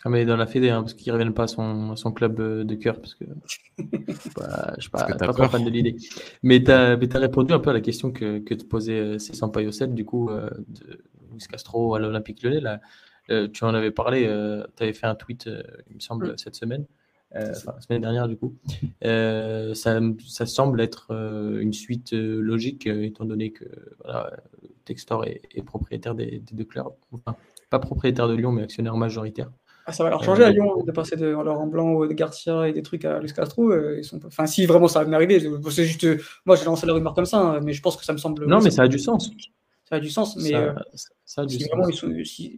Ah, 0.05 0.11
mais 0.11 0.25
dans 0.25 0.37
la 0.37 0.47
Fédé, 0.47 0.71
hein, 0.71 0.83
parce 0.83 0.95
qu'il 0.95 1.11
ne 1.13 1.19
revienne 1.19 1.35
pas 1.35 1.45
à 1.45 1.49
son, 1.49 1.97
son, 1.97 2.13
club 2.13 2.41
de 2.41 2.75
cœur, 2.77 3.01
parce 3.01 3.17
que 3.17 3.25
je 3.25 3.83
ne 3.83 4.79
suis 4.79 4.91
pas, 4.91 5.07
pas, 5.19 5.33
trop 5.33 5.49
fan 5.49 5.65
de 5.65 5.71
l'idée. 5.71 5.97
Mais 6.45 6.63
tu 6.63 6.71
as, 6.71 6.93
as, 6.93 7.19
répondu 7.19 7.53
un 7.53 7.59
peu 7.59 7.71
à 7.71 7.73
la 7.73 7.81
question 7.81 8.13
que, 8.13 8.39
que 8.39 8.55
te 8.55 8.65
posait 8.65 9.19
César 9.19 9.51
Payosset, 9.51 9.89
du 9.89 10.05
coup, 10.05 10.31
de 10.31 11.03
Luis 11.33 11.45
Castro 11.51 11.97
à 11.97 11.99
l'Olympique 11.99 12.45
Lyonnais. 12.45 12.61
Là. 12.61 12.81
Euh, 13.31 13.49
tu 13.49 13.65
en 13.65 13.75
avais 13.75 13.91
parlé, 13.91 14.27
euh, 14.27 14.65
tu 14.77 14.83
avais 14.83 14.93
fait 14.93 15.07
un 15.07 15.15
tweet, 15.15 15.47
euh, 15.47 15.63
il 15.91 15.97
me 15.97 16.01
semble, 16.01 16.33
mm. 16.33 16.39
cette 16.39 16.55
semaine. 16.55 16.87
enfin, 17.35 17.73
la 17.75 17.81
semaine 17.81 18.01
dernière 18.01 18.29
du 18.29 18.37
coup. 18.37 18.55
Ça, 19.03 20.01
ça, 20.27 20.47
semble 20.47 20.81
être 20.81 21.13
une 21.61 21.73
suite 21.73 22.13
logique 22.13 22.87
étant 22.87 23.25
donné 23.25 23.53
que 23.53 23.65
voilà, 24.03 24.31
Textor 24.85 25.25
est, 25.27 25.63
propriétaire 25.65 26.15
des, 26.15 26.43
deux 26.53 26.65
clubs, 26.65 26.87
enfin, 27.13 27.37
pas 27.71 27.79
propriétaire 27.79 28.29
de 28.29 28.35
Lyon 28.35 28.53
mais 28.53 28.63
actionnaire 28.63 28.97
majoritaire. 28.97 29.51
Ah, 29.85 29.93
ça 29.93 30.05
va 30.05 30.11
leur 30.11 30.23
changer 30.23 30.45
à 30.45 30.51
Lyon 30.51 30.83
de 30.85 30.93
passer 30.93 31.17
de 31.17 31.27
Laurent 31.27 31.67
Blanc 31.67 31.95
ou 31.95 32.07
de 32.07 32.13
Garcia 32.13 32.69
et 32.69 32.75
des 32.75 32.83
trucs 32.83 33.07
à 33.07 33.21
Luis 33.21 33.33
Castro. 33.33 33.75
ils 33.97 34.05
sont... 34.05 34.21
Enfin, 34.27 34.47
si 34.47 34.67
vraiment 34.67 34.87
ça 34.89 35.03
va 35.03 35.09
m'arriver, 35.09 35.41
c'est 35.71 35.85
juste. 35.85 36.07
Moi, 36.45 36.57
j'ai 36.57 36.65
lancé 36.67 36.87
la 36.87 36.93
rumeur 36.93 37.15
comme 37.15 37.25
ça, 37.25 37.39
hein, 37.39 37.61
mais 37.63 37.73
je 37.73 37.81
pense 37.81 37.97
que 37.97 38.05
ça 38.05 38.13
me 38.13 38.19
semble. 38.19 38.47
Non, 38.47 38.61
mais 38.61 38.71
ça 38.71 38.83
a 38.83 38.89
du 38.89 38.99
sens 38.99 39.31
ça 39.89 39.97
a 39.97 40.01
du 40.01 40.11
sens. 40.11 40.37
Mais 40.37 40.53
ça, 41.25 41.43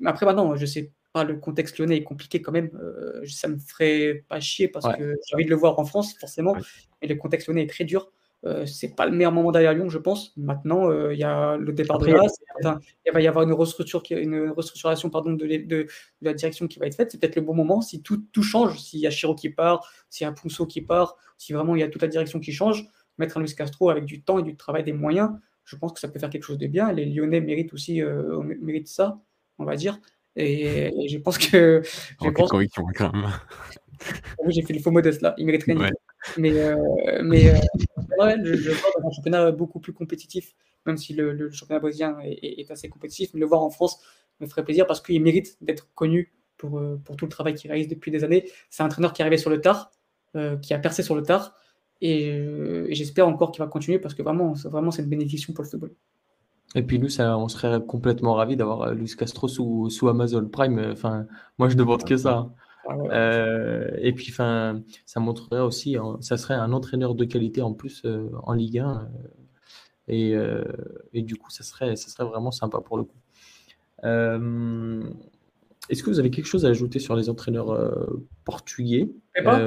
après, 0.04 0.26
maintenant, 0.26 0.56
je 0.56 0.66
sais 0.66 0.92
pas, 1.12 1.24
le 1.24 1.36
contexte 1.36 1.78
lyonnais 1.78 1.98
est 1.98 2.02
compliqué 2.02 2.42
quand 2.42 2.52
même. 2.52 2.70
Euh, 2.74 3.24
ça 3.26 3.48
me 3.48 3.58
ferait 3.58 4.24
pas 4.28 4.40
chier 4.40 4.68
parce 4.68 4.86
que 4.96 5.16
j'ai 5.26 5.34
envie 5.34 5.44
de 5.44 5.50
le 5.50 5.56
voir 5.56 5.78
en 5.78 5.84
France, 5.84 6.14
forcément. 6.18 6.56
Mais 7.00 7.08
le 7.08 7.14
contexte 7.14 7.48
lyonnais 7.48 7.64
est 7.64 7.70
très 7.70 7.84
dur. 7.84 8.10
Euh, 8.46 8.64
c'est 8.64 8.96
pas 8.96 9.04
le 9.04 9.12
meilleur 9.12 9.32
moment 9.32 9.52
d'aller 9.52 9.66
à 9.66 9.74
Lyon, 9.74 9.90
je 9.90 9.98
pense. 9.98 10.32
Maintenant, 10.36 10.90
euh, 10.90 11.12
il 11.12 11.20
y 11.20 11.24
a 11.24 11.56
le 11.56 11.72
départ 11.72 11.98
de 11.98 12.06
là. 12.06 12.80
Il 13.06 13.12
va 13.12 13.20
y 13.20 13.28
avoir 13.28 13.44
une, 13.44 13.52
restructure, 13.52 14.02
une 14.10 14.50
restructuration 14.50 15.10
pardon, 15.10 15.32
de, 15.32 15.46
de, 15.46 15.86
la 16.22 16.32
direction 16.32 16.66
qui 16.66 16.78
va 16.78 16.86
être 16.86 16.96
faite. 16.96 17.12
C'est 17.12 17.20
peut-être 17.20 17.36
le 17.36 17.42
bon 17.42 17.54
moment 17.54 17.80
si 17.82 18.02
tout, 18.02 18.24
tout 18.32 18.42
change. 18.42 18.80
S'il 18.80 19.00
y 19.00 19.06
a 19.06 19.10
Chiro 19.10 19.34
qui 19.34 19.50
part, 19.50 19.88
s'il 20.08 20.24
y 20.24 20.28
a 20.28 20.32
Ponceau 20.32 20.66
qui 20.66 20.80
part, 20.80 21.16
si 21.36 21.52
vraiment 21.52 21.76
il 21.76 21.80
y 21.80 21.82
a 21.82 21.88
toute 21.88 22.02
la 22.02 22.08
direction 22.08 22.40
qui 22.40 22.52
change, 22.52 22.86
mettre 23.18 23.36
un 23.36 23.40
Luis 23.40 23.54
Castro 23.54 23.90
avec 23.90 24.06
du 24.06 24.22
temps 24.22 24.38
et 24.38 24.42
du 24.42 24.56
travail, 24.56 24.84
des 24.84 24.94
moyens, 24.94 25.30
je 25.70 25.76
pense 25.76 25.92
que 25.92 26.00
ça 26.00 26.08
peut 26.08 26.18
faire 26.18 26.30
quelque 26.30 26.42
chose 26.42 26.58
de 26.58 26.66
bien. 26.66 26.92
Les 26.92 27.06
Lyonnais 27.06 27.40
méritent 27.40 27.72
aussi 27.72 28.02
euh, 28.02 28.42
méritent 28.60 28.88
ça, 28.88 29.20
on 29.58 29.64
va 29.64 29.76
dire. 29.76 30.00
Et, 30.34 30.90
je 31.08 31.18
pense 31.18 31.38
que. 31.38 31.80
Je 31.84 32.30
pense... 32.30 32.50
conviction, 32.50 32.84
quand 32.96 33.12
même. 33.12 33.30
oui, 34.44 34.52
j'ai 34.52 34.62
fait 34.62 34.72
le 34.72 34.80
faux 34.80 34.90
modeste 34.90 35.22
là. 35.22 35.34
Ils 35.38 35.46
méritent 35.46 35.64
rien. 35.64 35.90
Mais, 36.36 36.52
euh, 36.58 37.22
mais 37.22 37.50
euh, 37.50 37.58
ouais, 38.18 38.36
je, 38.42 38.54
je 38.54 38.70
vois 38.72 38.90
dans 39.00 39.08
un 39.08 39.12
championnat 39.12 39.52
beaucoup 39.52 39.78
plus 39.78 39.92
compétitif, 39.92 40.54
même 40.86 40.96
si 40.96 41.14
le, 41.14 41.50
championnat 41.52 41.78
brésilien 41.78 42.18
est, 42.24 42.68
assez 42.68 42.88
compétitif. 42.88 43.30
Mais 43.32 43.40
le 43.40 43.46
voir 43.46 43.62
en 43.62 43.70
France 43.70 44.00
me 44.40 44.46
ferait 44.46 44.64
plaisir 44.64 44.88
parce 44.88 45.00
qu'il 45.00 45.22
mérite 45.22 45.56
d'être 45.60 45.88
connu 45.94 46.34
pour, 46.56 46.82
pour 47.04 47.16
tout 47.16 47.26
le 47.26 47.30
travail 47.30 47.54
qu'il 47.54 47.70
réalise 47.70 47.88
depuis 47.88 48.10
des 48.10 48.24
années. 48.24 48.50
C'est 48.70 48.82
un 48.82 48.86
entraîneur 48.86 49.12
qui 49.12 49.22
est 49.22 49.24
arrivé 49.24 49.38
sur 49.38 49.50
le 49.50 49.60
tard, 49.60 49.92
qui 50.62 50.74
a 50.74 50.78
percé 50.78 51.04
sur 51.04 51.14
le 51.14 51.22
tard. 51.22 51.54
Euh, 52.02 52.86
et, 52.88 52.94
j'espère 52.94 53.28
encore 53.28 53.52
qu'il 53.52 53.62
va 53.62 53.68
continuer 53.68 53.98
parce 53.98 54.14
que 54.14 54.22
vraiment, 54.22 54.52
vraiment 54.64 54.90
c'est 54.90 55.02
une 55.02 55.08
bénédiction 55.08 55.52
pour 55.52 55.64
le 55.64 55.70
football. 55.70 55.92
Et 56.74 56.82
puis 56.82 56.98
nous, 56.98 57.08
ça, 57.08 57.36
on 57.36 57.48
serait 57.48 57.84
complètement 57.84 58.34
ravis 58.34 58.56
d'avoir 58.56 58.82
euh, 58.82 58.94
Luis 58.94 59.14
Castro 59.16 59.48
sous, 59.48 59.90
sous, 59.90 60.08
Amazon 60.08 60.46
Prime. 60.46 60.78
Enfin, 60.92 61.26
moi, 61.58 61.68
je 61.68 61.74
ne 61.74 61.80
demande 61.80 62.04
que 62.04 62.16
ça. 62.16 62.48
Ah 62.88 62.94
euh, 63.10 63.90
et 63.98 64.12
puis, 64.12 64.28
enfin, 64.30 64.80
ça 65.04 65.20
montrerait 65.20 65.60
aussi, 65.60 65.96
hein, 65.96 66.16
ça 66.20 66.36
serait 66.36 66.54
un 66.54 66.72
entraîneur 66.72 67.14
de 67.14 67.24
qualité 67.24 67.60
en 67.60 67.74
plus 67.74 68.06
en 68.42 68.52
Ligue 68.52 68.78
1. 68.78 69.08
et, 70.08 70.34
et, 71.12 71.22
du 71.22 71.36
coup, 71.36 71.50
ça 71.50 71.64
serait, 71.64 71.96
ça 71.96 72.08
serait 72.08 72.24
vraiment 72.24 72.52
sympa 72.52 72.80
pour 72.80 72.96
le 72.96 73.04
coup. 73.04 73.18
Est-ce 75.88 76.02
que 76.04 76.10
vous 76.10 76.20
avez 76.20 76.30
quelque 76.30 76.46
chose 76.46 76.64
à 76.64 76.68
ajouter 76.68 77.00
sur 77.00 77.16
les 77.16 77.28
entraîneurs 77.28 77.94
portugais 78.44 79.10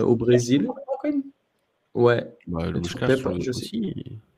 au 0.03 0.15
Brésil? 0.15 0.69
Ouais. 1.93 2.25
Bah, 2.47 2.69
le 2.69 2.81
Pep, 2.81 3.19
je 3.41 3.51
sais. 3.51 3.69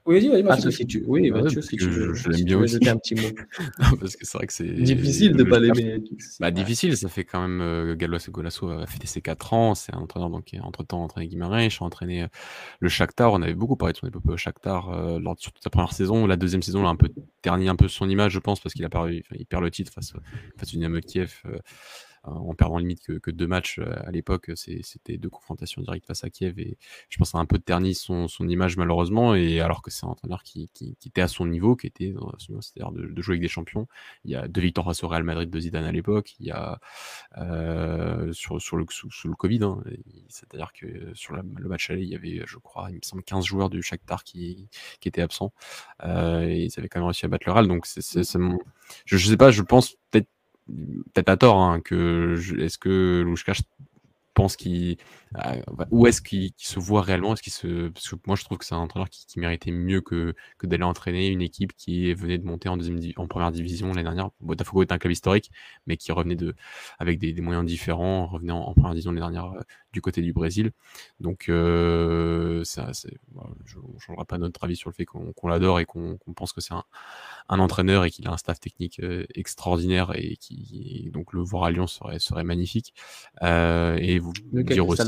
Oui, 0.07 0.19
vas-y, 0.19 0.29
vas-y. 0.43 0.45
Ah, 0.47 0.71
si 0.71 0.85
tu... 0.85 1.03
Oui, 1.07 1.31
Mathieu, 1.31 1.61
si 1.63 1.77
tu 1.77 1.85
je- 1.85 1.89
veux, 1.89 2.13
je 2.13 2.29
l'aime 2.29 2.37
si 2.37 2.43
bien 2.43 2.59
aussi. 2.59 2.75
un 2.89 2.95
petit 2.97 3.15
mot. 3.15 3.21
Non, 3.79 3.97
parce 3.99 4.15
que 4.15 4.23
c'est 4.23 4.37
vrai 4.37 4.45
que 4.45 4.53
c'est 4.53 4.67
Difficile 4.71 5.31
de 5.33 5.43
le- 5.43 5.49
pas 5.49 5.57
l'aimer. 5.59 5.99
Bah, 6.39 6.51
difficile, 6.51 6.95
ça 6.95 7.09
fait 7.09 7.23
quand 7.23 7.41
même. 7.41 7.59
Euh, 7.61 7.95
Galois 7.95 8.19
Golasso 8.29 8.69
a 8.69 8.85
fêté 8.85 9.07
ses 9.07 9.21
4 9.21 9.53
ans. 9.53 9.73
C'est 9.73 9.95
un 9.95 9.99
entraîneur 9.99 10.29
donc, 10.29 10.45
qui 10.45 10.57
a 10.57 10.63
entre-temps 10.63 11.01
entraîné 11.03 11.27
Guimarães, 11.27 11.69
a 11.79 11.83
entraîné 11.83 12.21
euh, 12.21 12.27
le 12.81 12.89
Shakhtar. 12.89 13.33
On 13.33 13.41
avait 13.41 13.55
beaucoup 13.55 13.77
parlé 13.77 13.93
de 13.93 13.97
son 13.97 14.05
épopée 14.05 14.29
au 14.29 14.37
Shakhtar 14.37 14.89
euh, 14.91 15.17
lors 15.19 15.35
de 15.37 15.39
surtout 15.41 15.61
sa 15.63 15.71
première 15.71 15.93
saison. 15.93 16.27
La 16.27 16.37
deuxième 16.37 16.61
saison, 16.61 16.81
il 16.83 16.85
a 16.85 16.89
un 16.89 16.95
peu 16.95 17.09
terni 17.41 17.67
un 17.67 17.75
peu 17.75 17.87
son 17.87 18.07
image, 18.07 18.33
je 18.33 18.39
pense, 18.39 18.59
parce 18.59 18.75
qu'il 18.75 18.85
a 18.85 18.89
perdu, 18.89 19.23
enfin, 19.25 19.35
il 19.39 19.47
perd 19.47 19.63
le 19.63 19.71
titre 19.71 19.91
face, 19.91 20.13
face 20.59 20.69
au 20.69 20.71
Dynamo 20.77 20.99
Kiev. 20.99 21.33
euh, 21.47 21.57
en 22.31 22.53
perdant 22.55 22.77
limite 22.77 23.01
que, 23.03 23.13
que 23.13 23.31
deux 23.31 23.47
matchs 23.47 23.79
euh, 23.79 23.93
à 24.05 24.11
l'époque, 24.11 24.51
c'était 24.55 25.17
deux 25.17 25.29
confrontations 25.29 25.81
directes 25.81 26.05
face 26.07 26.23
à 26.23 26.29
Kiev 26.29 26.59
et 26.59 26.77
je 27.09 27.17
pense 27.17 27.29
que 27.29 27.31
ça 27.33 27.37
a 27.37 27.41
un 27.41 27.45
peu 27.45 27.59
terni 27.59 27.93
son, 27.95 28.27
son 28.27 28.47
image 28.47 28.77
malheureusement 28.77 29.35
et 29.35 29.59
alors 29.59 29.81
que 29.81 29.91
c'est 29.91 30.05
un 30.05 30.09
entraîneur 30.09 30.43
qui, 30.43 30.69
qui, 30.73 30.95
qui 30.99 31.07
était 31.09 31.21
à 31.21 31.27
son 31.27 31.45
niveau, 31.45 31.75
qui 31.75 31.87
était 31.87 32.13
c'est-à-dire 32.39 32.91
de, 32.91 33.05
de 33.07 33.21
jouer 33.21 33.33
avec 33.33 33.41
des 33.41 33.47
champions. 33.47 33.87
Il 34.23 34.31
y 34.31 34.35
a 34.35 34.47
deux 34.47 34.61
victoires 34.61 34.85
face 34.87 35.03
au 35.03 35.07
Real 35.07 35.23
Madrid 35.23 35.49
de 35.49 35.59
Zidane 35.59 35.85
à 35.85 35.91
l'époque, 35.91 36.35
il 36.39 36.47
y 36.47 36.51
a 36.51 36.79
euh, 37.37 38.31
sur, 38.33 38.61
sur 38.61 38.77
le, 38.77 38.85
sous, 38.89 39.09
sous 39.11 39.27
le 39.27 39.35
Covid, 39.35 39.63
hein, 39.63 39.83
c'est-à-dire 40.29 40.71
que 40.73 41.13
sur 41.13 41.35
la- 41.35 41.43
le 41.57 41.67
match 41.67 41.89
aller, 41.89 42.03
il 42.03 42.09
y 42.09 42.15
avait, 42.15 42.41
je 42.45 42.57
crois, 42.57 42.89
il 42.89 42.95
me 42.95 43.01
semble 43.03 43.23
15 43.23 43.45
joueurs 43.45 43.69
du 43.69 43.81
Shakhtar 43.81 44.23
qui, 44.23 44.69
qui 44.99 45.07
étaient 45.07 45.21
absents 45.21 45.53
euh, 46.03 46.47
et 46.47 46.65
ils 46.65 46.73
avaient 46.79 46.89
quand 46.89 46.99
même 46.99 47.05
réussi 47.07 47.25
à 47.25 47.29
battre 47.29 47.45
le 47.47 47.53
Real, 47.53 47.67
donc 47.67 47.85
c'est, 47.85 48.35
mon- 48.35 48.59
je, 49.05 49.17
je 49.17 49.27
sais 49.29 49.37
pas, 49.37 49.51
je 49.51 49.61
pense 49.61 49.95
peut-être 50.11 50.29
peut-être 50.67 51.29
à 51.29 51.37
tort 51.37 51.57
hein, 51.59 51.81
est-ce 51.89 52.77
que 52.77 53.23
Louchkash 53.25 53.61
pense 54.35 54.55
qu'il 54.55 54.97
euh, 55.37 55.61
où 55.89 56.05
est-ce 56.05 56.21
qu'il 56.21 56.51
se 56.57 56.79
voit 56.79 57.01
réellement? 57.01 57.29
Parce 57.29 57.41
que 57.41 57.91
moi 58.27 58.35
je 58.35 58.43
trouve 58.43 58.59
que 58.59 58.65
c'est 58.65 58.75
un 58.75 58.79
entraîneur 58.79 59.09
qui, 59.09 59.39
méritait 59.39 59.71
mieux 59.71 60.01
que, 60.01 60.35
d'aller 60.63 60.83
entraîner 60.83 61.27
une 61.27 61.41
équipe 61.41 61.73
qui 61.75 62.13
venait 62.13 62.37
de 62.37 62.45
monter 62.45 62.69
en 62.69 62.77
première 63.27 63.51
division 63.51 63.87
l'année 63.87 64.03
dernière. 64.03 64.29
Botafogo 64.41 64.83
est 64.83 64.91
un 64.91 64.99
club 64.99 65.13
historique 65.13 65.51
mais 65.87 65.97
qui 65.97 66.11
revenait 66.11 66.37
avec 66.99 67.17
des, 67.17 67.33
des 67.33 67.41
moyens 67.41 67.65
différents 67.65 68.27
revenait 68.27 68.51
en, 68.51 68.59
en 68.59 68.73
première 68.73 68.91
division 68.91 69.11
l'année 69.11 69.21
dernière 69.21 69.51
euh, 69.51 69.61
du 69.95 70.01
côté 70.01 70.21
du 70.21 70.33
Brésil 70.33 70.71
donc 71.21 71.47
euh, 71.47 72.63
ça 72.65 72.93
c'est 72.93 73.17
voilà, 73.33 73.49
je 73.65 73.77
ne 73.77 73.97
changerai 73.99 74.25
pas 74.25 74.37
notre 74.37 74.61
avis 74.65 74.75
sur 74.75 74.89
le 74.89 74.93
fait 74.93 75.05
qu'on 75.05 75.47
l'adore 75.47 75.79
et 75.79 75.85
qu'on 75.85 76.17
pense 76.35 76.51
que 76.53 76.59
c'est 76.61 76.73
un, 76.73 76.83
un 77.49 77.59
entraîneur 77.59 78.03
et 78.05 78.11
qu'il 78.11 78.27
a 78.27 78.31
un 78.33 78.37
staff 78.37 78.59
technique 78.59 78.99
euh, 78.99 79.25
extraordinaire 79.33 80.11
et 80.15 80.35
qui 80.35 81.03
et 81.05 81.09
donc 81.11 81.31
le 81.33 81.41
voir 81.41 81.63
à 81.63 81.71
Lyon 81.71 81.87
serait 81.87 82.19
serait 82.19 82.43
magnifique 82.43 82.93
euh, 83.41 83.95
et 84.01 84.19
vous 84.19 84.33
dire 84.51 84.85
aussi 84.87 85.01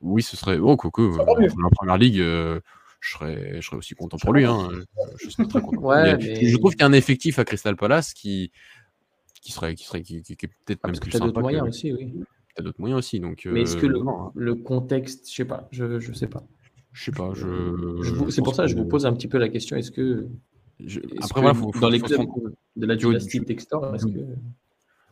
oui 0.00 0.22
ce 0.22 0.36
serait 0.36 0.58
oh 0.58 0.76
coco 0.76 1.16
la 1.16 1.68
première 1.70 1.98
ligue 1.98 2.20
euh, 2.20 2.60
je 3.00 3.10
serais, 3.14 3.56
je 3.60 3.66
serais 3.66 3.76
aussi 3.78 3.94
content 3.96 4.16
pour 4.16 4.32
lui. 4.32 4.44
Hein. 4.44 4.68
Je, 5.16 5.24
je 5.26 5.30
serais 5.30 5.48
très 5.48 5.60
content. 5.60 5.80
Ouais, 5.80 6.16
Mais 6.16 6.24
mais- 6.24 6.44
Je 6.48 6.56
trouve 6.56 6.70
qu'il 6.70 6.82
y 6.82 6.84
a 6.84 6.86
un 6.86 6.92
effectif 6.92 7.40
à 7.40 7.44
Crystal 7.44 7.74
Palace 7.74 8.14
qui, 8.14 8.52
qui 9.42 9.50
serait, 9.50 9.74
qui 9.74 9.82
serait, 9.82 10.02
qui, 10.02 10.22
qui- 10.22 10.36
qui 10.36 10.46
est 10.46 10.50
peut-être 10.64 10.78
Ah, 10.84 10.86
même 10.86 11.00
plus 11.00 11.10
sympa. 11.10 11.24
d'autres 11.26 11.40
moyens 11.40 11.64
que- 11.64 11.68
aussi, 11.70 11.92
oui. 11.92 12.14
T'as 12.54 12.62
d'autres 12.62 12.80
moyens 12.80 12.98
aussi. 12.98 13.18
Donc, 13.20 13.48
Mais 13.50 13.62
est-ce 13.62 13.76
que 13.76 13.86
euh, 13.86 13.90
le, 13.90 14.00
hein. 14.00 14.30
le 14.34 14.54
contexte, 14.54 15.30
je 15.30 15.34
sais 15.34 15.44
pas, 15.44 15.68
je, 15.70 15.98
je 16.00 16.12
sais 16.12 16.26
pas. 16.26 16.42
je 16.92 17.04
sais 17.04 17.12
pas. 17.12 17.32
Je, 17.34 17.46
C'est 18.30 18.42
pour 18.42 18.54
ça 18.54 18.64
que 18.64 18.70
je 18.70 18.76
vous 18.76 18.84
pose 18.86 19.06
un 19.06 19.12
petit 19.14 19.28
peu 19.28 19.38
la 19.38 19.48
question 19.48 19.76
est-ce 19.76 19.90
que, 19.90 20.26
je- 20.84 21.00
Après, 21.00 21.28
que 21.34 21.40
voilà, 21.40 21.54
faut, 21.54 21.72
faut- 21.72 21.80
dans 21.80 21.88
les 21.88 21.98
faut 21.98 22.08
de 22.76 22.86
la 22.86 22.96
tu- 22.96 23.44
Textor, 23.44 23.94
est-ce 23.94 24.06
que 24.06 24.18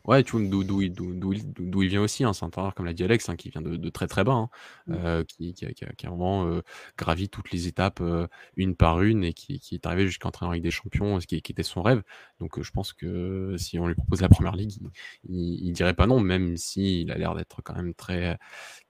Ouais, 0.05 0.23
tu 0.23 0.31
vois 0.37 0.41
d'où 0.47 0.63
d'où 0.63 0.81
il, 0.81 0.93
d'où- 0.93 1.13
d'où 1.13 1.33
il- 1.33 1.53
d'où 1.53 1.81
il 1.83 1.89
vient 1.89 2.01
aussi, 2.01 2.23
hein, 2.23 2.33
c'est 2.33 2.43
un 2.43 2.47
entraîneur 2.47 2.73
comme 2.73 2.85
l'a 2.87 2.93
dit 2.93 3.03
Alex, 3.03 3.29
hein, 3.29 3.35
qui 3.35 3.49
vient 3.49 3.61
de, 3.61 3.75
de 3.77 3.89
très 3.89 4.07
très 4.07 4.23
bas, 4.23 4.31
hein, 4.33 4.49
Mm. 4.87 4.93
euh, 4.95 5.23
qui, 5.23 5.53
qui, 5.53 5.65
a, 5.65 5.71
qui 5.73 5.85
a- 5.85 5.93
qui 5.93 6.07
a 6.07 6.09
vraiment 6.09 6.47
euh, 6.47 6.61
gravi 6.97 7.29
toutes 7.29 7.51
les 7.51 7.67
étapes 7.67 8.01
euh, 8.01 8.27
une 8.55 8.75
par 8.75 9.01
une 9.01 9.23
et 9.23 9.33
qui, 9.33 9.59
qui 9.59 9.75
est 9.75 9.85
arrivé 9.85 10.07
jusqu'à 10.07 10.27
entraîneur 10.27 10.51
avec 10.51 10.63
des 10.63 10.71
champions, 10.71 11.19
ce 11.19 11.27
qui, 11.27 11.41
qui 11.41 11.51
était 11.51 11.63
son 11.63 11.81
rêve. 11.83 12.01
Donc 12.39 12.57
euh, 12.57 12.63
je 12.63 12.71
pense 12.71 12.93
que 12.93 13.55
si 13.57 13.77
on 13.79 13.87
lui 13.87 13.95
propose 13.95 14.21
la 14.21 14.29
première 14.29 14.55
ligue, 14.55 14.73
il, 14.81 14.89
il, 15.35 15.67
il 15.67 15.73
dirait 15.73 15.93
pas 15.93 16.07
non, 16.07 16.19
même 16.19 16.57
s'il 16.57 17.11
a 17.11 17.17
l'air 17.17 17.35
d'être 17.35 17.61
quand 17.61 17.75
même 17.75 17.93
très 17.93 18.37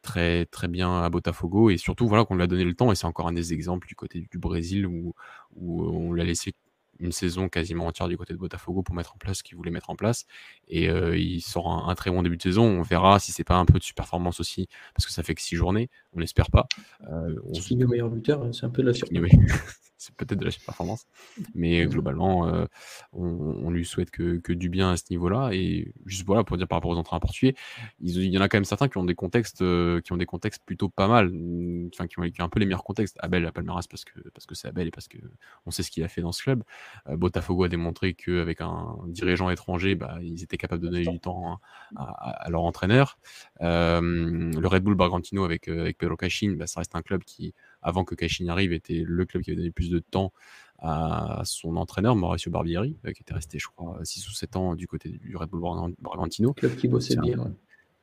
très 0.01 0.45
très 0.47 0.67
bien 0.67 1.03
à 1.03 1.09
Botafogo 1.09 1.69
et 1.69 1.77
surtout 1.77 2.07
voilà 2.07 2.25
qu'on 2.25 2.35
lui 2.35 2.43
a 2.43 2.47
donné 2.47 2.63
le 2.63 2.73
temps 2.75 2.91
et 2.91 2.95
c'est 2.95 3.05
encore 3.07 3.27
un 3.27 3.33
des 3.33 3.53
exemples 3.53 3.87
du 3.87 3.95
côté 3.95 4.27
du 4.31 4.37
Brésil 4.39 4.85
où, 4.87 5.13
où 5.55 5.83
on 5.83 6.13
l'a 6.13 6.23
laissé 6.23 6.53
une 7.01 7.11
saison 7.11 7.49
quasiment 7.49 7.87
entière 7.87 8.07
du 8.07 8.17
côté 8.17 8.33
de 8.33 8.37
Botafogo 8.37 8.83
pour 8.83 8.95
mettre 8.95 9.15
en 9.15 9.17
place 9.17 9.39
ce 9.39 9.43
qu'il 9.43 9.57
voulait 9.57 9.71
mettre 9.71 9.89
en 9.89 9.95
place 9.95 10.25
et 10.67 10.89
euh, 10.89 11.17
il 11.17 11.41
sort 11.41 11.69
un, 11.71 11.89
un 11.89 11.95
très 11.95 12.11
bon 12.11 12.21
début 12.21 12.37
de 12.37 12.41
saison. 12.41 12.63
On 12.63 12.81
verra 12.81 13.19
si 13.19 13.31
c'est 13.31 13.43
pas 13.43 13.55
un 13.55 13.65
peu 13.65 13.79
de 13.79 13.83
surperformance 13.83 14.39
aussi, 14.39 14.67
parce 14.95 15.05
que 15.05 15.11
ça 15.11 15.23
fait 15.23 15.35
que 15.35 15.41
six 15.41 15.55
journées, 15.55 15.89
on 16.13 16.19
n'espère 16.19 16.49
pas. 16.49 16.67
Euh, 17.09 17.35
on 17.45 17.51
qui 17.51 17.81
au 17.83 17.87
meilleur 17.87 18.09
buteur, 18.09 18.47
c'est 18.53 18.65
un 18.65 18.69
peu 18.69 18.81
de 18.81 18.87
la 18.87 18.93
surprise. 18.93 19.31
c'est 20.01 20.15
peut-être 20.15 20.39
de 20.39 20.45
la 20.45 20.51
surperformance, 20.51 21.05
mais 21.55 21.85
globalement, 21.85 22.47
euh, 22.47 22.65
on, 23.13 23.25
on 23.63 23.69
lui 23.69 23.85
souhaite 23.85 24.11
que, 24.11 24.37
que 24.37 24.53
du 24.53 24.69
bien 24.69 24.91
à 24.91 24.97
ce 24.97 25.03
niveau-là. 25.11 25.49
Et 25.53 25.93
juste 26.05 26.25
voilà 26.25 26.43
pour 26.43 26.57
dire 26.57 26.67
par 26.67 26.77
rapport 26.77 26.91
aux 26.91 26.97
entraîneurs 26.97 27.21
portugais, 27.21 27.55
il 27.99 28.23
y 28.23 28.37
en 28.37 28.41
a 28.41 28.49
quand 28.49 28.57
même 28.57 28.65
certains 28.65 28.87
qui 28.89 28.97
ont 28.97 29.03
des 29.05 29.15
contextes, 29.15 29.61
euh, 29.61 30.01
qui 30.01 30.11
ont 30.13 30.17
des 30.17 30.25
contextes 30.25 30.63
plutôt 30.65 30.89
pas 30.89 31.07
mal, 31.07 31.29
mm, 31.31 31.89
enfin 31.93 32.07
qui 32.07 32.19
ont, 32.19 32.23
qui 32.29 32.41
ont 32.41 32.45
un 32.45 32.49
peu 32.49 32.59
les 32.59 32.65
meilleurs 32.65 32.83
contextes. 32.83 33.17
Abel 33.19 33.45
à 33.45 33.51
Palmeiras 33.51 33.85
parce 33.89 34.03
que 34.05 34.19
parce 34.33 34.45
que 34.45 34.55
c'est 34.55 34.67
Abel 34.67 34.87
et 34.87 34.91
parce 34.91 35.07
que 35.07 35.17
on 35.65 35.71
sait 35.71 35.83
ce 35.83 35.91
qu'il 35.91 36.03
a 36.03 36.07
fait 36.07 36.21
dans 36.21 36.31
ce 36.31 36.41
club. 36.43 36.63
Euh, 37.07 37.17
Botafogo 37.17 37.63
a 37.65 37.69
démontré 37.69 38.13
qu'avec 38.13 38.61
un 38.61 38.95
dirigeant 39.07 39.49
étranger, 39.49 39.95
bah, 39.95 40.17
ils 40.21 40.43
étaient 40.43 40.57
capables 40.57 40.81
de 40.81 40.87
donner 40.89 41.05
du 41.05 41.19
temps 41.19 41.59
à, 41.95 42.03
à- 42.03 42.45
à 42.45 42.49
leur 42.49 42.63
entraîneur. 42.63 43.19
Le 43.59 44.67
Red 44.67 44.83
Bull 44.83 44.95
Bragantino 44.95 45.43
avec, 45.45 45.67
avec 45.67 45.97
Pedro 45.97 46.15
Caixin, 46.17 46.55
bah, 46.57 46.67
ça 46.67 46.79
reste 46.79 46.95
un 46.95 47.01
club 47.01 47.23
qui, 47.23 47.53
avant 47.81 48.03
que 48.03 48.15
Caixin 48.15 48.47
arrive, 48.47 48.73
était 48.73 49.03
le 49.05 49.25
club 49.25 49.43
qui 49.43 49.51
avait 49.51 49.57
donné 49.57 49.67
le 49.67 49.73
plus 49.73 49.89
de 49.89 49.99
temps 49.99 50.31
à 50.79 51.41
son 51.45 51.75
entraîneur, 51.75 52.15
Mauricio 52.15 52.51
Barbieri, 52.51 52.97
euh, 53.05 53.11
qui 53.11 53.21
était 53.21 53.35
resté, 53.35 53.59
je 53.59 53.67
crois, 53.67 53.99
6 54.03 54.27
ou 54.27 54.31
7 54.31 54.55
ans 54.55 54.75
du 54.75 54.87
côté 54.87 55.09
du 55.09 55.35
Red 55.35 55.49
Bull 55.49 55.61
Bragan- 55.61 55.93
Bragantino. 55.99 56.53
Club 56.53 56.75
qui 56.75 56.87
bossait 56.87 57.15
bien. 57.17 57.37
ouais. 57.37 57.51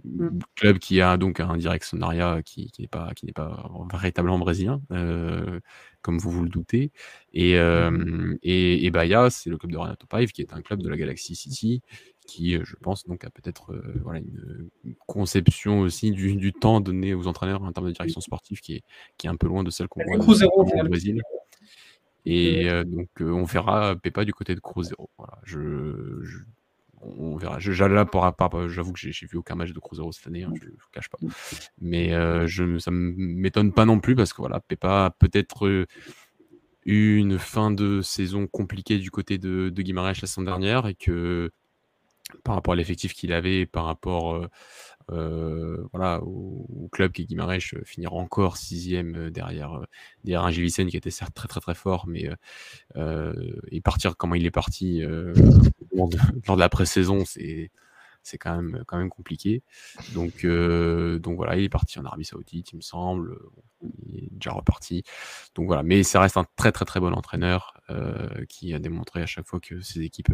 Mm. 0.05 0.39
Club 0.55 0.79
qui 0.79 1.01
a 1.01 1.16
donc 1.16 1.41
un 1.41 1.57
directionnariat 1.57 2.41
qui, 2.45 2.70
qui 2.70 2.83
n'est 2.83 2.89
pas, 2.89 3.12
qui 3.16 3.26
n'est 3.26 3.33
pas 3.33 3.68
véritablement 3.91 4.39
brésilien, 4.39 4.81
euh, 4.93 5.59
comme 6.03 6.18
vous 6.18 6.31
vous 6.31 6.45
le 6.45 6.49
doutez. 6.49 6.93
Et, 7.33 7.59
euh, 7.59 8.37
et, 8.45 8.87
et 8.87 8.91
Bahia, 8.93 9.29
c'est 9.29 9.51
le 9.51 9.59
club 9.59 9.72
de 9.72 9.76
Renato 9.76 10.07
Paiva, 10.07 10.31
qui 10.31 10.41
est 10.41 10.53
un 10.53 10.62
club 10.62 10.83
de 10.83 10.89
la 10.89 10.97
Galaxy 10.97 11.35
City, 11.35 11.83
qui, 12.29 12.55
euh, 12.55 12.61
je 12.62 12.76
pense, 12.76 13.07
donc 13.07 13.24
a 13.24 13.31
peut-être 13.31 13.72
euh, 13.72 14.01
voilà, 14.05 14.20
une, 14.20 14.68
conception 15.07 15.81
aussi 15.81 16.12
du, 16.12 16.37
du 16.37 16.53
temps 16.53 16.81
donné 16.81 17.14
aux 17.14 17.26
entraîneurs 17.26 17.62
en 17.62 17.72
termes 17.72 17.87
de 17.87 17.93
direction 17.93 18.20
sportive 18.20 18.61
qui 18.61 18.74
est, 18.74 18.83
qui 19.16 19.26
est 19.26 19.31
un 19.31 19.37
peu 19.37 19.49
loin 19.49 19.64
de 19.64 19.70
celle 19.70 19.89
qu'on 19.89 20.05
voit 20.05 20.16
au. 20.16 20.85
Brésil. 20.85 21.22
Et 22.26 22.68
euh, 22.68 22.85
donc, 22.85 23.09
euh, 23.22 23.31
on 23.31 23.45
verra 23.45 23.97
Pepa 23.97 24.26
du 24.26 24.35
côté 24.35 24.55
de 24.55 24.61
Cruzeiro. 24.61 25.09
Voilà, 25.16 25.39
je, 25.45 26.20
je- 26.22 26.39
on 27.01 27.37
verra. 27.37 27.59
J'avoue 27.59 28.93
que 28.93 28.99
j'ai, 28.99 29.26
vu 29.26 29.39
aucun 29.39 29.55
match 29.55 29.72
de 29.72 29.79
Cruzeiro 29.79 30.12
cette 30.12 30.26
année, 30.26 30.43
hein, 30.43 30.53
je 30.61 30.66
ne 30.66 30.72
vous 30.72 30.89
cache 30.93 31.09
pas. 31.09 31.18
Mais 31.81 32.11
je, 32.47 32.79
ça 32.79 32.91
ne 32.91 32.97
m'étonne 33.16 33.72
pas 33.72 33.87
non 33.87 34.01
plus 34.01 34.16
parce 34.16 34.33
que 34.33 34.43
voilà, 34.43 34.61
Pepa 34.61 35.07
a 35.07 35.11
peut-être 35.11 35.87
eu 36.85 37.16
une 37.16 37.39
fin 37.39 37.70
de 37.70 38.03
saison 38.03 38.47
compliquée 38.47 38.99
du 38.99 39.11
côté 39.11 39.39
de, 39.39 39.70
de 39.70 39.83
Guimarães 39.83 40.09
la 40.20 40.26
saison 40.26 40.43
dernière 40.43 40.87
et 40.87 40.95
que 40.95 41.53
par 42.45 42.55
rapport 42.55 42.74
à 42.74 42.76
l'effectif 42.76 43.14
qu'il 43.14 43.33
avait, 43.33 43.66
par 43.66 43.85
rapport 43.85 44.49
voilà, 45.09 46.22
au, 46.22 46.89
club 46.93 47.12
qui 47.12 47.24
Guimarães 47.26 47.61
finira 47.85 48.14
encore 48.14 48.57
sixième 48.57 49.31
derrière, 49.31 49.81
derrière 50.24 50.45
un 50.45 50.53
qui 50.89 50.97
était 50.97 51.11
certes 51.11 51.35
très 51.35 51.49
très 51.49 51.61
très 51.61 51.74
fort, 51.74 52.07
mais 52.07 52.29
euh, 52.97 53.33
et 53.70 53.81
partir 53.81 54.16
comment 54.16 54.35
il 54.35 54.47
est 54.47 54.51
parti 54.51 55.01
lors, 55.95 56.09
de, 56.09 56.18
lors 56.47 56.57
de 56.57 56.61
la 56.61 56.68
pré-saison, 56.68 57.24
c'est 57.24 57.70
c'est 58.22 58.37
quand 58.37 58.55
même 58.55 58.85
quand 58.87 58.99
même 58.99 59.09
compliqué. 59.09 59.62
Donc 60.14 60.45
donc 60.45 61.37
voilà, 61.37 61.57
il 61.57 61.64
est 61.64 61.68
parti 61.68 61.99
en 61.99 62.05
Arabie 62.05 62.24
Saoudite, 62.24 62.72
il 62.72 62.76
me 62.76 62.83
semble. 62.83 63.39
Il 63.83 64.24
est 64.24 64.33
déjà 64.33 64.53
reparti. 64.53 65.03
Donc 65.55 65.66
voilà, 65.66 65.83
mais 65.83 66.03
ça 66.03 66.20
reste 66.20 66.37
un 66.37 66.47
très 66.57 66.72
très 66.72 66.85
très 66.85 67.01
bon 67.01 67.12
entraîneur 67.12 67.74
euh, 67.91 68.45
qui 68.49 68.74
a 68.74 68.79
démontré 68.79 69.22
à 69.22 69.26
chaque 69.26 69.47
fois 69.47 69.61
que 69.61 69.81
ses 69.81 70.03
équipes 70.03 70.31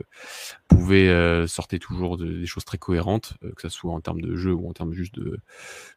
pouvaient 0.68 1.08
euh, 1.08 1.46
sortir 1.46 1.78
toujours 1.78 2.16
de- 2.16 2.40
des 2.40 2.46
choses 2.46 2.64
très 2.64 2.78
cohérentes, 2.78 3.34
euh, 3.44 3.52
que 3.52 3.62
ce 3.62 3.68
soit 3.68 3.92
en 3.92 4.00
termes 4.00 4.20
de 4.20 4.34
jeu 4.34 4.52
ou 4.52 4.68
en 4.68 4.72
termes 4.72 4.92
juste 4.92 5.14
de, 5.14 5.40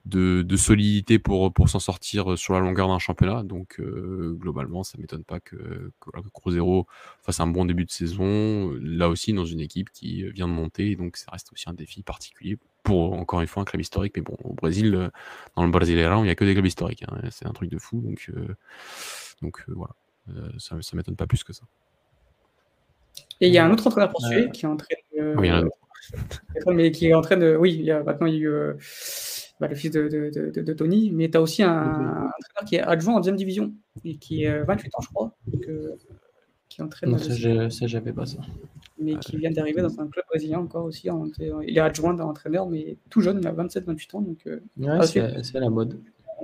de, 0.06 0.56
solidité 0.56 1.20
pour, 1.20 1.52
pour 1.54 1.70
s'en 1.70 1.80
sortir 1.80 2.38
sur 2.38 2.54
la 2.54 2.60
longueur 2.60 2.88
d'un 2.88 3.00
championnat. 3.00 3.44
Donc 3.44 3.80
globalement, 3.80 4.84
ça 4.84 4.98
m'étonne 5.00 5.24
pas 5.24 5.40
que, 5.40 5.92
que, 6.00 6.10
que 6.12 6.30
Cruzeiro 6.34 6.88
fasse 7.22 7.40
un 7.40 7.48
bon 7.48 7.66
début 7.66 7.86
de 7.86 7.92
saison, 7.92 8.72
là 8.82 9.10
aussi 9.10 9.34
dans 9.34 9.46
une 9.46 9.60
équipe 9.60 9.90
qui 9.92 10.30
vient 10.32 10.48
de 10.48 10.54
monter, 10.54 10.96
donc 10.96 11.18
ça 11.18 11.32
reste 11.32 11.52
aussi 11.54 11.70
un 11.70 11.74
défi 11.74 12.04
particulier 12.04 12.58
pour 12.88 13.14
encore 13.14 13.42
une 13.42 13.48
fois 13.48 13.64
un 13.64 13.66
club 13.66 13.82
historique. 13.82 14.14
Mais 14.16 14.22
bon, 14.22 14.38
au 14.46 14.54
Brésil, 14.54 14.96
euh, 14.96 15.10
dans 15.58 15.66
le 15.66 15.72
Brasileirão, 15.72 16.22
il 16.22 16.28
n'y 16.28 16.30
a 16.30 16.36
que 16.36 16.46
des 16.46 16.54
clubs 16.54 16.66
historiques, 16.66 17.04
hein, 17.10 17.20
c'est 17.32 17.46
un 17.46 17.52
truc 17.52 17.70
de 17.70 17.78
fou. 17.78 18.00
Donc, 18.02 18.32
euh, 18.34 18.56
donc 19.42 19.64
euh, 19.68 19.74
voilà, 19.76 19.94
Euh, 20.30 20.50
ça, 20.58 20.76
ça 20.82 20.96
m'étonne 20.98 21.16
pas 21.16 21.28
plus 21.28 21.44
que 21.44 21.54
ça. 21.54 21.64
Et 23.40 23.48
il 23.48 23.54
y 23.54 23.58
a 23.58 23.66
un 23.66 23.72
autre 23.72 23.88
entraîneur 23.88 24.10
portugais 24.10 24.48
Euh, 24.48 24.50
qui 24.50 24.66
est 24.66 24.68
en 24.68 24.78
train 24.78 24.96
de. 25.16 25.36
Oui, 25.38 25.48
il 25.48 25.50
y 25.50 25.54
en 25.54 25.58
a 25.58 25.62
d'autres. 25.64 26.74
mais 26.74 26.92
qui 26.92 27.08
est 27.08 27.14
en 27.14 27.22
train 27.22 27.38
de. 27.38 27.56
Oui, 27.60 27.74
il 27.74 27.84
y 27.84 27.92
a, 27.92 28.04
maintenant 28.04 28.28
il 28.28 28.36
y 28.36 28.38
a 28.38 28.40
eu. 28.42 28.48
euh, 28.50 28.74
bah, 29.60 29.68
le 29.68 29.76
fils 29.76 29.92
de, 29.92 30.08
de, 30.08 30.62
de, 30.62 30.74
Tony, 30.74 31.12
mais 31.12 31.30
tu 31.32 31.38
as 31.38 31.42
aussi 31.42 31.64
un, 31.64 31.72
entraîneur 31.72 32.66
qui 32.68 32.76
est 32.76 32.82
adjoint 32.82 33.16
en 33.16 33.20
deuxième 33.20 33.38
division 33.38 33.74
et 34.06 34.18
qui 34.18 34.44
est 34.44 34.64
28 34.64 34.96
ans, 34.96 35.02
je 35.02 35.08
crois, 35.10 35.36
qui. 36.78 37.06
Non, 37.08 37.18
ça, 37.70 37.88
j'avais 37.88 38.14
pas 38.14 38.26
ça. 38.26 38.38
Mais 39.00 39.16
qui 39.18 39.38
vient 39.38 39.52
d'arriver 39.52 39.82
dans 39.82 40.00
un 40.00 40.08
club 40.08 40.26
brésilien 40.30 40.60
encore 40.60 40.86
aussi. 40.86 41.10
il 41.68 41.78
est 41.78 41.80
adjoint 41.80 42.14
d'un 42.14 42.26
entraîneur, 42.26 42.68
mais 42.68 42.98
tout 43.10 43.22
jeune, 43.22 43.40
il 43.42 43.48
a 43.48 43.52
27-28 43.52 44.16
ans. 44.16 44.22
Donc, 44.22 44.46
ouais, 44.46 45.44
c'est 45.44 45.60
la 45.60 45.70
mode. 45.70 46.00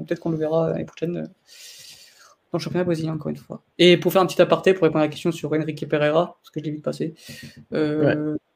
Peut-être 0.08 0.20
qu'on 0.20 0.32
le 0.32 0.38
verra 0.38 0.70
l'année 0.70 0.86
prochaine 0.86 1.14
dans 1.14 2.58
le 2.58 2.60
championnat 2.60 2.84
brésilien, 2.84 3.14
encore 3.14 3.30
une 3.30 3.38
fois. 3.38 3.64
Et 3.78 3.98
pour 3.98 4.12
faire 4.12 4.22
un 4.22 4.26
petit 4.26 4.42
aparté, 4.42 4.74
pour 4.74 4.84
répondre 4.84 5.02
à 5.02 5.06
la 5.06 5.12
question 5.12 5.32
sur 5.32 5.52
Enrique 5.54 5.88
Pereira, 5.88 6.38
parce 6.42 6.50
que 6.50 6.60
je 6.60 6.66
l'ai 6.66 6.72
vite 6.72 6.84
passé, 6.84 7.14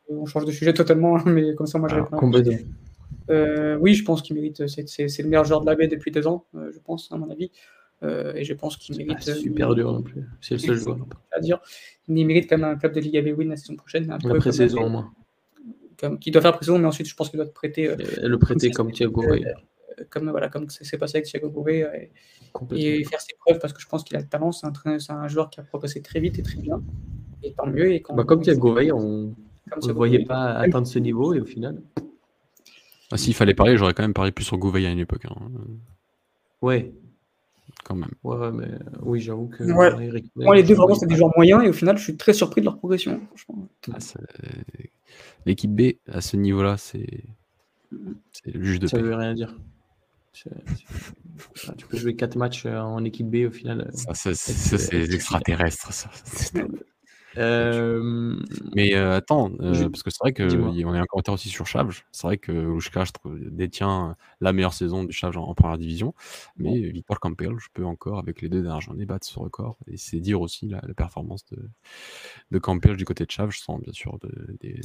on 0.09 0.25
change 0.25 0.45
de 0.45 0.51
sujet 0.51 0.73
totalement, 0.73 1.17
mais 1.25 1.55
comme 1.55 1.67
ça, 1.67 1.79
moi, 1.79 1.89
je 1.89 1.95
ah, 1.95 2.03
réponds. 2.03 2.31
Euh, 3.29 3.77
oui, 3.81 3.93
je 3.93 4.03
pense 4.03 4.21
qu'il 4.21 4.35
mérite. 4.35 4.67
C'est 4.67 5.17
le 5.19 5.27
meilleur 5.29 5.43
joueur 5.43 5.61
de 5.61 5.65
la 5.65 5.75
baie 5.75 5.87
depuis 5.87 6.11
deux 6.11 6.27
ans, 6.27 6.45
euh, 6.55 6.71
je 6.73 6.79
pense, 6.79 7.11
à 7.11 7.17
mon 7.17 7.29
avis. 7.29 7.51
Euh, 8.03 8.33
et 8.35 8.43
je 8.43 8.53
pense 8.53 8.77
qu'il 8.77 8.95
mérite. 8.97 9.21
super 9.21 9.73
dur 9.73 9.91
non 9.91 10.01
plus. 10.01 10.23
C'est 10.41 10.55
le 10.55 10.59
seul 10.59 10.75
joueur. 10.75 10.99
À 11.31 11.39
dire. 11.39 11.59
Il 12.07 12.25
mérite 12.25 12.49
quand 12.49 12.57
même 12.57 12.69
un 12.69 12.75
club 12.75 12.93
de 12.93 12.99
Liga 12.99 13.21
B 13.21 13.37
win 13.37 13.49
la 13.49 13.57
saison 13.57 13.75
prochaine. 13.75 14.09
Un 14.11 14.17
la 14.27 14.35
pré-saison 14.35 14.83
au 14.83 14.89
moins. 14.89 15.11
Qui 16.21 16.29
doit 16.29 16.41
faire 16.41 16.53
pré-saison, 16.53 16.77
mais 16.77 16.85
ensuite, 16.85 17.07
je 17.07 17.15
pense 17.15 17.29
qu'il 17.29 17.37
doit 17.37 17.47
te 17.47 17.53
prêter. 17.53 17.95
le 18.21 18.37
prêter 18.37 18.69
comme 18.69 18.91
Thiago 18.91 19.23
Comme 20.09 20.29
voilà, 20.29 20.49
comme 20.49 20.67
c'est 20.69 20.97
passé 20.97 21.17
avec 21.17 21.27
Thiago 21.27 21.49
Gouvet 21.49 22.11
et, 22.71 23.03
faire 23.03 23.21
ses 23.21 23.35
preuves 23.39 23.59
parce 23.59 23.73
que 23.73 23.81
je 23.81 23.87
pense 23.87 24.03
qu'il 24.03 24.15
a 24.15 24.19
le 24.19 24.27
talent. 24.27 24.51
C'est 24.51 24.67
un, 24.67 24.73
un, 25.09 25.27
joueur 25.27 25.49
qui 25.49 25.59
a 25.59 25.63
progressé 25.63 26.01
très 26.01 26.19
vite 26.19 26.37
et 26.37 26.43
très 26.43 26.61
bien. 26.61 26.81
Et 27.41 27.53
tant 27.53 27.65
mieux. 27.65 27.91
Et 27.91 28.01
quand, 28.01 28.15
bah, 28.15 28.23
comme 28.23 28.41
Thiago 28.41 28.69
Gouvet, 28.69 28.91
on 28.91 29.35
ne 29.83 29.91
voyait 29.91 30.23
pas 30.23 30.53
atteindre 30.53 30.87
ce 30.87 30.99
niveau 30.99 31.33
et 31.33 31.39
au 31.39 31.45
final. 31.45 31.81
Ah, 33.11 33.17
S'il 33.17 33.33
fallait 33.33 33.53
parler, 33.53 33.77
j'aurais 33.77 33.93
quand 33.93 34.03
même 34.03 34.13
parlé 34.13 34.31
plus 34.31 34.43
sur 34.43 34.57
Gouveia 34.57 34.89
à 34.89 34.91
une 34.91 34.99
époque. 34.99 35.25
Hein. 35.25 35.35
Ouais. 36.61 36.91
Quand 37.87 37.95
même. 37.95 38.11
Ouais, 38.21 38.51
mais 38.51 38.67
oui, 39.01 39.21
j'avoue 39.21 39.47
que. 39.47 39.63
Moi, 39.63 40.55
les 40.55 40.63
deux, 40.63 40.73
vraiment, 40.73 40.93
c'est 40.93 41.05
des 41.07 41.15
joueurs 41.15 41.31
moyens 41.37 41.63
et 41.63 41.69
au 41.69 41.73
final, 41.73 41.97
je 41.97 42.03
suis 42.03 42.17
très 42.17 42.33
surpris 42.33 42.59
de 42.59 42.65
leur 42.65 42.77
progression. 42.77 43.21
Ah, 43.89 43.97
L'équipe 45.45 45.73
B, 45.73 45.93
à 46.11 46.19
ce 46.19 46.35
niveau-là, 46.35 46.75
c'est. 46.75 47.23
C'est 48.33 48.53
le 48.53 48.61
juge 48.61 48.79
de 48.81 48.87
Ça 48.87 48.97
paix. 48.97 49.03
veut 49.03 49.15
rien 49.15 49.33
dire. 49.33 49.57
Tu 50.33 50.49
peux 51.89 51.97
jouer 51.97 52.17
4 52.17 52.35
matchs 52.35 52.65
euh, 52.65 52.77
en 52.77 53.05
équipe 53.05 53.29
B 53.29 53.47
au 53.47 53.51
final. 53.51 53.89
Euh, 53.89 54.13
ça, 54.13 54.33
c'est 54.33 55.13
extraterrestre, 55.13 55.93
ça. 55.93 56.09
Euh, 57.37 58.35
mais 58.75 58.95
euh, 58.95 59.15
attends, 59.15 59.51
euh, 59.59 59.89
parce 59.89 60.03
que 60.03 60.09
c'est 60.09 60.19
vrai 60.21 60.33
qu'on 60.33 60.93
un 60.93 61.05
commentaire 61.05 61.33
aussi 61.33 61.49
sur 61.49 61.67
Chavge. 61.67 62.05
C'est 62.11 62.27
vrai 62.27 62.37
que 62.37 62.51
Louchkastre 62.51 63.21
détient 63.51 64.15
la 64.41 64.53
meilleure 64.53 64.73
saison 64.73 65.03
du 65.03 65.13
Chavge 65.13 65.37
en, 65.37 65.53
première 65.53 65.77
division. 65.77 66.13
Mais 66.57 66.79
Victor 66.89 67.19
Campbell, 67.19 67.55
je 67.59 67.67
peux 67.73 67.85
encore, 67.85 68.19
avec 68.19 68.41
les 68.41 68.49
deux 68.49 68.61
dernières 68.61 68.81
journées, 68.81 69.05
battre 69.05 69.27
ce 69.27 69.39
record. 69.39 69.77
Et 69.87 69.97
c'est 69.97 70.19
dire 70.19 70.41
aussi 70.41 70.67
la, 70.67 70.81
performance 70.95 71.45
de, 71.51 71.69
de 72.51 72.59
Campbell 72.59 72.95
du 72.95 73.05
côté 73.05 73.25
de 73.25 73.31
Chavge, 73.31 73.59
sans 73.59 73.77
bien 73.79 73.93
sûr 73.93 74.17
des 74.61 74.79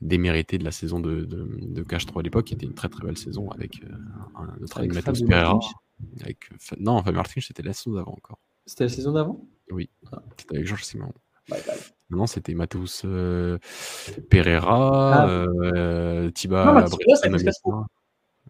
démériter 0.00 0.58
de 0.58 0.64
la 0.64 0.70
saison 0.70 1.00
de, 1.00 1.24
de, 1.24 1.48
de 1.60 1.82
3 1.82 2.20
à 2.20 2.22
l'époque, 2.22 2.46
qui 2.46 2.54
était 2.54 2.66
une 2.66 2.74
très 2.74 2.88
très 2.88 3.04
belle 3.04 3.16
saison 3.16 3.50
avec 3.50 3.80
un, 4.34 4.62
autre 4.62 4.78
animateur 4.78 5.16
super 5.16 5.58
avec, 6.20 6.50
Non, 6.78 6.98
Fabien 7.02 7.18
Martin, 7.18 7.40
c'était 7.40 7.62
la 7.62 7.72
saison 7.72 7.96
d'avant 7.96 8.12
encore. 8.12 8.38
C'était 8.66 8.84
la 8.84 8.90
saison 8.90 9.12
d'avant? 9.12 9.46
Oui, 9.70 9.90
ah. 10.12 10.22
c'était 10.36 10.56
avec 10.56 10.66
Georges 10.66 10.84
Simon. 10.84 11.12
Non, 12.10 12.26
c'était 12.26 12.54
Matheus 12.54 13.02
euh, 13.04 13.58
Pereira, 14.30 15.22
ah. 15.22 15.28
euh, 15.28 16.30
Tiba. 16.30 16.86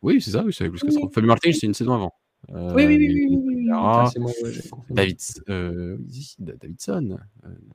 oui, 0.03 0.21
c'est 0.21 0.33
ça, 0.33 0.43
oui, 0.45 0.53
c'est 0.53 0.65
avec 0.65 0.75
Lucas 0.75 0.95
oui. 0.97 1.09
Fabio 1.13 1.29
Martin, 1.29 1.51
c'est 1.53 1.67
une 1.67 1.75
saison 1.75 1.95
avant. 1.95 2.13
Euh, 2.51 2.75
oui, 2.75 2.85
oui, 2.87 2.97
oui, 2.99 3.27
oui, 3.31 3.43
oui, 3.47 3.69
ah, 3.73 4.11
moi, 4.19 4.31
David, 4.91 5.19
euh, 5.49 5.97
Davidson. 6.39 7.19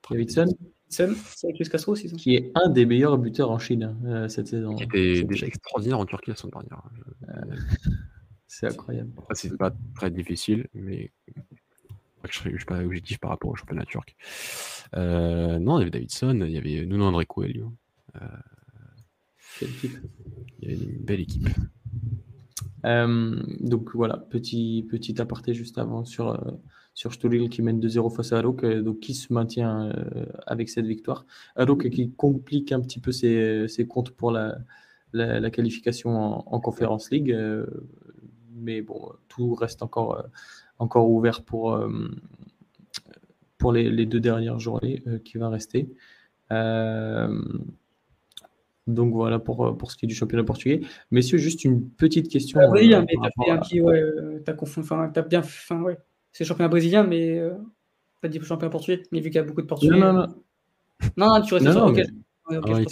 Davidson. 0.10 0.46
C'est 0.90 1.04
avec 1.04 1.60
Luis 1.60 1.70
Castro 1.70 1.94
aussi. 1.94 2.10
Ça. 2.10 2.16
Qui 2.16 2.36
est 2.36 2.52
un 2.56 2.70
des 2.70 2.86
meilleurs 2.86 3.18
buteurs 3.18 3.50
en 3.50 3.58
Chine 3.58 3.96
hein, 4.06 4.30
cette 4.30 4.48
saison. 4.48 4.76
Qui 4.76 4.84
était 4.84 5.24
déjà 5.24 5.48
extraordinaire 5.48 6.00
en 6.00 6.06
Turquie 6.06 6.30
la 6.30 6.36
semaine 6.36 6.52
dernière. 6.52 6.84
c'est 8.48 8.68
incroyable. 8.68 9.12
C'est 9.34 9.58
pas 9.58 9.72
très 9.96 10.12
difficile, 10.12 10.68
mais 10.74 11.12
je 12.30 12.50
ne 12.50 12.58
suis 12.58 12.66
pas 12.66 12.84
objectif 12.84 13.20
par 13.20 13.32
rapport 13.32 13.52
au 13.52 13.56
championnat 13.56 13.86
turc. 13.86 14.16
Euh, 14.96 15.60
non, 15.60 15.78
il 15.78 15.80
y 15.80 15.82
avait 15.84 15.92
Davidson, 15.92 16.42
il 16.46 16.52
y 16.52 16.58
avait 16.58 16.86
Nuno 16.86 17.06
André 17.06 17.26
Coelho. 17.26 17.72
Euh, 18.16 18.28
équipe? 19.62 19.98
Il 20.62 20.72
y 20.72 20.76
avait 20.76 20.86
une 20.86 21.04
belle 21.04 21.20
équipe. 21.22 21.48
Euh, 22.86 23.42
donc 23.60 23.94
voilà, 23.94 24.18
petit, 24.18 24.86
petit 24.90 25.20
aparté 25.22 25.54
juste 25.54 25.78
avant 25.78 26.06
sur, 26.06 26.30
euh, 26.30 26.52
sur 26.94 27.14
Stulil 27.14 27.50
qui 27.50 27.62
mène 27.62 27.80
2-0 27.80 28.16
face 28.16 28.32
à 28.32 28.38
Arouk, 28.40 28.66
donc 28.66 29.00
qui 29.00 29.14
se 29.14 29.34
maintient 29.34 29.94
avec 30.48 30.70
cette 30.70 30.86
victoire. 30.86 31.26
Arouk 31.56 31.90
qui 31.90 32.12
complique 32.12 32.72
un 32.72 32.82
petit 32.82 33.00
peu 33.00 33.12
ses, 33.12 33.68
ses 33.68 33.86
comptes 33.86 34.12
pour 34.12 34.32
la, 34.32 34.58
la, 35.14 35.50
qualification 35.50 36.18
en, 36.18 36.44
en 36.46 36.60
Conference 36.60 37.12
League, 37.12 37.36
mais 38.54 38.82
bon, 38.82 39.12
tout 39.28 39.54
reste 39.56 39.84
encore 39.84 40.24
encore 40.80 41.10
ouvert 41.10 41.44
pour, 41.44 41.74
euh, 41.74 42.10
pour 43.58 43.72
les, 43.72 44.06
deux 44.06 44.20
dernières 44.20 44.60
journées 44.60 45.04
euh, 45.08 45.20
qui 45.20 45.38
va 45.38 45.50
rester. 45.50 45.90
Euh, 46.52 47.42
donc 48.88 49.14
voilà 49.14 49.38
pour, 49.38 49.78
pour 49.78 49.92
ce 49.92 49.98
qui 49.98 50.06
est 50.06 50.08
du 50.08 50.16
championnat 50.16 50.44
portugais. 50.44 50.82
Messieurs, 51.12 51.38
juste 51.38 51.64
une 51.64 51.90
petite 51.90 52.28
question. 52.30 52.60
Brésilien, 52.70 53.06
mais 53.08 53.16
t'as 53.22 53.44
bien 53.44 53.58
qui, 53.60 53.82
ouais, 53.82 54.04
t'as 54.46 54.54
confondu, 54.54 54.86
enfin, 54.86 55.10
t'as 55.14 55.22
bien, 55.22 55.40
enfin, 55.40 55.82
ouais, 55.82 55.98
c'est 56.32 56.44
championnat 56.44 56.70
brésilien, 56.70 57.04
mais 57.04 57.38
euh, 57.38 57.54
t'as 58.22 58.30
dit 58.30 58.40
championnat 58.42 58.72
portugais, 58.72 59.04
mais 59.12 59.20
vu 59.20 59.30
qu'il 59.30 59.36
y 59.36 59.40
a 59.40 59.44
beaucoup 59.44 59.62
de 59.62 59.68
portugais. 59.68 59.98
Non, 59.98 60.14
non, 60.14 60.28
non. 60.28 60.28
Non, 61.18 61.42
tu 61.42 61.54
restes 61.54 61.72
sur 61.72 61.92
mais... 61.92 62.06
ouais, 62.58 62.86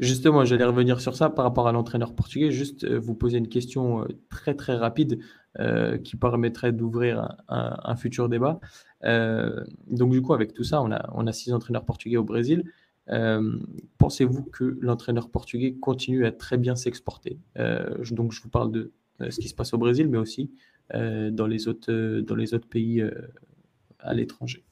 Justement, 0.00 0.44
j'allais 0.44 0.64
revenir 0.64 1.00
sur 1.00 1.14
ça 1.14 1.30
par 1.30 1.44
rapport 1.44 1.68
à 1.68 1.72
l'entraîneur 1.72 2.14
portugais. 2.14 2.50
Juste 2.50 2.86
vous 2.88 3.14
poser 3.14 3.38
une 3.38 3.48
question 3.48 4.06
très 4.28 4.54
très 4.54 4.74
rapide. 4.74 5.20
Euh, 5.58 5.98
qui 5.98 6.14
permettrait 6.14 6.70
d'ouvrir 6.70 7.36
un, 7.48 7.96
futur 7.96 8.28
débat. 8.28 8.60
Euh, 9.02 9.64
donc 9.88 10.12
du 10.12 10.22
coup, 10.22 10.32
avec 10.32 10.54
tout 10.54 10.62
ça, 10.62 10.80
on 10.80 10.92
a, 10.92 11.32
six 11.32 11.52
entraîneurs 11.52 11.84
portugais 11.84 12.18
au 12.18 12.22
Brésil. 12.22 12.62
Euh, 13.08 13.58
pensez-vous 13.98 14.44
que 14.44 14.78
l'entraîneur 14.80 15.28
portugais 15.28 15.72
continue 15.72 16.24
à 16.24 16.30
très 16.30 16.56
bien 16.56 16.76
s'exporter? 16.76 17.40
Donc 17.56 18.30
je 18.30 18.42
vous 18.42 18.48
parle 18.48 18.70
de 18.70 18.92
ce 19.18 19.40
qui 19.40 19.48
se 19.48 19.54
passe 19.56 19.74
au 19.74 19.78
Brésil, 19.78 20.08
mais 20.08 20.18
aussi 20.18 20.52
dans 20.94 21.48
les 21.48 21.66
autres 21.66 22.68
pays 22.68 23.04
à 23.98 24.14
l'étranger 24.14 24.62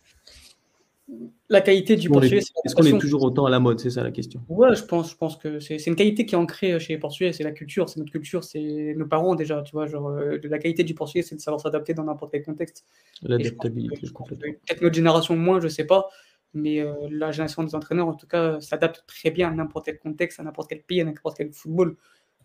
la 1.49 1.61
qualité 1.61 1.97
du 1.97 2.09
Portugais. 2.11 2.39
Est-ce 2.39 2.75
qu'on 2.75 2.85
est 2.85 2.99
toujours 2.99 3.23
autant 3.23 3.47
à 3.47 3.51
la 3.51 3.61
mode 3.61 3.81
C'est 3.81 3.91
ça 3.91 4.03
la 4.03 4.11
question? 4.11 4.43
Ouais, 4.49 4.75
je 4.75 4.85
pense, 4.85 5.11
je 5.11 5.17
pense 5.17 5.37
que 5.37 5.59
c'est 5.61 5.87
une 5.87 5.97
qualité 5.97 6.27
qui 6.27 6.35
est 6.35 6.39
ancrée 6.39 6.79
chez 6.79 6.93
les 6.93 6.99
Portugais. 6.99 7.33
C'est 7.33 7.45
la 7.45 7.53
culture, 7.53 7.89
c'est 7.89 7.99
notre 7.99 8.13
culture, 8.13 8.45
c'est 8.45 8.95
nos 8.97 9.07
parents 9.07 9.35
déjà. 9.35 9.63
Tu 9.63 9.73
vois, 9.73 9.87
genre, 9.87 10.09
euh, 10.09 10.39
la 10.45 10.59
qualité 10.59 10.85
du 10.85 10.95
Portugais, 10.95 11.23
c'est 11.23 11.37
de 11.37 11.41
savoir 11.41 11.61
s'adapter 11.61 11.95
dans 11.95 12.05
n'importe 12.05 12.33
quel 12.33 12.43
contexte. 12.43 12.85
L'adaptabilité, 13.23 14.09
Peut-être 14.29 14.83
notre 14.83 14.95
génération 14.95 15.37
moins, 15.37 15.61
je 15.61 15.69
sais 15.69 15.85
pas. 15.85 16.09
Mais 16.55 16.81
euh, 16.81 16.95
la 17.11 17.31
génération 17.31 17.63
des 17.63 17.75
entraîneurs, 17.75 18.09
en 18.09 18.15
tout 18.15 18.27
cas, 18.27 18.61
s'adapte 18.61 19.05
très 19.07 19.31
bien 19.31 19.49
à 19.49 19.51
n'importe 19.53 19.87
quel 19.87 19.99
contexte, 19.99 20.41
à 20.41 20.43
n'importe 20.43 20.69
quel 20.69 20.83
pays, 20.83 21.01
à 21.01 21.05
n'importe 21.05 21.37
quel 21.39 21.53
football. 21.53 21.97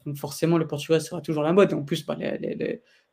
Donc 0.05 0.17
forcément, 0.17 0.57
le 0.57 0.67
Portugal 0.67 1.01
sera 1.01 1.21
toujours 1.21 1.43
la 1.43 1.53
mode. 1.53 1.71
Et 1.71 1.75
en 1.75 1.83
plus, 1.83 2.05
bah, 2.05 2.17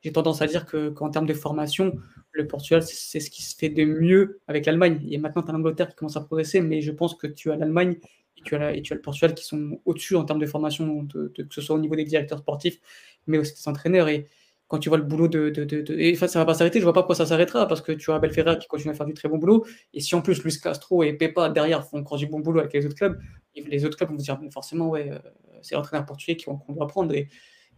j'ai 0.02 0.12
tendance 0.12 0.42
à 0.42 0.46
dire 0.46 0.66
qu'en 0.66 1.10
termes 1.10 1.26
de 1.26 1.34
formation, 1.34 1.94
le 2.32 2.46
Portugal, 2.46 2.82
c'est 2.82 3.20
ce 3.20 3.30
qui 3.30 3.42
se 3.42 3.56
fait 3.56 3.68
de 3.68 3.84
mieux 3.84 4.40
avec 4.48 4.66
l'Allemagne. 4.66 5.00
Et 5.10 5.18
maintenant, 5.18 5.42
tu 5.42 5.50
as 5.50 5.52
l'Angleterre 5.52 5.88
qui 5.88 5.96
commence 5.96 6.16
à 6.16 6.20
progresser, 6.20 6.60
mais 6.60 6.80
je 6.80 6.92
pense 6.92 7.14
que 7.14 7.26
tu 7.26 7.50
as 7.50 7.56
l'Allemagne 7.56 7.96
et, 8.36 8.42
tu 8.42 8.56
as 8.56 8.68
as 8.68 8.72
le 8.72 9.00
Portugal 9.00 9.34
qui 9.34 9.44
sont 9.44 9.80
au-dessus 9.84 10.16
en 10.16 10.24
termes 10.24 10.40
de 10.40 10.46
formation, 10.46 11.06
que 11.06 11.44
ce 11.50 11.60
soit 11.60 11.76
au 11.76 11.80
niveau 11.80 11.96
des 11.96 12.04
directeurs 12.04 12.38
sportifs, 12.38 12.80
mais 13.26 13.38
aussi 13.38 13.54
des 13.54 13.68
entraîneurs. 13.68 14.08
Et 14.08 14.28
quand 14.70 14.78
tu 14.78 14.88
vois 14.88 14.98
le 14.98 15.04
boulot 15.04 15.26
de. 15.26 15.50
de, 15.50 15.64
de, 15.64 15.94
et 15.98 16.14
ça 16.14 16.38
va 16.38 16.46
pas 16.46 16.54
s'arrêter, 16.54 16.78
je 16.78 16.84
vois 16.84 16.92
pas 16.92 17.00
pourquoi 17.02 17.16
ça 17.16 17.26
s'arrêtera, 17.26 17.66
parce 17.66 17.80
que 17.80 17.90
tu 17.90 18.12
as 18.12 18.20
Ferrer 18.30 18.56
qui 18.56 18.68
continue 18.68 18.92
à 18.92 18.94
faire 18.94 19.04
du 19.04 19.14
très 19.14 19.28
bon 19.28 19.36
boulot. 19.36 19.66
Et 19.92 20.00
si 20.00 20.14
en 20.14 20.22
plus 20.22 20.44
Luis 20.44 20.60
Castro 20.60 21.02
et 21.02 21.12
Pepa 21.12 21.48
derrière 21.48 21.84
font 21.84 21.98
encore 21.98 22.18
du 22.18 22.28
bon 22.28 22.38
boulot 22.38 22.60
avec 22.60 22.72
les 22.72 22.86
autres 22.86 22.94
clubs, 22.94 23.18
les 23.56 23.84
autres 23.84 23.96
clubs 23.96 24.10
vont 24.10 24.18
se 24.18 24.22
dire, 24.22 24.38
forcément, 24.52 24.88
ouais, 24.90 25.10
euh, 25.10 25.18
c'est 25.60 25.74
l'entraîneur 25.74 26.06
portugais 26.06 26.36
qu'on 26.36 26.72
doit 26.72 26.86
prendre. 26.86 27.12
Et, 27.12 27.28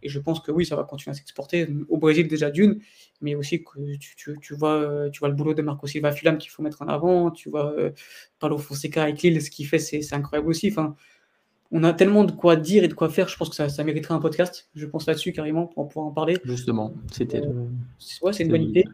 et 0.03 0.09
je 0.09 0.19
pense 0.19 0.39
que 0.39 0.51
oui, 0.51 0.67
ça 0.67 0.75
va 0.75 0.83
continuer 0.83 1.15
à 1.15 1.17
s'exporter 1.17 1.67
au 1.89 1.97
Brésil 1.97 2.27
déjà 2.27 2.51
d'une, 2.51 2.79
mais 3.21 3.33
aussi 3.33 3.63
que 3.63 3.97
tu, 3.97 4.37
tu, 4.39 4.53
vois, 4.53 5.09
tu 5.11 5.17
vois 5.17 5.29
le 5.29 5.33
boulot 5.33 5.55
de 5.55 5.63
Marco 5.63 5.87
Silva 5.87 6.11
Filam 6.11 6.37
qu'il 6.37 6.51
faut 6.51 6.61
mettre 6.61 6.83
en 6.83 6.87
avant, 6.87 7.31
tu 7.31 7.49
vois 7.49 7.73
euh, 7.73 7.89
Paulo 8.37 8.59
Fonseca 8.59 9.01
avec 9.01 9.23
Lille, 9.23 9.41
ce 9.41 9.49
qu'il 9.49 9.65
fait, 9.65 9.79
c'est 9.79 10.13
incroyable 10.13 10.47
aussi. 10.47 10.67
Enfin, 10.69 10.95
on 11.73 11.83
a 11.83 11.91
tellement 11.91 12.23
de 12.23 12.31
quoi 12.31 12.55
dire 12.55 12.83
et 12.83 12.87
de 12.87 12.93
quoi 12.93 13.09
faire, 13.09 13.27
je 13.27 13.35
pense 13.35 13.49
que 13.49 13.55
ça, 13.55 13.67
ça 13.67 13.83
mériterait 13.83 14.13
un 14.13 14.19
podcast. 14.19 14.69
Je 14.75 14.85
pense 14.85 15.07
là-dessus 15.07 15.33
carrément 15.33 15.65
pour 15.65 15.87
pouvoir 15.87 16.05
en 16.05 16.11
parler. 16.11 16.37
Justement, 16.45 16.93
c'était. 17.11 17.41
Euh, 17.41 17.65
ouais, 18.21 18.31
c'est 18.31 18.43
une 18.43 18.51
bonne 18.51 18.61
idée. 18.61 18.85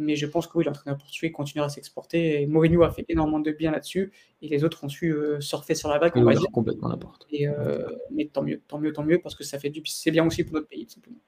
Mais 0.00 0.14
je 0.14 0.26
pense 0.26 0.46
que 0.46 0.56
oui, 0.56 0.64
l'entraîneur 0.64 0.96
portugais 0.96 1.32
continuera 1.32 1.66
à 1.66 1.68
s'exporter. 1.68 2.40
Et 2.40 2.46
Mourinho 2.46 2.84
a 2.84 2.92
fait 2.92 3.04
énormément 3.08 3.40
de 3.40 3.50
bien 3.50 3.72
là-dessus. 3.72 4.12
Et 4.40 4.48
les 4.48 4.62
autres 4.62 4.84
ont 4.84 4.88
su 4.88 5.12
euh, 5.12 5.40
surfer 5.40 5.74
sur 5.74 5.88
la 5.88 5.98
vague. 5.98 6.12
On 6.14 6.22
va 6.22 6.34
dire. 6.34 6.46
complètement 6.52 6.86
la 6.86 6.96
porte. 6.96 7.26
Et, 7.32 7.48
euh, 7.48 7.88
mais 8.12 8.26
tant 8.32 8.44
mieux, 8.44 8.62
tant 8.68 8.78
mieux, 8.78 8.92
tant 8.92 9.02
mieux, 9.02 9.18
parce 9.18 9.34
que 9.34 9.42
ça 9.42 9.58
fait 9.58 9.70
du, 9.70 9.82
c'est 9.84 10.12
bien 10.12 10.24
aussi 10.24 10.44
pour 10.44 10.54
notre 10.54 10.68
pays, 10.68 10.86
tout 10.86 10.94
simplement. 10.94 11.18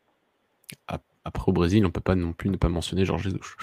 Après, 1.24 1.48
au 1.48 1.52
Brésil, 1.52 1.82
on 1.84 1.88
ne 1.88 1.92
peut 1.92 2.00
pas 2.00 2.14
non 2.14 2.32
plus 2.32 2.48
ne 2.48 2.56
pas 2.56 2.68
mentionner 2.68 3.04
Georges 3.04 3.24
Jesus 3.24 3.56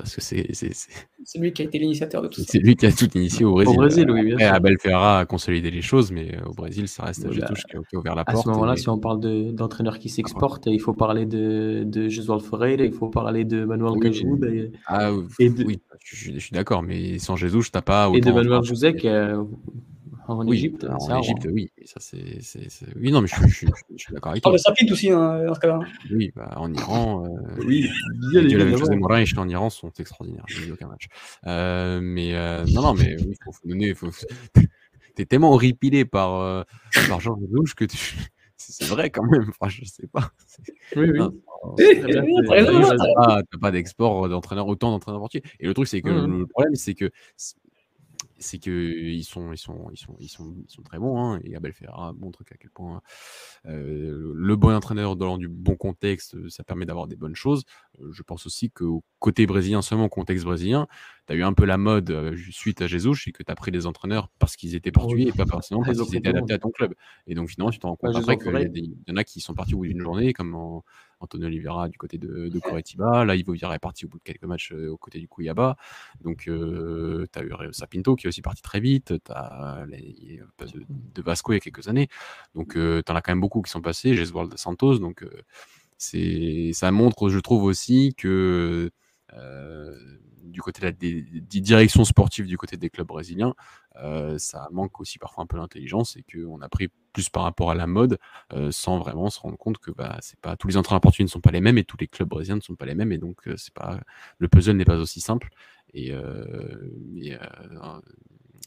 parce 0.00 0.14
que 0.14 0.20
c'est. 0.20 0.46
C'est 0.52 1.38
lui 1.38 1.52
qui 1.52 1.62
a 1.62 1.64
été 1.66 1.78
l'initiateur 1.78 2.22
de 2.22 2.28
tout 2.28 2.40
ça. 2.40 2.46
C'est 2.48 2.58
lui 2.58 2.74
qui 2.74 2.86
a 2.86 2.92
tout 2.92 3.08
initié 3.16 3.44
au 3.44 3.52
Brésil. 3.52 3.74
Au 3.74 3.76
Brésil, 3.76 4.10
oui, 4.10 4.24
bien 4.24 4.38
sûr. 4.38 4.54
Abel 4.54 4.78
Ferra 4.80 5.20
a 5.20 5.24
consolidé 5.26 5.70
les 5.70 5.82
choses, 5.82 6.10
mais 6.10 6.34
euh, 6.34 6.48
au 6.48 6.54
Brésil, 6.54 6.88
ça 6.88 7.04
reste 7.04 7.26
oui, 7.28 7.34
Jesus 7.34 7.62
qui, 7.68 7.76
a 7.76 7.98
ouvert 7.98 8.14
la 8.14 8.24
porte. 8.24 8.38
À 8.38 8.42
ce 8.42 8.48
moment-là, 8.48 8.76
si 8.76 8.88
on 8.88 8.98
parle 8.98 9.20
d'entraîneurs 9.52 9.98
qui 9.98 10.08
s'exportent, 10.08 10.66
il 10.66 10.80
faut 10.80 10.94
parler 10.94 11.26
de, 11.26 11.84
de 11.84 12.08
Josual 12.08 12.40
Ferreira, 12.40 12.84
il 12.84 12.92
faut 12.92 13.08
parler 13.08 13.44
de 13.44 13.64
Manuel 13.64 13.92
oui. 13.96 14.38
Et, 14.48 14.72
ah, 14.86 15.12
et 15.38 15.50
de... 15.50 15.64
oui, 15.64 15.80
je, 16.04 16.32
je 16.32 16.38
suis 16.38 16.52
d'accord, 16.52 16.82
mais 16.82 17.18
sans 17.18 17.36
Jesus, 17.36 17.64
tu 17.64 17.70
n'as 17.74 17.82
pas. 17.82 18.08
Autant, 18.08 18.18
et 18.18 18.20
de 18.20 18.32
Manuel 18.32 18.62
José, 18.62 18.94
qui 18.94 19.08
en 20.38 20.46
oui, 20.46 20.56
Égypte. 20.56 20.86
En 20.88 21.20
Égypte, 21.20 21.48
oui. 21.52 21.70
ça, 21.84 22.00
c'est, 22.00 22.38
Oui, 22.96 23.10
non, 23.12 23.20
mais 23.20 23.28
je, 23.28 23.34
je, 23.48 23.48
je, 23.48 23.66
je 23.66 23.96
suis 23.96 24.14
d'accord 24.14 24.32
avec 24.32 24.42
toi. 24.42 24.52
Ah, 24.54 24.58
ça 24.58 24.72
aussi 24.90 25.10
hein, 25.10 25.44
dans 25.46 25.54
ce 25.54 25.60
cas-là. 25.60 25.80
Oui, 26.10 26.32
bah, 26.34 26.54
en 26.56 26.72
Iran. 26.72 27.24
Euh... 27.24 27.64
oui, 27.66 27.88
les 28.32 28.76
José 28.76 28.96
Morin 28.96 29.24
en 29.36 29.48
Iran 29.48 29.70
sont 29.70 29.90
extraordinaires. 29.98 30.44
Je 30.46 30.64
n'ai 30.64 30.72
aucun 30.72 30.88
match. 30.88 31.08
Euh, 31.46 32.00
mais 32.02 32.34
euh, 32.34 32.64
non, 32.72 32.82
non, 32.82 32.94
mais 32.94 33.16
il 33.18 33.36
faut, 33.42 33.52
faut 33.52 33.68
donner. 33.68 33.94
Faut... 33.94 34.10
T'es 35.14 35.26
tellement 35.26 35.52
horripilé 35.52 36.04
par, 36.04 36.34
euh, 36.40 36.62
par 37.08 37.20
Georges 37.20 37.42
Louche 37.50 37.74
que 37.74 37.84
tu. 37.84 38.16
C'est 38.56 38.84
vrai 38.84 39.10
quand 39.10 39.24
même, 39.24 39.46
enfin, 39.48 39.70
je 39.70 39.84
sais 39.86 40.06
pas. 40.06 40.32
Oui, 40.94 41.10
oui. 41.10 41.18
T'as 42.46 43.58
pas, 43.58 43.70
d'export 43.70 44.28
d'entraîneur, 44.28 44.68
autant 44.68 44.90
d'entraîneurs 44.90 45.20
portugais. 45.20 45.42
Et 45.60 45.66
le 45.66 45.72
truc, 45.72 45.88
c'est 45.88 46.02
que 46.02 46.10
mmh. 46.10 46.40
le 46.40 46.46
problème, 46.46 46.74
c'est 46.74 46.94
que 46.94 47.10
c'est 48.40 48.58
qu'ils 48.58 49.24
sont, 49.24 49.52
ils 49.52 49.58
sont, 49.58 49.90
ils 49.92 49.98
sont, 49.98 50.16
ils 50.18 50.28
sont, 50.28 50.54
ils 50.66 50.70
sont 50.70 50.82
très 50.82 50.98
bons. 50.98 51.20
Hein, 51.20 51.40
et 51.44 51.54
Abel 51.54 51.72
Ferrara 51.72 52.12
montre 52.14 52.42
qu'à 52.44 52.56
quel 52.56 52.70
point 52.70 53.02
euh, 53.66 54.32
le 54.34 54.56
bon 54.56 54.74
entraîneur 54.74 55.16
dans 55.16 55.38
du 55.38 55.48
bon 55.48 55.76
contexte, 55.76 56.48
ça 56.48 56.64
permet 56.64 56.86
d'avoir 56.86 57.06
des 57.06 57.16
bonnes 57.16 57.36
choses. 57.36 57.64
je 58.10 58.22
pense 58.22 58.46
aussi 58.46 58.70
qu'au 58.70 59.04
côté 59.18 59.46
brésilien, 59.46 59.82
seulement 59.82 60.06
au 60.06 60.10
contexte 60.10 60.44
brésilien, 60.44 60.88
tu 61.30 61.36
as 61.36 61.38
eu 61.38 61.42
un 61.44 61.52
peu 61.52 61.64
la 61.64 61.78
mode 61.78 62.34
suite 62.50 62.82
à 62.82 62.88
Jesus, 62.88 63.28
et 63.28 63.32
que 63.32 63.42
tu 63.42 63.52
as 63.52 63.54
pris 63.54 63.70
des 63.70 63.86
entraîneurs 63.86 64.28
parce 64.38 64.56
qu'ils 64.56 64.74
étaient 64.74 64.90
portugais 64.90 65.28
et 65.28 65.32
pas 65.32 65.46
forcément 65.46 65.82
parce 65.84 66.00
qu'ils 66.02 66.16
étaient 66.16 66.30
adaptés 66.30 66.54
à 66.54 66.58
ton 66.58 66.70
club. 66.70 66.94
Et 67.26 67.34
donc 67.34 67.48
finalement, 67.48 67.70
tu 67.70 67.78
t'en 67.78 67.90
rends 67.90 67.96
compte 67.96 68.16
après 68.16 68.36
qu'il 68.36 68.94
y, 69.06 69.12
en 69.12 69.16
a 69.16 69.24
qui 69.24 69.40
sont 69.40 69.54
partis 69.54 69.74
au 69.74 69.78
bout 69.78 69.86
d'une 69.86 70.00
journée, 70.00 70.32
comme 70.32 70.54
en, 70.54 70.84
Antonio 71.20 71.46
Oliveira 71.46 71.88
du 71.88 71.98
côté 71.98 72.18
de, 72.18 72.48
de 72.48 72.58
Coritiba. 72.58 73.24
Là, 73.24 73.36
Ivo 73.36 73.52
Vieira 73.52 73.74
est 73.74 73.78
parti 73.78 74.06
au 74.06 74.08
bout 74.08 74.18
de 74.18 74.22
quelques 74.22 74.44
matchs 74.44 74.72
euh, 74.72 74.90
au 74.90 74.96
côté 74.96 75.18
du 75.18 75.28
Cuyaba. 75.28 75.76
Donc, 76.22 76.48
euh, 76.48 77.26
tu 77.32 77.38
as 77.38 77.44
eu 77.44 77.52
Sapinto 77.72 78.16
qui 78.16 78.26
est 78.26 78.28
aussi 78.28 78.42
parti 78.42 78.62
très 78.62 78.80
vite. 78.80 79.14
Tu 79.22 79.32
as 79.32 79.84
les, 79.86 80.40
de, 80.58 80.82
de, 80.88 81.22
Vasco 81.22 81.52
il 81.52 81.56
y 81.56 81.58
a 81.58 81.60
quelques 81.60 81.88
années. 81.88 82.08
Donc, 82.54 82.76
euh, 82.76 83.02
tu 83.04 83.12
en 83.12 83.16
as 83.16 83.20
quand 83.20 83.32
même 83.32 83.40
beaucoup 83.40 83.60
qui 83.60 83.70
sont 83.70 83.82
passés. 83.82 84.14
Jesualdo 84.14 84.56
Santos. 84.56 84.98
Donc, 84.98 85.22
euh, 85.22 85.30
c'est 85.98 86.70
ça 86.72 86.90
montre, 86.90 87.28
je 87.28 87.38
trouve 87.38 87.64
aussi, 87.64 88.14
que 88.16 88.88
euh, 88.88 88.90
du 90.50 90.60
côté 90.60 90.92
des, 90.92 91.22
directions 91.60 92.04
sportives 92.04 92.46
du 92.46 92.56
côté 92.56 92.76
des 92.76 92.90
clubs 92.90 93.06
brésiliens, 93.06 93.54
euh, 93.96 94.38
ça 94.38 94.68
manque 94.72 95.00
aussi 95.00 95.18
parfois 95.18 95.44
un 95.44 95.46
peu 95.46 95.56
l'intelligence 95.56 96.16
et 96.16 96.24
qu'on 96.24 96.60
a 96.60 96.68
pris 96.68 96.88
plus 97.12 97.28
par 97.28 97.42
rapport 97.42 97.70
à 97.70 97.74
la 97.74 97.86
mode 97.86 98.18
euh, 98.52 98.70
sans 98.70 98.98
vraiment 98.98 99.30
se 99.30 99.40
rendre 99.40 99.58
compte 99.58 99.78
que 99.78 99.90
bah, 99.90 100.16
c'est 100.20 100.38
pas 100.40 100.56
tous 100.56 100.68
les 100.68 100.76
entraîneurs 100.76 101.00
portugais 101.00 101.24
ne 101.24 101.28
sont 101.28 101.40
pas 101.40 101.50
les 101.50 101.60
mêmes 101.60 101.78
et 101.78 101.84
tous 101.84 101.96
les 101.98 102.06
clubs 102.06 102.28
brésiliens 102.28 102.56
ne 102.56 102.60
sont 102.60 102.76
pas 102.76 102.86
les 102.86 102.94
mêmes 102.94 103.12
et 103.12 103.18
donc 103.18 103.48
euh, 103.48 103.56
c'est 103.56 103.74
pas 103.74 104.00
le 104.38 104.48
puzzle 104.48 104.76
n'est 104.76 104.84
pas 104.84 104.96
aussi 104.96 105.20
simple 105.20 105.48
et, 105.92 106.12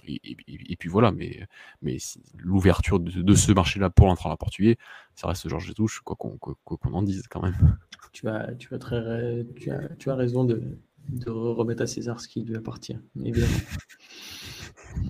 et, 0.06 0.76
puis 0.78 0.90
voilà, 0.90 1.14
mais, 1.14 1.48
mais 1.82 1.98
l'ouverture 2.36 3.00
de, 3.00 3.34
ce 3.34 3.52
marché-là 3.54 3.90
pour 3.90 4.08
l'entraîneur 4.08 4.38
portugais, 4.38 4.78
ça 5.16 5.28
reste 5.28 5.48
Georges 5.48 5.68
Jesus, 5.68 6.02
quoi 6.04 6.18
qu'on 6.18 6.38
qu 6.38 6.52
qu 6.66 6.88
en 6.92 7.02
dise 7.02 7.24
quand 7.30 7.42
même. 7.42 7.78
Tu 8.14 8.28
as, 8.30 8.54
tu 8.58 8.74
as, 8.74 8.78
très, 8.78 9.46
tu 9.56 9.72
as, 9.72 9.90
tu 9.98 10.10
as 10.10 10.16
raison 10.16 10.44
de, 10.44 10.62
de 11.10 11.30
remettre 11.30 11.84
à 11.84 11.88
César 11.88 12.20
ce 12.20 12.28
qui 12.28 12.42
lui 12.42 12.56
appartient, 12.56 12.98
évidemment. 13.24 13.48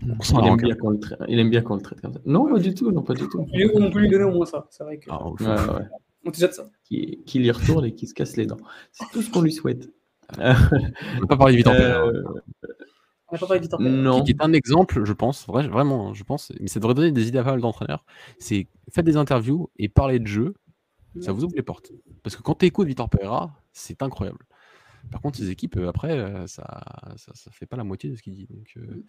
Il 0.01 0.45
aime, 0.45 0.55
bien 0.55 0.75
qu'on 0.75 0.91
le 0.91 0.99
traite, 0.99 1.19
il 1.27 1.39
aime 1.39 1.49
bien 1.49 1.61
qu'on 1.61 1.75
le 1.75 1.81
traite 1.81 1.99
comme 1.99 2.13
ça. 2.13 2.21
Non, 2.25 2.49
pas 2.49 2.57
du 2.57 2.73
tout, 2.73 2.89
non, 2.91 3.01
pas 3.01 3.13
du 3.13 3.27
tout. 3.27 3.45
On 3.75 3.91
peut 3.91 3.99
lui 3.99 4.09
donner 4.09 4.23
au 4.23 4.31
moins 4.31 4.45
ça, 4.45 4.65
c'est 4.69 4.81
vrai 4.81 4.97
que. 4.97 5.09
Ah, 5.09 5.27
ouais, 5.27 5.45
ouais. 5.45 5.88
On 6.25 6.31
te 6.31 6.38
jette 6.38 6.53
ça. 6.53 6.69
Qui, 6.85 7.21
qui 7.25 7.41
y 7.41 7.51
retourne 7.51 7.85
et 7.85 7.93
qui 7.93 8.07
se 8.07 8.13
casse 8.13 8.38
les 8.38 8.45
dents. 8.45 8.59
C'est 8.93 9.05
tout 9.11 9.21
ce 9.21 9.30
qu'on 9.30 9.41
lui 9.41 9.51
souhaite. 9.51 9.89
on 10.38 10.41
ne 10.41 11.19
peut 11.19 11.27
pas 11.27 11.38
parler 11.38 11.61
euh... 11.67 12.23
On 13.34 13.38
pas 13.38 13.47
parlé 13.47 13.59
de 13.59 13.65
Vitor 13.65 13.81
Non. 13.81 14.23
Qui 14.23 14.31
est 14.31 14.41
un 14.41 14.53
exemple, 14.53 15.03
je 15.05 15.13
pense, 15.13 15.47
vrai, 15.47 15.67
vraiment, 15.67 16.13
je 16.13 16.23
pense, 16.23 16.51
mais 16.59 16.67
ça 16.67 16.80
devrait 16.80 16.93
donner 16.93 17.11
des 17.11 17.27
idées 17.27 17.39
à 17.39 17.43
pas 17.43 17.51
mal 17.51 17.61
d'entraîneurs. 17.61 18.05
C'est 18.38 18.67
faites 18.91 19.05
des 19.05 19.17
interviews 19.17 19.69
et 19.77 19.89
parler 19.89 20.19
de 20.19 20.27
jeu, 20.27 20.53
ça 21.22 21.31
vous 21.31 21.44
ouvre 21.44 21.56
les 21.56 21.64
portes. 21.64 21.91
Parce 22.23 22.35
que 22.35 22.41
quand 22.41 22.56
tu 22.56 22.65
écoutes 22.65 22.88
Vitor 22.88 23.10
Pereira, 23.10 23.61
c'est 23.72 24.02
incroyable. 24.02 24.45
Par 25.11 25.22
contre, 25.22 25.38
ces 25.38 25.49
équipes, 25.49 25.77
euh, 25.77 25.90
après, 25.90 26.18
euh, 26.18 26.48
ça, 26.48 26.64
ça, 27.18 27.31
ça, 27.35 27.52
fait 27.52 27.65
pas 27.65 27.77
la 27.77 27.84
moitié 27.84 28.10
de 28.10 28.15
ce 28.15 28.22
qu'il 28.22 28.34
dit. 28.34 28.48
Donc, 28.49 28.73
euh, 28.77 29.03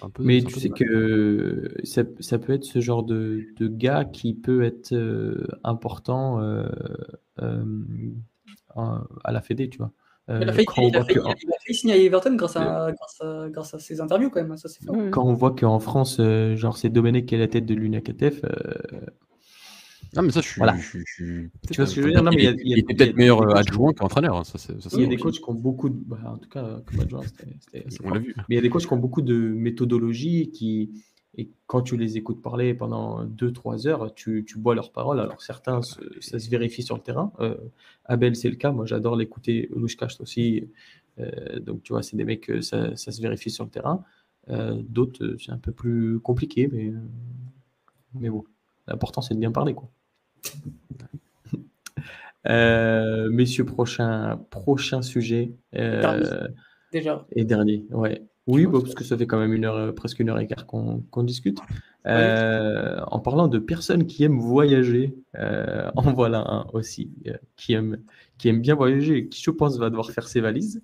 un 0.00 0.10
peu, 0.10 0.22
Mais 0.22 0.42
tu 0.42 0.58
sais 0.58 0.70
que 0.70 1.74
ça, 1.84 2.02
ça, 2.20 2.38
peut 2.38 2.52
être 2.52 2.64
ce 2.64 2.80
genre 2.80 3.02
de, 3.02 3.46
de 3.58 3.68
gars 3.68 4.04
qui 4.04 4.34
peut 4.34 4.62
être 4.62 4.92
euh, 4.92 5.46
important 5.64 6.40
euh, 6.40 6.68
euh, 7.40 7.64
à 8.76 9.32
la 9.32 9.40
Fédé, 9.40 9.68
tu 9.68 9.78
vois. 9.78 9.92
il, 10.28 10.48
a 10.48 10.52
fait, 10.52 10.64
signer 11.72 11.94
à 11.94 11.96
Everton 11.98 12.34
grâce 12.36 12.56
à, 12.56 12.92
grâce, 12.92 13.20
à, 13.20 13.48
grâce 13.50 13.74
à 13.74 13.78
ses 13.78 14.00
interviews, 14.00 14.30
quand 14.30 14.42
même. 14.42 14.56
Ça, 14.56 14.68
quand 15.10 15.24
on 15.24 15.34
voit 15.34 15.54
qu'en 15.54 15.80
France, 15.80 16.20
genre, 16.54 16.76
c'est 16.76 16.88
Domenech 16.88 17.26
qui 17.26 17.34
est 17.34 17.38
la 17.38 17.48
tête 17.48 17.66
de 17.66 17.74
l'UNACTF, 17.74 18.42
non, 20.14 20.22
mais 20.22 20.30
ça, 20.30 20.40
je 20.42 20.48
suis. 20.48 20.58
Voilà. 20.58 20.76
Je, 20.76 20.98
je, 20.98 21.24
je, 21.24 21.42
tu 21.70 21.76
vois 21.76 21.86
ce 21.86 21.94
que 21.94 22.02
je 22.02 22.06
veux 22.06 22.12
dire 22.12 22.22
non, 22.22 22.32
mais 22.32 22.44
il, 22.44 22.60
il, 22.60 22.72
il 22.72 22.78
était 22.80 22.94
peut-être 22.94 23.16
meilleur 23.16 23.40
euh, 23.42 23.54
adjoint 23.54 23.92
qu'entraîneur. 23.94 24.44
Ça, 24.44 24.58
ça, 24.58 24.74
il 24.92 25.00
y 25.00 25.04
a 25.04 25.06
des 25.06 25.16
coachs 25.16 25.34
qui 25.34 25.48
ont 25.48 25.54
beaucoup 25.54 25.88
de. 25.88 25.96
Bah, 26.04 26.18
en 26.26 26.36
tout 26.36 26.50
cas, 26.50 26.82
comme 26.84 27.00
adjoint, 27.00 27.22
c'était. 27.22 27.86
On 28.04 28.10
l'a 28.10 28.18
vu. 28.18 28.34
Mais 28.36 28.44
il 28.50 28.54
y 28.56 28.58
a 28.58 28.62
des 28.62 28.68
coachs 28.68 28.86
qui 28.86 28.92
ont 28.92 28.98
beaucoup 28.98 29.22
de 29.22 29.34
méthodologie 29.34 30.50
qui. 30.50 30.90
Et 31.38 31.48
quand 31.66 31.80
tu 31.80 31.96
les 31.96 32.18
écoutes 32.18 32.42
parler 32.42 32.74
pendant 32.74 33.24
2-3 33.24 33.88
heures, 33.88 34.12
tu, 34.14 34.44
tu, 34.46 34.58
bois 34.58 34.74
leurs 34.74 34.92
paroles. 34.92 35.18
Alors 35.18 35.40
certains, 35.40 35.80
ça 35.80 36.38
se 36.38 36.50
vérifie 36.50 36.82
sur 36.82 36.94
le 36.94 37.00
terrain. 37.00 37.32
Euh, 37.40 37.56
Abel, 38.04 38.36
c'est 38.36 38.50
le 38.50 38.56
cas. 38.56 38.70
Moi, 38.70 38.84
j'adore 38.84 39.16
l'écouter. 39.16 39.70
Louchkast 39.74 40.20
aussi. 40.20 40.68
Euh, 41.18 41.58
donc, 41.58 41.82
tu 41.84 41.94
vois, 41.94 42.02
c'est 42.02 42.18
des 42.18 42.24
mecs, 42.24 42.50
ça, 42.60 42.94
ça, 42.96 43.12
se 43.12 43.22
vérifie 43.22 43.50
sur 43.50 43.64
le 43.64 43.70
terrain. 43.70 44.04
Euh, 44.50 44.82
D'autres, 44.86 45.36
c'est 45.38 45.52
un 45.52 45.58
peu 45.58 45.72
plus 45.72 46.20
compliqué, 46.20 46.68
mais, 46.70 46.92
mais 48.14 48.28
bon. 48.28 48.44
L'important, 48.86 49.22
c'est 49.22 49.34
de 49.34 49.38
bien 49.38 49.52
parler. 49.52 49.74
Quoi. 49.74 49.88
Euh, 52.48 53.30
messieurs, 53.30 53.64
prochain, 53.64 54.44
prochain 54.50 55.00
sujet. 55.00 55.52
Euh, 55.76 56.48
Déjà. 56.92 57.24
Et 57.36 57.44
dernier, 57.44 57.86
ouais. 57.90 58.26
Oui, 58.48 58.66
bon, 58.66 58.80
parce 58.80 58.94
que 58.94 59.04
ça 59.04 59.16
fait 59.16 59.28
quand 59.28 59.38
même 59.38 59.52
une 59.52 59.64
heure, 59.64 59.94
presque 59.94 60.18
une 60.18 60.28
heure 60.28 60.40
et 60.40 60.48
quart 60.48 60.66
qu'on 60.66 61.04
qu 61.12 61.24
discute. 61.24 61.58
Euh, 62.06 63.00
en 63.06 63.20
parlant 63.20 63.46
de 63.46 63.60
personnes 63.60 64.06
qui 64.06 64.24
aiment 64.24 64.40
voyager, 64.40 65.14
euh, 65.38 65.88
en 65.94 66.12
voilà 66.12 66.44
un 66.46 66.66
aussi, 66.72 67.12
euh, 67.28 67.36
qui, 67.56 67.74
aime, 67.74 67.98
qui 68.38 68.48
aime 68.48 68.60
bien 68.60 68.74
voyager, 68.74 69.28
qui 69.28 69.40
je 69.40 69.50
pense 69.52 69.78
va 69.78 69.90
devoir 69.90 70.10
faire 70.10 70.26
ses 70.26 70.40
valises. 70.40 70.82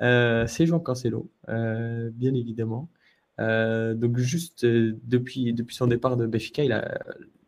C'est 0.00 0.66
Jean 0.66 0.80
Cancelo, 0.80 1.30
bien 1.46 2.34
évidemment. 2.34 2.90
donc 3.38 4.16
juste 4.18 4.66
depuis, 4.66 5.52
depuis 5.52 5.76
son 5.76 5.86
départ 5.86 6.16
de 6.16 6.26
Béfica, 6.26 6.64
il 6.64 6.72
a 6.72 6.98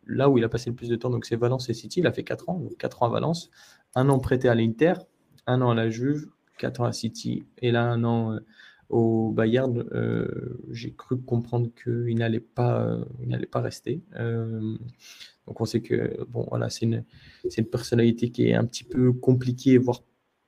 là 0.09 0.29
où 0.29 0.37
il 0.37 0.43
a 0.43 0.49
passé 0.49 0.69
le 0.69 0.75
plus 0.75 0.89
de 0.89 0.95
temps, 0.95 1.09
donc 1.09 1.25
c'est 1.25 1.35
Valence 1.35 1.69
et 1.69 1.73
City. 1.73 1.99
Il 1.99 2.07
a 2.07 2.11
fait 2.11 2.23
4 2.23 2.49
ans, 2.49 2.59
donc 2.59 2.77
4 2.77 3.03
ans 3.03 3.07
à 3.07 3.09
Valence, 3.09 3.49
un 3.95 4.09
an 4.09 4.19
prêté 4.19 4.49
à 4.49 4.55
l'Inter, 4.55 4.93
un 5.47 5.61
an 5.61 5.71
à 5.71 5.75
la 5.75 5.89
Juve, 5.89 6.27
4 6.57 6.81
ans 6.81 6.85
à 6.85 6.93
City, 6.93 7.45
et 7.59 7.71
là 7.71 7.83
un 7.83 8.03
an 8.03 8.33
euh, 8.33 8.39
au 8.89 9.31
Bayern. 9.31 9.85
Euh, 9.93 10.59
J'ai 10.71 10.93
cru 10.93 11.17
comprendre 11.21 11.69
qu'il 11.83 12.17
n'allait 12.17 12.39
pas, 12.39 12.81
euh, 12.81 13.05
il 13.21 13.29
n'allait 13.29 13.45
pas 13.45 13.61
rester. 13.61 14.01
Donc 15.47 15.61
on 15.61 15.65
sait 15.65 15.81
que 15.81 16.23
bon, 16.25 16.45
voilà, 16.49 16.69
c'est 16.69 16.85
une, 16.85 17.03
une 17.57 17.65
personnalité 17.65 18.29
qui 18.29 18.49
est 18.49 18.53
un 18.53 18.65
petit 18.65 18.83
peu 18.83 19.13
compliquée, 19.13 19.77
voire 19.77 20.03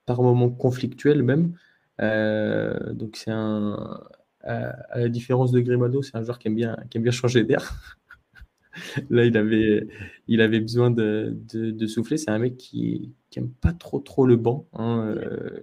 par 0.06 0.22
moments 0.22 0.50
conflictuelle 0.50 1.24
même. 1.24 1.56
Donc 2.00 3.16
c'est 3.16 3.32
un, 3.32 4.00
à, 4.44 5.00
la 5.00 5.10
différence 5.10 5.52
de 5.52 5.60
Grimaldo, 5.60 6.02
c'est 6.02 6.16
un 6.16 6.24
joueur 6.24 6.40
qui 6.40 6.48
aime 6.48 6.56
bien, 6.56 6.78
qui 6.90 6.98
aime 6.98 7.04
bien 7.04 7.12
changer 7.12 7.44
d'air. 7.44 7.98
Là, 9.10 9.26
il 9.26 9.38
avait, 9.38 9.88
il 10.28 10.42
avait 10.42 10.60
besoin 10.60 10.92
de, 10.92 11.38
de, 11.52 11.72
de 11.72 11.88
souffler. 11.88 12.18
C'est 12.18 12.32
un 12.32 12.40
mec 12.40 12.58
qui 12.58 13.14
n'aime 13.36 13.50
pas 13.50 13.74
trop, 13.74 14.00
trop 14.00 14.26
le 14.26 14.36
banc. 14.36 14.68
Hein. 14.74 15.16
Euh, 15.18 15.60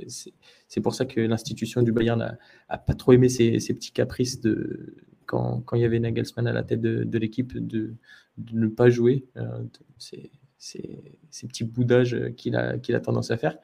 c'est 0.68 0.80
pour 0.80 0.94
ça 0.94 1.04
que 1.04 1.20
l'institution 1.20 1.82
du 1.82 1.92
Bayern 1.92 2.18
n'a 2.18 2.78
pas 2.78 2.94
trop 2.94 3.12
aimé 3.12 3.28
ses, 3.28 3.60
ses, 3.60 3.74
petits 3.74 3.92
caprices 3.92 4.40
de, 4.40 4.96
quand, 5.26 5.62
quand 5.62 5.76
il 5.76 5.82
y 5.82 5.84
avait 5.84 6.00
Nagelsmann 6.00 6.46
à 6.46 6.52
la 6.52 6.62
tête 6.62 6.80
de, 6.80 7.04
de 7.04 7.18
l'équipe 7.18 7.56
de, 7.56 7.94
de, 8.38 8.58
ne 8.58 8.68
pas 8.68 8.88
jouer. 8.90 9.24
Euh, 9.36 9.64
ces, 9.98 10.30
ces, 10.58 11.46
petits 11.46 11.64
boudages 11.64 12.16
qu'il 12.36 12.56
a, 12.56 12.76
a 12.76 13.00
tendance 13.00 13.30
à 13.30 13.36
faire. 13.36 13.58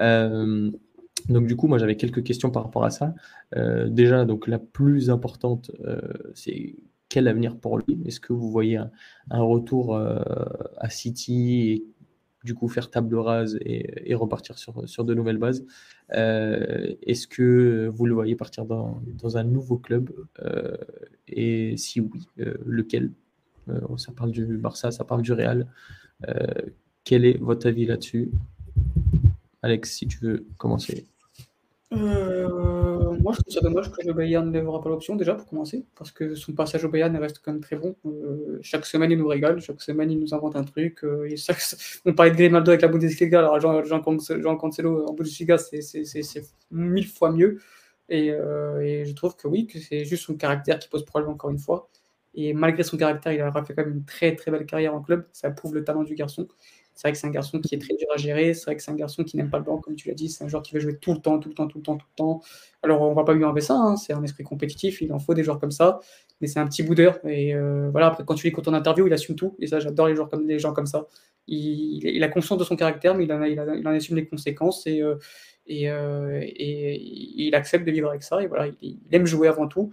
Euh, 0.00 0.70
donc 1.28 1.46
du 1.46 1.56
coup, 1.56 1.68
moi 1.68 1.78
j'avais 1.78 1.96
quelques 1.96 2.22
questions 2.22 2.50
par 2.50 2.64
rapport 2.64 2.84
à 2.84 2.90
ça. 2.90 3.14
Euh, 3.56 3.88
déjà, 3.88 4.24
donc 4.24 4.46
la 4.46 4.58
plus 4.58 5.10
importante, 5.10 5.70
euh, 5.84 6.00
c'est 6.34 6.76
quel 7.12 7.28
avenir 7.28 7.58
pour 7.58 7.76
lui? 7.76 8.00
Est-ce 8.06 8.20
que 8.20 8.32
vous 8.32 8.50
voyez 8.50 8.78
un, 8.78 9.42
retour 9.42 9.98
à 9.98 10.88
City 10.88 11.68
et 11.68 11.84
du 12.42 12.54
coup 12.54 12.68
faire 12.68 12.88
table 12.88 13.16
rase 13.16 13.58
et, 13.60 14.14
repartir 14.14 14.56
sur, 14.56 14.88
sur, 14.88 15.04
de 15.04 15.12
nouvelles 15.12 15.36
bases? 15.36 15.62
Est-ce 16.08 17.26
que 17.26 17.90
vous 17.94 18.06
le 18.06 18.14
voyez 18.14 18.34
partir 18.34 18.64
dans, 18.64 19.02
dans 19.22 19.36
un 19.36 19.44
nouveau 19.44 19.76
club? 19.76 20.10
Et 21.28 21.76
si 21.76 22.00
oui, 22.00 22.26
lequel? 22.64 23.10
Ça 23.98 24.12
parle 24.12 24.30
du 24.30 24.56
Barça, 24.56 24.90
ça 24.90 25.04
parle 25.04 25.20
du 25.20 25.34
Real. 25.34 25.66
quel 27.04 27.26
est 27.26 27.36
votre 27.38 27.66
avis 27.66 27.84
là-dessus? 27.84 28.30
Alex, 29.60 29.92
si 29.92 30.06
tu 30.06 30.16
veux 30.22 30.46
commencer. 30.56 31.06
Euh, 31.92 32.91
moi, 33.22 33.32
je 33.32 33.40
trouve 33.40 33.54
ça 33.54 33.60
dommage 33.60 33.90
que 33.90 34.06
le 34.06 34.12
Bayern 34.12 34.50
n'aura 34.50 34.80
pas 34.80 34.88
l'option 34.88 35.16
déjà 35.16 35.34
pour 35.34 35.46
commencer, 35.46 35.84
parce 35.96 36.10
que 36.10 36.34
son 36.34 36.52
passage 36.52 36.84
au 36.84 36.88
Bayern 36.88 37.16
reste 37.16 37.40
quand 37.44 37.52
même 37.52 37.60
très 37.60 37.76
bon. 37.76 37.94
Euh, 38.04 38.58
chaque 38.62 38.84
semaine, 38.84 39.10
il 39.10 39.18
nous 39.18 39.28
régale, 39.28 39.60
chaque 39.60 39.80
semaine, 39.80 40.10
il 40.10 40.18
nous 40.18 40.34
invente 40.34 40.56
un 40.56 40.64
truc. 40.64 41.04
Euh, 41.04 41.28
on 42.04 42.14
parlait 42.14 42.32
de 42.32 42.36
Grimaldo 42.36 42.70
avec 42.70 42.82
la 42.82 42.88
Bundesliga, 42.88 43.38
alors 43.38 43.60
Jean, 43.60 43.84
Jean, 43.84 44.02
Jean 44.18 44.56
Cancelo 44.56 45.06
en 45.06 45.14
Bundesliga, 45.14 45.56
c'est 45.58 45.80
mille 46.70 47.06
fois 47.06 47.30
mieux. 47.32 47.60
Et, 48.08 48.26
et, 48.26 49.04
je 49.06 49.12
trouve 49.14 49.36
que 49.36 49.48
oui, 49.48 49.66
que 49.66 49.78
c'est 49.78 50.04
juste 50.04 50.24
son 50.24 50.34
caractère 50.34 50.78
qui 50.78 50.88
pose 50.88 51.04
problème 51.04 51.30
encore 51.30 51.50
une 51.50 51.58
fois. 51.58 51.88
Et 52.34 52.54
malgré 52.54 52.82
son 52.82 52.96
caractère, 52.96 53.32
il 53.32 53.40
a 53.40 53.52
fait 53.52 53.74
quand 53.74 53.84
même 53.84 53.94
une 53.94 54.04
très 54.04 54.34
très 54.36 54.50
belle 54.50 54.66
carrière 54.66 54.94
en 54.94 55.02
club. 55.02 55.26
Ça 55.32 55.50
prouve 55.50 55.74
le 55.74 55.84
talent 55.84 56.02
du 56.02 56.14
garçon. 56.14 56.48
C'est 56.94 57.08
vrai 57.08 57.12
que 57.12 57.18
c'est 57.18 57.26
un 57.26 57.30
garçon 57.30 57.60
qui 57.60 57.74
est 57.74 57.78
très 57.78 57.94
dur 57.94 58.06
à 58.14 58.16
gérer. 58.16 58.54
C'est 58.54 58.64
vrai 58.64 58.76
que 58.76 58.82
c'est 58.82 58.90
un 58.90 58.96
garçon 58.96 59.24
qui 59.24 59.36
n'aime 59.36 59.50
pas 59.50 59.58
le 59.58 59.64
banc, 59.64 59.78
comme 59.78 59.94
tu 59.96 60.08
l'as 60.08 60.14
dit. 60.14 60.28
C'est 60.28 60.44
un 60.44 60.48
joueur 60.48 60.62
qui 60.62 60.74
veut 60.74 60.80
jouer 60.80 60.96
tout 60.98 61.12
le 61.12 61.20
temps, 61.20 61.38
tout 61.38 61.48
le 61.48 61.54
temps, 61.54 61.66
tout 61.66 61.78
le 61.78 61.82
temps, 61.82 61.96
tout 61.96 62.06
le 62.10 62.16
temps. 62.16 62.42
Alors, 62.82 63.02
on 63.02 63.14
va 63.14 63.24
pas 63.24 63.32
lui 63.34 63.44
enlever 63.44 63.60
ça. 63.60 63.74
Hein. 63.74 63.96
C'est 63.96 64.12
un 64.12 64.22
esprit 64.22 64.44
compétitif. 64.44 65.00
Il 65.00 65.12
en 65.12 65.18
faut 65.18 65.34
des 65.34 65.42
joueurs 65.42 65.58
comme 65.58 65.70
ça. 65.70 66.00
Mais 66.40 66.46
c'est 66.46 66.58
un 66.58 66.66
petit 66.66 66.82
boudeur. 66.82 67.18
Et 67.26 67.54
euh, 67.54 67.88
voilà, 67.90 68.08
après, 68.08 68.24
quand 68.24 68.34
tu 68.34 68.50
quand 68.52 68.68
on 68.68 68.74
interview, 68.74 69.06
il 69.06 69.12
assume 69.12 69.36
tout. 69.36 69.56
Et 69.58 69.66
ça, 69.66 69.80
j'adore 69.80 70.08
les, 70.08 70.14
comme, 70.14 70.58
gens 70.58 70.72
comme 70.72 70.86
ça. 70.86 71.06
Il, 71.48 72.22
a 72.22 72.28
conscience 72.28 72.58
de 72.58 72.64
son 72.64 72.76
caractère, 72.76 73.14
mais 73.14 73.24
il 73.24 73.32
en, 73.32 73.40
en 73.40 73.94
assume 73.94 74.16
les 74.16 74.26
conséquences. 74.26 74.86
Et, 74.86 75.02
euh, 75.02 75.16
euh, 75.70 76.40
et, 76.42 77.00
il 77.46 77.54
accepte 77.54 77.86
de 77.86 77.90
vivre 77.90 78.08
avec 78.08 78.22
ça. 78.22 78.42
Et 78.42 78.46
voilà, 78.46 78.68
il 78.82 78.98
aime 79.12 79.26
jouer 79.26 79.48
avant 79.48 79.68
tout. 79.68 79.92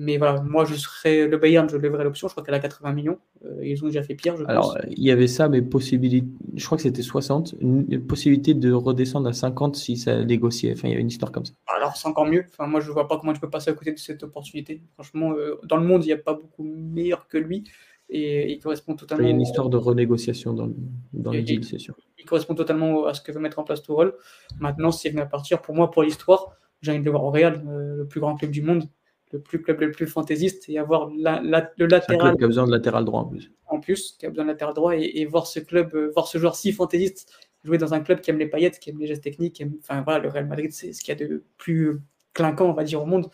Mais 0.00 0.16
voilà, 0.16 0.40
moi, 0.42 0.64
je 0.64 0.76
serais 0.76 1.26
le 1.26 1.36
Bayern, 1.38 1.68
je 1.68 1.76
lèverais 1.76 2.04
l'option. 2.04 2.28
Je 2.28 2.32
crois 2.32 2.44
qu'elle 2.44 2.54
a 2.54 2.60
80 2.60 2.92
millions. 2.92 3.18
Euh, 3.44 3.66
ils 3.66 3.82
ont 3.82 3.88
déjà 3.88 4.04
fait 4.04 4.14
pire, 4.14 4.36
je 4.36 4.44
Alors, 4.44 4.78
il 4.88 5.02
y 5.02 5.10
avait 5.10 5.26
ça, 5.26 5.48
mais 5.48 5.60
possibilité, 5.60 6.28
je 6.54 6.64
crois 6.64 6.76
que 6.76 6.82
c'était 6.82 7.02
60, 7.02 7.56
une 7.60 8.06
possibilité 8.06 8.54
de 8.54 8.70
redescendre 8.70 9.28
à 9.28 9.32
50 9.32 9.74
si 9.74 9.96
ça 9.96 10.24
négociait. 10.24 10.72
Enfin, 10.72 10.86
il 10.86 10.92
y 10.92 10.94
avait 10.94 11.02
une 11.02 11.08
histoire 11.08 11.32
comme 11.32 11.44
ça. 11.44 11.52
Alors, 11.76 11.96
c'est 11.96 12.06
encore 12.06 12.26
mieux. 12.26 12.44
Enfin, 12.48 12.68
moi, 12.68 12.78
je 12.78 12.92
vois 12.92 13.08
pas 13.08 13.18
comment 13.18 13.32
tu 13.32 13.40
peux 13.40 13.50
passer 13.50 13.70
à 13.70 13.72
côté 13.72 13.90
de 13.90 13.98
cette 13.98 14.22
opportunité. 14.22 14.82
Franchement, 14.94 15.32
euh, 15.32 15.58
dans 15.64 15.78
le 15.78 15.84
monde, 15.84 16.04
il 16.04 16.06
n'y 16.06 16.12
a 16.12 16.18
pas 16.18 16.34
beaucoup 16.34 16.62
meilleur 16.62 17.26
que 17.26 17.36
lui. 17.36 17.64
Et 18.08 18.52
il 18.52 18.60
correspond 18.60 18.94
totalement. 18.94 19.24
Il 19.24 19.30
y 19.30 19.32
a 19.32 19.34
une 19.34 19.42
histoire 19.42 19.68
de 19.68 19.78
renégociation 19.78 20.54
dans, 20.54 20.70
dans 21.12 21.32
le 21.32 21.42
deal, 21.42 21.64
c'est 21.64 21.78
sûr. 21.78 21.96
Il 22.20 22.24
correspond 22.24 22.54
totalement 22.54 23.04
à 23.06 23.14
ce 23.14 23.20
que 23.20 23.32
veut 23.32 23.40
mettre 23.40 23.58
en 23.58 23.64
place 23.64 23.82
Tourelle. 23.82 24.12
Maintenant, 24.60 24.92
s'il 24.92 25.10
venait 25.10 25.22
à 25.22 25.26
partir, 25.26 25.60
pour 25.60 25.74
moi, 25.74 25.90
pour 25.90 26.04
l'histoire, 26.04 26.52
j'ai 26.82 26.92
envie 26.92 27.00
de 27.00 27.04
le 27.04 27.10
voir 27.10 27.24
au 27.24 27.30
Real, 27.30 27.64
euh, 27.66 27.96
le 27.96 28.06
plus 28.06 28.20
grand 28.20 28.36
club 28.36 28.52
du 28.52 28.62
monde 28.62 28.84
le 29.32 29.40
plus 29.40 29.62
club 29.62 29.80
le 29.80 29.90
plus 29.90 30.06
fantaisiste 30.06 30.68
et 30.68 30.78
avoir 30.78 31.10
la, 31.16 31.40
le 31.76 31.86
latéral. 31.86 32.36
qui 32.36 32.44
a 32.44 32.46
besoin 32.46 32.66
de 32.66 32.72
latéral 32.72 33.04
droit 33.04 33.20
en 33.20 33.26
plus. 33.26 33.52
En 33.66 33.80
plus, 33.80 34.16
qui 34.18 34.26
a 34.26 34.30
besoin 34.30 34.44
de 34.44 34.50
latéral 34.50 34.74
droit 34.74 34.96
et, 34.96 35.24
voir 35.26 35.46
ce 35.46 35.60
club, 35.60 35.94
euh, 35.94 36.10
voir 36.14 36.26
ce 36.26 36.38
joueur 36.38 36.56
si 36.56 36.72
fantaisiste 36.72 37.30
jouer 37.64 37.78
dans 37.78 37.94
un 37.94 38.00
club 38.00 38.20
qui 38.20 38.30
aime 38.30 38.38
les 38.38 38.46
paillettes, 38.46 38.78
qui 38.78 38.90
aime 38.90 38.98
les 38.98 39.06
gestes 39.06 39.24
techniques. 39.24 39.62
enfin 39.80 40.02
voilà, 40.02 40.20
le 40.20 40.28
Real 40.28 40.46
Madrid, 40.46 40.72
c'est 40.72 40.92
ce 40.92 41.02
qu'il 41.02 41.18
y 41.18 41.22
a 41.22 41.26
de 41.26 41.44
plus 41.56 42.00
clinquant, 42.32 42.70
on 42.70 42.72
va 42.72 42.84
dire, 42.84 43.02
au 43.02 43.06
monde. 43.06 43.28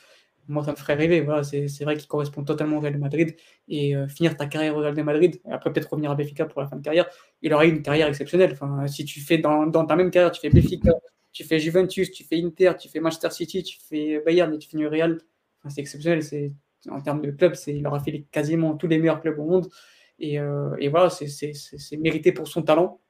Moi, 0.47 0.63
ça 0.63 0.73
me 0.73 0.77
ferait 0.77 0.95
rêver. 0.95 1.21
Voilà, 1.23 1.43
c'est 1.43 1.85
vrai 1.85 1.97
qu'il 1.97 2.07
correspond 2.07 2.45
totalement 2.45 2.77
au 2.77 2.81
Real 2.81 2.99
Madrid. 2.99 3.35
Et 3.69 3.97
euh, 3.97 4.09
finir 4.09 4.37
ta 4.37 4.47
carrière 4.47 4.77
au 4.77 4.81
Real 4.81 4.95
de 4.95 5.03
Madrid, 5.03 5.41
et 5.47 5.53
après 5.53 5.73
peut-être 5.73 5.91
revenir 5.91 6.11
à 6.11 6.15
Benfica 6.15 6.45
pour 6.45 6.61
la 6.61 6.67
fin 6.69 6.77
de 6.77 6.83
carrière, 6.83 7.07
il 7.43 7.53
aurait 7.55 7.69
eu 7.69 7.71
une 7.71 7.83
carrière 7.83 8.09
exceptionnelle. 8.09 8.53
Enfin, 8.53 8.87
si 8.87 9.05
tu 9.05 9.21
fais 9.21 9.39
dans, 9.39 9.67
dans 9.67 9.87
ta 9.87 9.97
même 9.97 10.11
carrière, 10.11 10.33
tu 10.33 10.41
fais 10.41 10.51
Benfica, 10.51 10.93
tu 11.33 11.45
fais 11.45 11.59
Juventus, 11.59 12.11
tu 12.11 12.25
fais 12.25 12.43
Inter, 12.43 12.73
tu 12.79 12.89
fais 12.89 13.01
Manchester 13.01 13.31
City, 13.31 13.63
tu 13.63 13.79
fais 13.89 14.21
Bayern 14.25 14.53
et 14.53 14.59
tu 14.59 14.69
finis 14.69 14.87
au 14.87 14.91
Real, 14.91 15.19
c'est 15.69 15.81
exceptionnel. 15.81 16.23
C'est 16.23 16.53
en 16.91 17.01
termes 17.01 17.23
de 17.23 17.31
club, 17.31 17.55
c'est 17.55 17.75
il 17.75 17.87
aura 17.87 18.01
fait 18.01 18.25
quasiment 18.31 18.75
tous 18.75 18.87
les 18.87 18.99
meilleurs 18.99 19.21
clubs 19.21 19.39
au 19.39 19.45
monde. 19.45 19.69
Et, 20.19 20.39
euh, 20.39 20.77
et 20.79 20.89
voilà, 20.89 21.11
c'est 21.11 21.97
mérité 21.99 22.33
pour 22.33 22.49
son 22.49 22.63
talent. 22.63 23.01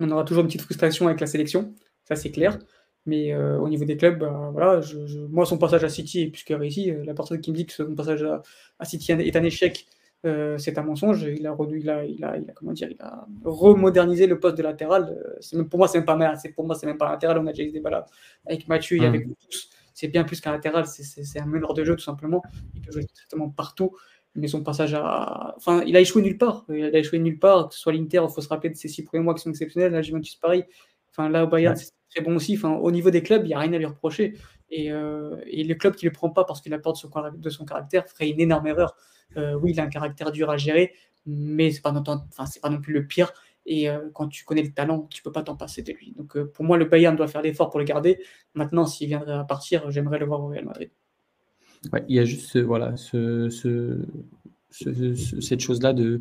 On 0.00 0.10
aura 0.10 0.24
toujours 0.24 0.42
une 0.42 0.48
petite 0.48 0.62
frustration 0.62 1.06
avec 1.06 1.20
la 1.20 1.26
sélection, 1.26 1.74
ça 2.04 2.16
c'est 2.16 2.30
clair. 2.30 2.58
Mais 3.06 3.32
euh, 3.32 3.58
au 3.58 3.68
niveau 3.68 3.84
des 3.84 3.96
clubs, 3.96 4.18
bah, 4.18 4.50
voilà, 4.52 4.80
je, 4.80 4.98
moi, 5.26 5.46
son 5.46 5.58
passage 5.58 5.82
à 5.82 5.88
City 5.88 6.22
est 6.22 6.26
plus 6.28 6.44
que 6.44 6.54
réussi. 6.54 6.92
La 7.04 7.14
personne 7.14 7.40
qui 7.40 7.50
me 7.50 7.56
dit 7.56 7.66
que 7.66 7.72
son 7.72 7.94
passage 7.94 8.22
à, 8.22 8.84
City 8.84 9.12
est 9.12 9.36
un 9.36 9.42
échec, 9.42 9.86
euh, 10.26 10.58
c'est 10.58 10.78
un 10.78 10.82
mensonge. 10.82 11.22
Il 11.22 11.46
a, 11.46 11.56
il, 11.70 11.90
a, 11.90 12.04
il, 12.04 12.24
a, 12.24 12.36
il 12.36 12.50
a, 12.50 12.52
comment 12.52 12.72
dire, 12.72 12.88
il 12.90 13.00
a 13.00 13.26
remodernisé 13.44 14.26
le 14.26 14.38
poste 14.38 14.58
de 14.58 14.62
latéral. 14.62 15.18
Même, 15.54 15.68
pour 15.68 15.78
moi, 15.78 15.88
c'est 15.88 15.98
même 15.98 16.06
pas 16.06 16.34
Pour 16.54 16.66
moi, 16.66 16.74
c'est 16.74 16.86
même 16.86 16.98
pas 16.98 17.10
latéral. 17.10 17.38
On 17.38 17.46
a 17.46 17.52
déjà 17.52 17.62
eu 17.62 17.72
des 17.72 17.80
débat 17.80 18.06
avec 18.46 18.68
Mathieu 18.68 18.98
et 18.98 19.06
avec 19.06 19.26
mmh. 19.26 19.34
tous 19.48 19.70
c'est 19.98 20.06
bien 20.06 20.22
plus 20.22 20.40
qu'un 20.40 20.52
latéral, 20.52 20.86
c'est 20.86 21.40
un 21.40 21.46
meneur 21.46 21.74
de 21.74 21.82
jeu 21.82 21.96
tout 21.96 22.04
simplement. 22.04 22.40
Il 22.72 22.82
peut 22.82 22.92
jouer 22.92 23.02
exactement 23.02 23.48
partout. 23.48 23.96
Mais 24.36 24.46
son 24.46 24.62
passage 24.62 24.94
à. 24.94 25.54
Enfin, 25.56 25.82
il 25.86 25.96
a 25.96 26.00
échoué 26.00 26.22
nulle 26.22 26.38
part. 26.38 26.64
Il 26.68 26.84
a 26.84 26.98
échoué 26.98 27.18
nulle 27.18 27.40
part, 27.40 27.68
que 27.68 27.74
ce 27.74 27.80
soit 27.80 27.92
l'Inter, 27.92 28.22
il 28.22 28.32
faut 28.32 28.40
se 28.40 28.48
rappeler 28.48 28.70
de 28.70 28.76
ses 28.76 28.86
six 28.86 29.02
premiers 29.02 29.24
mois 29.24 29.34
qui 29.34 29.42
sont 29.42 29.50
exceptionnels. 29.50 29.90
Là, 29.90 30.00
Juventus, 30.00 30.36
pareil. 30.36 30.64
Enfin, 31.10 31.28
là, 31.28 31.42
au 31.42 31.48
Bayern, 31.48 31.74
c'est 31.74 31.90
très 32.14 32.20
bon 32.22 32.36
aussi. 32.36 32.54
Enfin, 32.56 32.74
au 32.74 32.92
niveau 32.92 33.10
des 33.10 33.24
clubs, 33.24 33.42
il 33.44 33.48
n'y 33.48 33.54
a 33.54 33.58
rien 33.58 33.72
à 33.72 33.78
lui 33.78 33.86
reprocher. 33.86 34.34
Et, 34.70 34.92
euh, 34.92 35.36
et 35.46 35.64
le 35.64 35.74
club 35.74 35.96
qui 35.96 36.04
ne 36.04 36.10
le 36.10 36.14
prend 36.14 36.30
pas 36.30 36.44
parce 36.44 36.60
qu'il 36.60 36.72
a 36.74 36.78
peur 36.78 36.92
de 36.92 36.98
son, 36.98 37.10
de 37.36 37.50
son 37.50 37.64
caractère 37.64 38.06
ferait 38.06 38.28
une 38.28 38.38
énorme 38.38 38.68
erreur. 38.68 38.94
Euh, 39.36 39.54
oui, 39.54 39.72
il 39.72 39.80
a 39.80 39.82
un 39.82 39.88
caractère 39.88 40.30
dur 40.30 40.48
à 40.48 40.58
gérer, 40.58 40.92
mais 41.26 41.72
ce 41.72 41.78
n'est 41.78 41.82
pas, 41.82 41.90
enfin, 41.90 42.44
pas 42.62 42.70
non 42.70 42.80
plus 42.80 42.94
le 42.94 43.04
pire. 43.04 43.32
Et 43.66 43.88
euh, 43.88 44.08
quand 44.14 44.28
tu 44.28 44.44
connais 44.44 44.62
le 44.62 44.72
talent, 44.72 45.06
tu 45.10 45.22
peux 45.22 45.32
pas 45.32 45.42
t'en 45.42 45.56
passer 45.56 45.82
de 45.82 45.92
lui. 45.92 46.12
Donc 46.12 46.36
euh, 46.36 46.46
pour 46.46 46.64
moi, 46.64 46.78
le 46.78 46.86
Bayern 46.86 47.16
doit 47.16 47.28
faire 47.28 47.42
l'effort 47.42 47.70
pour 47.70 47.78
le 47.78 47.84
garder. 47.84 48.18
Maintenant, 48.54 48.86
s'il 48.86 49.08
viendrait 49.08 49.34
à 49.34 49.44
partir, 49.44 49.90
j'aimerais 49.90 50.18
le 50.18 50.26
voir 50.26 50.40
au 50.42 50.48
Real 50.48 50.64
Madrid. 50.64 50.90
Il 52.08 52.16
y 52.16 52.18
a 52.18 52.24
juste 52.24 52.58
voilà, 52.58 52.96
ce, 52.96 53.48
cette 54.70 55.60
chose-là 55.60 55.92
de 55.92 56.20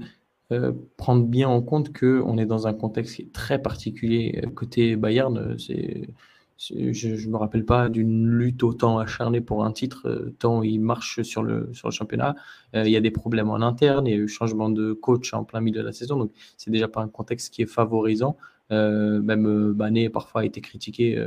euh, 0.52 0.72
prendre 0.98 1.26
bien 1.26 1.50
en 1.50 1.62
compte 1.62 1.98
qu'on 1.98 2.38
est 2.38 2.46
dans 2.46 2.68
un 2.68 2.74
contexte 2.74 3.32
très 3.32 3.60
particulier. 3.62 4.44
Côté 4.56 4.96
Bayern, 4.96 5.58
c'est 5.58 6.10
je 6.58 7.26
ne 7.28 7.32
me 7.32 7.38
rappelle 7.38 7.66
pas 7.66 7.90
d'une 7.90 8.28
lutte 8.28 8.64
autant 8.64 8.98
acharnée 8.98 9.42
pour 9.42 9.64
un 9.64 9.72
titre, 9.72 10.08
euh, 10.08 10.36
tant 10.40 10.64
il 10.64 10.80
marche 10.80 11.22
sur 11.22 11.44
le, 11.44 11.70
sur 11.74 11.88
le 11.88 11.94
championnat. 11.94 12.36
Euh, 12.76 12.84
il 12.86 12.92
y 12.92 12.98
a 12.98 13.02
des 13.02 13.12
problèmes 13.12 13.50
en 13.50 13.62
interne, 13.62 14.08
il 14.08 14.12
y 14.12 14.14
a 14.14 14.18
eu 14.18 14.28
changement 14.28 14.70
de 14.70 14.94
coach 14.94 15.34
en 15.34 15.44
plein 15.44 15.62
milieu 15.62 15.82
de 15.82 15.86
la 15.86 15.94
saison, 15.94 16.18
donc 16.18 16.32
c'est 16.58 16.72
déjà 16.72 16.88
pas 16.88 17.02
un 17.02 17.08
contexte 17.08 17.54
qui 17.54 17.62
est 17.62 17.68
favorisant. 17.68 18.38
Euh, 18.72 19.22
même 19.22 19.72
Bané 19.74 20.10
parfois 20.10 20.42
a 20.42 20.46
été 20.46 20.60
critiqué 20.60 21.24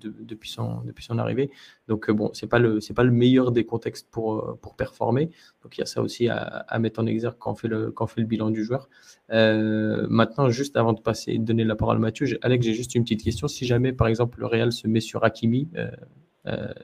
depuis, 0.00 0.50
son, 0.50 0.82
depuis 0.84 1.04
son 1.04 1.18
arrivée. 1.18 1.50
Donc 1.88 2.10
bon, 2.10 2.30
c'est 2.32 2.46
pas 2.46 2.58
le 2.58 2.80
c'est 2.80 2.94
pas 2.94 3.04
le 3.04 3.10
meilleur 3.10 3.52
des 3.52 3.64
contextes 3.64 4.08
pour, 4.10 4.58
pour 4.60 4.76
performer. 4.76 5.30
Donc 5.62 5.76
il 5.76 5.80
y 5.80 5.82
a 5.82 5.86
ça 5.86 6.02
aussi 6.02 6.28
à, 6.28 6.78
mettre 6.78 7.00
en 7.00 7.06
exergue 7.06 7.36
quand 7.38 7.52
on 7.52 7.54
fait 7.54 7.68
le, 7.68 7.90
quand 7.90 8.06
fait 8.06 8.20
le 8.20 8.26
bilan 8.26 8.50
du 8.50 8.64
joueur. 8.64 8.88
maintenant, 9.30 10.48
juste 10.50 10.76
avant 10.76 10.92
de 10.92 11.00
passer, 11.00 11.38
de 11.38 11.44
donner 11.44 11.64
la 11.64 11.76
parole 11.76 11.96
à 11.96 12.00
Mathieu, 12.00 12.26
Alex, 12.42 12.64
j'ai 12.64 12.74
juste 12.74 12.94
une 12.94 13.02
petite 13.02 13.22
question. 13.22 13.48
Si 13.48 13.66
jamais, 13.66 13.92
par 13.92 14.08
exemple, 14.08 14.40
le 14.40 14.46
Real 14.46 14.72
se 14.72 14.86
met 14.86 15.00
sur 15.00 15.24
Hakimi, 15.24 15.68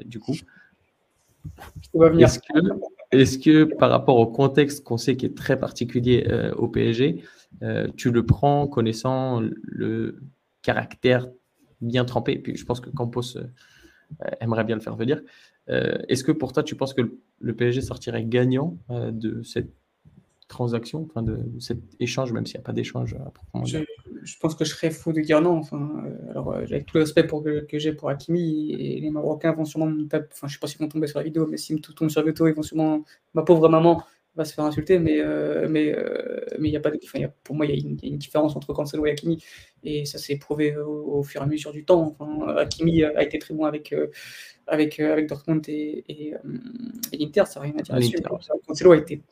du 0.04 0.18
coup, 0.18 0.34
est-ce 2.18 2.38
que, 2.38 2.58
est 3.12 3.42
que, 3.42 3.64
par 3.64 3.90
rapport 3.90 4.18
au 4.18 4.26
contexte 4.26 4.84
qu'on 4.84 4.96
sait 4.96 5.16
qui 5.16 5.26
est 5.26 5.36
très 5.36 5.58
particulier 5.58 6.26
au 6.56 6.68
PSG, 6.68 7.22
tu 7.96 8.10
le 8.10 8.26
prends 8.26 8.66
connaissant 8.66 9.42
le 9.62 10.20
caractère 10.62 11.28
bien 11.82 12.04
trempé. 12.04 12.38
puis 12.38 12.56
je 12.56 12.64
pense 12.64 12.80
que 12.80 12.90
Campos 12.90 13.36
euh, 13.36 13.44
aimerait 14.40 14.64
bien 14.64 14.76
le 14.76 14.82
faire 14.82 14.96
venir. 14.96 15.20
Euh, 15.68 15.98
est-ce 16.08 16.24
que 16.24 16.32
pour 16.32 16.52
toi, 16.52 16.62
tu 16.62 16.74
penses 16.76 16.94
que 16.94 17.02
le 17.40 17.56
PSG 17.56 17.80
sortirait 17.80 18.24
gagnant 18.24 18.78
euh, 18.90 19.10
de 19.10 19.42
cette 19.42 19.72
transaction, 20.48 21.08
enfin 21.08 21.22
de, 21.22 21.38
cet 21.60 21.78
échange, 21.98 22.32
même 22.32 22.44
s'il 22.44 22.56
n'y 22.56 22.62
a 22.62 22.64
pas 22.64 22.74
d'échange 22.74 23.14
à 23.14 23.30
proprement 23.30 23.64
je, 23.64 23.78
je, 24.22 24.38
pense 24.38 24.54
que 24.54 24.66
je 24.66 24.70
serais 24.70 24.90
fou 24.90 25.12
de 25.12 25.20
dire 25.22 25.40
non. 25.40 25.56
Enfin, 25.56 26.04
alors, 26.28 26.54
avec 26.54 26.84
tout 26.84 26.98
le 26.98 27.04
respect 27.04 27.24
pour, 27.24 27.42
que, 27.42 27.78
j'ai 27.78 27.92
pour 27.94 28.10
Hakimi, 28.10 28.72
et 28.72 29.00
les 29.00 29.10
Marocains 29.10 29.52
vont 29.52 29.64
sûrement 29.64 29.86
me 29.86 30.06
taper, 30.06 30.28
enfin, 30.30 30.48
je 30.48 30.52
ne 30.52 30.54
sais 30.54 30.58
pas 30.60 30.66
s'ils 30.66 30.80
vont 30.80 30.88
tomber 30.88 31.06
sur 31.06 31.20
la 31.20 31.24
vidéo, 31.24 31.46
mais 31.46 31.56
s'ils 31.56 31.76
me 31.76 31.80
tombent 31.80 32.10
sur 32.10 32.22
Veto, 32.22 32.46
ils 32.46 32.54
vont 32.54 32.62
sûrement, 32.62 33.02
ma 33.32 33.42
pauvre 33.42 33.68
maman, 33.70 34.02
va 34.34 34.44
se 34.44 34.54
faire 34.54 34.64
insulter, 34.64 34.98
mais 34.98 35.20
euh, 35.20 35.66
mais 35.68 35.92
euh, 35.92 36.40
mais 36.58 36.68
il 36.68 36.72
y 36.72 36.76
a 36.76 36.80
pas 36.80 36.90
de, 36.90 36.98
y 37.14 37.24
a, 37.24 37.28
pour 37.44 37.54
moi 37.54 37.66
il 37.66 37.74
y, 37.74 37.78
a 37.78 38.08
une 38.08 38.16
différence 38.16 38.56
entre 38.56 38.72
Cancelo 38.72 39.04
et 39.06 39.10
Hakimi 39.10 39.42
et 39.84 40.04
ça 40.04 40.18
s'est 40.18 40.36
prouvé 40.36 40.76
au, 40.76 41.22
fur 41.22 41.40
et 41.42 41.44
à 41.44 41.46
mesure 41.46 41.72
du 41.72 41.84
temps. 41.84 42.16
Enfin, 42.18 42.56
Hakimi 42.56 43.04
a 43.04 43.22
été 43.22 43.38
très 43.38 43.54
bon 43.54 43.64
avec 43.64 43.92
euh, 43.92 44.08
avec 44.66 45.00
avec 45.00 45.28
Dortmund 45.28 45.62
et, 45.68 46.04
et, 46.08 46.34
l'Inter, 47.12 47.44
ça 47.46 47.60
n'a 47.60 47.66
rien 47.66 47.74
à 47.78 47.82
dire 47.82 47.96
dessus. 47.96 48.16
Cancelo 48.66 48.92
a 48.92 48.96
été 48.96 49.22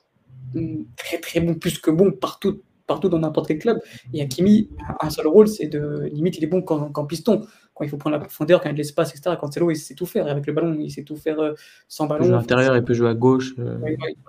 très 0.97 1.19
très 1.19 1.41
bon, 1.41 1.55
plus 1.55 1.79
que 1.79 1.91
bon 1.91 2.13
partout 2.13 2.63
partout 2.87 3.09
dans 3.09 3.21
n'importe 3.21 3.49
quel 3.49 3.59
club. 3.59 3.81
Et 4.13 4.21
Hakimi 4.21 4.69
a 4.89 5.07
un 5.07 5.11
seul 5.11 5.29
rôle, 5.29 5.49
c'est 5.49 5.69
de 5.69 6.09
limite 6.13 6.37
il 6.39 6.45
est 6.45 6.49
bon 6.49 6.61
qu'en 6.61 7.07
piston 7.07 7.47
quand 7.81 7.87
il 7.87 7.89
faut 7.89 7.97
prendre 7.97 8.17
la 8.17 8.21
profondeur, 8.21 8.61
quand 8.61 8.67
il 8.67 8.69
y 8.69 8.71
a 8.73 8.75
de 8.75 8.79
l'espace, 8.79 9.11
etc. 9.15 9.35
Cancelo, 9.41 9.71
il 9.71 9.77
sait 9.77 9.95
tout 9.95 10.05
faire. 10.05 10.27
avec 10.27 10.47
le 10.47 10.53
ballon, 10.53 10.77
il 10.79 10.91
sait 10.91 11.03
tout 11.03 11.17
faire 11.17 11.41
euh, 11.41 11.55
sans 11.89 12.07
ballon. 12.07 12.25
Il 12.25 12.27
peut 12.27 12.29
jouer 12.29 12.37
à 12.37 12.41
l'intérieur, 12.41 12.77
il 12.77 12.85
peut 12.85 12.93
jouer 12.93 13.09
à 13.09 13.15
gauche. 13.15 13.55
Euh. 13.59 13.79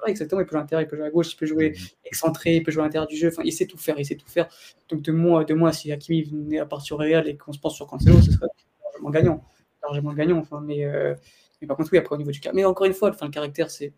exactement, 0.08 0.40
il 0.40 0.46
peut 0.46 0.52
jouer 0.52 0.60
à 0.60 0.62
l'intérieur, 0.62 0.88
il 0.88 0.90
peut 0.90 0.96
jouer 0.96 1.06
à 1.06 1.10
gauche, 1.10 1.34
il 1.34 1.36
peut 1.36 1.46
jouer 1.46 1.70
mhm. 1.72 1.86
excentré, 2.06 2.56
il 2.56 2.64
peut 2.64 2.72
jouer 2.72 2.84
à 2.84 2.86
l'intérieur 2.86 3.08
du 3.08 3.18
jeu. 3.18 3.28
Enfin, 3.28 3.42
il 3.44 3.52
sait 3.52 3.66
tout 3.66 3.78
faire, 3.78 4.00
il 4.00 4.06
sait 4.06 4.16
tout 4.16 4.30
faire. 4.30 4.48
Donc 4.88 5.02
de 5.02 5.12
moi, 5.12 5.44
de 5.44 5.54
moi 5.54 5.74
si 5.74 5.92
Hakimi 5.92 6.24
venait 6.24 6.60
à 6.60 6.66
partir 6.66 6.98
Real 6.98 7.28
et 7.28 7.36
qu'on 7.36 7.52
se 7.52 7.60
pense 7.60 7.76
sur 7.76 7.88
Cancelo, 7.88 8.22
ce 8.22 8.32
serait 8.32 8.48
largement 8.86 9.10
gagnant. 9.10 9.44
Largement 9.84 10.14
gagnant, 10.14 10.38
enfin, 10.38 10.62
mais, 10.66 10.86
euh, 10.86 11.14
mais 11.62 11.68
par 11.68 11.76
contre, 11.76 11.90
oui, 11.92 11.98
après 11.98 12.16
au 12.16 12.18
niveau 12.18 12.32
du 12.32 12.40
cas. 12.40 12.52
Mais 12.54 12.64
encore 12.64 12.86
une 12.86 12.94
fois, 12.94 13.10
enfin, 13.10 13.26
le 13.26 13.34
caractère, 13.34 13.70
c'est 13.70 13.92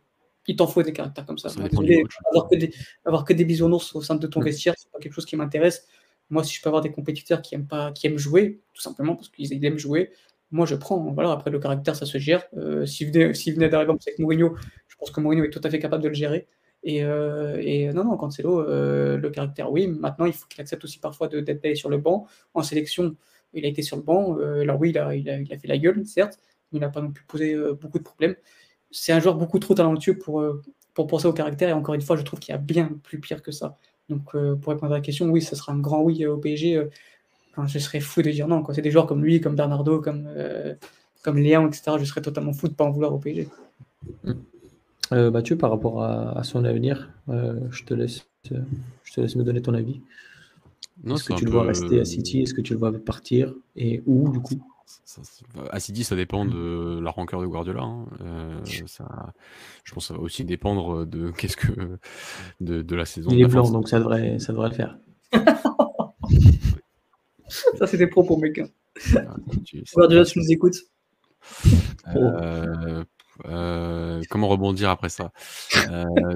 il 0.47 0.55
t'en 0.55 0.67
faut 0.67 0.81
des 0.81 0.93
caractères 0.93 1.25
comme 1.25 1.37
ça. 1.37 1.49
avoir, 1.49 2.49
que 2.49 2.55
des, 2.55 2.73
avoir 3.05 3.23
que 3.23 3.33
des 3.33 3.45
bisounours 3.45 3.95
au 3.95 4.01
sein 4.01 4.15
de 4.15 4.25
ton 4.27 4.41
mm. 4.41 4.45
vestiaire, 4.45 4.73
c'est 4.77 4.91
pas 4.91 4.99
quelque 4.99 5.13
chose 5.13 5.25
qui 5.25 5.35
m'intéresse. 5.35 5.87
Moi, 6.29 6.43
si 6.43 6.55
je 6.55 6.61
peux 6.61 6.69
avoir 6.69 6.81
des 6.81 6.91
compétiteurs 6.91 7.41
qui 7.41 7.55
aiment, 7.55 7.67
pas, 7.67 7.91
qui 7.91 8.07
aiment 8.07 8.17
jouer, 8.17 8.61
tout 8.73 8.81
simplement 8.81 9.15
parce 9.15 9.29
qu'ils 9.29 9.63
aiment 9.65 9.77
jouer, 9.77 10.11
moi 10.51 10.65
je 10.65 10.75
prends. 10.75 11.11
Voilà, 11.13 11.31
après 11.31 11.51
le 11.51 11.59
caractère, 11.59 11.95
ça 11.95 12.05
se 12.05 12.17
gère. 12.17 12.45
Euh, 12.57 12.85
S'il 12.85 13.07
venait, 13.11 13.69
d'arriver 13.69 13.91
avec 13.91 14.19
Mourinho, 14.19 14.55
je 14.87 14.95
pense 14.95 15.11
que 15.11 15.19
Mourinho 15.19 15.43
est 15.43 15.49
tout 15.49 15.61
à 15.63 15.69
fait 15.69 15.79
capable 15.79 16.03
de 16.03 16.09
le 16.09 16.13
gérer. 16.13 16.47
Et, 16.83 17.03
euh, 17.03 17.93
non, 17.93 18.03
non, 18.05 18.17
Cancelo, 18.17 18.61
euh, 18.61 19.17
le 19.17 19.29
caractère, 19.29 19.71
oui. 19.71 19.87
Maintenant, 19.87 20.25
il 20.25 20.33
faut 20.33 20.47
qu'il 20.47 20.61
accepte 20.61 20.83
aussi 20.83 20.99
parfois 20.99 21.27
d'être 21.27 21.75
sur 21.75 21.89
le 21.89 21.97
banc. 21.97 22.27
En 22.53 22.63
sélection, 22.63 23.15
il 23.53 23.65
a 23.65 23.67
été 23.67 23.81
sur 23.81 23.97
le 23.97 24.03
banc. 24.03 24.37
Alors 24.37 24.79
oui, 24.79 24.89
il 24.91 24.97
a, 24.97 25.15
il, 25.15 25.29
a, 25.29 25.37
il 25.37 25.53
a, 25.53 25.57
fait 25.57 25.67
la 25.67 25.77
gueule, 25.77 26.05
certes, 26.05 26.39
mais 26.71 26.79
il 26.79 26.81
n'a 26.81 26.89
pas 26.89 27.01
non 27.01 27.11
plus 27.11 27.25
posé 27.25 27.55
beaucoup 27.79 27.99
de 27.99 28.03
problèmes 28.03 28.35
c'est 28.93 29.11
un 29.11 29.19
joueur 29.19 29.35
beaucoup 29.35 29.59
trop 29.59 29.73
talentueux 29.73 30.17
pour, 30.17 30.45
pour 30.93 31.07
penser 31.07 31.25
au 31.25 31.33
caractère. 31.33 31.69
Et 31.69 31.73
encore 31.73 31.95
une 31.95 32.01
fois, 32.01 32.15
je 32.15 32.21
trouve 32.21 32.39
qu'il 32.39 32.53
y 32.53 32.55
a 32.55 32.59
bien 32.59 32.91
plus 33.03 33.19
pire 33.19 33.41
que 33.41 33.51
ça. 33.51 33.77
Donc, 34.13 34.35
euh, 34.35 34.55
pour 34.55 34.73
répondre 34.73 34.91
à 34.91 34.97
la 34.97 35.01
question, 35.01 35.27
oui, 35.29 35.41
ce 35.41 35.55
sera 35.55 35.73
un 35.73 35.79
grand 35.79 36.01
oui 36.01 36.25
au 36.25 36.37
PSG. 36.37 36.87
Enfin, 37.51 37.67
je 37.67 37.79
serais 37.79 37.99
fou 37.99 38.21
de 38.21 38.31
dire 38.31 38.47
non. 38.47 38.63
C'est 38.73 38.81
des 38.81 38.91
joueurs 38.91 39.07
comme 39.07 39.23
lui, 39.23 39.41
comme 39.41 39.55
Bernardo, 39.55 39.99
comme, 39.99 40.25
euh, 40.27 40.73
comme 41.23 41.37
Léon, 41.37 41.67
etc. 41.67 41.97
Je 41.99 42.05
serais 42.05 42.21
totalement 42.21 42.53
fou 42.53 42.67
de 42.67 42.73
ne 42.73 42.77
pas 42.77 42.85
en 42.85 42.91
vouloir 42.91 43.13
au 43.13 43.19
PSG. 43.19 43.47
Mathieu, 45.11 45.57
par 45.57 45.69
rapport 45.69 46.03
à, 46.03 46.43
son 46.43 46.65
avenir, 46.65 47.11
je, 47.27 47.83
te 47.83 47.93
laisse, 47.93 48.25
je 48.49 49.13
te 49.13 49.21
laisse 49.21 49.35
me 49.35 49.43
donner 49.43 49.61
ton 49.61 49.75
avis. 49.75 50.01
Est-ce 51.07 51.25
que 51.25 51.33
tu 51.33 51.45
le 51.45 51.51
vois 51.51 51.63
rester 51.63 51.99
à 51.99 52.05
City? 52.05 52.41
Est-ce 52.41 52.55
que 52.55 52.61
tu 52.61 52.73
le 52.73 52.79
vois 52.79 52.91
partir? 52.93 53.53
Et 53.75 54.01
où, 54.07 54.31
du 54.31 54.39
coup? 54.39 54.59
À 55.71 55.79
City, 55.79 56.03
ça 56.03 56.15
dépend 56.15 56.45
de 56.45 56.99
la 57.01 57.11
rancœur 57.11 57.41
de 57.41 57.47
Guardiola. 57.47 57.81
Hein. 57.81 58.05
Euh, 58.21 58.59
ça, 58.85 59.33
je 59.83 59.93
pense 59.93 60.03
que 60.05 60.07
ça 60.07 60.13
va 60.15 60.21
aussi 60.21 60.45
dépendre 60.45 61.05
de 61.05 61.31
qu'est-ce 61.37 61.57
que 61.57 61.97
de, 62.61 62.95
la 62.95 63.05
saison. 63.05 63.29
Il 63.31 63.41
est 63.41 63.47
blanc, 63.47 63.69
donc 63.69 63.89
ça 63.89 63.99
devrait, 63.99 64.39
ça 64.39 64.53
devrait 64.53 64.69
le 64.69 64.75
faire. 64.75 64.97
ça, 67.77 67.87
c'est 67.87 67.97
des 67.97 68.07
propos, 68.07 68.37
mec. 68.37 68.61
Ah, 69.15 69.35
Guardiola, 69.95 70.25
tu 70.25 70.39
nous 70.39 70.51
écoutes. 70.51 70.77
Euh, 72.15 73.03
euh, 73.45 74.21
comment 74.29 74.47
rebondir 74.47 74.89
après 74.89 75.09
ça? 75.09 75.31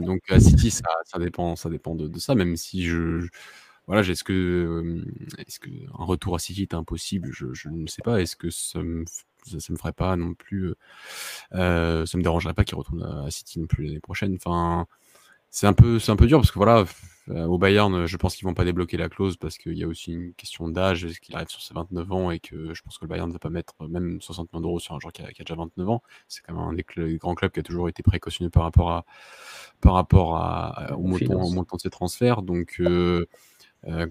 Donc 0.02 0.20
à 0.30 0.40
City, 0.40 0.72
ça, 0.72 0.84
dépend, 1.20 1.56
ça 1.56 1.70
dépend 1.70 1.96
de, 1.96 2.18
ça. 2.20 2.36
Même 2.36 2.56
si 2.56 2.84
je 2.84 3.28
voilà, 3.88 4.01
est-ce 4.01 4.23
que, 4.23 5.03
est-ce 5.38 5.59
que 5.59 5.69
un 5.97 6.05
retour 6.05 6.35
à 6.35 6.39
City 6.39 6.64
est 6.64 6.73
impossible? 6.73 7.30
Je, 7.31 7.53
je, 7.53 7.69
ne 7.69 7.88
sais 7.88 8.01
pas. 8.01 8.22
Est-ce 8.22 8.35
que 8.35 8.49
ça 8.49 8.84
me, 8.84 9.05
ça, 9.45 9.72
me 9.72 9.77
ferait 9.77 9.93
pas 9.93 10.15
non 10.18 10.34
plus, 10.34 10.73
euh, 11.53 12.05
ça 12.05 12.18
me 12.18 12.23
dérangerait 12.23 12.53
pas 12.53 12.65
qu'il 12.65 12.77
retourne 12.77 13.03
à 13.03 13.31
City 13.31 13.59
non 13.59 13.68
plus 13.68 13.85
l'année 13.85 13.99
prochaine. 14.01 14.35
Enfin, 14.35 14.88
c'est 15.49 15.68
un 15.68 15.73
peu, 15.73 15.99
c'est 15.99 16.11
un 16.11 16.18
peu 16.18 16.27
dur 16.27 16.39
parce 16.39 16.51
que 16.51 16.59
voilà, 16.59 16.85
au 17.30 17.57
Bayern, 17.57 18.05
je 18.05 18.18
pense 18.18 18.35
qu'ils 18.35 18.45
vont 18.45 18.53
pas 18.53 18.64
débloquer 18.64 18.95
la 18.95 19.09
clause 19.09 19.35
parce 19.38 19.57
qu'il 19.57 19.77
y 19.77 19.84
a 19.84 19.88
aussi 19.88 20.14
une 20.14 20.34
question 20.34 20.69
d'âge, 20.69 21.03
est-ce 21.03 21.19
qu'il 21.19 21.35
arrive 21.35 21.49
sur 21.49 21.61
ses 21.61 21.73
29 21.73 22.11
ans 22.11 22.31
et 22.31 22.39
que 22.39 22.73
je 22.73 22.81
pense 22.81 22.97
que 22.97 23.05
le 23.05 23.09
Bayern 23.09 23.27
ne 23.27 23.34
va 23.34 23.39
pas 23.39 23.49
mettre 23.49 23.73
même 23.88 24.22
60 24.22 24.53
millions 24.53 24.61
d'euros 24.61 24.80
sur 24.80 24.95
un 24.95 24.99
joueur 24.99 25.11
qui 25.11 25.22
a, 25.22 25.27
déjà 25.27 25.55
29 25.55 25.89
ans? 25.89 26.03
C'est 26.27 26.41
quand 26.41 26.53
même 26.53 26.64
un 26.64 26.73
des, 26.73 27.18
grands 27.18 27.35
clubs 27.35 27.51
qui 27.51 27.59
a 27.59 27.64
toujours 27.64 27.89
été 27.89 28.01
précautionneux 28.01 28.49
par 28.49 28.64
rapport 28.64 28.91
à, 28.91 29.05
par 29.81 29.93
rapport 29.93 30.38
à, 30.38 30.95
au, 30.97 31.03
montant, 31.03 31.41
au, 31.41 31.51
montant, 31.51 31.76
de 31.76 31.81
ses 31.81 31.89
transferts. 31.89 32.43
Donc, 32.43 32.77
euh, 32.80 32.85
euh, 32.88 33.26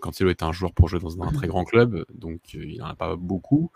Cancelo 0.00 0.30
est 0.30 0.42
un 0.42 0.52
joueur 0.52 0.72
pour 0.72 0.88
jouer 0.88 1.00
dans 1.00 1.22
un, 1.22 1.32
très 1.32 1.48
grand 1.48 1.64
club, 1.64 2.04
donc 2.12 2.40
euh, 2.54 2.64
il 2.64 2.78
n'en 2.78 2.86
a 2.86 2.94
pas 2.94 3.16
beaucoup. 3.16 3.70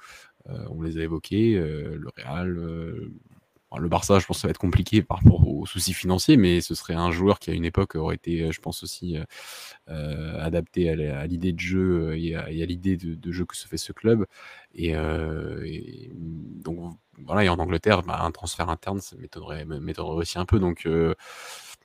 Euh, 0.48 0.64
on 0.70 0.82
les 0.82 0.98
a 0.98 1.02
évoqués, 1.02 1.54
le 1.54 2.08
Real, 2.16 2.48
le 3.78 3.88
Barça, 3.88 4.18
je 4.18 4.26
pense 4.26 4.38
que 4.38 4.40
ça 4.40 4.48
va 4.48 4.50
être 4.50 4.58
compliqué 4.58 5.02
par 5.02 5.18
rapport 5.18 5.46
aux 5.46 5.66
soucis 5.66 5.92
financiers, 5.92 6.36
mais 6.36 6.60
ce 6.60 6.74
serait 6.74 6.94
un 6.94 7.10
joueur 7.10 7.38
qui 7.38 7.50
à 7.50 7.54
une 7.54 7.64
époque 7.64 7.94
aurait 7.94 8.16
été, 8.16 8.50
je 8.50 8.60
pense 8.60 8.82
aussi, 8.82 9.16
adapté 9.86 10.90
à 10.90 11.26
l'idée 11.26 11.52
de 11.52 11.60
jeu 11.60 12.18
et 12.18 12.34
à, 12.34 12.48
l'idée 12.48 12.96
de, 12.96 13.32
jeu 13.32 13.44
que 13.44 13.56
se 13.56 13.68
fait 13.68 13.76
ce 13.76 13.92
club. 13.92 14.26
Et, 14.74 14.94
donc 16.14 16.96
voilà, 17.18 17.44
et 17.44 17.48
en 17.48 17.58
Angleterre, 17.58 18.02
bah, 18.02 18.22
un 18.22 18.30
transfert 18.30 18.70
interne, 18.70 19.00
ça 19.00 19.14
m'étonnerait 19.16 19.66
aussi 20.16 20.38
un 20.38 20.46
peu. 20.46 20.58
Donc 20.58 20.88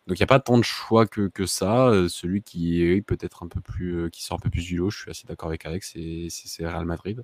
donc 0.08 0.20
il 0.20 0.22
n'y 0.22 0.26
a 0.26 0.28
pas 0.28 0.40
tant 0.40 0.60
de 0.60 0.64
choix 0.64 1.08
que, 1.08 1.28
que 1.28 1.48
ça. 1.48 1.88
Euh, 1.88 2.08
celui 2.08 2.44
qui 2.44 2.84
est 2.84 3.02
peut-être 3.02 3.42
un 3.44 3.48
peu 3.48 3.60
plus, 3.60 3.96
euh, 3.96 4.10
qui 4.10 4.24
sort 4.24 4.38
un 4.38 4.40
peu 4.40 4.52
plus 4.52 4.64
du 4.64 4.78
lot, 4.78 4.92
je 4.92 5.00
suis 5.00 5.10
assez 5.10 5.26
d'accord 5.26 5.50
avec 5.50 5.66
Alex, 5.66 5.96
c'est 6.30 6.68
Real 6.68 6.86
Madrid. 6.86 7.24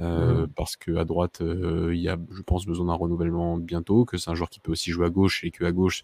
Euh, 0.00 0.46
mmh. 0.46 0.48
Parce 0.56 0.76
qu'à 0.76 1.04
droite, 1.04 1.40
il 1.40 1.98
y 1.98 2.08
a, 2.08 2.18
je 2.32 2.42
pense, 2.42 2.66
besoin 2.66 2.86
d'un 2.86 2.94
renouvellement 2.94 3.58
bientôt, 3.58 4.04
que 4.04 4.18
c'est 4.18 4.30
un 4.30 4.34
joueur 4.34 4.50
qui 4.50 4.58
peut 4.58 4.72
aussi 4.72 4.90
jouer 4.90 5.06
à 5.06 5.10
gauche 5.10 5.44
et 5.44 5.52
qu'à 5.52 5.70
gauche, 5.70 6.02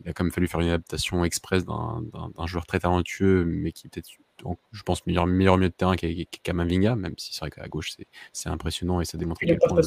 il 0.00 0.08
a 0.08 0.12
quand 0.12 0.24
même 0.24 0.32
fallu 0.32 0.48
faire 0.48 0.60
une 0.60 0.68
adaptation 0.68 1.24
express 1.24 1.64
d'un 1.64 2.46
joueur 2.46 2.66
très 2.66 2.80
talentueux, 2.80 3.44
mais 3.44 3.70
qui 3.70 3.88
peut-être 3.88 4.08
je 4.72 4.82
pense, 4.82 5.06
meilleur, 5.06 5.26
meilleur 5.26 5.56
milieu 5.56 5.68
de 5.68 5.74
terrain 5.74 5.96
qu'Amavinga, 5.96 6.96
même 6.96 7.14
si 7.16 7.34
c'est 7.34 7.40
vrai 7.40 7.50
qu'à 7.50 7.68
gauche, 7.68 7.96
c'est 8.32 8.48
impressionnant 8.48 9.00
et 9.00 9.04
ça 9.04 9.18
démontre 9.18 9.40
à 9.42 9.46
quel 9.46 9.58
point 9.58 9.80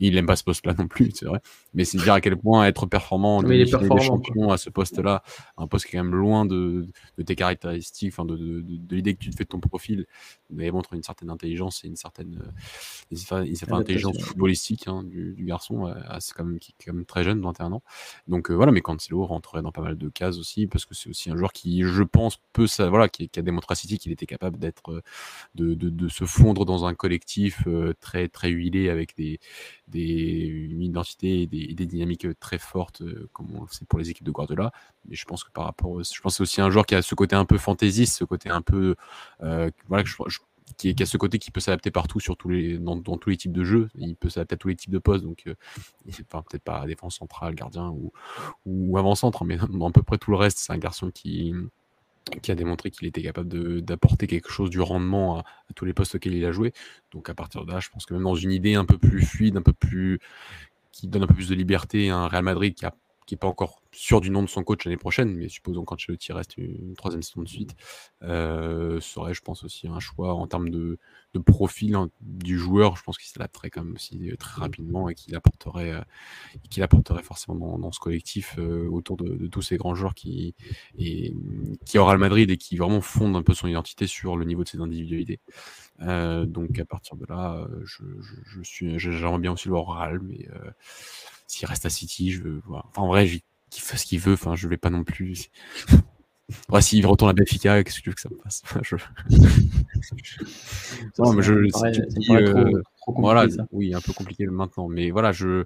il 0.00 0.14
n'aime 0.14 0.26
pas 0.26 0.36
ce 0.36 0.44
poste-là 0.44 0.74
non 0.78 0.88
plus, 0.88 1.10
c'est 1.14 1.26
vrai. 1.26 1.40
Mais 1.74 1.84
c'est 1.84 1.98
dire 1.98 2.12
à 2.12 2.20
quel 2.20 2.36
point 2.36 2.66
être 2.66 2.86
performant, 2.86 3.42
mais 3.42 3.58
il 3.58 3.62
est 3.62 3.66
champion 4.00 4.50
à 4.50 4.58
ce 4.58 4.70
poste-là, 4.70 5.22
un 5.56 5.66
poste 5.66 5.86
qui 5.86 5.96
est 5.96 5.98
quand 5.98 6.04
même 6.04 6.14
loin 6.14 6.46
de, 6.46 6.86
tes 7.24 7.34
caractéristiques, 7.34 8.12
enfin 8.12 8.24
de, 8.24 8.36
de, 8.36 8.96
l'idée 8.96 9.14
que 9.14 9.20
tu 9.20 9.30
te 9.30 9.36
fais 9.36 9.44
de 9.44 9.48
ton 9.48 9.60
profil, 9.60 10.06
mais 10.50 10.70
montre 10.70 10.94
une 10.94 11.02
certaine 11.02 11.30
intelligence 11.30 11.84
et 11.84 11.88
une 11.88 11.96
certaine, 11.96 12.40
une 13.10 13.16
certaine 13.16 13.76
intelligence 13.76 14.18
footballistique 14.18 14.88
hein, 14.88 15.02
du, 15.04 15.44
garçon, 15.44 15.86
euh, 15.86 15.94
c'est 16.20 16.34
quand 16.34 16.44
même, 16.44 16.58
qui 16.58 16.72
est 16.72 16.84
quand 16.84 16.92
même 16.92 17.04
très 17.04 17.24
jeune, 17.24 17.40
21 17.40 17.72
ans. 17.72 17.82
Donc 18.26 18.50
euh, 18.50 18.54
voilà, 18.54 18.72
mais 18.72 18.80
Cancelo 18.80 19.24
rentrerait 19.26 19.62
dans 19.62 19.72
pas 19.72 19.82
mal 19.82 19.96
de 19.96 20.08
cases 20.08 20.38
aussi, 20.38 20.66
parce 20.66 20.84
que 20.84 20.94
c'est 20.94 21.08
aussi 21.08 21.30
un 21.30 21.36
joueur 21.36 21.52
qui, 21.52 21.82
je 21.82 22.02
pense, 22.02 22.40
peut 22.52 22.66
ça, 22.66 22.88
voilà, 22.88 23.08
qui, 23.08 23.27
qui 23.30 23.40
a 23.40 23.42
démontré 23.42 23.72
à 23.72 23.74
City 23.74 23.98
qu'il 23.98 24.12
était 24.12 24.26
capable 24.26 24.58
d'être, 24.58 24.92
euh, 24.92 25.02
de, 25.54 25.74
de, 25.74 26.08
se 26.08 26.24
fondre 26.24 26.64
dans 26.64 26.86
un 26.86 26.94
collectif 26.94 27.62
euh, 27.66 27.94
très, 28.00 28.28
très 28.28 28.50
huilé 28.50 28.88
avec 28.88 29.16
des, 29.16 29.40
des, 29.88 30.46
une 30.46 30.82
identité 30.82 31.42
et 31.42 31.46
des, 31.46 31.74
des 31.74 31.86
dynamiques 31.86 32.26
très 32.40 32.58
fortes, 32.58 33.02
euh, 33.02 33.28
comme 33.32 33.54
on 33.54 33.62
le 33.62 33.86
pour 33.88 33.98
les 33.98 34.10
équipes 34.10 34.26
de 34.26 34.30
Guardiola. 34.30 34.72
Mais 35.08 35.14
je 35.16 35.24
pense 35.24 35.44
que 35.44 35.50
par 35.50 35.64
rapport, 35.64 36.02
je 36.02 36.20
pense 36.20 36.40
aussi 36.40 36.60
un 36.60 36.70
joueur 36.70 36.86
qui 36.86 36.94
a 36.94 37.02
ce 37.02 37.14
côté 37.14 37.36
un 37.36 37.44
peu 37.44 37.58
fantaisiste, 37.58 38.16
ce 38.16 38.24
côté 38.24 38.50
un 38.50 38.62
peu, 38.62 38.96
voilà, 39.40 40.04
qui, 40.76 40.94
a 41.00 41.06
ce 41.06 41.16
côté 41.16 41.38
qui 41.38 41.50
peut 41.50 41.60
s'adapter 41.60 41.90
partout 41.90 42.20
sur 42.20 42.36
tous 42.36 42.48
les, 42.48 42.78
dans, 42.78 43.00
tous 43.00 43.30
les 43.30 43.36
types 43.36 43.52
de 43.52 43.64
jeux. 43.64 43.88
Il 43.94 44.16
peut 44.16 44.28
s'adapter 44.28 44.54
à 44.54 44.58
tous 44.58 44.68
les 44.68 44.76
types 44.76 44.90
de 44.90 44.98
postes. 44.98 45.24
Donc, 45.24 45.44
peut-être 45.44 46.62
pas 46.62 46.86
défense 46.86 47.16
centrale, 47.16 47.54
gardien 47.54 47.88
ou, 47.88 48.12
ou 48.66 48.98
avant-centre, 48.98 49.44
mais 49.44 49.56
dans 49.56 49.88
à 49.88 49.92
peu 49.92 50.02
près 50.02 50.18
tout 50.18 50.30
le 50.30 50.36
reste, 50.36 50.58
c'est 50.58 50.72
un 50.72 50.78
garçon 50.78 51.10
qui, 51.10 51.54
qui 52.30 52.50
a 52.50 52.54
démontré 52.54 52.90
qu'il 52.90 53.06
était 53.06 53.22
capable 53.22 53.82
d'apporter 53.82 54.26
quelque 54.26 54.50
chose 54.50 54.70
du 54.70 54.80
rendement 54.80 55.38
à, 55.38 55.44
tous 55.74 55.84
les 55.84 55.92
postes 55.92 56.14
auxquels 56.14 56.34
il 56.34 56.44
a 56.44 56.52
joué. 56.52 56.72
Donc 57.12 57.28
à 57.30 57.34
partir 57.34 57.64
de 57.64 57.72
là, 57.72 57.80
je 57.80 57.88
pense 57.90 58.06
que 58.06 58.14
même 58.14 58.22
dans 58.22 58.34
une 58.34 58.52
idée 58.52 58.74
un 58.74 58.84
peu 58.84 58.98
plus 58.98 59.22
fluide, 59.24 59.56
un 59.56 59.62
peu 59.62 59.72
plus 59.72 60.20
qui 60.92 61.06
donne 61.06 61.22
un 61.22 61.26
peu 61.26 61.34
plus 61.34 61.48
de 61.48 61.54
liberté, 61.54 62.10
un 62.10 62.26
Real 62.26 62.44
Madrid 62.44 62.74
qui 62.74 62.84
n'est 62.84 63.38
pas 63.38 63.48
encore 63.48 63.82
sûr 63.92 64.20
du 64.20 64.30
nom 64.30 64.42
de 64.42 64.48
son 64.48 64.62
coach 64.62 64.84
l'année 64.84 64.96
prochaine, 64.96 65.34
mais 65.34 65.48
supposons 65.48 65.84
qu'Ancelotti 65.84 66.32
reste 66.32 66.56
une, 66.58 66.94
troisième 66.94 67.22
saison 67.22 67.42
de 67.42 67.48
suite, 67.48 67.74
euh, 68.22 69.00
serait, 69.00 69.34
je 69.34 69.40
pense, 69.40 69.64
aussi 69.64 69.88
un 69.88 70.00
choix 70.00 70.34
en 70.34 70.46
termes 70.46 70.70
de, 70.70 70.98
profil 71.46 71.94
hein, 71.94 72.10
du 72.20 72.58
joueur. 72.58 72.96
Je 72.96 73.04
pense 73.04 73.16
qu'il 73.16 73.28
s'adapterait 73.28 73.70
quand 73.70 73.84
même 73.84 73.94
aussi 73.94 74.28
euh, 74.28 74.36
très 74.36 74.60
rapidement 74.60 75.08
et 75.08 75.14
qu'il 75.14 75.36
apporterait, 75.36 75.92
euh, 75.92 76.00
qu'il 76.68 76.82
apporterait 76.82 77.22
forcément 77.22 77.78
dans, 77.78 77.92
ce 77.92 78.00
collectif 78.00 78.56
euh, 78.58 78.88
autour 78.88 79.16
de, 79.16 79.46
tous 79.46 79.62
ces 79.62 79.76
grands 79.76 79.94
joueurs 79.94 80.14
qui, 80.14 80.56
et, 80.98 81.32
qui 81.86 81.98
aura 81.98 82.14
le 82.14 82.18
Madrid 82.18 82.50
et 82.50 82.56
qui 82.56 82.76
vraiment 82.76 83.00
fondent 83.00 83.36
un 83.36 83.42
peu 83.42 83.54
son 83.54 83.68
identité 83.68 84.08
sur 84.08 84.36
le 84.36 84.44
niveau 84.44 84.64
de 84.64 84.68
ses 84.68 84.80
individualités. 84.80 85.40
donc 86.00 86.78
à 86.78 86.84
partir 86.84 87.16
de 87.16 87.24
là, 87.28 87.66
je, 87.84 88.02
je, 88.44 88.62
suis, 88.62 88.98
j'aimerais 88.98 89.38
bien 89.38 89.52
aussi 89.52 89.68
le 89.68 89.74
voir 89.74 89.86
Real, 89.86 90.20
mais 90.20 90.48
s'il 91.46 91.66
reste 91.66 91.86
à 91.86 91.90
City, 91.90 92.30
je 92.30 92.42
veux 92.42 92.60
voir. 92.66 92.86
Enfin, 92.90 93.02
en 93.02 93.08
vrai, 93.08 93.26
qu'il 93.70 93.82
fasse 93.82 94.02
ce 94.02 94.06
qu'il 94.06 94.20
veut. 94.20 94.34
Enfin, 94.34 94.54
je 94.54 94.68
vais 94.68 94.76
pas 94.76 94.90
non 94.90 95.04
plus. 95.04 95.50
Ouais, 96.70 96.80
s'il 96.80 97.06
retourne 97.06 97.30
à 97.30 97.34
Benfica, 97.34 97.84
qu'est-ce 97.84 97.98
que 97.98 98.04
tu 98.04 98.08
veux 98.08 98.14
que 98.14 98.22
ça 98.22 98.30
me 98.30 98.38
fasse? 98.38 98.62
Je... 98.80 98.96
Non, 101.18 101.34
mais 101.34 101.42
je. 101.42 101.52
Euh, 102.32 102.82
voilà, 103.06 103.46
oui, 103.70 103.92
un 103.92 104.00
peu 104.00 104.14
compliqué 104.14 104.46
maintenant. 104.46 104.88
Mais 104.88 105.10
voilà, 105.10 105.32
je. 105.32 105.64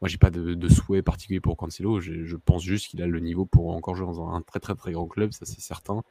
Moi, 0.00 0.08
j'ai 0.08 0.16
pas 0.16 0.30
de, 0.30 0.54
de, 0.54 0.68
souhait 0.68 1.02
particulier 1.02 1.40
pour 1.40 1.58
Cancelo. 1.58 2.00
Je, 2.00 2.24
je 2.24 2.36
pense 2.36 2.62
juste 2.62 2.88
qu'il 2.88 3.02
a 3.02 3.06
le 3.06 3.20
niveau 3.20 3.44
pour 3.44 3.76
encore 3.76 3.94
jouer 3.94 4.06
dans 4.06 4.30
un 4.30 4.40
très 4.40 4.58
très 4.58 4.74
très 4.74 4.92
grand 4.92 5.06
club, 5.06 5.32
ça 5.32 5.44
c'est 5.44 5.60
certain. 5.60 6.02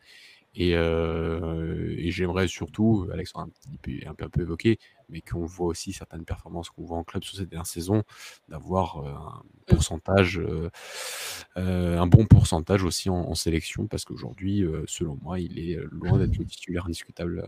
Et, 0.53 0.75
euh, 0.75 1.95
et 1.97 2.11
j'aimerais 2.11 2.47
surtout, 2.47 3.07
Alex 3.13 3.31
a 3.35 3.41
un, 3.41 3.49
petit 3.49 3.77
peu, 3.81 3.91
un, 4.07 4.13
peu, 4.13 4.25
un 4.25 4.29
peu 4.29 4.41
évoqué, 4.41 4.79
mais 5.11 5.21
qu'on 5.21 5.45
voit 5.45 5.67
aussi 5.67 5.93
certaines 5.93 6.25
performances 6.25 6.69
qu'on 6.69 6.83
voit 6.83 6.97
en 6.97 7.03
club 7.03 7.23
sur 7.23 7.37
cette 7.37 7.49
dernière 7.49 7.67
saison, 7.67 8.03
d'avoir 8.49 8.97
un 8.97 9.43
pourcentage, 9.67 10.41
un 11.55 12.07
bon 12.07 12.25
pourcentage 12.25 12.83
aussi 12.83 13.09
en, 13.09 13.35
sélection, 13.35 13.87
parce 13.87 14.05
qu'aujourd'hui, 14.05 14.65
selon 14.87 15.17
moi, 15.21 15.39
il 15.39 15.59
est 15.59 15.77
loin 15.91 16.17
d'être 16.17 16.37
le 16.37 16.45
titulaire 16.45 16.85
indiscutable 16.85 17.45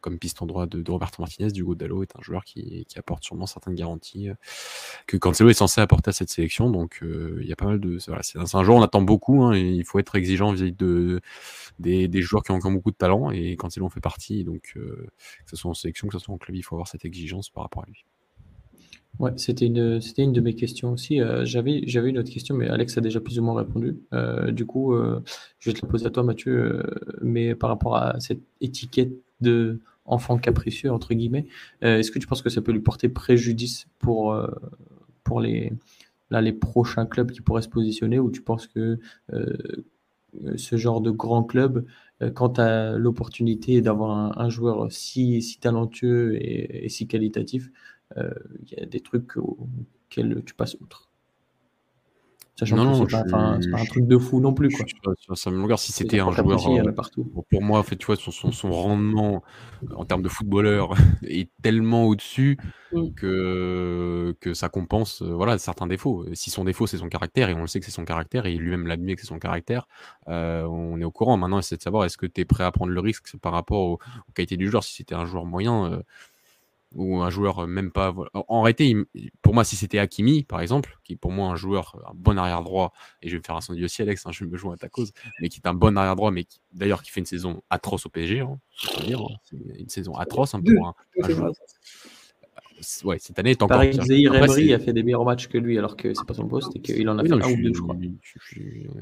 comme 0.00 0.18
piston 0.18 0.46
droit 0.46 0.66
de, 0.66 0.90
Roberto 0.90 1.22
Martinez. 1.22 1.50
Dugo 1.50 1.74
Dallo 1.74 2.02
est 2.02 2.16
un 2.16 2.22
joueur 2.22 2.44
qui, 2.44 2.84
qui 2.86 2.98
apporte 2.98 3.24
sûrement 3.24 3.46
certaines 3.46 3.74
garanties 3.74 4.28
que 5.06 5.16
Cancelo 5.16 5.50
est 5.50 5.54
censé 5.54 5.80
apporter 5.80 6.10
à 6.10 6.12
cette 6.12 6.30
sélection. 6.30 6.70
Donc, 6.70 7.00
il 7.02 7.46
y 7.46 7.52
a 7.52 7.56
pas 7.56 7.66
mal 7.66 7.80
de. 7.80 7.98
Voilà, 8.06 8.22
c'est 8.22 8.38
un, 8.38 8.64
joueur, 8.64 8.78
on 8.78 8.82
attend 8.82 9.02
beaucoup, 9.02 9.44
hein, 9.44 9.54
et 9.54 9.60
il 9.60 9.84
faut 9.84 9.98
être 9.98 10.16
exigeant 10.16 10.52
vis-à-vis 10.52 10.72
de, 10.72 11.20
des, 11.78 12.08
des, 12.08 12.22
joueurs 12.22 12.42
qui 12.42 12.50
ont 12.50 12.56
encore 12.56 12.70
beaucoup 12.70 12.90
de 12.90 12.96
talent, 12.96 13.30
et 13.30 13.56
Cancelo 13.56 13.86
en 13.86 13.90
fait 13.90 14.00
partie. 14.00 14.44
Donc, 14.44 14.72
que 14.74 15.08
ce 15.46 15.56
soit 15.56 15.70
en 15.70 15.74
sélection, 15.74 16.08
que 16.08 16.18
ce 16.18 16.24
soit 16.24 16.34
en 16.34 16.38
club, 16.38 16.56
il 16.56 16.62
faut 16.62 16.74
avoir 16.76 16.88
cette 16.88 16.99
exigence 17.04 17.50
par 17.50 17.64
rapport 17.64 17.82
à 17.82 17.86
lui. 17.86 18.04
Ouais, 19.20 19.32
c'était 19.36 19.66
une, 19.66 19.98
de 20.32 20.40
mes 20.40 20.54
questions 20.54 20.92
aussi. 20.92 21.20
Euh, 21.20 21.44
j'avais, 21.44 21.80
une 21.80 22.18
autre 22.18 22.30
question, 22.30 22.54
mais 22.54 22.68
Alex 22.68 22.96
a 22.96 23.02
déjà 23.02 23.20
plus 23.20 23.38
ou 23.38 23.42
moins 23.42 23.54
répondu. 23.54 23.98
Euh, 24.14 24.50
du 24.50 24.64
coup, 24.64 24.94
euh, 24.94 25.22
je 25.58 25.70
vais 25.70 25.76
te 25.76 25.84
la 25.84 25.90
poser 25.90 26.06
à 26.06 26.10
toi, 26.10 26.22
Mathieu. 26.22 26.82
mais 27.20 27.54
par 27.54 27.68
rapport 27.68 27.96
à 27.96 28.18
cette 28.18 28.40
étiquette 28.62 29.12
de 29.42 29.80
enfant 30.06 30.38
capricieux, 30.38 30.90
entre 30.90 31.12
guillemets, 31.12 31.46
est-ce 31.82 32.10
que 32.10 32.18
tu 32.18 32.26
penses 32.26 32.40
que 32.40 32.48
ça 32.48 32.62
peut 32.62 32.72
lui 32.72 32.80
porter 32.80 33.10
préjudice 33.10 33.86
pour, 33.98 34.34
les, 35.40 35.72
les 36.30 36.52
prochains 36.52 37.04
clubs 37.04 37.30
qui 37.30 37.42
pourraient 37.42 37.62
se 37.62 37.68
positionner, 37.68 38.18
ou 38.18 38.30
tu 38.30 38.40
penses 38.40 38.66
que 38.66 38.98
ce 40.56 40.76
genre 40.76 41.00
de 41.00 41.10
grand 41.10 41.44
club, 41.44 41.84
quand 42.34 42.50
tu 42.50 42.60
l'opportunité 42.98 43.80
d'avoir 43.80 44.38
un, 44.38 44.50
joueur 44.50 44.92
si, 44.92 45.42
si 45.42 45.58
talentueux 45.58 46.36
et 46.40 46.88
si 46.88 47.06
qualitatif, 47.06 47.70
euh, 48.16 48.30
il 48.62 48.78
y 48.78 48.82
a 48.82 48.86
des 48.86 49.00
trucs 49.00 49.36
auxquels 49.36 50.42
tu 50.44 50.54
passes 50.54 50.76
outre. 50.80 51.09
Sachant 52.60 52.76
non, 52.76 53.06
que 53.06 53.10
c'est 53.10 53.30
pas, 53.30 53.56
un 53.56 53.84
truc 53.86 54.06
de 54.06 54.18
fou 54.18 54.38
non 54.38 54.52
plus. 54.52 54.68
Quoi. 54.68 55.14
Sur, 55.34 55.78
si 55.78 55.92
c'était 55.92 56.20
un 56.20 56.30
joueur. 56.30 56.68
Euh, 56.68 56.92
partout. 56.92 57.24
Pour 57.50 57.62
moi, 57.62 57.78
en 57.78 57.82
fait, 57.82 57.96
tu 57.96 58.04
vois, 58.04 58.16
son, 58.16 58.30
son, 58.52 58.70
rendement 58.70 59.42
euh, 59.82 59.94
en 59.96 60.04
termes 60.04 60.20
de 60.20 60.28
footballeur 60.28 60.92
est 61.22 61.48
tellement 61.62 62.04
au-dessus 62.04 62.58
mm. 62.92 63.14
que, 63.14 64.36
que 64.40 64.52
ça 64.52 64.68
compense 64.68 65.22
voilà, 65.22 65.56
certains 65.56 65.86
défauts. 65.86 66.26
Si 66.34 66.50
son 66.50 66.64
défaut, 66.64 66.86
c'est 66.86 66.98
son 66.98 67.08
caractère, 67.08 67.48
et 67.48 67.54
on 67.54 67.62
le 67.62 67.66
sait 67.66 67.80
que 67.80 67.86
c'est 67.86 67.92
son 67.92 68.04
caractère, 68.04 68.44
et 68.44 68.54
lui-même 68.56 68.86
l'admet 68.86 69.14
que 69.14 69.22
c'est 69.22 69.26
son 69.26 69.38
caractère, 69.38 69.88
on 70.26 71.00
est 71.00 71.04
au 71.04 71.10
courant. 71.10 71.38
Maintenant, 71.38 71.62
c'est 71.62 71.78
de 71.78 71.82
savoir 71.82 72.04
est-ce 72.04 72.18
que 72.18 72.26
tu 72.26 72.42
es 72.42 72.44
prêt 72.44 72.64
à 72.64 72.70
prendre 72.72 72.92
le 72.92 73.00
risque 73.00 73.34
par 73.38 73.52
rapport 73.52 73.80
aux, 73.80 73.98
qualités 74.34 74.58
du 74.58 74.68
joueur? 74.68 74.84
Si 74.84 74.96
c'était 74.96 75.14
un 75.14 75.24
joueur 75.24 75.46
moyen 75.46 76.02
ou 76.94 77.20
un 77.20 77.30
joueur 77.30 77.66
même 77.66 77.92
pas. 77.92 78.14
En 78.34 78.62
réalité, 78.62 78.96
pour 79.42 79.54
moi, 79.54 79.64
si 79.64 79.76
c'était 79.76 79.98
Hakimi, 79.98 80.44
par 80.44 80.60
exemple, 80.60 80.98
qui 81.04 81.14
est 81.14 81.16
pour 81.16 81.30
moi 81.30 81.50
un 81.50 81.56
joueur, 81.56 81.96
un 82.08 82.14
bon 82.14 82.38
arrière 82.38 82.62
droit, 82.62 82.92
et 83.22 83.28
je 83.28 83.32
vais 83.32 83.38
me 83.38 83.44
faire 83.44 83.56
un 83.56 83.60
son 83.60 83.80
aussi, 83.80 84.02
Alex, 84.02 84.26
hein, 84.26 84.30
je 84.32 84.44
me 84.44 84.56
joue 84.56 84.72
à 84.72 84.76
ta 84.76 84.88
cause, 84.88 85.12
mais 85.40 85.48
qui 85.48 85.60
est 85.60 85.68
un 85.68 85.74
bon 85.74 85.96
arrière 85.96 86.16
droit, 86.16 86.30
mais 86.30 86.46
d'ailleurs 86.72 87.02
qui 87.02 87.10
fait 87.10 87.20
une 87.20 87.26
saison 87.26 87.62
atroce 87.70 88.06
au 88.06 88.08
PSG, 88.08 88.40
hein, 88.40 88.58
dire, 89.04 89.20
hein, 89.20 89.56
une 89.78 89.88
saison 89.88 90.14
atroce 90.14 90.54
hein, 90.54 90.62
pour 90.62 90.88
un, 90.88 90.94
Ouais, 93.04 93.18
cette 93.18 93.38
année 93.38 93.50
est 93.50 93.62
encore. 93.62 93.76
Pareil, 93.76 93.92
Zahir 93.92 94.34
Emery 94.34 94.72
a 94.72 94.78
fait 94.78 94.92
des 94.92 95.02
meilleurs 95.02 95.24
matchs 95.24 95.48
que 95.48 95.58
lui, 95.58 95.78
alors 95.78 95.96
que 95.96 96.14
c'est 96.14 96.26
pas 96.26 96.34
son 96.34 96.48
poste 96.48 96.74
et 96.74 96.80
qu'il 96.80 97.08
en 97.08 97.18
a 97.18 97.24
fait 97.24 97.32
un 97.32 97.36
ou 97.36 97.56
deux, 97.56 97.74
je 97.74 97.80
crois. 97.80 97.96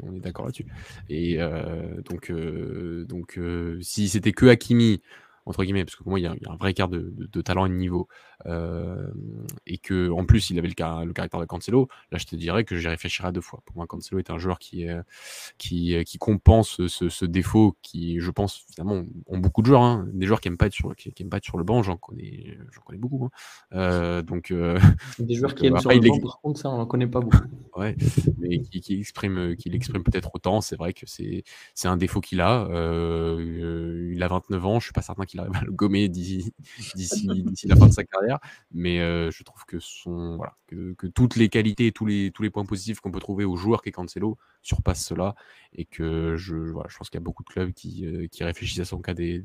on 0.03 0.17
est 0.17 0.21
d'accord 0.21 0.47
là-dessus. 0.47 0.67
Et 1.09 1.37
euh, 1.41 2.01
donc, 2.03 2.31
euh, 2.31 3.05
donc 3.09 3.39
euh, 3.39 3.79
si 3.81 4.09
c'était 4.09 4.33
que 4.33 4.47
Hakimi 4.47 5.01
entre 5.49 5.65
guillemets, 5.65 5.85
parce 5.85 5.97
que 5.97 6.03
pour 6.03 6.11
moi, 6.11 6.21
il 6.21 6.25
y 6.25 6.27
a, 6.27 6.33
un 6.33 6.57
vrai 6.57 6.73
écart 6.73 6.89
de, 6.89 7.41
talent 7.41 7.67
et 7.67 7.71
de 7.71 7.75
niveau. 7.75 8.07
Euh, 8.47 9.09
et 9.67 9.79
que 9.79 10.11
en 10.11 10.25
plus, 10.25 10.51
il 10.51 10.59
avait 10.59 10.69
le, 10.69 11.05
le, 11.05 11.13
caractère 11.13 11.41
de 11.41 11.45
Cancelo. 11.45 11.89
Là, 12.13 12.19
je 12.19 12.27
te 12.27 12.37
dirais 12.37 12.65
que 12.65 12.77
j'y 12.77 12.89
réfléchirais 12.89 13.33
deux 13.33 13.41
fois. 13.41 13.63
Pour 13.65 13.77
moi, 13.77 13.87
Cancelo 13.87 14.19
est 14.19 14.31
un 14.31 14.39
joueur 14.39 14.59
qui, 14.59 14.87
qui, 15.59 15.97
qui 16.05 16.19
compense 16.19 16.87
ce, 16.87 17.25
défaut 17.25 17.77
qui, 17.83 18.21
je 18.21 18.31
pense, 18.31 18.65
finalement, 18.73 19.05
ont 19.27 19.39
beaucoup 19.39 19.63
de 19.63 19.67
joueurs. 19.67 19.83
Hein. 19.83 20.07
Des 20.13 20.27
joueurs 20.27 20.41
qui 20.41 20.49
n'aiment 20.49 20.57
pas, 20.57 20.67
être 20.67 20.73
sur, 20.73 20.95
qui, 20.95 21.13
pas 21.25 21.39
être 21.39 21.45
sur 21.45 21.59
le 21.59 21.65
banc, 21.65 21.83
j'en 21.83 21.97
connais, 21.97 22.59
connais 22.85 22.99
beaucoup. 22.99 23.25
Hein. 23.25 23.31
Euh, 23.75 24.23
donc, 24.23 24.51
euh, 24.51 24.79
Des 25.19 25.35
joueurs 25.35 25.55
qui 25.55 25.67
aiment 25.67 25.79
sur 25.79 25.91
le 25.91 26.01
banc, 26.01 26.21
par 26.21 26.41
contre, 26.41 26.61
ça, 26.61 26.71
on 26.71 26.79
n'en 26.79 26.87
connaît 26.87 27.07
pas 27.07 27.21
beaucoup. 27.21 27.39
ouais, 27.77 27.97
mais 28.39 28.61
qui, 28.61 28.81
qui 28.81 29.01
exprime, 29.01 29.57
qui 29.57 29.69
l'exprime 29.69 30.03
peut-être 30.03 30.31
autant. 30.35 30.61
C'est 30.61 30.77
vrai 30.77 30.93
que 30.93 31.07
c'est 31.07 31.43
un 31.85 31.97
défaut 31.97 32.21
qu'il 32.21 32.41
a. 32.41 32.69
il 32.71 34.23
a 34.23 34.29
29 34.29 34.67
ans. 34.67 34.79
Je 34.79 34.85
suis 34.85 34.93
pas 34.93 35.03
certain 35.03 35.25
qu'il 35.25 35.41
arrive 35.41 35.57
à 35.57 35.65
le 35.65 35.73
gommer 35.73 36.09
d'ici 36.09 36.53
la 37.65 37.77
fin 37.77 37.87
de 37.87 37.93
sa 37.93 38.05
carrière. 38.05 38.28
Mais 38.73 39.01
euh, 39.01 39.31
je 39.31 39.43
trouve 39.43 39.65
que, 39.65 39.79
toutes 41.15 41.37
les 41.37 41.49
qualités 41.49 41.93
tous 41.93 42.07
les, 42.07 42.31
tous 42.33 42.43
les 42.43 42.51
points 42.51 42.65
positifs 42.65 43.01
qu'on 43.01 43.11
peut 43.11 43.21
trouver 43.21 43.45
au 43.45 43.57
joueur 43.57 43.83
qui 43.83 43.89
est 43.91 43.93
Cancelo 43.93 44.37
surpassent 44.63 45.05
cela. 45.05 45.35
Et 45.73 45.85
que 45.85 46.37
je, 46.37 46.57
voilà, 46.57 46.89
je 46.91 46.97
pense 46.97 47.11
qu'il 47.11 47.19
y 47.19 47.23
a 47.23 47.25
beaucoup 47.25 47.43
de 47.45 47.49
clubs 47.49 47.73
qui, 47.73 48.07
euh, 48.07 48.27
réfléchissent 48.41 48.81
à 48.81 48.85
son 48.85 49.01
cas 49.01 49.15
dès, 49.15 49.43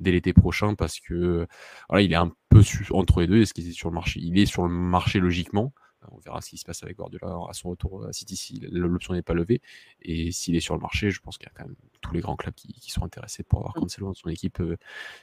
dès, 0.00 0.10
l'été 0.12 0.32
prochain 0.32 0.74
parce 0.74 1.00
que 1.00 1.46
voilà, 1.88 2.02
il 2.02 2.12
est 2.12 2.16
un 2.16 2.32
peu 2.48 2.62
entre 2.90 3.20
les 3.20 3.26
deux. 3.26 3.42
Est-ce 3.42 3.54
qu'il 3.54 3.68
est 3.68 3.72
sur 3.72 3.90
le 3.90 3.94
marché 3.94 4.20
Il 4.20 4.38
est 4.38 4.46
sur 4.46 4.66
le 4.66 4.70
marché 4.70 5.20
logiquement. 5.20 5.72
On 6.10 6.18
verra 6.18 6.40
ce 6.40 6.50
qui 6.50 6.58
se 6.58 6.64
passe 6.64 6.82
avec 6.82 6.96
Guardiola 6.96 7.38
à 7.48 7.52
son 7.52 7.70
retour 7.70 8.06
à 8.06 8.12
City 8.12 8.36
si 8.36 8.60
l'option 8.70 9.14
n'est 9.14 9.22
pas 9.22 9.34
levée. 9.34 9.60
Et 10.02 10.32
s'il 10.32 10.56
est 10.56 10.60
sur 10.60 10.74
le 10.74 10.80
marché, 10.80 11.10
je 11.10 11.20
pense 11.20 11.38
qu'il 11.38 11.46
y 11.46 11.50
a 11.50 11.52
quand 11.54 11.64
même 11.64 11.76
tous 12.00 12.14
les 12.14 12.20
grands 12.20 12.36
clubs 12.36 12.54
qui, 12.54 12.90
sont 12.90 13.04
intéressés 13.04 13.42
pour 13.42 13.60
avoir 13.60 13.76
mm. 13.76 13.80
Cancelo 13.80 14.06
dans 14.08 14.14
son 14.14 14.28
équipe. 14.30 14.60
Euh, 14.60 14.76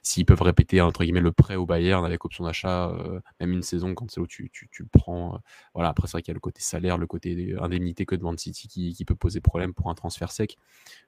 s'ils 0.04 0.26
peuvent 0.26 0.42
répéter 0.42 0.80
entre 0.82 1.04
guillemets 1.04 1.22
le 1.22 1.32
prêt 1.32 1.56
au 1.56 1.66
Bayern 1.66 2.06
avec 2.06 2.24
option 2.26 2.46
d'achat, 2.46 2.90
euh, 2.90 3.20
même 3.40 3.52
une 3.52 3.64
saison, 3.64 3.94
Cancelo, 3.94 4.28
tu, 4.28 4.50
tu, 4.52 4.70
tu 4.72 4.84
le 4.84 4.90
prends. 4.90 5.36
Euh, 5.36 5.38
voilà. 5.74 5.90
Après, 5.90 6.08
c'est 6.08 6.14
vrai 6.14 6.22
qu'il 6.22 6.32
y 6.32 6.34
a 6.34 6.36
le 6.36 6.40
côté 6.40 6.62
salaire, 6.62 6.98
le 6.98 7.08
côté 7.08 7.56
indemnité 7.60 8.06
que 8.06 8.16
demande 8.16 8.40
City 8.40 8.68
qui, 8.68 8.94
qui 8.94 9.06
peut 9.06 9.16
poser 9.16 9.42
problème 9.42 9.74
pour 9.74 9.90
un 9.90 9.96
transfert 9.96 10.32
sec. 10.32 10.58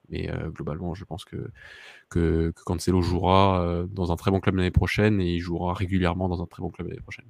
Mais 0.09 0.29
globalement, 0.47 0.95
je 0.95 1.05
pense 1.05 1.23
que, 1.23 1.51
que, 2.09 2.51
que 2.55 2.63
Cancelo 2.63 3.01
jouera 3.01 3.85
dans 3.91 4.11
un 4.11 4.15
très 4.15 4.31
bon 4.31 4.39
club 4.39 4.55
l'année 4.55 4.71
prochaine 4.71 5.21
et 5.21 5.35
il 5.35 5.39
jouera 5.39 5.73
régulièrement 5.73 6.27
dans 6.29 6.41
un 6.41 6.47
très 6.47 6.61
bon 6.61 6.71
club 6.71 6.87
l'année 6.87 7.01
prochaine. 7.01 7.29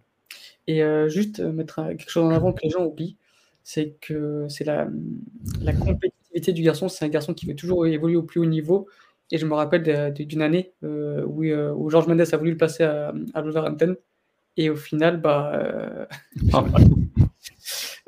Et 0.67 0.81
juste 1.07 1.39
mettre 1.39 1.87
quelque 1.97 2.11
chose 2.11 2.25
en 2.25 2.29
avant 2.29 2.53
que 2.53 2.59
les 2.63 2.69
gens 2.69 2.85
oublient, 2.85 3.17
c'est 3.63 3.95
que 4.01 4.45
c'est 4.49 4.65
la, 4.65 4.87
la 5.61 5.73
compétitivité 5.73 6.53
du 6.53 6.61
garçon. 6.61 6.89
C'est 6.89 7.05
un 7.05 7.09
garçon 7.09 7.33
qui 7.33 7.47
veut 7.47 7.55
toujours 7.55 7.87
évoluer 7.87 8.17
au 8.17 8.23
plus 8.23 8.39
haut 8.39 8.45
niveau. 8.45 8.87
Et 9.31 9.37
je 9.37 9.45
me 9.45 9.53
rappelle 9.53 10.13
d'une 10.13 10.41
année 10.41 10.73
euh, 10.83 11.23
où, 11.25 11.43
euh, 11.43 11.71
où, 11.73 11.89
Georges 11.89 12.07
Mendes 12.07 12.21
a 12.21 12.37
voulu 12.37 12.51
le 12.51 12.57
passer 12.57 12.83
à, 12.83 13.13
à 13.33 13.41
Wolverhampton. 13.41 13.95
Et 14.57 14.69
au 14.69 14.75
final, 14.75 15.21
bah. 15.21 16.07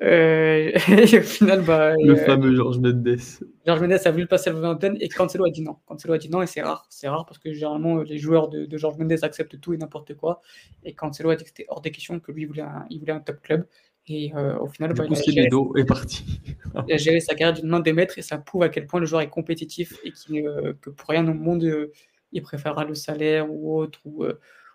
Euh, 0.01 0.71
et 0.87 1.19
au 1.19 1.21
final, 1.21 1.61
bah. 1.63 1.93
Le 2.01 2.15
fameux 2.15 2.55
Georges 2.55 2.79
Mendes. 2.79 3.17
Georges 3.65 3.81
Mendes 3.81 3.99
a 4.03 4.11
voulu 4.11 4.23
le 4.23 4.27
passer 4.27 4.49
à 4.49 4.53
Wolverhampton 4.53 4.95
et 4.99 5.09
Cancelo 5.09 5.45
a 5.45 5.49
dit 5.49 5.61
non. 5.61 5.77
Cancelo 5.85 6.13
a 6.13 6.17
dit 6.17 6.29
non 6.29 6.41
et 6.41 6.47
c'est 6.47 6.61
rare. 6.61 6.85
C'est 6.89 7.07
rare 7.07 7.25
parce 7.25 7.37
que 7.37 7.53
généralement, 7.53 7.97
les 7.97 8.17
joueurs 8.17 8.49
de, 8.49 8.65
de 8.65 8.77
Georges 8.77 8.97
Mendes 8.97 9.23
acceptent 9.23 9.59
tout 9.59 9.73
et 9.73 9.77
n'importe 9.77 10.15
quoi. 10.15 10.41
Et 10.83 10.93
Cancelo 10.93 11.29
a 11.29 11.35
dit 11.35 11.43
que 11.43 11.49
c'était 11.49 11.65
hors 11.69 11.81
des 11.81 11.91
questions, 11.91 12.19
que 12.19 12.31
lui, 12.31 12.45
voulait 12.45 12.63
un, 12.63 12.85
il 12.89 12.99
voulait 12.99 13.13
un 13.13 13.19
top 13.19 13.41
club. 13.41 13.65
Et 14.07 14.33
euh, 14.35 14.57
au 14.57 14.67
final, 14.67 14.93
bah, 14.93 15.05
il, 15.07 15.13
a 15.13 15.21
géré, 15.21 15.49
est 15.77 15.85
parti. 15.85 16.41
il 16.87 16.93
a 16.93 16.97
géré 16.97 17.19
sa 17.19 17.35
carrière 17.35 17.53
d'une 17.53 17.69
main 17.69 17.79
des 17.79 17.93
maîtres 17.93 18.17
et 18.17 18.21
ça 18.21 18.37
prouve 18.37 18.63
à 18.63 18.69
quel 18.69 18.87
point 18.87 18.99
le 18.99 19.05
joueur 19.05 19.21
est 19.21 19.29
compétitif 19.29 19.93
et 20.03 20.11
euh, 20.43 20.73
que 20.81 20.89
pour 20.89 21.09
rien 21.09 21.27
au 21.27 21.33
monde, 21.33 21.63
euh, 21.63 21.91
il 22.31 22.41
préférera 22.41 22.83
le 22.83 22.95
salaire 22.95 23.51
ou 23.51 23.77
autre 23.77 23.99
ou, 24.05 24.25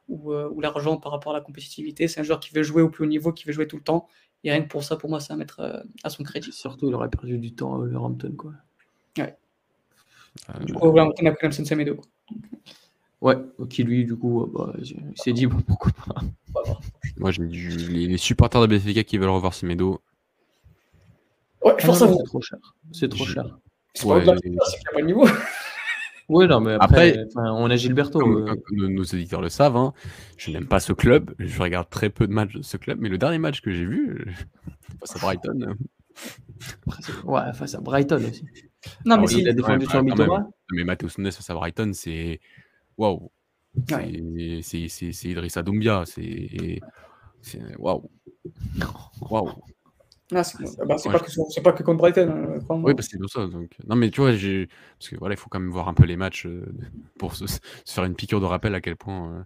ou, 0.09 0.61
l'argent 0.61 0.99
par 0.99 1.11
rapport 1.11 1.33
à 1.33 1.37
la 1.37 1.41
compétitivité. 1.41 2.07
C'est 2.07 2.21
un 2.21 2.23
joueur 2.23 2.39
qui 2.39 2.55
veut 2.55 2.63
jouer 2.63 2.83
au 2.83 2.91
plus 2.91 3.05
haut 3.05 3.09
niveau, 3.09 3.33
qui 3.33 3.47
veut 3.47 3.53
jouer 3.53 3.67
tout 3.67 3.77
le 3.77 3.83
temps. 3.83 4.07
Et 4.47 4.51
rien 4.53 4.63
que 4.63 4.69
pour 4.69 4.85
ça, 4.85 4.95
pour 4.95 5.11
moi, 5.11 5.19
c'est 5.19 5.33
à 5.33 5.37
mettre 5.37 5.85
à 6.05 6.09
son 6.09 6.23
crédit. 6.23 6.53
Surtout, 6.53 6.87
il 6.89 6.95
aurait 6.95 7.11
perdu 7.11 7.37
du 7.37 7.53
temps 7.53 7.75
à 7.75 7.79
Wolverhampton. 7.79 8.33
Quoi. 8.39 8.53
Ouais. 9.19 9.37
du 10.65 10.73
coup, 10.73 10.87
Wolverhampton 10.87 11.27
a 11.27 11.51
Semedo. 11.51 12.01
Ouais, 13.21 13.37
qui 13.69 13.83
lui, 13.83 14.05
du 14.05 14.15
coup, 14.15 14.47
bah, 14.47 14.73
il 14.79 15.15
s'est 15.17 15.33
dit 15.33 15.49
pourquoi 15.49 15.91
pas. 15.93 16.21
Moi, 17.17 17.33
je 17.33 17.43
les, 17.43 18.07
les 18.07 18.19
supporters 18.19 18.61
de 18.61 18.69
BFK 18.69 19.05
qui 19.05 19.19
veulent 19.19 19.31
revoir 19.31 19.53
Semedo. 19.53 20.01
Ouais, 21.65 21.75
je 21.79 21.87
pense 21.87 22.01
ah 22.03 22.09
c'est 22.17 22.25
trop 22.25 22.41
cher. 22.41 22.59
C'est 22.93 23.09
trop 23.09 23.25
cher. 23.25 23.59
C'est 23.95 24.07
ouais, 24.07 24.25
pas, 24.25 24.37
pas 24.37 25.01
le 25.01 25.07
niveau. 25.07 25.27
Oui, 26.29 26.47
non, 26.49 26.61
mais 26.61 26.77
après, 26.81 27.27
on 27.37 27.71
a 27.71 27.77
Gilberto. 27.77 28.19
Comme, 28.19 28.49
euh. 28.49 28.89
nos 28.89 29.05
éditeurs 29.05 29.41
le 29.41 29.49
savent, 29.49 29.77
hein, 29.77 29.93
je 30.37 30.51
n'aime 30.51 30.67
pas 30.67 30.81
ce 30.81 30.93
club. 30.93 31.35
Je 31.39 31.61
regarde 31.63 31.89
très 31.89 32.11
peu 32.11 32.27
de 32.27 32.33
matchs 32.33 32.55
de 32.55 32.63
ce 32.63 32.77
club. 32.77 32.99
Mais 33.01 33.09
le 33.09 33.19
dernier 33.19 33.39
match 33.39 33.61
que 33.61 33.71
j'ai 33.71 33.85
vu, 33.85 34.25
face 35.01 35.17
à 35.17 35.19
Brighton. 35.21 35.77
ouais, 37.25 37.53
face 37.55 37.75
à 37.75 37.81
Brighton 37.81 38.23
aussi. 38.29 38.45
Non, 39.05 39.19
mais 39.19 39.27
il 39.31 39.49
a 39.49 39.53
défendu 39.53 39.87
sur 39.87 40.03
Mitoma. 40.03 40.49
Mais 40.73 40.85
Matheus 40.85 41.19
Nunes 41.19 41.31
face 41.31 41.51
à 41.51 41.55
Brighton, 41.55 41.93
c'est. 41.95 42.41
Waouh! 42.97 43.31
C'est 44.63 45.25
Idrissa 45.25 45.63
Doumbia, 45.63 46.05
c'est. 46.07 46.81
Waouh! 47.79 48.11
Waouh! 49.31 49.53
Ah, 50.35 50.43
c'est 50.43 50.59
bah, 50.79 50.97
pas, 50.97 51.21
que, 51.21 51.61
pas 51.61 51.73
que 51.73 51.83
contre 51.85 51.99
Brighton. 51.99 52.29
Hein, 52.29 52.81
oui, 52.83 52.95
parce 52.95 53.09
que 53.09 53.17
c'est 53.21 53.33
ça. 53.33 53.47
Donc... 53.47 53.77
Non, 53.87 53.95
mais 53.95 54.11
tu 54.11 54.21
vois, 54.21 54.31
parce 54.31 55.09
que 55.09 55.17
voilà, 55.17 55.35
il 55.35 55.39
faut 55.39 55.49
quand 55.49 55.61
même 55.61 55.71
voir 55.71 55.89
un 55.89 55.95
peu 55.95 56.05
les 56.05 56.17
matchs 56.17 56.47
euh, 56.47 56.67
pour 57.19 57.37
se, 57.37 57.45
faire 57.87 58.05
une 58.05 58.17
piqûre 58.17 58.41
de 58.41 58.47
rappel 58.47 58.75
à 58.75 58.81
quel 58.81 58.97
point. 58.97 59.33
Euh, 59.33 59.43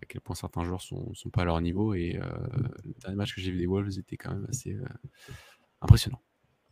à 0.00 0.06
quel 0.06 0.20
point 0.20 0.36
certains 0.36 0.62
joueurs 0.62 0.80
sont, 0.80 1.12
sont 1.12 1.28
pas 1.28 1.42
à 1.42 1.44
leur 1.44 1.60
niveau. 1.60 1.92
Et 1.92 2.12
le 2.12 2.94
dernier 3.00 3.16
match 3.16 3.34
que 3.34 3.40
j'ai 3.40 3.50
vu 3.50 3.58
des 3.58 3.66
Wolves 3.66 3.98
était 3.98 4.16
quand 4.16 4.30
même 4.30 4.46
assez 4.48 4.76
impressionnant. 5.80 6.20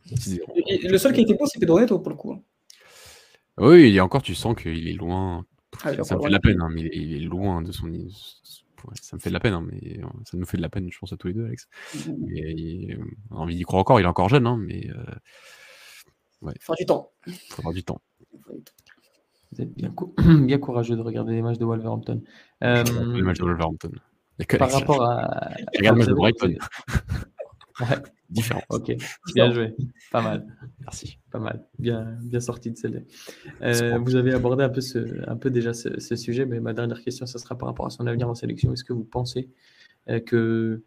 le 0.09 0.97
seul 0.97 1.11
qui 1.11 1.21
était 1.21 1.33
bon, 1.33 1.45
c'est 1.45 1.59
Pedro 1.59 1.77
Neto 1.77 1.99
pour 1.99 2.09
le 2.09 2.15
coup. 2.15 2.31
Hein. 2.31 2.41
Oui, 3.57 3.95
et 3.95 3.99
encore, 3.99 4.21
tu 4.21 4.35
sens 4.35 4.55
qu'il 4.55 4.87
est 4.87 4.93
loin. 4.93 5.45
Ah, 5.83 5.93
ça 6.03 6.15
me 6.15 6.21
fait 6.21 6.27
de 6.27 6.33
la 6.33 6.39
peine, 6.39 6.61
hein, 6.61 6.69
mais 6.71 6.89
il 6.93 7.15
est 7.15 7.25
loin 7.25 7.61
de 7.61 7.71
son. 7.71 7.91
Ça 9.01 9.15
me 9.15 9.21
fait 9.21 9.29
de 9.29 9.33
la 9.33 9.39
peine, 9.39 9.53
hein, 9.53 9.65
mais 9.71 9.99
ça 10.25 10.37
nous 10.37 10.45
fait 10.45 10.57
de 10.57 10.61
la 10.61 10.69
peine, 10.69 10.89
je 10.91 10.97
pense, 10.97 11.13
à 11.13 11.17
tous 11.17 11.27
les 11.27 11.33
deux, 11.33 11.45
Alex. 11.45 11.67
Il... 12.05 12.97
On 13.31 13.37
a 13.37 13.39
envie 13.39 13.55
d'y 13.55 13.63
croire 13.63 13.81
encore, 13.81 13.99
il 13.99 14.03
est 14.03 14.07
encore 14.07 14.29
jeune, 14.29 14.47
hein, 14.47 14.57
mais. 14.57 14.89
Euh... 14.89 15.03
Ouais. 16.41 16.53
Il 16.55 16.61
faudra 16.61 16.77
du 16.77 16.85
temps. 16.85 17.11
Il 17.25 17.33
faudra 17.33 17.73
du 17.73 17.83
temps. 17.83 18.01
Vous 19.51 19.61
êtes 19.61 19.73
bien, 19.73 19.93
bien, 20.45 20.57
courageux 20.59 20.95
de 20.95 21.01
regarder 21.01 21.33
les 21.33 21.41
matchs 21.41 21.57
de 21.57 21.65
Wolverhampton. 21.65 22.21
Euh... 22.63 22.83
Les 23.13 23.21
matchs 23.21 23.39
de 23.39 23.45
Wolverhampton. 23.45 23.91
Par 24.59 24.71
rapport 24.71 25.03
à. 25.03 25.49
Regarde 25.75 25.97
le 25.97 26.05
match 26.05 26.09
de 26.09 26.13
Brighton. 26.13 26.55
Ouais. 27.79 27.97
Différent. 28.29 28.61
Ok, 28.69 28.91
bien 29.33 29.51
joué. 29.51 29.75
Pas 30.11 30.21
mal. 30.21 30.45
Merci. 30.81 31.19
Pas 31.31 31.39
mal. 31.39 31.65
Bien, 31.79 32.17
bien 32.21 32.39
sorti 32.39 32.71
de 32.71 32.77
celle-là. 32.77 32.99
Euh, 33.61 33.97
vous 33.99 34.15
avez 34.15 34.33
abordé 34.33 34.63
un 34.63 34.69
peu, 34.69 34.81
ce, 34.81 34.99
un 35.29 35.37
peu 35.37 35.49
déjà 35.49 35.73
ce, 35.73 36.15
sujet, 36.15 36.45
mais 36.45 36.59
ma 36.59 36.73
dernière 36.73 37.01
question, 37.01 37.25
ce 37.25 37.37
sera 37.39 37.57
par 37.57 37.69
rapport 37.69 37.85
à 37.85 37.89
son 37.89 38.05
avenir 38.05 38.29
en 38.29 38.35
sélection. 38.35 38.73
Est-ce 38.73 38.83
que 38.83 38.93
vous 38.93 39.05
pensez 39.05 39.49
euh, 40.09 40.19
que 40.19 40.83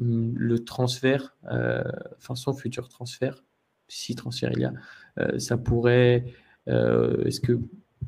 hum, 0.00 0.34
le 0.36 0.64
transfert, 0.64 1.36
euh, 1.50 1.84
enfin 2.18 2.34
son 2.34 2.52
futur 2.52 2.88
transfert, 2.88 3.44
si 3.86 4.16
transfert 4.16 4.50
il 4.52 4.60
y 4.60 4.64
a, 4.64 5.38
ça 5.38 5.56
pourrait. 5.58 6.24
Est-ce 6.66 7.40
que 7.40 7.58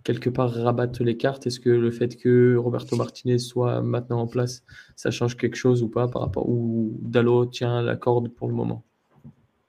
quelque 0.05 0.31
part 0.31 0.52
rabattre 0.52 1.02
les 1.02 1.16
cartes? 1.16 1.47
Est-ce 1.47 1.59
que 1.59 1.70
le 1.70 1.90
fait 1.90 2.16
que 2.16 2.56
Roberto 2.56 2.94
Martinez 2.97 3.39
soit 3.39 3.82
maintenant 3.82 4.20
en 4.20 4.26
place, 4.26 4.62
ça 4.94 5.10
change 5.10 5.36
quelque 5.36 5.56
chose 5.56 5.82
ou 5.82 5.89
pas 5.89 6.06
par 6.06 6.22
rapport 6.22 6.48
où 6.48 6.97
Dallo 7.02 7.47
tient 7.47 7.82
la 7.82 7.97
corde 7.97 8.28
pour 8.28 8.47
le 8.47 8.55
moment? 8.55 8.85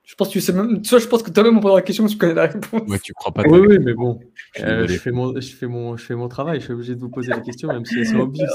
Je 0.04 0.14
pense 0.14 0.28
que 0.28 0.34
tu 0.34 0.42
sais 0.42 0.54
même, 0.54 0.84
tu 0.84 1.00
je 1.00 1.08
pense 1.08 1.24
que 1.24 1.32
toi-même 1.32 1.58
on 1.58 1.62
pose 1.62 1.74
la 1.74 1.82
question, 1.82 2.06
tu 2.06 2.16
connais 2.16 2.36
la 2.36 2.46
réponse. 2.46 2.88
Ouais, 2.88 3.00
tu 3.00 3.12
crois 3.14 3.34
pas. 3.34 3.42
Oui, 3.48 3.60
oui, 3.68 3.80
mais 3.80 3.96
bon, 3.96 4.20
euh, 4.60 4.86
je, 4.88 4.98
fais 4.98 5.12
mon, 5.12 5.40
je 5.40 5.56
fais 5.56 5.66
mon, 5.66 5.98
je 5.98 6.06
fais 6.06 6.16
mon 6.16 6.28
travail. 6.28 6.60
Je 6.60 6.66
suis 6.66 6.74
obligé 6.74 6.94
de 6.94 7.00
vous 7.00 7.10
poser 7.10 7.30
la 7.30 7.40
question, 7.40 7.70
même 7.70 7.86
si 7.86 8.06
sont 8.06 8.20
obvious. 8.20 8.46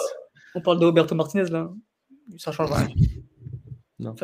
On 0.54 0.60
parle 0.60 0.78
de 0.78 0.84
Roberto 0.84 1.14
Martinez 1.16 1.50
là, 1.50 1.72
ça 2.36 2.52
change 2.52 2.70
rien. 2.70 2.88
Non. 4.00 4.14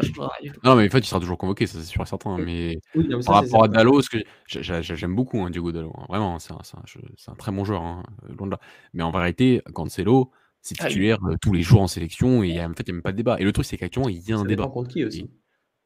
mais 0.77 0.87
en 0.87 0.91
fait, 0.91 0.99
il 0.99 1.07
sera 1.07 1.21
toujours 1.21 1.37
convoqué, 1.37 1.67
ça 1.67 1.79
c'est 1.79 1.85
sûr 1.85 2.03
et 2.03 2.07
certain. 2.07 2.39
Mais 2.39 2.81
par 3.25 3.37
rapport 3.37 3.65
à 3.65 3.69
Dallo, 3.69 4.01
que 4.01 4.19
j'aime 4.49 5.15
beaucoup 5.15 5.41
hein, 5.43 5.51
Diego 5.51 5.71
Dallo, 5.71 5.93
hein. 5.99 6.07
vraiment, 6.09 6.39
c'est 6.39 6.53
un, 6.53 7.35
très 7.35 7.53
bon 7.53 7.65
joueur, 7.65 7.83
hein, 7.83 8.03
loin 8.37 8.47
de 8.47 8.53
là. 8.53 8.61
Mais 8.95 9.03
en 9.03 9.11
vérité, 9.11 9.63
Cancelo, 9.75 10.31
c'est 10.63 10.77
ah 10.81 10.89
titulaire 10.89 11.19
euh, 11.25 11.37
tous 11.41 11.53
les 11.53 11.63
jours 11.63 11.83
en 11.83 11.87
sélection 11.87 12.43
et 12.43 12.61
en 12.65 12.75
fait, 12.75 12.83
il 12.83 12.87
n'y 12.87 12.91
a 12.91 12.95
même 12.95 13.03
pas 13.03 13.13
de 13.13 13.19
débat. 13.19 13.37
Et 13.39 13.45
le 13.45 13.53
truc, 13.53 13.67
c'est 13.67 13.77
qu'actuellement, 13.77 14.09
il 14.09 14.27
y 14.27 14.33
a 14.33 14.39
un 14.39 14.45
débat. 14.45 14.67
contre 14.67 14.89
qui 14.89 15.05
aussi 15.05 15.31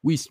Oui. 0.05 0.23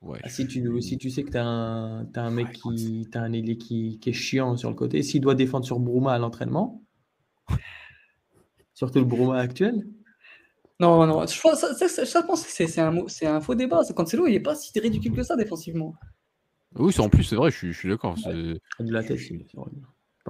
Ouais, 0.00 0.20
ah, 0.22 0.28
si, 0.28 0.46
tu, 0.46 0.82
si 0.82 0.98
tu 0.98 1.10
sais 1.10 1.24
que 1.24 1.30
tu 1.30 1.36
as, 1.36 1.44
un, 1.44 2.04
as 2.04 2.20
un 2.22 2.30
mec 2.30 2.52
qui, 2.52 3.08
as 3.12 3.20
un 3.20 3.32
ailier 3.32 3.58
qui, 3.58 3.98
qui, 3.98 4.10
est 4.10 4.12
chiant 4.12 4.56
sur 4.56 4.70
le 4.70 4.76
côté, 4.76 5.02
s'il 5.02 5.20
doit 5.20 5.34
défendre 5.34 5.64
sur 5.64 5.80
Bruma 5.80 6.12
à 6.12 6.18
l'entraînement, 6.18 6.82
surtout 8.74 9.00
le 9.00 9.04
Bruma 9.04 9.38
actuel, 9.38 9.84
non, 10.78 11.06
non, 11.06 11.26
je 11.26 11.40
pense, 11.40 11.60
ça, 11.60 12.22
pense 12.22 12.44
que 12.44 12.50
c'est 12.50 12.80
un, 12.80 12.94
un, 13.22 13.40
faux 13.40 13.54
débat. 13.54 13.82
Cancelo, 13.94 14.26
il 14.26 14.32
n'est 14.32 14.40
pas 14.40 14.54
si 14.54 14.78
ridicule 14.78 15.12
que 15.12 15.22
ça 15.22 15.36
défensivement. 15.36 15.94
Oui, 16.74 16.94
en 16.98 17.08
plus, 17.08 17.24
c'est 17.24 17.36
vrai, 17.36 17.50
je 17.50 17.56
suis, 17.56 17.72
je 17.72 17.78
suis 17.78 17.88
d'accord. 17.88 18.14
De 18.16 18.60
la 18.78 19.02
tête, 19.02 19.18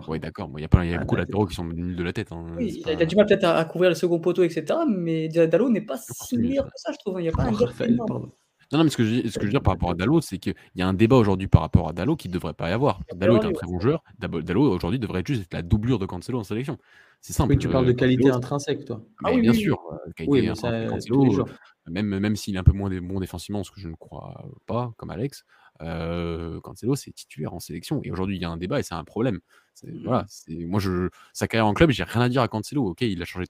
Oui, 0.07 0.21
d'accord. 0.21 0.51
Il 0.57 0.61
y 0.61 0.65
a, 0.65 0.69
pas, 0.69 0.85
il 0.85 0.93
y 0.93 0.95
a 0.95 0.99
beaucoup 0.99 1.17
de 1.17 1.21
latéraux 1.21 1.47
qui 1.47 1.55
sont 1.57 1.65
nuls 1.65 1.97
de 1.97 2.03
la 2.05 2.13
tête. 2.13 2.31
Hein. 2.31 2.47
Oui, 2.57 2.83
il, 2.87 3.03
a, 3.03 3.07
du 3.07 3.17
mal 3.17 3.27
peut-être 3.27 3.45
à, 3.45 3.65
couvrir 3.65 3.91
le 3.91 3.97
second 3.97 4.21
poteau, 4.21 4.45
etc. 4.45 4.79
Mais 4.89 5.29
Dalo 5.29 5.69
n'est 5.69 5.81
pas 5.81 5.99
si 5.99 6.39
meilleur 6.39 6.67
que 6.67 6.73
ça, 6.77 6.93
je 6.93 6.99
trouve. 6.99 7.21
Il 7.21 7.25
n'y 7.25 7.29
a 7.29 7.33
pas 7.33 7.45
un 7.45 7.53
non, 8.73 8.79
non, 8.79 8.85
mais 8.85 8.91
ce 8.91 8.97
que 8.97 9.05
je, 9.05 9.29
ce 9.29 9.35
que 9.35 9.43
je 9.43 9.47
veux 9.47 9.51
dire 9.51 9.63
par 9.63 9.75
rapport 9.75 9.91
à 9.91 9.95
Dalo, 9.95 10.21
c'est 10.21 10.39
qu'il 10.39 10.55
y 10.75 10.83
a 10.83 10.89
un 10.89 10.95
débat 10.95 11.17
aujourd'hui 11.17 11.47
par 11.47 11.61
rapport 11.61 11.89
à 11.89 11.93
Dalo 11.93 12.17
qui 12.17 12.29
ne 12.29 12.33
devrait 12.33 12.53
pas 12.53 12.69
y 12.69 12.73
avoir. 12.73 13.01
Dalo 13.15 13.37
est 13.37 13.45
un 13.45 13.53
très 13.53 13.67
bon 13.67 13.79
joueur. 13.79 14.03
Dalo 14.19 14.73
aujourd'hui 14.73 14.99
devrait 14.99 15.23
juste 15.25 15.43
être 15.43 15.55
la 15.55 15.63
doublure 15.63 15.99
de 15.99 16.07
Cancelo 16.07 16.41
en 16.41 16.45
sélection. 16.45 16.77
C'est 17.21 17.33
simple. 17.33 17.53
Oui, 17.53 17.59
tu 17.59 17.69
parles 17.69 17.87
de 17.87 17.93
qualité 17.93 18.31
intrinsèque, 18.31 18.85
toi. 18.85 19.03
Ah 19.25 19.31
oui, 19.33 19.41
bien 19.41 19.53
sûr. 19.53 19.79
Qualité 20.17 20.49
Cancelo, 20.89 21.47
même, 21.89 22.19
même 22.19 22.35
s'il 22.35 22.57
est 22.57 22.59
un 22.59 22.65
peu 22.65 22.73
moins 22.73 22.91
bon 23.01 23.21
défensivement, 23.21 23.63
ce 23.63 23.71
que 23.71 23.81
je 23.81 23.89
ne 23.89 23.95
crois 23.95 24.45
pas, 24.67 24.93
comme 24.97 25.11
Alex, 25.11 25.45
euh, 25.83 26.61
Cancelo, 26.61 26.97
c'est 26.97 27.13
titulaire 27.13 27.55
en 27.55 27.61
sélection. 27.61 28.01
Et 28.03 28.11
aujourd'hui, 28.11 28.37
il 28.37 28.43
y 28.43 28.45
a 28.45 28.51
un 28.51 28.57
débat 28.57 28.81
et 28.81 28.83
c'est 28.83 28.95
un 28.95 29.05
problème. 29.05 29.39
Voilà, 30.05 30.27
moi, 30.49 30.81
je, 30.81 31.09
sa 31.33 31.47
carrière 31.47 31.67
en 31.67 31.75
club, 31.75 31.91
j'ai 31.91 32.03
rien 32.03 32.23
à 32.23 32.29
dire 32.29 32.43
à 32.43 32.49
Cancelo. 32.49 32.85
Ok, 32.85 33.03
il 33.03 33.21
a 33.23 33.25
changé 33.25 33.47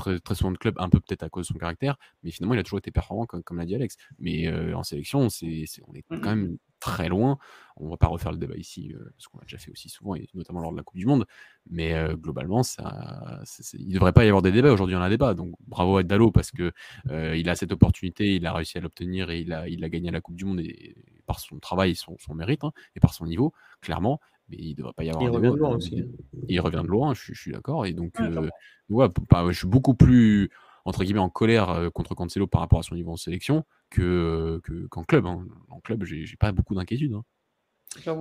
très, 0.00 0.18
très 0.18 0.34
souvent 0.34 0.50
de 0.50 0.58
club, 0.58 0.74
un 0.78 0.88
peu 0.88 0.98
peut-être 0.98 1.22
à 1.22 1.28
cause 1.28 1.46
de 1.46 1.52
son 1.52 1.58
caractère, 1.58 1.96
mais 2.22 2.30
finalement, 2.30 2.54
il 2.54 2.60
a 2.60 2.62
toujours 2.62 2.78
été 2.78 2.90
performant, 2.90 3.26
comme, 3.26 3.42
comme 3.42 3.58
l'a 3.58 3.66
dit 3.66 3.74
Alex. 3.74 3.96
Mais 4.18 4.48
euh, 4.48 4.74
en 4.74 4.82
sélection, 4.82 5.28
c'est, 5.28 5.66
on 5.86 5.94
est 5.94 6.02
quand 6.02 6.20
même 6.20 6.56
très 6.80 7.08
loin. 7.08 7.38
On 7.76 7.88
va 7.88 7.96
pas 7.96 8.06
refaire 8.06 8.32
le 8.32 8.38
débat 8.38 8.56
ici, 8.56 8.92
euh, 8.94 9.10
parce 9.16 9.28
qu'on 9.28 9.38
l'a 9.38 9.44
déjà 9.44 9.58
fait 9.58 9.70
aussi 9.70 9.88
souvent, 9.88 10.14
et 10.14 10.26
notamment 10.34 10.60
lors 10.60 10.72
de 10.72 10.76
la 10.76 10.82
Coupe 10.82 10.96
du 10.96 11.06
Monde. 11.06 11.26
Mais 11.68 11.94
euh, 11.94 12.16
globalement, 12.16 12.62
ça, 12.62 13.42
il 13.74 13.88
ne 13.88 13.94
devrait 13.94 14.12
pas 14.12 14.24
y 14.24 14.28
avoir 14.28 14.42
des 14.42 14.52
débats. 14.52 14.72
Aujourd'hui, 14.72 14.94
il 14.94 14.96
y 14.96 15.00
en 15.00 15.02
a 15.02 15.06
un 15.06 15.10
débat. 15.10 15.34
Donc 15.34 15.54
bravo 15.66 15.98
à 15.98 16.02
Dallo, 16.02 16.30
parce 16.30 16.50
que 16.50 16.72
il 17.10 17.48
a 17.48 17.54
cette 17.54 17.72
opportunité, 17.72 18.36
il 18.36 18.46
a 18.46 18.52
réussi 18.52 18.78
à 18.78 18.80
l'obtenir 18.80 19.30
et 19.30 19.40
il 19.40 19.52
a, 19.52 19.68
il 19.68 19.84
a 19.84 19.88
gagné 19.88 20.10
la 20.10 20.20
Coupe 20.20 20.36
du 20.36 20.44
Monde 20.44 20.60
et, 20.60 20.96
par 21.26 21.38
son 21.38 21.58
travail, 21.58 21.94
son, 21.94 22.16
son 22.18 22.34
mérite, 22.34 22.64
hein, 22.64 22.72
et 22.96 23.00
par 23.00 23.14
son 23.14 23.26
niveau, 23.26 23.52
clairement 23.80 24.20
mais 24.50 24.56
il 24.58 24.70
ne 24.70 24.76
devrait 24.76 24.92
pas 24.92 25.04
y 25.04 25.10
avoir. 25.10 25.22
Il 25.22 25.30
revient 25.30 25.50
de 25.50 25.56
loin 25.56 25.76
aussi. 25.76 26.04
Il 26.48 26.60
revient 26.60 26.82
de 26.82 26.88
loin, 26.88 27.14
je, 27.14 27.32
suis 27.34 27.52
d'accord. 27.52 27.86
Et 27.86 27.92
donc, 27.92 28.20
euh, 28.20 28.48
je 28.90 29.52
suis 29.52 29.68
beaucoup 29.68 29.94
plus 29.94 30.50
entre 30.84 31.04
guillemets 31.04 31.20
en 31.20 31.28
colère 31.28 31.70
euh, 31.70 31.90
contre 31.90 32.14
Cancelo 32.14 32.46
par 32.46 32.60
rapport 32.62 32.78
à 32.78 32.82
son 32.82 32.94
niveau 32.94 33.12
en 33.12 33.16
sélection 33.16 33.64
que 33.90 34.60
qu'en 34.90 35.04
club. 35.04 35.26
Hein. 35.26 35.46
En 35.68 35.80
club, 35.80 36.04
j'ai 36.04 36.36
pas 36.38 36.52
beaucoup 36.52 36.74
d'inquiétude. 36.74 37.14
Hein. 37.14 37.24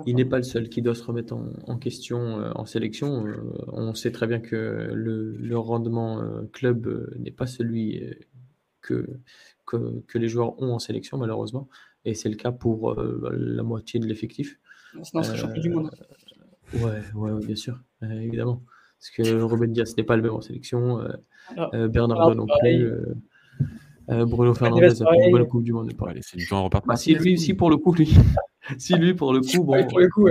Il 0.08 0.16
n'est 0.16 0.26
pas 0.26 0.38
le 0.38 0.44
seul 0.44 0.68
qui 0.68 0.82
doit 0.82 0.96
se 0.96 1.04
remettre 1.04 1.36
en, 1.68 1.78
question 1.78 2.40
euh, 2.40 2.52
en 2.56 2.66
sélection. 2.66 3.26
on 3.68 3.94
sait 3.94 4.12
très 4.12 4.26
bien 4.26 4.40
que 4.40 4.90
le, 4.92 5.58
rendement 5.58 6.24
club 6.52 7.14
n'est 7.20 7.32
pas 7.32 7.46
celui 7.46 8.04
que, 8.82 9.08
que, 9.68 10.02
que, 10.08 10.18
les 10.18 10.28
joueurs 10.28 10.60
ont 10.60 10.74
en 10.74 10.80
sélection, 10.80 11.20
malheureusement. 11.20 11.70
Et 12.04 12.16
c'est 12.16 12.30
le 12.30 12.36
cas 12.36 12.52
pour 12.52 13.00
la 13.00 13.62
moitié 13.62 14.00
de 14.00 14.08
l'effectif. 14.08 14.60
Sinon, 15.04 15.24
c'est 15.24 15.36
champion 15.36 15.62
du 15.62 15.70
monde. 15.70 15.92
Euh, 16.76 16.78
ouais, 16.80 17.02
ouais, 17.14 17.46
bien 17.46 17.56
sûr, 17.56 17.80
euh, 18.04 18.10
évidemment. 18.10 18.64
Parce 19.00 19.12
que 19.12 19.42
Ruben 19.42 19.72
Diaz 19.72 19.96
n'est 19.98 20.04
pas 20.04 20.16
le 20.16 20.22
même 20.22 20.34
en 20.34 20.42
sélection. 20.42 21.00
Euh, 21.74 21.88
Bernardo 21.88 22.36
non 22.36 22.48
plus. 22.60 22.92
Bruno 24.08 24.54
Fernandez 24.54 25.02
a 25.02 25.06
fait 25.06 25.26
une 25.26 25.32
bonne 25.32 25.48
Coupe 25.48 25.64
du 25.64 25.72
Monde. 25.72 25.92
c'est 26.22 26.38
du 26.38 26.48
temps 26.48 26.70
bah, 26.86 26.96
si 26.96 27.14
lui, 27.14 27.38
si 27.38 27.54
pour 27.54 27.70
le 27.70 27.78
coup, 27.78 27.94
lui, 27.94 28.12
si 28.78 28.96
lui 28.96 29.14
pour 29.14 29.34
le 29.34 29.42
coup, 29.42 29.64
bon, 29.64 29.88
pour 29.88 30.00
le 30.00 30.10
coup, 30.10 30.28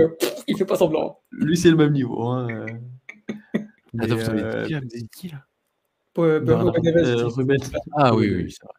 il 0.47 0.57
fait 0.57 0.65
pas 0.65 0.75
semblant. 0.75 1.19
Lui, 1.31 1.57
c'est 1.57 1.71
le 1.71 1.77
même 1.77 1.93
niveau. 1.93 2.27
Hein. 2.27 2.47
Mais, 3.93 4.03
Attends, 4.03 4.17
vous 4.17 4.29
avez 4.29 4.85
dit 4.85 5.07
qui 5.15 5.29
là? 5.29 5.45
Ruben. 6.15 7.57
Ah 7.93 8.13
oui, 8.13 8.33
oui, 8.35 8.51
c'est 8.51 8.65
vrai. 8.65 8.73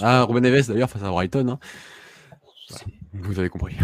Ah, 0.00 0.24
Ruben 0.24 0.42
Neves 0.42 0.68
d'ailleurs 0.68 0.90
face 0.90 1.02
à 1.02 1.10
Brighton. 1.10 1.48
Hein. 1.48 1.58
Vous 3.12 3.38
avez 3.38 3.48
compris. 3.48 3.76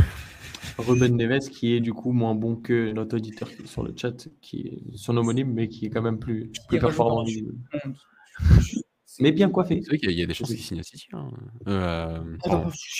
Ruben 0.81 1.16
Neves, 1.16 1.48
qui 1.51 1.74
est 1.74 1.81
du 1.81 1.93
coup 1.93 2.12
moins 2.12 2.35
bon 2.35 2.57
que 2.57 2.93
notre 2.93 3.16
auditeur 3.16 3.48
sur 3.65 3.82
le 3.82 3.93
chat, 3.97 4.28
qui 4.40 4.61
est 4.61 4.97
son 4.97 5.16
homonyme, 5.16 5.52
mais 5.52 5.69
qui 5.69 5.86
est 5.86 5.90
quand 5.90 6.02
même 6.02 6.19
plus, 6.19 6.51
plus 6.69 6.78
performant. 6.78 7.24
Mais 9.19 9.32
bien 9.32 9.51
coiffé. 9.51 9.81
C'est 9.82 9.89
vrai 9.89 9.98
qu'il 9.98 10.12
y 10.12 10.23
a 10.23 10.27
des 10.27 10.35
choses 10.35 10.48
qui 10.48 10.62
signent 10.62 10.81
à 10.81 10.82
City. 10.82 11.09
Hein. 11.12 11.28
Euh, 11.69 12.20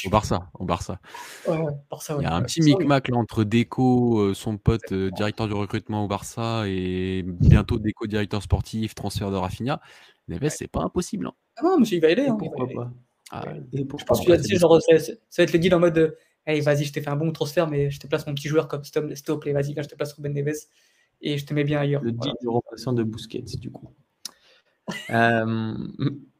au 0.05 0.11
Barça. 0.11 0.51
Au 0.55 0.65
Barça. 0.65 1.01
Il 1.48 2.23
y 2.23 2.27
a 2.27 2.35
un 2.35 2.43
petit 2.43 2.61
micmac 2.61 3.09
là, 3.09 3.16
entre 3.16 3.44
Deco, 3.44 4.19
euh, 4.20 4.35
son 4.35 4.59
pote 4.59 4.93
euh, 4.93 5.11
directeur 5.12 5.48
du 5.48 5.55
recrutement 5.55 6.05
au 6.05 6.09
Barça, 6.09 6.65
et 6.66 7.23
bientôt 7.24 7.78
Deco, 7.78 8.07
directeur 8.07 8.43
sportif, 8.43 8.94
transfert 8.94 9.31
de 9.31 9.36
Rafinha. 9.36 9.81
Neves, 10.28 10.51
c'est 10.51 10.69
pas 10.69 10.82
impossible. 10.82 11.27
Hein. 11.27 11.32
Ah 11.57 11.62
non, 11.65 11.81
monsieur, 11.81 11.97
il 11.97 12.01
va 12.01 12.11
aider. 12.11 12.27
Hein. 12.27 12.36
Pourquoi 12.39 12.69
pas? 12.69 12.93
ah, 13.31 13.44
Je 13.73 14.05
pense 14.05 14.24
que 14.24 14.59
genre, 14.59 14.81
ça, 14.82 14.98
ça, 14.98 15.12
va 15.39 15.44
être 15.44 15.52
le 15.52 15.59
deal 15.59 15.74
en 15.74 15.81
mode 15.81 16.16
hey, 16.46 16.60
vas-y, 16.60 16.84
je 16.84 16.92
t'ai 16.92 17.00
fait 17.00 17.10
un 17.10 17.16
bon 17.16 17.32
transfert, 17.32 17.68
mais 17.68 17.90
je 17.90 18.00
te 18.00 18.06
place 18.06 18.26
mon 18.26 18.34
petit 18.34 18.48
joueur 18.48 18.68
comme 18.68 18.84
stop, 18.84 19.12
stop 19.14 19.44
vas-y, 19.46 19.72
viens, 19.72 19.82
je 19.82 19.88
te 19.88 19.94
place 19.94 20.12
Ruben 20.12 20.32
Neves 20.32 20.66
et 21.20 21.38
je 21.38 21.46
te 21.46 21.54
mets 21.54 21.64
bien 21.64 21.80
ailleurs. 21.80 22.02
Le 22.02 22.12
voilà. 22.12 22.32
de 22.42 22.48
remplaçant 22.48 22.92
de 22.92 23.02
Busquets, 23.02 23.44
du 23.58 23.70
coup. 23.70 23.94
euh, 25.10 25.74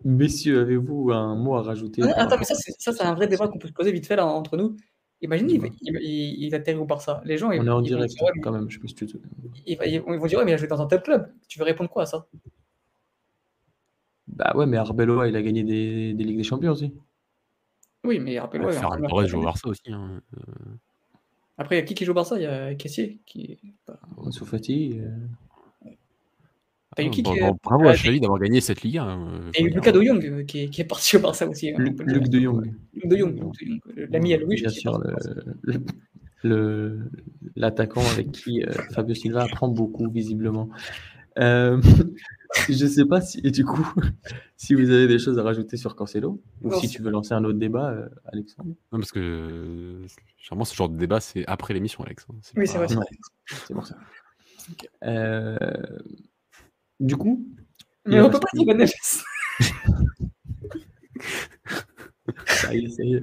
messieurs, 0.05 0.61
avez-vous 0.61 1.13
un 1.13 1.37
mot 1.37 1.57
à 1.57 1.63
rajouter 1.63 2.03
ah, 2.03 2.23
Attends, 2.23 2.39
mais 2.39 2.45
ça, 2.45 2.55
c'est 2.57 3.03
un 3.03 3.15
vrai 3.15 3.29
débat 3.29 3.49
qu'on 3.49 3.59
peut 3.59 3.69
se 3.69 3.73
poser 3.73 3.93
vite 3.93 4.07
fait 4.07 4.17
là, 4.17 4.27
entre 4.27 4.57
nous. 4.57 4.77
Imagine, 5.23 5.51
il, 5.51 5.71
il, 5.83 6.45
il, 6.45 6.55
atterrit 6.55 6.79
au 6.79 6.87
Barça. 6.87 7.21
Les 7.27 7.37
gens, 7.37 7.49
On 7.49 7.53
est 7.53 7.69
en 7.69 7.83
direct 7.83 8.11
dire, 8.11 8.31
quand 8.43 8.53
même, 8.53 8.71
je 8.71 8.77
sais 8.77 8.81
pas 8.81 8.89
si 8.89 8.95
tu 8.95 9.07
te... 9.07 9.19
ils, 9.67 9.79
ils, 9.87 10.01
vont 10.01 10.27
dire, 10.27 10.39
ouais, 10.39 10.45
mais 10.47 10.53
il 10.53 10.55
a 10.55 10.57
joué 10.57 10.67
dans 10.67 10.81
un 10.81 10.87
tel 10.87 11.03
club. 11.03 11.31
Tu 11.47 11.59
veux 11.59 11.65
répondre 11.67 11.91
quoi 11.91 12.05
à 12.05 12.07
ça? 12.07 12.27
Bah 14.29 14.53
ouais, 14.57 14.65
mais 14.65 14.79
Arbeloa, 14.79 15.29
il 15.29 15.37
a 15.37 15.43
gagné 15.43 15.63
des, 15.63 16.15
des 16.15 16.25
Ligues 16.25 16.39
des 16.39 16.45
Champions 16.45 16.73
aussi. 16.73 16.95
Oui, 18.05 18.19
mais 18.19 18.39
rappelle-moi. 18.41 18.73
Ferran 18.73 18.97
Torres 19.09 19.27
joue 19.27 19.39
au 19.41 19.43
Barça 19.45 19.69
aussi. 19.69 19.93
Hein. 19.93 20.21
Euh. 20.37 20.41
Après, 21.59 21.77
il 21.77 21.79
y 21.81 21.83
a 21.83 21.85
qui 21.85 21.95
qui 21.95 22.05
joue 22.05 22.13
au 22.13 22.15
Barça? 22.15 22.37
Il 22.39 22.43
y 22.43 22.47
a 22.47 22.75
Kessier 22.75 23.19
qui. 23.27 23.59
Ansu 24.17 24.45
Fati. 24.47 24.99
Euh... 25.01 25.91
T'as 26.97 27.05
eu 27.05 27.11
qui 27.11 27.23
Bravo, 27.23 27.39
qui 27.39 27.45
est- 27.45 27.53
bravo 27.63 27.85
à 27.87 27.91
Ah, 27.91 27.95
Xavi 27.95 28.19
d'avoir 28.21 28.41
gagné 28.41 28.61
cette 28.61 28.83
Ligue 28.83 28.99
1. 28.99 29.07
euh, 29.09 29.51
Et 29.55 29.69
faut 29.69 29.75
Lucas. 29.77 29.93
De 29.93 30.03
Jong 30.03 30.25
euh, 30.27 30.43
qui 30.45 30.61
est, 30.65 30.69
qui 30.71 30.81
est 30.81 30.85
parti 30.85 31.17
au 31.17 31.21
Barça 31.21 31.47
aussi. 31.49 31.71
hein, 31.71 31.75
Luc, 31.79 32.01
euh, 32.01 32.05
de 32.05 32.11
Jong. 32.11 32.23
Luc 32.23 32.29
De 32.31 32.41
Jong, 32.41 32.65
Luc 32.95 33.07
De 33.07 33.17
Jong, 33.17 33.81
euh, 33.99 34.07
l'ami 34.11 34.35
à 34.35 34.39
Louis. 34.39 34.57
Bien 34.57 34.71
sûr, 34.71 35.01
l'attaquant 37.57 38.03
avec 38.13 38.33
qui 38.33 38.63
euh, 38.65 38.73
Fabio 38.95 39.15
Silva 39.15 39.43
apprend 39.45 39.69
beaucoup, 39.69 40.11
visiblement. 40.11 40.69
Euh, 41.39 41.81
je 42.69 42.87
sais 42.87 43.05
pas 43.05 43.21
si, 43.21 43.41
et 43.45 43.51
du 43.51 43.65
coup, 43.65 43.87
si 44.57 44.75
vous 44.75 44.91
avez 44.91 45.07
des 45.07 45.19
choses 45.19 45.39
à 45.39 45.43
rajouter 45.43 45.77
sur 45.77 45.95
Cancelo, 45.97 46.43
ou 46.63 46.71
Non, 46.71 46.81
si 46.81 46.89
tu 46.89 47.03
veux 47.03 47.11
lancer 47.11 47.35
un 47.35 47.45
autre 47.45 47.59
débat, 47.59 47.91
euh, 47.91 48.09
Alexandre. 48.33 48.75
Non, 48.93 48.99
parce 48.99 49.13
que 49.13 49.21
euh, 49.21 50.07
généralement, 50.39 50.65
ce 50.65 50.75
genre 50.75 50.89
de 50.89 50.97
débat, 50.99 51.21
c'est 51.21 51.45
après 51.47 51.75
l'émission, 51.75 52.03
Alex. 52.05 52.27
hein. 52.31 52.35
Oui, 52.57 52.67
c'est 52.67 52.75
pas- 52.75 52.87
vrai. 52.87 52.89
c'est 52.89 52.95
Non. 52.95 53.01
vrai. 53.03 53.11
C'est 53.67 53.75
pour 53.75 53.87
ça. 53.87 53.97
Euh, 55.05 55.57
du 57.01 57.17
coup, 57.17 57.47
Mais 58.07 58.21
on 58.21 58.31
peut 58.31 58.41
pas 58.41 58.49
dire 58.55 58.75
Neves. 58.75 58.93
ça 62.47 62.75
y 62.75 62.85
est, 62.85 62.89
ça 62.89 63.03
y 63.05 63.15
est. 63.15 63.23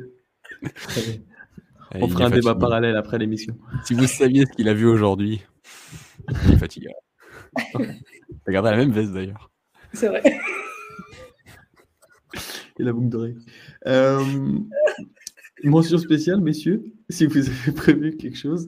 Ça 0.77 1.01
y 1.01 1.09
est. 1.11 1.23
Eh, 1.95 2.03
On 2.03 2.07
fera 2.09 2.25
un 2.25 2.29
débat 2.29 2.55
parallèle 2.55 2.97
après 2.97 3.17
l'émission. 3.17 3.57
Si 3.85 3.93
vous 3.93 4.07
saviez 4.07 4.45
ce 4.45 4.51
qu'il 4.51 4.67
a 4.67 4.73
vu 4.73 4.85
aujourd'hui, 4.85 5.41
il 6.45 6.53
est 6.53 6.57
fatigué. 6.57 6.89
T'as 8.45 8.51
gardé 8.51 8.69
la 8.71 8.77
même 8.77 8.91
veste 8.91 9.13
d'ailleurs. 9.13 9.51
C'est 9.93 10.07
vrai. 10.07 10.21
Et 12.79 12.83
la 12.83 12.93
boucle 12.93 13.09
d'oreille. 13.09 13.37
Euh, 13.87 14.23
mention 15.63 15.97
spéciale, 15.97 16.41
messieurs, 16.41 16.83
si 17.09 17.25
vous 17.25 17.49
avez 17.49 17.71
prévu 17.71 18.15
quelque 18.17 18.37
chose. 18.37 18.67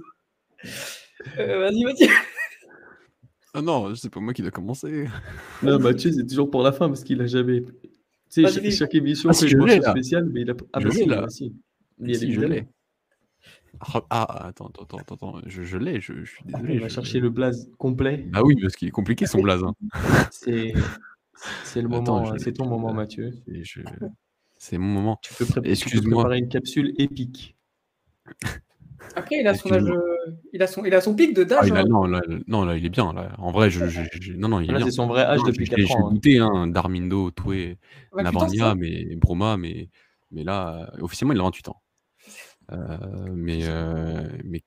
Euh, 1.38 1.60
vas-y, 1.60 1.84
vas-y. 1.84 2.10
Ah 3.54 3.62
non, 3.62 3.94
c'est 3.96 4.12
pas 4.12 4.20
moi 4.20 4.34
qui 4.34 4.42
dois 4.42 4.52
commencer. 4.52 5.08
Non, 5.64 5.80
Mathieu, 5.80 6.12
c'est 6.12 6.26
toujours 6.26 6.50
pour 6.50 6.64
la 6.64 6.72
fin 6.72 6.88
parce 6.88 7.04
qu'il 7.04 7.22
a 7.22 7.28
jamais. 7.28 7.64
Tu 8.32 8.46
sais, 8.48 8.72
chaque, 8.72 8.94
émission 8.94 9.30
Ah, 9.30 9.34
fait 9.34 9.48
si, 9.48 9.54
une 9.54 9.60
mention 9.60 9.82
spéciale, 9.92 10.26
mais 10.32 10.42
il 10.42 10.52
a. 10.52 10.54
Ah, 10.74 10.80
Je 10.80 10.88
bah 10.88 10.94
l'ai, 10.94 11.00
si, 11.00 11.06
là. 11.06 11.22
bah 11.22 11.30
si. 11.30 11.56
Il 12.00 12.12
y 12.12 12.16
a 12.16 12.20
Si, 12.20 12.28
des 12.28 12.34
je. 12.34 12.64
Ah, 13.82 14.04
ah, 14.10 14.48
attends, 14.48 14.68
attends, 14.68 14.98
attends, 14.98 15.16
attends, 15.16 15.42
je, 15.46 15.64
je 15.64 15.78
l'ai, 15.78 16.02
je, 16.02 16.14
je 16.24 16.32
suis 16.32 16.42
On 16.46 16.58
désolé. 16.58 16.80
va 16.80 16.88
je- 16.88 16.94
chercher 16.94 17.20
le 17.20 17.30
blaze 17.30 17.70
complet. 17.78 18.28
Ah 18.34 18.44
oui, 18.44 18.56
parce 18.62 18.76
qu'il 18.76 18.88
est 18.88 18.92
compliqué 18.92 19.26
son 19.26 19.42
blaze. 19.42 19.62
hein. 19.64 19.74
C'est 20.32 20.74
c'est 21.64 21.82
le 21.82 21.88
moment, 21.88 22.30
hein, 22.32 22.36
c'est 22.38 22.54
ton 22.54 22.68
moment, 22.68 22.94
Mathieu. 22.94 23.32
Je- 23.48 23.82
C'est 24.58 24.78
mon 24.78 24.88
moment. 24.88 25.20
Tu 25.22 25.34
peux, 25.34 25.46
pré- 25.46 25.74
tu 25.76 25.90
peux 26.02 26.02
préparer 26.10 26.40
une 26.40 26.50
capsule 26.50 26.94
épique. 26.98 27.56
Après, 29.16 29.38
il 29.40 29.48
a 29.48 29.54
son 29.54 29.72
âge. 29.72 29.84
Euh, 29.84 30.00
Il 30.54 30.62
a 30.62 30.68
son, 30.68 30.84
il 30.86 30.94
a 30.94 31.02
son 31.02 31.16
pic 31.16 31.34
de 31.34 31.42
Ah, 31.42 31.46
d'âge. 31.46 31.68
il 31.68 31.74
a- 31.74 31.80
hein. 31.80 31.86
non, 31.88 32.04
là, 32.06 32.22
non, 32.48 32.64
là, 32.66 32.76
il 32.78 32.86
est 32.86 32.90
bien. 32.90 33.14
Là. 33.14 33.32
En 33.40 33.52
vrai, 33.52 33.70
je, 33.72 33.88
je- 33.88 34.02
je- 34.20 34.34
non, 34.34 34.50
non, 34.50 34.60
il 34.60 34.70
est 34.70 34.74
Là, 34.74 34.78
bien. 34.80 34.86
c'est 34.86 34.92
son 34.92 35.08
vrai 35.08 35.24
âge 35.24 35.40
Non, 35.40 35.46
depuis 35.46 35.66
je 35.66 35.72
l'ai- 35.72 35.78
4 35.84 35.88
je 35.88 35.98
l'ai 35.98 36.04
ans. 36.04 36.08
hein. 36.08 36.12
goûté, 36.12 36.38
hein, 36.40 36.68
Darmindo, 36.68 37.32
Toué, 37.32 37.78
28 38.12 38.28
ans, 38.28 38.32
Navania, 38.40 38.64
ça 38.66 38.76
mais 38.76 39.16
Broma, 39.16 39.58
mais, 39.58 39.90
mais 40.32 40.44
là, 40.44 40.92
officiellement, 41.02 41.34
il 41.34 41.40
a 41.40 41.44
28 41.44 41.70
ans. 41.70 41.82
Euh, 42.72 43.34
mais, 43.34 43.62
euh, 43.68 44.28
mais 44.44 44.62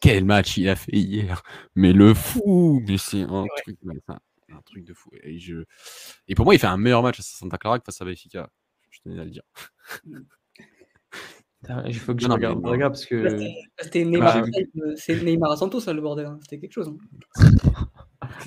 quel 0.00 0.24
match 0.24 0.56
il 0.56 0.68
a 0.68 0.76
fait 0.76 0.92
hier! 0.96 1.42
Mais 1.74 1.92
le 1.92 2.14
fou! 2.14 2.82
Mais 2.86 2.98
c'est 2.98 3.22
un, 3.22 3.44
truc, 3.64 3.76
mais 3.82 3.94
c'est 4.06 4.12
un, 4.12 4.56
un 4.56 4.62
truc 4.62 4.84
de 4.84 4.94
fou. 4.94 5.10
Et, 5.22 5.38
je... 5.38 5.64
et 6.28 6.34
pour 6.34 6.44
moi, 6.44 6.54
il 6.54 6.58
fait 6.58 6.66
un 6.66 6.76
meilleur 6.76 7.02
match 7.02 7.18
à 7.20 7.22
Santa 7.22 7.58
Clara 7.58 7.78
que 7.78 7.84
face 7.84 8.00
à 8.00 8.04
Benfica. 8.04 8.48
Je 8.90 9.00
tenais 9.00 9.20
à 9.20 9.24
le 9.24 9.30
dire. 9.30 9.42
Il 11.86 11.94
faut 11.94 12.14
que 12.14 12.20
je 12.22 12.28
Non, 12.28 12.34
regarde 12.34 12.56
non. 12.56 12.60
Braga 12.62 12.90
parce 12.90 13.06
que. 13.06 13.26
c'était- 13.26 13.54
C'était 13.80 14.04
Neymar, 14.04 14.44
j'ai 14.44 14.62
vu. 14.62 14.70
euh, 14.82 14.92
c'est 14.96 15.22
Neymar 15.22 15.52
à 15.52 15.56
Santos, 15.56 15.80
ça, 15.80 15.94
le 15.94 16.02
bordel. 16.02 16.26
hein. 16.26 16.38
C'était 16.42 16.58
quelque 16.60 16.72
chose. 16.74 16.88
hein. 17.40 17.46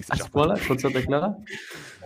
À 0.09 0.15
ce 0.17 0.29
point-là, 0.29 0.53
contre 0.67 0.81
Santa 0.81 1.01
Clara? 1.01 1.35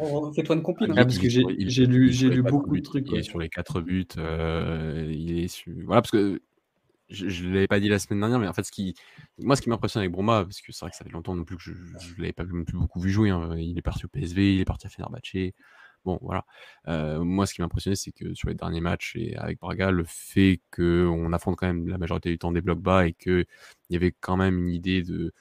Oh, 0.01 0.31
Fais-toi 0.33 0.55
une 0.55 0.61
compile. 0.61 0.87
Ah, 0.91 0.93
hein. 0.93 0.95
Ah, 0.99 1.03
parce 1.05 1.17
que 1.17 1.27
j'ai 1.27 1.43
lu, 1.85 2.09
lu 2.11 2.41
beaucoup 2.43 2.75
de 2.75 2.81
trucs. 2.81 3.07
Il 3.09 3.13
est 3.15 3.17
ouais. 3.17 3.23
sur 3.23 3.39
les 3.39 3.49
4 3.49 3.81
buts. 3.81 4.07
euh, 4.17 5.05
il 5.13 5.39
est 5.39 5.47
sur... 5.49 5.73
Voilà, 5.85 6.01
parce 6.01 6.11
que 6.11 6.41
je 7.11 7.45
ne 7.47 7.53
l'avais 7.53 7.67
pas 7.67 7.79
dit 7.79 7.89
la 7.89 7.99
semaine 7.99 8.19
dernière, 8.19 8.39
mais 8.39 8.47
en 8.47 8.53
fait, 8.53 8.63
ce 8.63 8.71
qui, 8.71 8.95
moi, 9.39 9.55
ce 9.55 9.61
qui 9.61 9.69
m'impressionne 9.69 10.01
avec 10.01 10.11
Broma, 10.11 10.43
parce 10.43 10.61
que 10.61 10.71
c'est 10.71 10.85
vrai 10.85 10.91
que 10.91 10.97
ça 10.97 11.03
fait 11.03 11.11
longtemps 11.11 11.35
non 11.35 11.43
plus 11.43 11.57
que 11.57 11.63
je 11.63 11.71
ne 11.73 12.17
l'avais 12.21 12.33
pas 12.33 12.43
beaucoup 12.45 12.99
vu 12.99 13.09
jouer. 13.11 13.29
hein, 13.29 13.55
Il 13.57 13.77
est 13.77 13.81
parti 13.81 14.05
au 14.05 14.07
PSV, 14.07 14.55
il 14.55 14.61
est 14.61 14.65
parti 14.65 14.87
à 14.87 14.89
Fenerbahçe. 14.89 15.53
Bon, 16.03 16.17
voilà. 16.21 16.45
Euh, 16.87 17.23
moi, 17.23 17.45
ce 17.45 17.53
qui 17.53 17.61
m'a 17.61 17.65
impressionné, 17.65 17.95
c'est 17.95 18.11
que 18.11 18.33
sur 18.33 18.49
les 18.49 18.55
derniers 18.55 18.81
matchs 18.81 19.15
et 19.15 19.35
avec 19.37 19.59
Braga, 19.59 19.91
le 19.91 20.03
fait 20.07 20.59
qu'on 20.75 21.31
affronte 21.31 21.57
quand 21.57 21.67
même 21.67 21.87
la 21.87 21.99
majorité 21.99 22.29
du 22.29 22.39
temps 22.39 22.51
des 22.51 22.61
blocs 22.61 22.81
bas 22.81 23.05
et 23.05 23.13
qu'il 23.13 23.45
y 23.91 23.95
avait 23.95 24.15
quand 24.19 24.35
même 24.35 24.57
une 24.57 24.73
idée 24.73 25.03
de, 25.03 25.31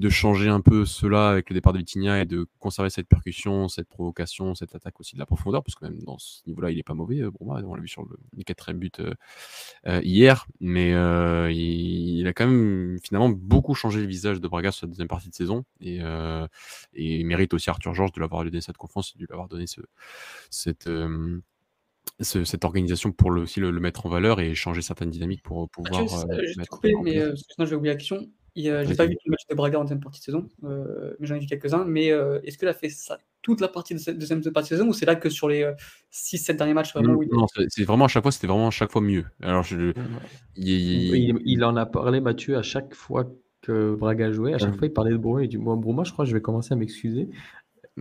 de 0.00 0.08
changer 0.08 0.48
un 0.48 0.60
peu 0.60 0.84
cela 0.86 1.28
avec 1.30 1.50
le 1.50 1.54
départ 1.54 1.72
de 1.72 1.78
Vitinha 1.78 2.20
et 2.22 2.24
de 2.26 2.46
conserver 2.58 2.90
cette 2.90 3.06
percussion, 3.06 3.68
cette 3.68 3.88
provocation, 3.88 4.54
cette 4.54 4.74
attaque 4.74 4.98
aussi 4.98 5.14
de 5.14 5.20
la 5.20 5.26
profondeur, 5.26 5.62
parce 5.62 5.74
que 5.76 5.84
même 5.84 5.98
dans 6.02 6.18
ce 6.18 6.40
niveau-là, 6.46 6.70
il 6.70 6.78
est 6.78 6.82
pas 6.82 6.94
mauvais. 6.94 7.20
euh, 7.20 7.30
Broma, 7.30 7.60
on 7.64 7.74
l'a 7.74 7.82
vu 7.82 7.88
sur 7.88 8.02
le, 8.02 8.16
le 8.36 8.42
quatrième 8.42 8.78
but 8.78 8.98
euh, 9.00 9.12
euh, 9.86 10.00
hier, 10.02 10.46
mais 10.58 10.94
euh, 10.94 11.52
il, 11.52 12.18
il 12.20 12.26
a 12.26 12.32
quand 12.32 12.46
même 12.46 12.98
finalement 13.04 13.28
beaucoup 13.28 13.74
changé 13.74 14.00
le 14.00 14.06
visage 14.06 14.40
de 14.40 14.48
Braga 14.48 14.72
sur 14.72 14.86
la 14.86 14.90
deuxième 14.90 15.08
partie 15.08 15.28
de 15.28 15.34
saison 15.34 15.64
et, 15.80 15.98
euh, 16.00 16.46
et 16.94 17.16
il 17.20 17.26
mérite 17.26 17.52
aussi 17.54 17.70
Arthur 17.70 17.94
Georges 17.94 18.12
de 18.12 18.20
l'avoir 18.20 18.42
donné 18.44 18.60
cette 18.60 18.78
confiance 18.78 19.12
et 19.14 19.18
de 19.18 19.24
lui 19.26 19.32
avoir 19.32 19.48
donné 19.48 19.66
ce, 19.66 19.82
cette, 20.50 20.88
ce- 22.20 22.44
cette 22.44 22.64
organisation 22.64 23.12
pour 23.12 23.30
le, 23.30 23.42
aussi 23.42 23.60
le, 23.60 23.70
le 23.70 23.80
mettre 23.80 24.06
en 24.06 24.08
valeur 24.08 24.40
et 24.40 24.54
changer 24.54 24.82
certaines 24.82 25.10
dynamiques 25.10 25.42
pour 25.42 25.68
pouvoir 25.70 26.00
Mathieu, 26.02 26.18
euh, 26.34 26.38
je 26.46 26.52
t'ai 26.52 26.58
mettre 26.58 26.70
coupé, 26.70 26.94
en 26.94 27.02
mais 27.02 27.12
place. 27.14 27.24
euh, 27.24 27.34
sinon 27.54 27.66
j'ai 27.66 27.74
oublié 27.74 27.92
la 27.94 27.98
question. 27.98 28.30
Euh, 28.58 28.84
j'ai 28.86 28.94
pas 28.94 29.06
vu 29.06 29.14
tout 29.14 29.22
le 29.26 29.30
match 29.30 29.46
de 29.48 29.54
Braga 29.54 29.78
en 29.78 29.82
deuxième 29.82 30.00
partie 30.00 30.20
de 30.20 30.24
saison, 30.24 30.48
euh, 30.64 31.14
mais 31.20 31.26
j'en 31.26 31.34
ai 31.36 31.38
vu 31.40 31.46
quelques-uns. 31.46 31.84
Mais 31.84 32.10
euh, 32.10 32.40
est-ce 32.44 32.58
qu'il 32.58 32.68
a 32.68 32.74
fait 32.74 32.88
ça 32.88 33.18
toute 33.42 33.60
la 33.60 33.68
partie 33.68 33.94
de 33.94 33.98
cette 33.98 34.18
deuxième 34.18 34.42
partie 34.42 34.70
de 34.70 34.76
saison 34.78 34.88
ou 34.88 34.92
c'est 34.92 35.06
là 35.06 35.14
que 35.16 35.30
sur 35.30 35.48
les 35.48 35.70
6-7 36.12 36.56
derniers 36.56 36.74
matchs 36.74 36.92
vraiment 36.92 37.12
Non, 37.12 37.18
où 37.18 37.22
il- 37.22 37.28
non, 37.32 37.46
c'est 37.68 37.84
vraiment 37.84 38.04
à 38.04 38.08
chaque 38.08 38.22
fois, 38.22 38.32
c'était 38.32 38.46
vraiment 38.48 38.68
à 38.68 38.70
chaque 38.72 38.90
fois 38.90 39.00
mieux. 39.00 39.24
Alors, 39.42 39.62
je, 39.62 39.92
il- 40.56 40.68
il- 40.68 41.14
Il, 41.14 41.38
il 41.44 41.64
en 41.64 41.76
a 41.76 41.86
parlé, 41.86 42.20
Mathieu, 42.20 42.56
à 42.56 42.62
chaque 42.62 42.94
fois 42.94 43.30
que 43.62 43.94
Braga 43.94 44.32
jouait. 44.32 44.54
À 44.54 44.58
chaque 44.58 44.72
Ouais. 44.72 44.78
fois, 44.78 44.86
il 44.88 44.92
parlait 44.92 45.10
de 45.12 45.16
Bruma. 45.18 45.42
Il 45.44 45.48
dit 45.48 45.58
Moi, 45.58 45.76
Bruma, 45.76 46.02
je 46.04 46.12
crois 46.12 46.24
que 46.24 46.30
je 46.30 46.34
vais 46.34 46.40
commencer 46.42 46.72
à 46.72 46.76
m'excuser 46.76 47.28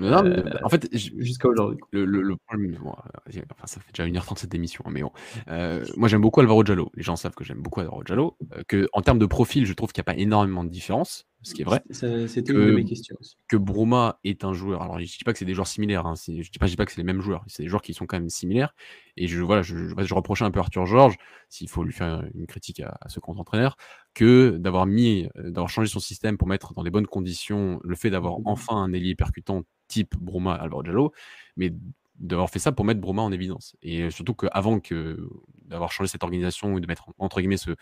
non, 0.07 0.23
mais, 0.23 0.38
Euh, 0.38 0.59
en 0.63 0.69
fait, 0.69 0.88
jusqu'à 0.93 1.47
aujourd'hui. 1.49 1.80
le, 1.91 2.05
le, 2.05 2.21
le 2.21 2.35
problème, 2.38 2.77
bon, 2.81 2.91
enfin, 2.91 3.65
ça 3.67 3.80
fait 3.81 3.91
déjà 3.93 4.07
1h30 4.09 4.38
cette 4.38 4.53
émission, 4.55 4.84
hein, 4.88 4.91
mais 4.91 5.01
bon. 5.01 5.11
Euh, 5.49 5.85
moi, 5.97 6.07
j'aime 6.09 6.21
beaucoup 6.21 6.39
Alvaro 6.41 6.63
Giallo. 6.65 6.89
Les 6.95 7.03
gens 7.03 7.15
savent 7.15 7.35
que 7.35 7.43
j'aime 7.43 7.61
beaucoup 7.61 7.80
Alvaro 7.81 8.03
Giallo. 8.05 8.38
euh, 8.55 8.63
que, 8.67 8.88
en 8.93 9.01
termes 9.01 9.19
de 9.19 9.26
profil, 9.26 9.65
je 9.65 9.73
trouve 9.73 9.91
qu'il 9.91 10.01
n'y 10.01 10.09
a 10.09 10.11
pas 10.13 10.19
énormément 10.19 10.63
de 10.63 10.69
différence, 10.69 11.27
ce 11.41 11.53
qui 11.53 11.61
est 11.61 11.66
vrai. 11.66 11.82
C'est- 11.90 12.28
C'était 12.28 12.52
une 12.53 12.60
de 12.68 12.72
mes 12.72 12.86
questions 12.86 13.16
aussi. 13.20 13.38
que 13.48 13.57
Bruma 13.57 14.20
est 14.24 14.44
un 14.44 14.53
joueur. 14.53 14.82
Alors, 14.82 14.99
je 14.99 15.06
dis 15.06 15.24
pas 15.24 15.32
que 15.34 15.40
c'est 15.40 15.45
des 15.45 15.53
joueurs 15.53 15.68
similaires. 15.68 16.06
Hein, 16.06 16.16
c'est- 16.16 16.41
je 16.44 16.52
dis 16.52 16.60
je 16.61 16.66
dis 16.68 16.76
pas 16.76 16.86
que 16.86 16.91
c'est 16.91 16.98
les 17.02 17.03
mêmes 17.06 17.22
joueurs. 17.22 17.44
C'est 17.48 17.64
des 17.64 17.70
joueurs 17.70 17.82
qui 17.82 17.94
sont 17.94 18.06
quand 18.06 18.18
même 18.20 18.30
similaires. 18.30 18.76
Et 19.18 19.28
je, 19.28 19.41
voilà, 19.41 19.61
je, 19.61 19.78
je, 19.78 19.94
je 19.98 20.14
reprochais 20.14 20.45
un 20.45 20.52
peu 20.52 20.60
Arthur 20.60 20.86
Georges, 20.86 21.16
s'il 21.49 21.70
faut 21.70 21.84
lui 21.84 21.94
faire 21.94 22.24
une 22.36 22.45
critique 22.48 22.80
à, 22.82 22.98
à 23.02 23.10
ce 23.10 23.20
compte 23.20 23.40
entraîneur, 23.40 23.78
que 24.14 24.57
d'avoir 24.57 24.86
mis, 24.86 25.28
euh, 25.38 25.49
d'avoir 25.52 25.70
changé 25.70 25.90
son 25.90 25.99
système 25.99 26.38
pour 26.38 26.48
mettre 26.48 26.74
dans 26.74 26.84
les 26.84 26.91
bonnes 26.91 27.07
conditions 27.07 27.80
le 27.84 27.95
fait 27.95 28.10
d'avoir 28.10 28.38
enfin 28.45 28.76
un 28.76 28.91
ailier 28.94 29.16
percutant 29.16 29.64
type 29.88 30.16
Bruma, 30.20 30.53
Alvaro 30.53 30.84
Diallo, 30.84 31.11
mais 31.57 31.74
d'avoir 32.20 32.49
fait 32.49 32.60
ça 32.60 32.74
pour 32.74 32.84
mettre 32.84 32.99
Broma 32.99 33.22
en 33.22 33.32
évidence. 33.32 33.78
Et 33.82 34.11
surtout 34.11 34.34
qu'avant 34.34 34.82
que 34.82 35.26
d'avoir 35.66 35.91
changé 35.91 36.10
cette 36.10 36.24
organisation 36.24 36.74
ou 36.74 36.82
de 36.82 36.86
mettre 36.86 37.06
entre 37.18 37.40
guillemets 37.40 37.56
ce- 37.56 37.76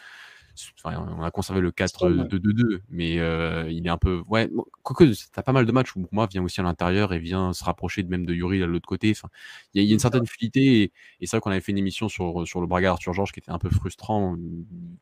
enfin, 0.83 0.97
on 1.17 1.23
a 1.23 1.31
conservé 1.31 1.61
le 1.61 1.71
4-2-2-2, 1.71 2.81
mais 2.89 3.19
euh, 3.19 3.69
il 3.71 3.85
est 3.87 3.89
un 3.89 3.97
peu. 3.97 4.21
Ouais, 4.27 4.49
quoique, 4.83 5.05
t'as 5.31 5.43
pas 5.43 5.51
mal 5.53 5.65
de 5.65 5.71
matchs 5.71 5.95
où 5.95 6.01
Broma 6.01 6.27
vient 6.27 6.43
aussi 6.43 6.59
à 6.59 6.63
l'intérieur 6.63 7.13
et 7.13 7.19
vient 7.19 7.53
se 7.53 7.63
rapprocher 7.63 8.03
de 8.03 8.09
même 8.09 8.25
de 8.25 8.33
Yuri 8.33 8.61
à 8.63 8.67
l'autre 8.67 8.87
côté. 8.87 9.11
Enfin, 9.11 9.29
il 9.73 9.79
y, 9.79 9.81
a- 9.81 9.83
il 9.85 9.89
y 9.89 9.91
a 9.91 9.93
une 9.93 9.99
certaine 9.99 10.25
fluidité. 10.25 10.81
Et, 10.83 10.91
et 11.21 11.27
c'est 11.27 11.37
vrai 11.37 11.41
qu'on 11.41 11.51
avait 11.51 11.61
fait 11.61 11.71
une 11.71 11.77
émission 11.77 12.09
sur, 12.09 12.47
sur 12.47 12.61
le 12.61 12.67
Braga 12.67 12.91
Arthur 12.91 13.13
Georges 13.13 13.31
qui 13.31 13.39
était 13.39 13.51
un 13.51 13.59
peu 13.59 13.69
frustrant 13.69 14.33
euh, 14.35 14.37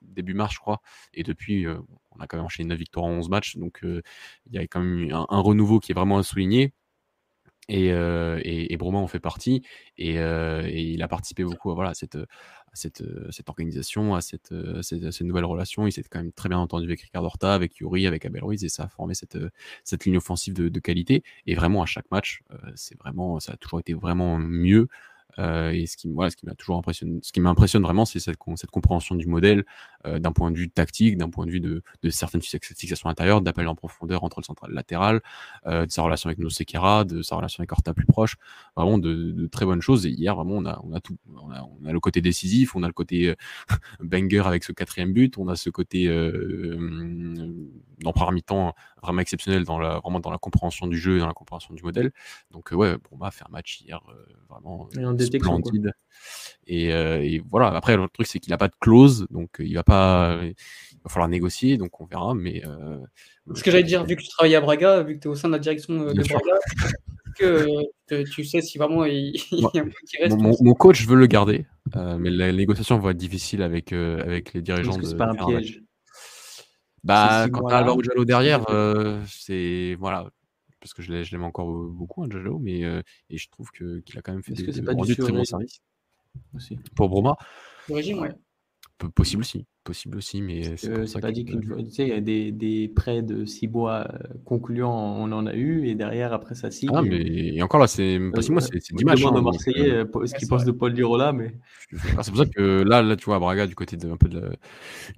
début 0.02 0.34
mars, 0.34 0.54
je 0.54 0.60
crois. 0.60 0.82
Et 1.14 1.24
depuis, 1.24 1.66
euh, 1.66 1.78
on 2.12 2.20
a 2.20 2.28
quand 2.28 2.38
même 2.38 2.46
enchaîné 2.46 2.70
9 2.70 2.78
victoires 2.80 3.06
en 3.06 3.12
11 3.12 3.30
matchs. 3.30 3.58
Donc, 3.58 3.84
euh, 3.84 4.02
il 4.48 4.54
y 4.54 4.58
a 4.58 4.62
quand 4.68 4.82
même 4.82 5.12
un, 5.12 5.26
un 5.30 5.40
renouveau 5.40 5.80
qui 5.80 5.92
est 5.92 5.96
vraiment 5.96 6.18
à 6.18 6.24
souligner. 6.24 6.74
Et, 7.68 7.92
euh, 7.92 8.40
et, 8.44 8.74
et 8.74 8.78
Broma 8.78 9.00
en 9.00 9.08
fait 9.08 9.20
partie. 9.20 9.64
Et, 9.98 10.20
euh, 10.20 10.64
et 10.68 10.84
il 10.84 11.02
a 11.02 11.08
participé 11.08 11.44
beaucoup 11.44 11.72
à, 11.72 11.76
voilà, 11.76 11.94
cette, 11.96 12.18
cette, 12.76 13.02
euh, 13.02 13.28
cette 13.32 13.50
organisation, 13.50 14.16
à 14.16 14.22
cette, 14.22 14.52
euh, 14.52 14.82
cette, 14.82 15.22
nouvelle 15.22 15.46
relation. 15.46 15.88
Il 15.88 15.92
s'est 15.92 16.04
quand 16.04 16.20
même 16.20 16.32
très 16.32 16.50
bien 16.50 16.60
entendu 16.60 16.86
avec 16.86 17.02
Ricardo 17.02 17.28
Horta, 17.28 17.54
avec 17.54 17.78
Yuri, 17.78 18.08
avec 18.08 18.26
Abel 18.26 18.44
Ruiz, 18.44 18.64
et 18.64 18.70
ça 18.70 18.84
a 18.84 18.88
formé 18.88 19.16
cette, 19.16 19.36
euh, 19.36 19.50
cette 19.84 20.06
ligne 20.06 20.18
offensive 20.18 20.54
de, 20.54 20.70
de 20.70 20.80
qualité. 20.80 21.24
Et 21.48 21.56
vraiment, 21.56 21.82
à 21.82 21.86
chaque 21.86 22.10
match, 22.12 22.44
c'est 22.76 22.98
vraiment, 23.00 23.40
ça 23.40 23.54
a 23.54 23.58
toujours 23.58 23.80
été 23.80 23.94
vraiment 23.94 24.38
mieux. 24.38 24.88
Et 25.38 25.86
ce 25.86 25.98
qui, 25.98 26.08
ce 26.08 26.36
qui 26.36 26.46
m'a 26.46 26.56
toujours 26.56 26.78
impressionné, 26.78 27.20
ce 27.22 27.34
qui 27.34 27.42
m'impressionne 27.42 27.82
vraiment, 27.82 28.06
c'est 28.06 28.20
cette, 28.20 28.38
cette 28.56 28.72
compréhension 28.72 29.16
du 29.16 29.28
modèle 29.28 29.66
euh, 30.06 30.20
d'un 30.20 30.32
point 30.32 30.52
de 30.52 30.58
vue 30.58 30.70
tactique, 30.70 31.18
d'un 31.18 31.30
point 31.30 31.46
de 31.46 31.52
vue 31.52 31.60
de, 31.60 31.82
de 32.02 32.10
certaines 32.10 32.42
fixations 32.42 33.10
intérieures, 33.10 33.42
d'appel 33.42 33.68
en 33.68 33.76
profondeur 33.76 34.24
entre 34.24 34.40
le 34.40 34.46
central 34.46 34.70
et 34.70 34.72
le 34.72 34.76
latéral, 34.76 35.22
euh, 35.66 35.86
de 35.86 35.92
sa 35.92 36.02
relation 36.02 36.28
avec 36.30 36.40
Nosekera, 36.40 37.04
de 37.04 37.22
sa 37.22 37.36
relation 37.36 37.62
avec 37.62 37.72
Horta 37.72 37.94
plus 37.94 38.06
proche, 38.06 38.36
vraiment 38.76 38.98
de, 38.98 39.32
de, 39.32 39.48
très 39.48 39.66
bonnes 39.66 39.82
choses. 39.82 40.06
Et 40.06 40.10
hier, 40.10 40.36
vraiment, 40.36 40.56
on 40.56 40.66
a, 40.66 40.82
on 40.84 40.94
a 40.94 41.00
tout. 41.00 41.18
On 41.36 41.52
a, 41.52 41.68
on 41.82 41.86
a 41.86 41.92
le 41.92 42.00
côté 42.00 42.22
décisif, 42.22 42.76
on 42.76 42.84
a 42.84 42.88
le 42.88 42.94
côté 42.94 43.30
euh, 43.30 43.36
banger 44.00 44.44
avec 44.46 44.64
ce 44.64 44.72
quatrième 44.72 45.14
but, 45.14 45.38
on 45.38 45.48
a 45.48 45.56
ce 45.56 45.70
côté 45.70 46.10
en 48.06 48.12
première 48.12 48.32
mi-temps 48.32 48.74
vraiment 49.02 49.22
exceptionnel 49.22 49.64
dans 49.64 49.80
la, 49.80 50.00
vraiment 50.00 50.20
dans 50.20 50.32
la 50.32 50.38
compréhension 50.38 50.88
du 50.88 50.98
jeu 50.98 51.18
et 51.18 51.20
dans 51.20 51.28
la 51.28 51.34
compréhension 51.34 51.74
du 51.74 51.84
modèle. 51.84 52.12
Donc, 52.52 52.72
ouais, 52.72 52.98
Broma 52.98 53.28
a 53.28 53.32
fait 53.32 53.46
un 53.48 53.52
match 53.52 53.82
hier 53.82 54.02
vraiment 54.50 54.90
splendide. 55.20 55.94
Et, 56.68 56.88
et, 56.88 57.44
voilà, 57.50 57.68
après, 57.68 57.96
le 57.96 58.08
truc, 58.08 58.28
c'est 58.28 58.40
qu'il 58.40 58.52
n'a 58.52 58.58
pas 58.58 58.68
de 58.68 58.76
clause, 58.80 59.28
donc 59.30 59.50
il 59.60 59.74
va 59.76 59.84
pas. 59.84 60.40
Il 60.42 61.00
va 61.04 61.10
falloir 61.10 61.30
négocier, 61.30 61.78
donc 61.78 62.02
on 62.02 62.06
verra. 62.06 62.34
Mais. 62.34 62.64
Ce 63.54 63.64
que 63.64 63.70
j'allais 63.70 63.84
dire, 63.84 64.04
vu 64.06 64.16
que 64.16 64.22
tu 64.22 64.30
travailles 64.30 64.56
à 64.56 64.62
Braga, 64.62 65.04
vu 65.04 65.16
que 65.16 65.20
tu 65.20 65.28
es 65.28 65.32
au 65.32 65.36
sein 65.36 65.48
de 65.48 65.54
la 65.54 65.60
direction 65.60 65.94
de 65.94 66.14
Braga, 66.14 66.60
que 67.36 68.24
tu 68.24 68.44
sais 68.44 68.62
si 68.62 68.78
vraiment 68.78 69.06
il, 69.06 69.36
y 69.52 69.64
a 69.64 69.82
un 69.82 69.90
qui 70.08 70.18
reste. 70.18 70.38
Mon, 70.38 70.74
coach 70.74 71.06
veut 71.06 71.16
le 71.16 71.28
garder, 71.28 71.66
euh, 71.96 72.18
mais 72.18 72.30
la 72.30 72.52
négociation 72.52 72.98
va 73.00 73.12
être 73.12 73.18
difficile 73.18 73.62
avec, 73.62 73.94
euh, 73.94 74.22
avec 74.22 74.54
les 74.54 74.62
dirigeants. 74.62 74.98
de, 74.98 75.06
c'est 75.06 75.18
pas 75.18 75.30
un 75.30 75.36
piège. 75.36 75.82
Bah, 77.04 77.48
quand 77.52 77.68
tu 77.68 77.74
as 77.74 77.78
Alvaro 77.78 78.02
Jallo 78.02 78.26
derrière, 78.26 78.70
euh, 78.70 79.22
c'est. 79.28 79.96
Voilà. 80.00 80.30
Parce 80.80 80.94
que 80.94 81.02
je 81.02 81.12
l'aime 81.12 81.44
encore 81.44 81.72
beaucoup, 81.90 82.24
hein, 82.24 82.28
Jallo, 82.32 82.60
mais 82.60 82.82
et 82.82 83.38
je 83.38 83.50
trouve 83.50 83.72
que, 83.72 84.02
qu'il 84.02 84.20
a 84.20 84.22
quand 84.22 84.34
même 84.34 84.44
fait 84.44 84.54
des, 84.54 84.66
des, 84.66 84.82
des 84.82 85.16
très 85.16 85.32
bons 85.32 85.44
services. 85.44 85.82
Aussi. 86.56 86.78
Pour 86.96 87.10
Broma. 87.10 87.36
L'origine, 87.90 88.20
ouais. 88.20 88.34
Possible 89.14 89.42
aussi 89.42 89.66
possible 89.86 90.18
aussi, 90.18 90.42
mais 90.42 90.76
c'est 90.76 91.22
pas 91.22 91.32
dit 91.32 91.46
qu'une 91.46 91.62
tu 91.62 91.92
sais, 91.92 92.04
il 92.04 92.10
y 92.10 92.12
a 92.12 92.20
des, 92.20 92.52
des 92.52 92.90
prêts 92.90 93.22
de 93.22 93.46
six 93.46 93.68
mois 93.68 94.08
euh, 94.12 94.18
concluants, 94.44 95.16
on 95.18 95.32
en 95.32 95.46
a 95.46 95.54
eu, 95.54 95.88
et 95.88 95.96
derrière, 95.96 96.34
après 96.34 96.56
ça 96.56 96.72
signe. 96.72 96.90
Ah, 96.94 97.02
mais 97.02 97.22
et 97.22 97.62
encore 97.62 97.80
là, 97.80 97.88
c'est 97.88 98.20
pas 98.34 98.42
six 98.42 98.52
mois, 98.52 98.62
c'est 98.62 98.80
10 98.94 99.06
matchs. 99.06 99.24
Hein, 99.24 99.42
Marseillais 99.42 99.92
euh, 99.92 100.06
ce 100.26 100.34
qu'il 100.34 100.48
pense 100.48 100.66
de 100.66 100.72
Paul 100.72 100.92
Lirola, 100.92 101.32
mais. 101.32 101.56
Ah, 102.18 102.24
c'est 102.24 102.32
pour 102.32 102.40
ça 102.40 102.46
que 102.48 102.82
là, 102.82 103.02
là, 103.02 103.16
tu 103.16 103.26
vois, 103.26 103.36
à 103.36 103.40
Braga, 103.40 103.68
du 103.68 103.76
côté 103.76 103.96
de, 103.96 104.10
un 104.10 104.18
peu 104.18 104.28
de, 104.28 104.52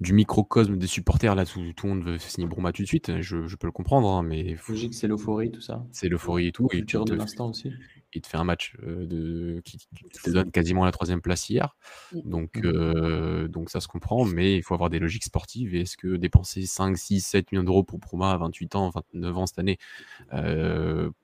du 0.00 0.12
microcosme 0.12 0.76
des 0.76 0.86
supporters, 0.86 1.34
là, 1.34 1.46
tout, 1.46 1.60
tout 1.74 1.86
le 1.86 1.94
monde 1.94 2.04
veut 2.04 2.18
signer 2.18 2.46
Broma 2.46 2.72
tout 2.72 2.82
de 2.82 2.86
suite, 2.86 3.20
je, 3.20 3.46
je 3.46 3.56
peux 3.56 3.66
le 3.66 3.72
comprendre, 3.72 4.08
hein, 4.08 4.22
mais. 4.22 4.56
Logique, 4.68 4.94
c'est 4.94 5.08
l'euphorie, 5.08 5.50
tout 5.50 5.62
ça. 5.62 5.84
C'est 5.90 6.08
l'euphorie 6.08 6.48
et 6.48 6.52
tout. 6.52 6.68
Et 6.72 6.82
de 6.82 7.14
l'instant 7.14 7.48
aussi 7.50 7.72
il 8.14 8.22
te 8.22 8.26
fait 8.26 8.36
un 8.36 8.44
match 8.44 8.74
de, 8.82 9.60
qui, 9.64 9.78
te 10.22 10.30
donne 10.30 10.50
quasiment 10.50 10.84
la 10.84 10.92
troisième 10.92 11.20
place 11.20 11.48
hier. 11.48 11.76
Mmh. 12.12 12.20
Donc, 12.24 12.56
mmh. 12.56 13.48
donc 13.48 13.70
ça 13.70 13.80
se 13.80 13.88
comprend, 13.88 14.24
mais 14.24 14.56
il 14.56 14.62
faut 14.62 14.74
avoir 14.74 14.90
des 14.90 14.98
logiques 14.98 15.24
sportives. 15.24 15.74
Et 15.74 15.82
est-ce 15.82 15.96
que 15.96 16.16
dépenser 16.16 16.66
5, 16.66 16.96
6, 16.96 17.20
7 17.20 17.52
millions 17.52 17.64
d'euros 17.64 17.82
pour 17.82 18.00
Proma 18.00 18.32
à 18.32 18.36
28 18.38 18.74
ans, 18.76 18.90
29 18.90 19.36
ans 19.36 19.46
cette 19.46 19.58
année 19.58 19.78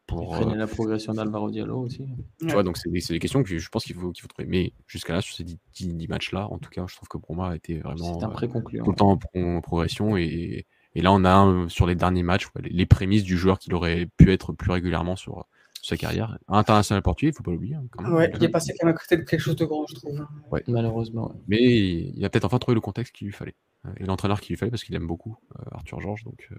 pour. 0.07 0.37
Freiner 0.37 0.57
la 0.57 0.67
progression 0.67 1.15
d'Alvaro 1.15 1.51
Diallo 1.51 1.81
aussi. 1.81 2.05
Tu 2.41 2.47
vois, 2.47 2.63
donc 2.63 2.77
c'est 2.77 2.91
des, 2.91 3.19
questions 3.19 3.43
que 3.43 3.59
je 3.59 3.69
pense 3.69 3.85
qu'il 3.85 3.97
faut, 3.97 4.13
qu'il 4.13 4.23
faut 4.23 4.29
trouver. 4.29 4.49
Mais 4.49 4.73
jusqu'à 4.87 5.15
là, 5.15 5.21
sur 5.21 5.35
ces 5.35 5.45
10, 5.45 6.09
matchs-là, 6.09 6.49
en 6.51 6.59
tout 6.59 6.71
cas, 6.71 6.85
je 6.87 6.95
trouve 6.97 7.09
que 7.09 7.19
Proma 7.19 7.51
a 7.51 7.57
été 7.57 7.79
vraiment 7.79 8.19
tout 8.19 8.91
le 8.91 8.95
temps 8.95 9.19
en 9.35 9.61
progression. 9.61 10.17
Et, 10.17 10.67
et 10.95 11.03
là, 11.03 11.13
on 11.13 11.25
a 11.25 11.69
sur 11.69 11.87
les 11.87 11.95
derniers 11.95 12.23
matchs 12.23 12.47
les 12.63 12.87
prémices 12.87 13.25
du 13.25 13.37
joueur 13.37 13.59
qu'il 13.59 13.75
aurait 13.75 14.09
pu 14.17 14.33
être 14.33 14.53
plus 14.53 14.71
régulièrement 14.71 15.17
sur, 15.17 15.47
sa 15.85 15.97
carrière. 15.97 16.39
International 16.49 17.03
portugais, 17.03 17.29
il 17.29 17.33
ne 17.33 17.37
faut 17.37 17.43
pas 17.43 17.51
l'oublier. 17.51 17.75
Hein, 17.75 18.13
ouais, 18.13 18.33
il 18.35 18.43
est 18.43 18.49
passé 18.49 18.73
quand 18.79 18.87
même 18.87 18.95
à 18.95 18.99
côté 18.99 19.17
de 19.17 19.23
quelque 19.23 19.41
chose 19.41 19.57
de 19.57 19.65
grand, 19.67 19.87
je 19.87 19.95
trouve. 19.97 20.27
Ouais. 20.51 20.65
Malheureusement. 20.67 21.35
Mais 21.47 21.61
il 21.61 22.25
a 22.25 22.31
peut-être 22.31 22.47
enfin 22.47 22.59
trouvé 22.59 22.75
le 22.75 22.81
contexte 22.81 23.15
qu'il 23.15 23.27
lui 23.27 23.35
fallait. 23.35 23.55
Euh, 23.87 23.91
et 23.99 24.05
l'entraîneur 24.05 24.41
qu'il 24.41 24.55
lui 24.55 24.59
fallait 24.59 24.71
parce 24.71 24.83
qu'il 24.83 24.95
aime 24.95 25.07
beaucoup 25.07 25.37
euh, 25.59 25.63
Arthur 25.73 26.01
Georges. 26.01 26.25
Donc, 26.25 26.49
euh, 26.53 26.57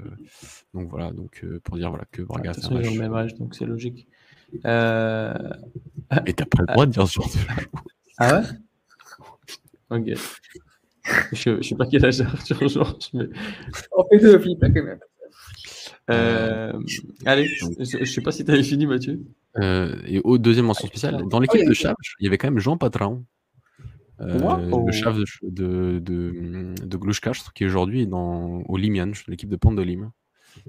donc 0.76 0.89
voilà, 0.89 1.11
donc, 1.11 1.43
pour 1.64 1.77
dire 1.77 1.89
voilà, 1.89 2.06
que 2.11 2.22
Braga 2.22 2.52
a 2.52 2.73
un 2.73 2.80
le 2.80 2.99
même 2.99 3.14
âge, 3.15 3.34
donc 3.35 3.56
c'est 3.56 3.65
logique. 3.65 4.07
Euh... 4.65 5.34
Et 6.27 6.34
t'as 6.34 6.45
pas 6.45 6.61
le 6.61 6.68
droit 6.68 6.85
de 6.85 6.91
dire 6.91 7.07
ce 7.07 7.14
genre 7.14 7.30
Ah 8.19 8.41
ouais? 8.41 8.45
Ok. 9.89 10.19
je, 11.34 11.49
ne 11.49 11.61
sais 11.61 11.76
pas 11.76 11.88
quel 11.88 12.06
âge 12.06 12.22
Arthur 12.22 12.68
Georges, 12.68 13.10
mais. 13.14 13.26
On 13.97 14.07
fait 14.07 14.19
deux, 14.19 14.39
Philippe, 14.39 14.61
quand 14.61 14.72
même. 14.72 14.99
Euh, 16.10 16.73
allez, 17.26 17.48
je 17.48 17.98
ne 17.99 18.06
sais 18.06 18.22
pas 18.22 18.32
si 18.32 18.45
tu 18.45 18.52
avais 18.52 18.64
fini, 18.64 18.86
Mathieu. 18.86 19.23
Euh, 19.57 19.95
et 20.06 20.19
au 20.19 20.38
deuxième 20.38 20.65
mention 20.65 20.88
spéciale, 20.88 21.27
dans 21.30 21.40
l'équipe 21.40 21.61
oh, 21.64 21.69
de 21.69 21.73
Chaves, 21.73 21.95
il 22.19 22.26
y 22.26 22.27
avait 22.27 22.38
quand 22.38 22.48
même 22.48 22.60
Jean 22.60 22.77
Patron, 22.77 23.26
euh, 24.22 24.84
le 24.86 24.91
chef 24.91 25.15
de, 25.15 25.26
de, 25.41 25.99
de, 25.99 26.86
de 26.86 27.52
qui 27.53 27.65
aujourd'hui 27.65 28.03
est 28.03 28.06
dans, 28.06 28.61
au 28.68 28.77
Limian, 28.77 29.11
l'équipe 29.27 29.49
de 29.49 29.56
Pont 29.56 29.73
de 29.73 29.82
Lim, 29.82 30.11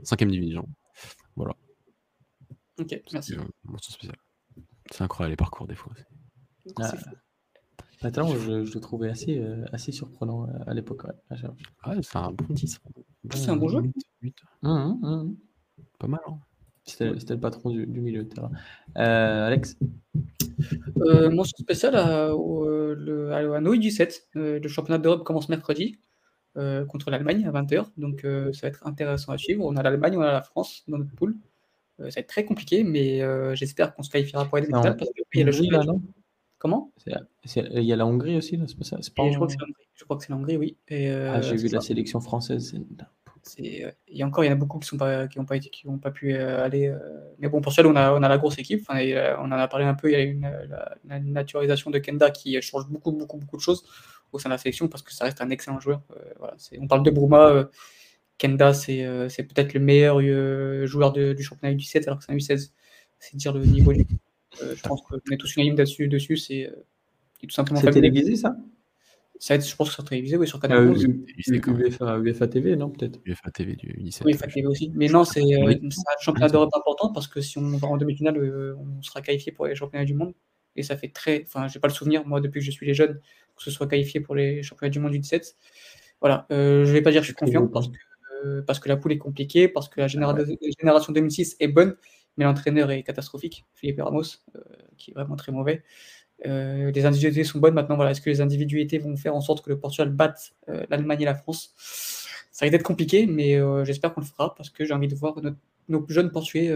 5 0.02 0.24
division. 0.24 0.68
Voilà. 1.36 1.54
Ok, 2.78 3.00
merci. 3.12 3.34
C'est 4.90 5.02
incroyable 5.02 5.32
les 5.32 5.36
parcours 5.36 5.66
des 5.66 5.74
fois. 5.74 5.92
Ah, 6.76 6.92
Patron, 8.00 8.34
je, 8.36 8.64
je, 8.64 8.74
le 8.74 8.80
trouvais 8.80 9.08
assez, 9.08 9.42
assez 9.72 9.92
surprenant 9.92 10.46
à 10.66 10.74
l'époque. 10.74 11.04
Ouais, 11.04 11.98
c'est 12.02 12.16
un 12.16 12.30
bon 12.30 12.46
10. 12.50 12.80
C'est 13.34 13.50
un 13.50 13.56
bon 13.56 13.68
jeu. 13.68 13.80
Mmh, 14.22 14.30
mmh, 14.62 14.98
mmh. 15.02 15.36
Pas 15.98 16.06
mal. 16.06 16.20
Hein. 16.28 16.38
C'était 16.86 17.34
le 17.34 17.40
patron 17.40 17.70
du, 17.70 17.86
milieu 17.86 18.22
de 18.22 18.28
terrain. 18.28 18.50
Euh, 18.96 19.46
Alex? 19.46 19.76
Euh, 20.98 21.30
Mention 21.30 21.56
spéciale 21.58 21.96
à, 21.96 22.34
au, 22.34 22.64
le, 22.94 23.32
à, 23.32 23.60
17. 23.60 24.28
Euh, 24.36 24.60
le 24.60 24.68
championnat 24.68 24.98
d'Europe 24.98 25.24
commence 25.24 25.48
mercredi 25.48 25.98
euh, 26.56 26.84
contre 26.86 27.10
l'Allemagne 27.10 27.44
à 27.44 27.50
20h. 27.50 27.86
Donc 27.96 28.20
ça 28.22 28.60
va 28.62 28.68
être 28.68 28.86
intéressant 28.86 29.32
à 29.32 29.38
suivre. 29.38 29.64
On 29.64 29.76
a 29.76 29.82
l'Allemagne, 29.82 30.16
on 30.16 30.20
a 30.20 30.32
la 30.32 30.42
France 30.42 30.84
dans 30.86 30.98
notre 30.98 31.14
poule. 31.14 31.36
ça 31.98 32.04
va 32.04 32.10
être 32.16 32.28
très 32.28 32.44
compliqué, 32.44 32.84
mais 32.84 33.20
j'espère 33.56 33.94
qu'on 33.94 34.04
se 34.04 34.10
qualifiera 34.10 34.44
pour 34.44 34.58
les 34.58 34.62
demi-finales. 34.62 34.96
Parce 34.96 35.10
qu'il 35.10 35.40
y 35.40 35.42
a 35.42 35.46
le 35.46 35.52
jeu 35.52 35.64
là, 35.70 35.82
non 35.84 36.00
Comment? 36.58 36.92
Il 37.06 37.84
y 37.84 37.92
a 37.92 37.96
la 37.96 38.06
Hongrie 38.06 38.36
aussi, 38.36 38.58
c'est 38.66 38.78
pas 38.78 38.84
ça? 38.84 38.96
Pas 38.96 39.30
je, 39.30 39.36
crois 39.36 39.48
je, 39.94 40.04
crois 40.04 40.16
que 40.16 40.24
c'est 40.24 40.30
l'Hongrie, 40.32 40.56
oui. 40.56 40.76
ah, 40.90 41.40
J'ai 41.40 41.56
vu 41.56 41.68
la 41.68 41.80
sélection 41.80 42.20
française. 42.20 42.74
Euh, 43.60 43.90
il 44.08 44.16
y 44.16 44.22
a 44.22 44.26
encore, 44.26 44.44
il 44.44 44.48
y 44.48 44.50
en 44.50 44.54
a 44.54 44.56
beaucoup 44.56 44.78
qui 44.78 44.94
n'ont 44.94 44.98
pas, 44.98 45.28
qui 45.28 45.38
pas, 45.44 45.56
été, 45.56 45.70
qui 45.70 45.86
pas 46.02 46.10
pu 46.10 46.34
euh, 46.34 46.64
aller. 46.64 46.88
Euh, 46.88 46.98
mais 47.38 47.48
bon, 47.48 47.60
pour 47.60 47.72
cela, 47.72 47.88
on 47.88 47.96
a, 47.96 48.12
on 48.12 48.22
a 48.22 48.28
la 48.28 48.38
grosse 48.38 48.58
équipe. 48.58 48.84
Enfin, 48.88 49.00
on 49.38 49.46
en 49.46 49.52
a 49.52 49.68
parlé 49.68 49.84
un 49.84 49.94
peu. 49.94 50.10
Il 50.10 50.12
y 50.12 50.16
a 50.16 50.22
une, 50.22 50.50
la, 51.04 51.20
naturalisation 51.20 51.90
de 51.90 51.98
Kenda 51.98 52.30
qui 52.30 52.60
change 52.62 52.88
beaucoup, 52.88 53.12
beaucoup, 53.12 53.38
beaucoup 53.38 53.56
de 53.56 53.62
choses 53.62 53.84
au 54.32 54.38
sein 54.38 54.48
de 54.48 54.54
la 54.54 54.58
sélection 54.58 54.88
parce 54.88 55.02
que 55.02 55.12
ça 55.12 55.24
reste 55.24 55.40
un 55.40 55.50
excellent 55.50 55.80
joueur. 55.80 56.02
voilà, 56.38 56.56
on 56.80 56.86
parle 56.86 57.02
de 57.02 57.10
Bruma. 57.10 57.68
Kenda, 58.38 58.74
c'est 58.74 59.02
peut-être 59.44 59.74
le 59.74 59.80
meilleur 59.80 60.20
joueur 60.86 61.12
du 61.12 61.42
championnat 61.42 61.74
U17 61.74 62.04
alors 62.06 62.18
que 62.18 62.24
c'est 62.24 62.32
un 62.32 62.36
U16. 62.36 62.72
C'est 63.18 63.36
dire 63.36 63.52
le 63.52 63.64
niveau. 63.64 63.92
Je 64.60 64.82
pense 64.82 65.02
qu'on 65.02 65.16
est 65.30 65.36
tous 65.36 65.56
unanimes 65.56 65.76
dessus. 65.76 66.08
dessus 66.08 66.36
c'est 66.36 66.70
tout 67.46 67.54
simplement. 67.54 67.80
C'est 67.80 67.90
télévisé 67.90 68.36
ça? 68.36 68.56
Ça 69.38 69.58
je 69.58 69.76
pense 69.76 69.88
que 69.88 69.92
ça 69.94 69.98
sera 69.98 70.08
télévisé, 70.08 70.36
oui, 70.38 70.48
sur 70.48 70.58
Canal+. 70.58 70.78
Euh, 70.78 70.94
UEFA, 71.66 72.18
UEFA, 72.18 72.48
TV, 72.48 72.74
non, 72.74 72.88
peut-être? 72.88 73.20
UEFA 73.26 73.50
TV 73.50 73.76
du 73.76 73.90
UNICEF. 73.98 74.24
Oui, 74.24 74.32
UEFA 74.32 74.46
TV 74.46 74.66
aussi. 74.66 74.92
Mais 74.94 75.08
non, 75.08 75.24
c'est 75.24 75.42
euh, 75.42 75.72
un 75.72 76.20
championnat 76.20 76.48
d'Europe 76.48 76.70
important 76.74 77.12
parce 77.12 77.28
que 77.28 77.42
si 77.42 77.58
on 77.58 77.76
va 77.76 77.88
en 77.88 77.98
demi-finale, 77.98 78.38
euh, 78.38 78.74
on 78.78 79.02
sera 79.02 79.20
qualifié 79.20 79.52
pour 79.52 79.66
les 79.66 79.74
championnats 79.74 80.06
du 80.06 80.14
monde. 80.14 80.32
Et 80.74 80.82
ça 80.82 80.96
fait 80.96 81.08
très. 81.08 81.44
Enfin, 81.46 81.68
j'ai 81.68 81.80
pas 81.80 81.88
le 81.88 81.92
souvenir, 81.92 82.26
moi, 82.26 82.40
depuis 82.40 82.60
que 82.60 82.66
je 82.66 82.70
suis 82.70 82.86
les 82.86 82.94
jeunes, 82.94 83.20
que 83.56 83.62
ce 83.62 83.70
soit 83.70 83.86
qualifié 83.86 84.20
pour 84.20 84.34
les 84.34 84.62
championnats 84.62 84.90
du 84.90 85.00
monde 85.00 85.12
du 85.12 85.18
17. 85.18 85.54
Voilà. 86.20 86.46
Euh, 86.50 86.86
je 86.86 86.92
vais 86.92 87.02
pas 87.02 87.10
dire 87.10 87.20
que 87.20 87.26
je 87.26 87.32
suis 87.32 87.36
confiant 87.36 87.66
parce 87.66 87.88
que, 87.88 88.60
parce 88.62 88.78
que 88.78 88.88
la 88.88 88.96
poule 88.96 89.12
est 89.12 89.18
compliquée, 89.18 89.68
parce 89.68 89.90
que 89.90 90.00
la 90.00 90.08
génération 90.08 91.12
2006 91.12 91.56
est 91.60 91.68
bonne, 91.68 91.96
mais 92.36 92.44
l'entraîneur 92.44 92.90
est 92.90 93.02
catastrophique, 93.02 93.64
Philippe 93.74 94.00
Ramos, 94.00 94.24
qui 94.96 95.10
est 95.10 95.14
vraiment 95.14 95.36
très 95.36 95.52
mauvais. 95.52 95.82
Euh, 96.44 96.90
les 96.90 97.06
individualités 97.06 97.44
sont 97.44 97.58
bonnes 97.58 97.74
maintenant. 97.74 97.96
Voilà, 97.96 98.10
est-ce 98.10 98.20
que 98.20 98.30
les 98.30 98.40
individualités 98.40 98.98
vont 98.98 99.16
faire 99.16 99.34
en 99.34 99.40
sorte 99.40 99.64
que 99.64 99.70
le 99.70 99.78
Portugal 99.78 100.10
batte 100.10 100.52
euh, 100.68 100.84
l'Allemagne 100.90 101.22
et 101.22 101.24
la 101.24 101.34
France? 101.34 101.74
Ça 102.52 102.64
risque 102.64 102.72
d'être 102.72 102.82
compliqué, 102.82 103.26
mais 103.26 103.56
euh, 103.56 103.84
j'espère 103.84 104.14
qu'on 104.14 104.20
le 104.20 104.26
fera 104.26 104.54
parce 104.54 104.70
que 104.70 104.84
j'ai 104.84 104.94
envie 104.94 105.08
de 105.08 105.14
voir 105.14 105.34
nos 105.88 106.06
jeunes 106.08 106.30
Portugais 106.30 106.74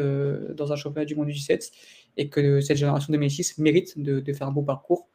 dans 0.55 0.73
un 0.73 0.77
championnat 0.77 1.05
du 1.05 1.15
monde 1.15 1.27
du 1.27 1.33
17 1.33 1.73
et 2.17 2.29
que 2.29 2.61
cette 2.61 2.77
génération 2.77 3.13
2006 3.13 3.59
mérite 3.59 3.99
de, 3.99 4.21
de 4.21 4.33
faire 4.33 4.47
un 4.47 4.53
beau 4.53 4.63
parcours. 4.63 5.09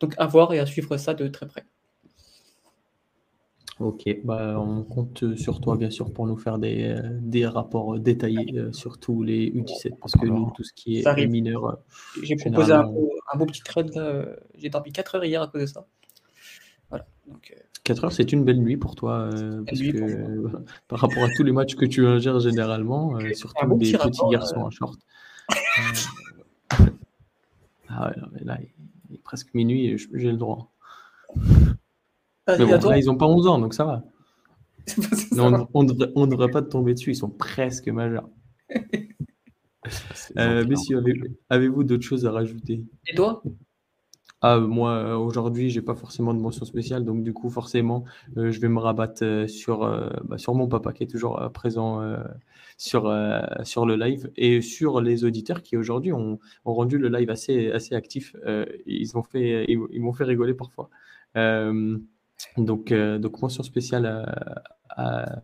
Donc 0.00 0.14
à 0.18 0.26
voir 0.26 0.52
et 0.52 0.58
à 0.58 0.66
suivre 0.66 0.96
ça 0.96 1.14
de 1.14 1.28
très 1.28 1.46
près. 1.46 1.64
Ok, 3.80 4.02
bah, 4.24 4.58
on 4.58 4.82
compte 4.82 5.36
sur 5.36 5.60
toi 5.60 5.76
bien 5.76 5.90
sûr 5.90 6.12
pour 6.12 6.26
nous 6.26 6.36
faire 6.36 6.58
des, 6.58 6.82
euh, 6.82 7.00
des 7.20 7.46
rapports 7.46 7.96
détaillés 8.00 8.58
euh, 8.58 8.72
sur 8.72 8.98
tous 8.98 9.22
les 9.22 9.50
U17 9.52 9.98
parce 10.00 10.14
que 10.14 10.26
nous, 10.26 10.50
tout 10.56 10.64
ce 10.64 10.72
qui 10.72 10.98
est 10.98 11.26
mineur. 11.28 11.64
Euh, 11.64 11.74
j'ai 12.24 12.34
proposé 12.34 12.72
un 12.72 12.82
beau, 12.82 13.12
un 13.32 13.38
beau, 13.38 13.46
petit 13.46 13.62
thread, 13.62 13.92
j'ai 14.56 14.68
dormi 14.68 14.90
4 14.90 15.14
heures 15.14 15.24
hier 15.24 15.42
à 15.42 15.46
cause 15.46 15.60
de 15.60 15.66
ça. 15.66 15.86
Voilà. 16.90 17.06
Donc, 17.28 17.54
4 17.84 18.04
heures, 18.04 18.12
c'est 18.12 18.32
une 18.32 18.44
belle 18.44 18.60
nuit 18.60 18.76
pour 18.76 18.96
toi 18.96 19.30
parce 19.64 19.80
que, 19.80 20.64
par 20.88 20.98
rapport 20.98 21.22
à 21.22 21.28
tous 21.36 21.44
les 21.44 21.52
matchs 21.52 21.76
que 21.76 21.84
tu 21.84 22.04
ingères 22.04 22.40
généralement, 22.40 23.16
surtout 23.32 23.76
des 23.76 23.92
petits 23.92 24.28
garçons 24.32 24.56
en 24.56 24.70
short. 24.70 24.98
ah 27.88 28.10
ouais, 28.10 28.44
là, 28.44 28.58
il 29.08 29.14
est 29.14 29.22
presque 29.22 29.54
minuit 29.54 29.86
et 29.86 29.96
j'ai 29.96 30.32
le 30.32 30.36
droit. 30.36 30.72
Mais 32.48 32.64
bon, 32.64 32.88
là, 32.88 32.98
ils 32.98 33.06
n'ont 33.06 33.16
pas 33.16 33.26
11 33.26 33.46
ans, 33.46 33.58
donc 33.58 33.74
ça 33.74 33.84
va. 33.84 34.04
on 35.74 35.82
ne 35.82 36.26
devrait, 36.26 36.50
pas 36.50 36.62
tomber 36.62 36.94
dessus, 36.94 37.10
ils 37.10 37.16
sont 37.16 37.30
presque 37.30 37.88
majeurs. 37.88 38.28
euh, 40.38 40.66
messieurs, 40.66 41.02
avez-vous 41.50 41.84
d'autres 41.84 42.04
choses 42.04 42.26
à 42.26 42.32
rajouter? 42.32 42.84
Et 43.06 43.14
toi? 43.14 43.42
Ah, 44.40 44.60
moi, 44.60 45.18
aujourd'hui, 45.18 45.68
j'ai 45.68 45.82
pas 45.82 45.96
forcément 45.96 46.32
de 46.32 46.38
mention 46.38 46.64
spéciale, 46.64 47.04
donc 47.04 47.24
du 47.24 47.32
coup, 47.32 47.50
forcément, 47.50 48.04
je 48.36 48.58
vais 48.60 48.68
me 48.68 48.78
rabattre 48.78 49.48
sur, 49.48 49.80
bah, 50.24 50.38
sur 50.38 50.54
mon 50.54 50.68
papa 50.68 50.92
qui 50.92 51.02
est 51.02 51.08
toujours 51.08 51.50
présent 51.52 52.00
sur, 52.76 53.12
sur 53.64 53.84
le 53.84 53.96
live 53.96 54.30
et 54.36 54.62
sur 54.62 55.00
les 55.00 55.24
auditeurs 55.24 55.62
qui 55.62 55.76
aujourd'hui 55.76 56.12
ont, 56.12 56.38
ont, 56.64 56.72
rendu 56.72 56.98
le 56.98 57.08
live 57.08 57.30
assez, 57.30 57.72
assez 57.72 57.96
actif. 57.96 58.36
ils 58.86 59.08
m'ont 59.12 59.24
fait, 59.24 59.66
ils, 59.68 60.00
m'ont 60.00 60.12
fait 60.12 60.24
rigoler 60.24 60.54
parfois. 60.54 60.88
Donc, 62.56 62.92
donc, 62.92 63.42
mention 63.42 63.62
spéciale 63.62 64.06
à, 64.90 65.42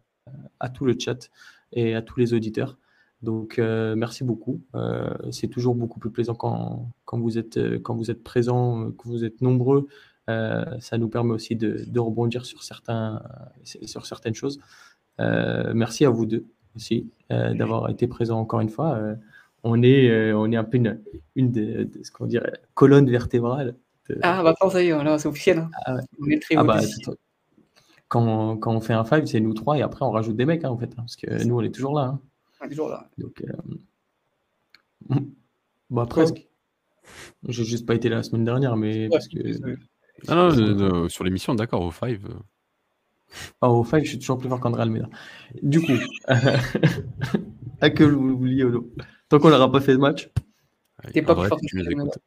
à, 0.60 0.68
tout 0.68 0.84
le 0.84 0.96
chat 0.98 1.30
et 1.72 1.94
à 1.94 2.02
tous 2.02 2.18
les 2.18 2.34
auditeurs. 2.34 2.78
Donc, 3.22 3.58
euh, 3.58 3.96
merci 3.96 4.22
beaucoup. 4.22 4.60
Euh, 4.74 5.14
c'est 5.30 5.48
toujours 5.48 5.74
beaucoup 5.74 5.98
plus 5.98 6.10
plaisant 6.10 6.34
quand, 6.34 6.90
quand, 7.06 7.18
vous, 7.18 7.38
êtes, 7.38 7.58
quand 7.82 7.94
vous 7.94 8.10
êtes 8.10 8.22
présent, 8.22 8.90
que 8.92 9.08
vous 9.08 9.24
êtes 9.24 9.40
nombreux. 9.40 9.88
Euh, 10.30 10.64
ça 10.80 10.98
nous 10.98 11.08
permet 11.08 11.32
aussi 11.32 11.56
de, 11.56 11.84
de, 11.86 12.00
rebondir 12.00 12.44
sur, 12.44 12.62
certains, 12.62 13.22
sur 13.64 14.06
certaines 14.06 14.34
choses. 14.34 14.60
merci 15.18 16.04
à 16.04 16.10
vous 16.10 16.26
deux 16.26 16.46
aussi 16.76 17.08
d'avoir 17.30 17.88
été 17.88 18.06
présents 18.06 18.40
encore 18.40 18.60
une 18.60 18.68
fois. 18.68 18.98
on, 19.62 19.82
est, 19.82 20.32
on 20.32 20.50
est 20.52 20.56
un 20.56 20.64
peu 20.64 20.76
une, 20.76 21.00
une 21.36 21.50
de, 21.52 21.88
ce 22.02 22.10
qu'on 22.10 22.26
dirait 22.26 22.52
colonne 22.74 23.08
vertébrale. 23.08 23.74
Ah, 24.22 24.42
bah, 24.42 24.54
ça 24.70 24.82
y 24.82 24.88
est, 24.88 25.18
c'est 25.18 25.28
officiel. 25.28 25.58
Hein. 25.58 25.70
Ah, 25.86 25.96
on 26.20 26.26
est 26.26 26.50
le 26.50 26.58
ah, 26.58 26.64
bah, 26.64 26.80
quand, 28.08 28.56
quand, 28.58 28.72
on 28.72 28.80
fait 28.80 28.92
un 28.92 29.04
five, 29.04 29.26
c'est 29.26 29.40
nous 29.40 29.54
trois 29.54 29.78
et 29.78 29.82
après 29.82 30.04
on 30.04 30.10
rajoute 30.10 30.36
des 30.36 30.44
mecs 30.44 30.64
hein, 30.64 30.70
en 30.70 30.76
fait, 30.76 30.90
hein, 30.92 30.96
parce 30.98 31.16
que 31.16 31.44
nous 31.44 31.56
on 31.56 31.62
est 31.62 31.74
toujours 31.74 31.94
là. 31.94 32.02
Hein 32.02 32.20
toujours 32.68 32.88
là. 32.88 33.08
Donc, 33.18 33.42
euh... 35.10 35.14
bah, 35.90 36.06
presque. 36.06 36.46
J'ai 37.46 37.64
juste 37.64 37.86
pas 37.86 37.94
été 37.94 38.08
là 38.08 38.16
la 38.16 38.22
semaine 38.22 38.44
dernière, 38.44 38.76
mais 38.76 39.08
parce 39.08 39.28
que. 39.28 39.38
Ah 40.28 40.34
non, 40.34 40.54
non, 40.54 41.08
sur 41.08 41.24
l'émission, 41.24 41.54
d'accord, 41.54 41.82
au 41.82 41.92
5. 41.92 42.12
Euh. 42.12 42.28
Ah, 43.60 43.68
au 43.68 43.84
5, 43.84 44.04
je 44.04 44.10
suis 44.10 44.18
toujours 44.18 44.38
plus 44.38 44.48
fort 44.48 44.60
qu'André 44.60 44.82
Almeida. 44.82 45.08
Du 45.62 45.82
coup, 45.82 45.92
à 47.80 47.90
que 47.90 48.04
vous 48.04 48.38
vouliez, 48.38 48.64
Tant 49.28 49.38
qu'on 49.38 49.50
n'aura 49.50 49.70
pas 49.70 49.80
fait 49.80 49.92
de 49.92 49.98
match. 49.98 50.30
T'es 51.12 51.22
pas 51.22 51.34
plus 51.34 51.48
fort 51.48 51.60
que 51.60 52.24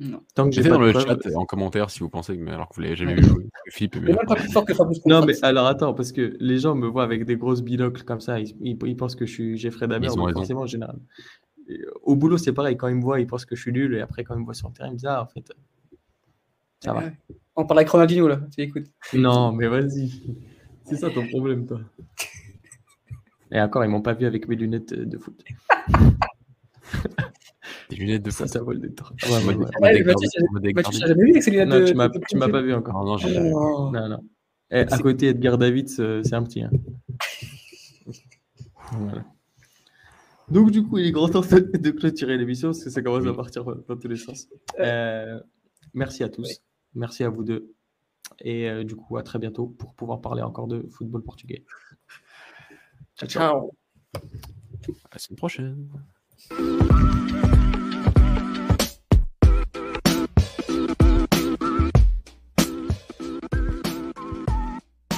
non. 0.00 0.20
Tant 0.34 0.50
que 0.50 0.68
dans 0.68 0.80
le 0.80 0.92
chat 0.92 1.16
en 1.36 1.44
commentaire 1.44 1.90
si 1.90 2.00
vous 2.00 2.08
pensez 2.08 2.36
que 2.36 2.48
alors 2.48 2.68
que 2.68 2.74
vous 2.74 2.80
l'avez 2.80 2.96
jamais 2.96 3.14
vu 3.14 3.24
jouer. 3.24 3.48
Philippe 3.68 3.96
mais 4.00 4.14
pas 4.14 4.34
plus 4.34 4.50
fort 4.50 4.64
que 4.64 4.74
Fabrice 4.74 5.04
Non 5.06 5.24
mais 5.24 5.34
alors 5.44 5.66
attends 5.66 5.94
parce 5.94 6.12
que 6.12 6.36
les 6.40 6.58
gens 6.58 6.74
me 6.74 6.86
voient 6.88 7.04
avec 7.04 7.24
des 7.24 7.36
grosses 7.36 7.62
binocles 7.62 8.02
comme 8.02 8.20
ça, 8.20 8.40
ils, 8.40 8.56
ils, 8.60 8.96
pensent 8.96 9.14
que 9.14 9.26
je 9.26 9.32
suis 9.32 9.58
Jeffrey 9.58 9.86
Dahmer 9.86 10.08
forcément 10.08 10.62
en 10.62 10.66
général. 10.66 10.96
au 12.02 12.16
boulot 12.16 12.38
c'est 12.38 12.52
pareil 12.52 12.76
quand 12.76 12.88
ils 12.88 12.96
me 12.96 13.02
voient 13.02 13.20
ils 13.20 13.26
pensent 13.26 13.44
que 13.44 13.54
je 13.54 13.60
suis 13.60 13.72
nul 13.72 13.94
et 13.94 14.00
après 14.00 14.24
quand 14.24 14.34
ils 14.34 14.40
me 14.40 14.44
voient 14.44 14.54
sur 14.54 14.68
le 14.68 14.74
terrain 14.74 14.88
ils 14.88 14.92
me 14.92 14.96
disent 14.96 15.06
ah 15.06 15.22
en 15.22 15.26
fait 15.26 15.52
ça 16.80 16.92
va. 16.94 17.04
On 17.54 17.64
parle 17.64 17.80
avec 17.80 17.90
Ronaldinho 17.90 18.26
là, 18.26 18.40
tu 18.52 18.62
écoutes. 18.62 18.88
Non 19.12 19.52
mais 19.52 19.68
vas-y, 19.68 20.10
c'est 20.84 20.96
ça 20.96 21.10
ton 21.10 21.26
problème 21.28 21.66
toi. 21.66 21.80
Et 23.52 23.60
encore 23.60 23.84
ils 23.84 23.88
m'ont 23.88 24.02
pas 24.02 24.14
vu 24.14 24.26
avec 24.26 24.48
mes 24.48 24.56
lunettes 24.56 24.94
de 24.94 25.18
foot. 25.18 25.44
Des 27.92 27.98
lunettes 27.98 28.22
de 28.22 28.30
ça, 28.30 28.46
ça 28.46 28.62
vole 28.62 28.80
des 28.80 28.92
temps. 28.92 29.04
Tu 29.18 29.26
jamais 29.26 29.54
vu 29.54 31.30
avec 31.30 31.42
ces 31.42 31.50
lunettes 31.50 31.68
non, 31.68 31.80
de 31.80 31.84
Tu 32.28 32.36
m'as 32.36 32.48
pas 32.48 32.62
vu 32.62 32.72
encore. 32.72 33.04
Non, 33.04 33.16
non, 33.18 33.90
non, 33.92 34.08
non. 34.08 34.24
Eh, 34.70 34.86
à 34.90 34.98
côté 34.98 35.26
Edgar 35.28 35.58
David, 35.58 35.88
c'est 35.88 36.32
un 36.32 36.42
petit. 36.42 36.62
Hein. 36.62 36.70
voilà. 38.92 39.24
Donc, 40.50 40.70
du 40.70 40.82
coup, 40.82 40.96
il 40.98 41.06
est 41.06 41.12
grand 41.12 41.28
temps 41.28 41.42
de 41.42 41.90
clôturer 41.90 42.38
l'émission 42.38 42.68
parce 42.68 42.82
que 42.82 42.90
ça 42.90 43.02
commence 43.02 43.26
à 43.26 43.34
partir 43.34 43.64
dans 43.64 43.96
tous 43.96 44.08
les 44.08 44.16
sens. 44.16 44.48
Euh, 44.80 45.38
merci 45.92 46.24
à 46.24 46.30
tous. 46.30 46.62
Merci 46.94 47.24
à 47.24 47.28
vous 47.28 47.44
deux. 47.44 47.74
Et 48.40 48.68
euh, 48.68 48.84
du 48.84 48.96
coup, 48.96 49.18
à 49.18 49.22
très 49.22 49.38
bientôt 49.38 49.66
pour 49.66 49.94
pouvoir 49.94 50.20
parler 50.22 50.42
encore 50.42 50.66
de 50.66 50.86
football 50.90 51.22
portugais. 51.22 51.64
Ciao, 53.16 53.28
ciao. 53.28 53.70
À 54.14 54.20
la 55.12 55.18
semaine 55.18 55.36
prochaine. 55.36 55.88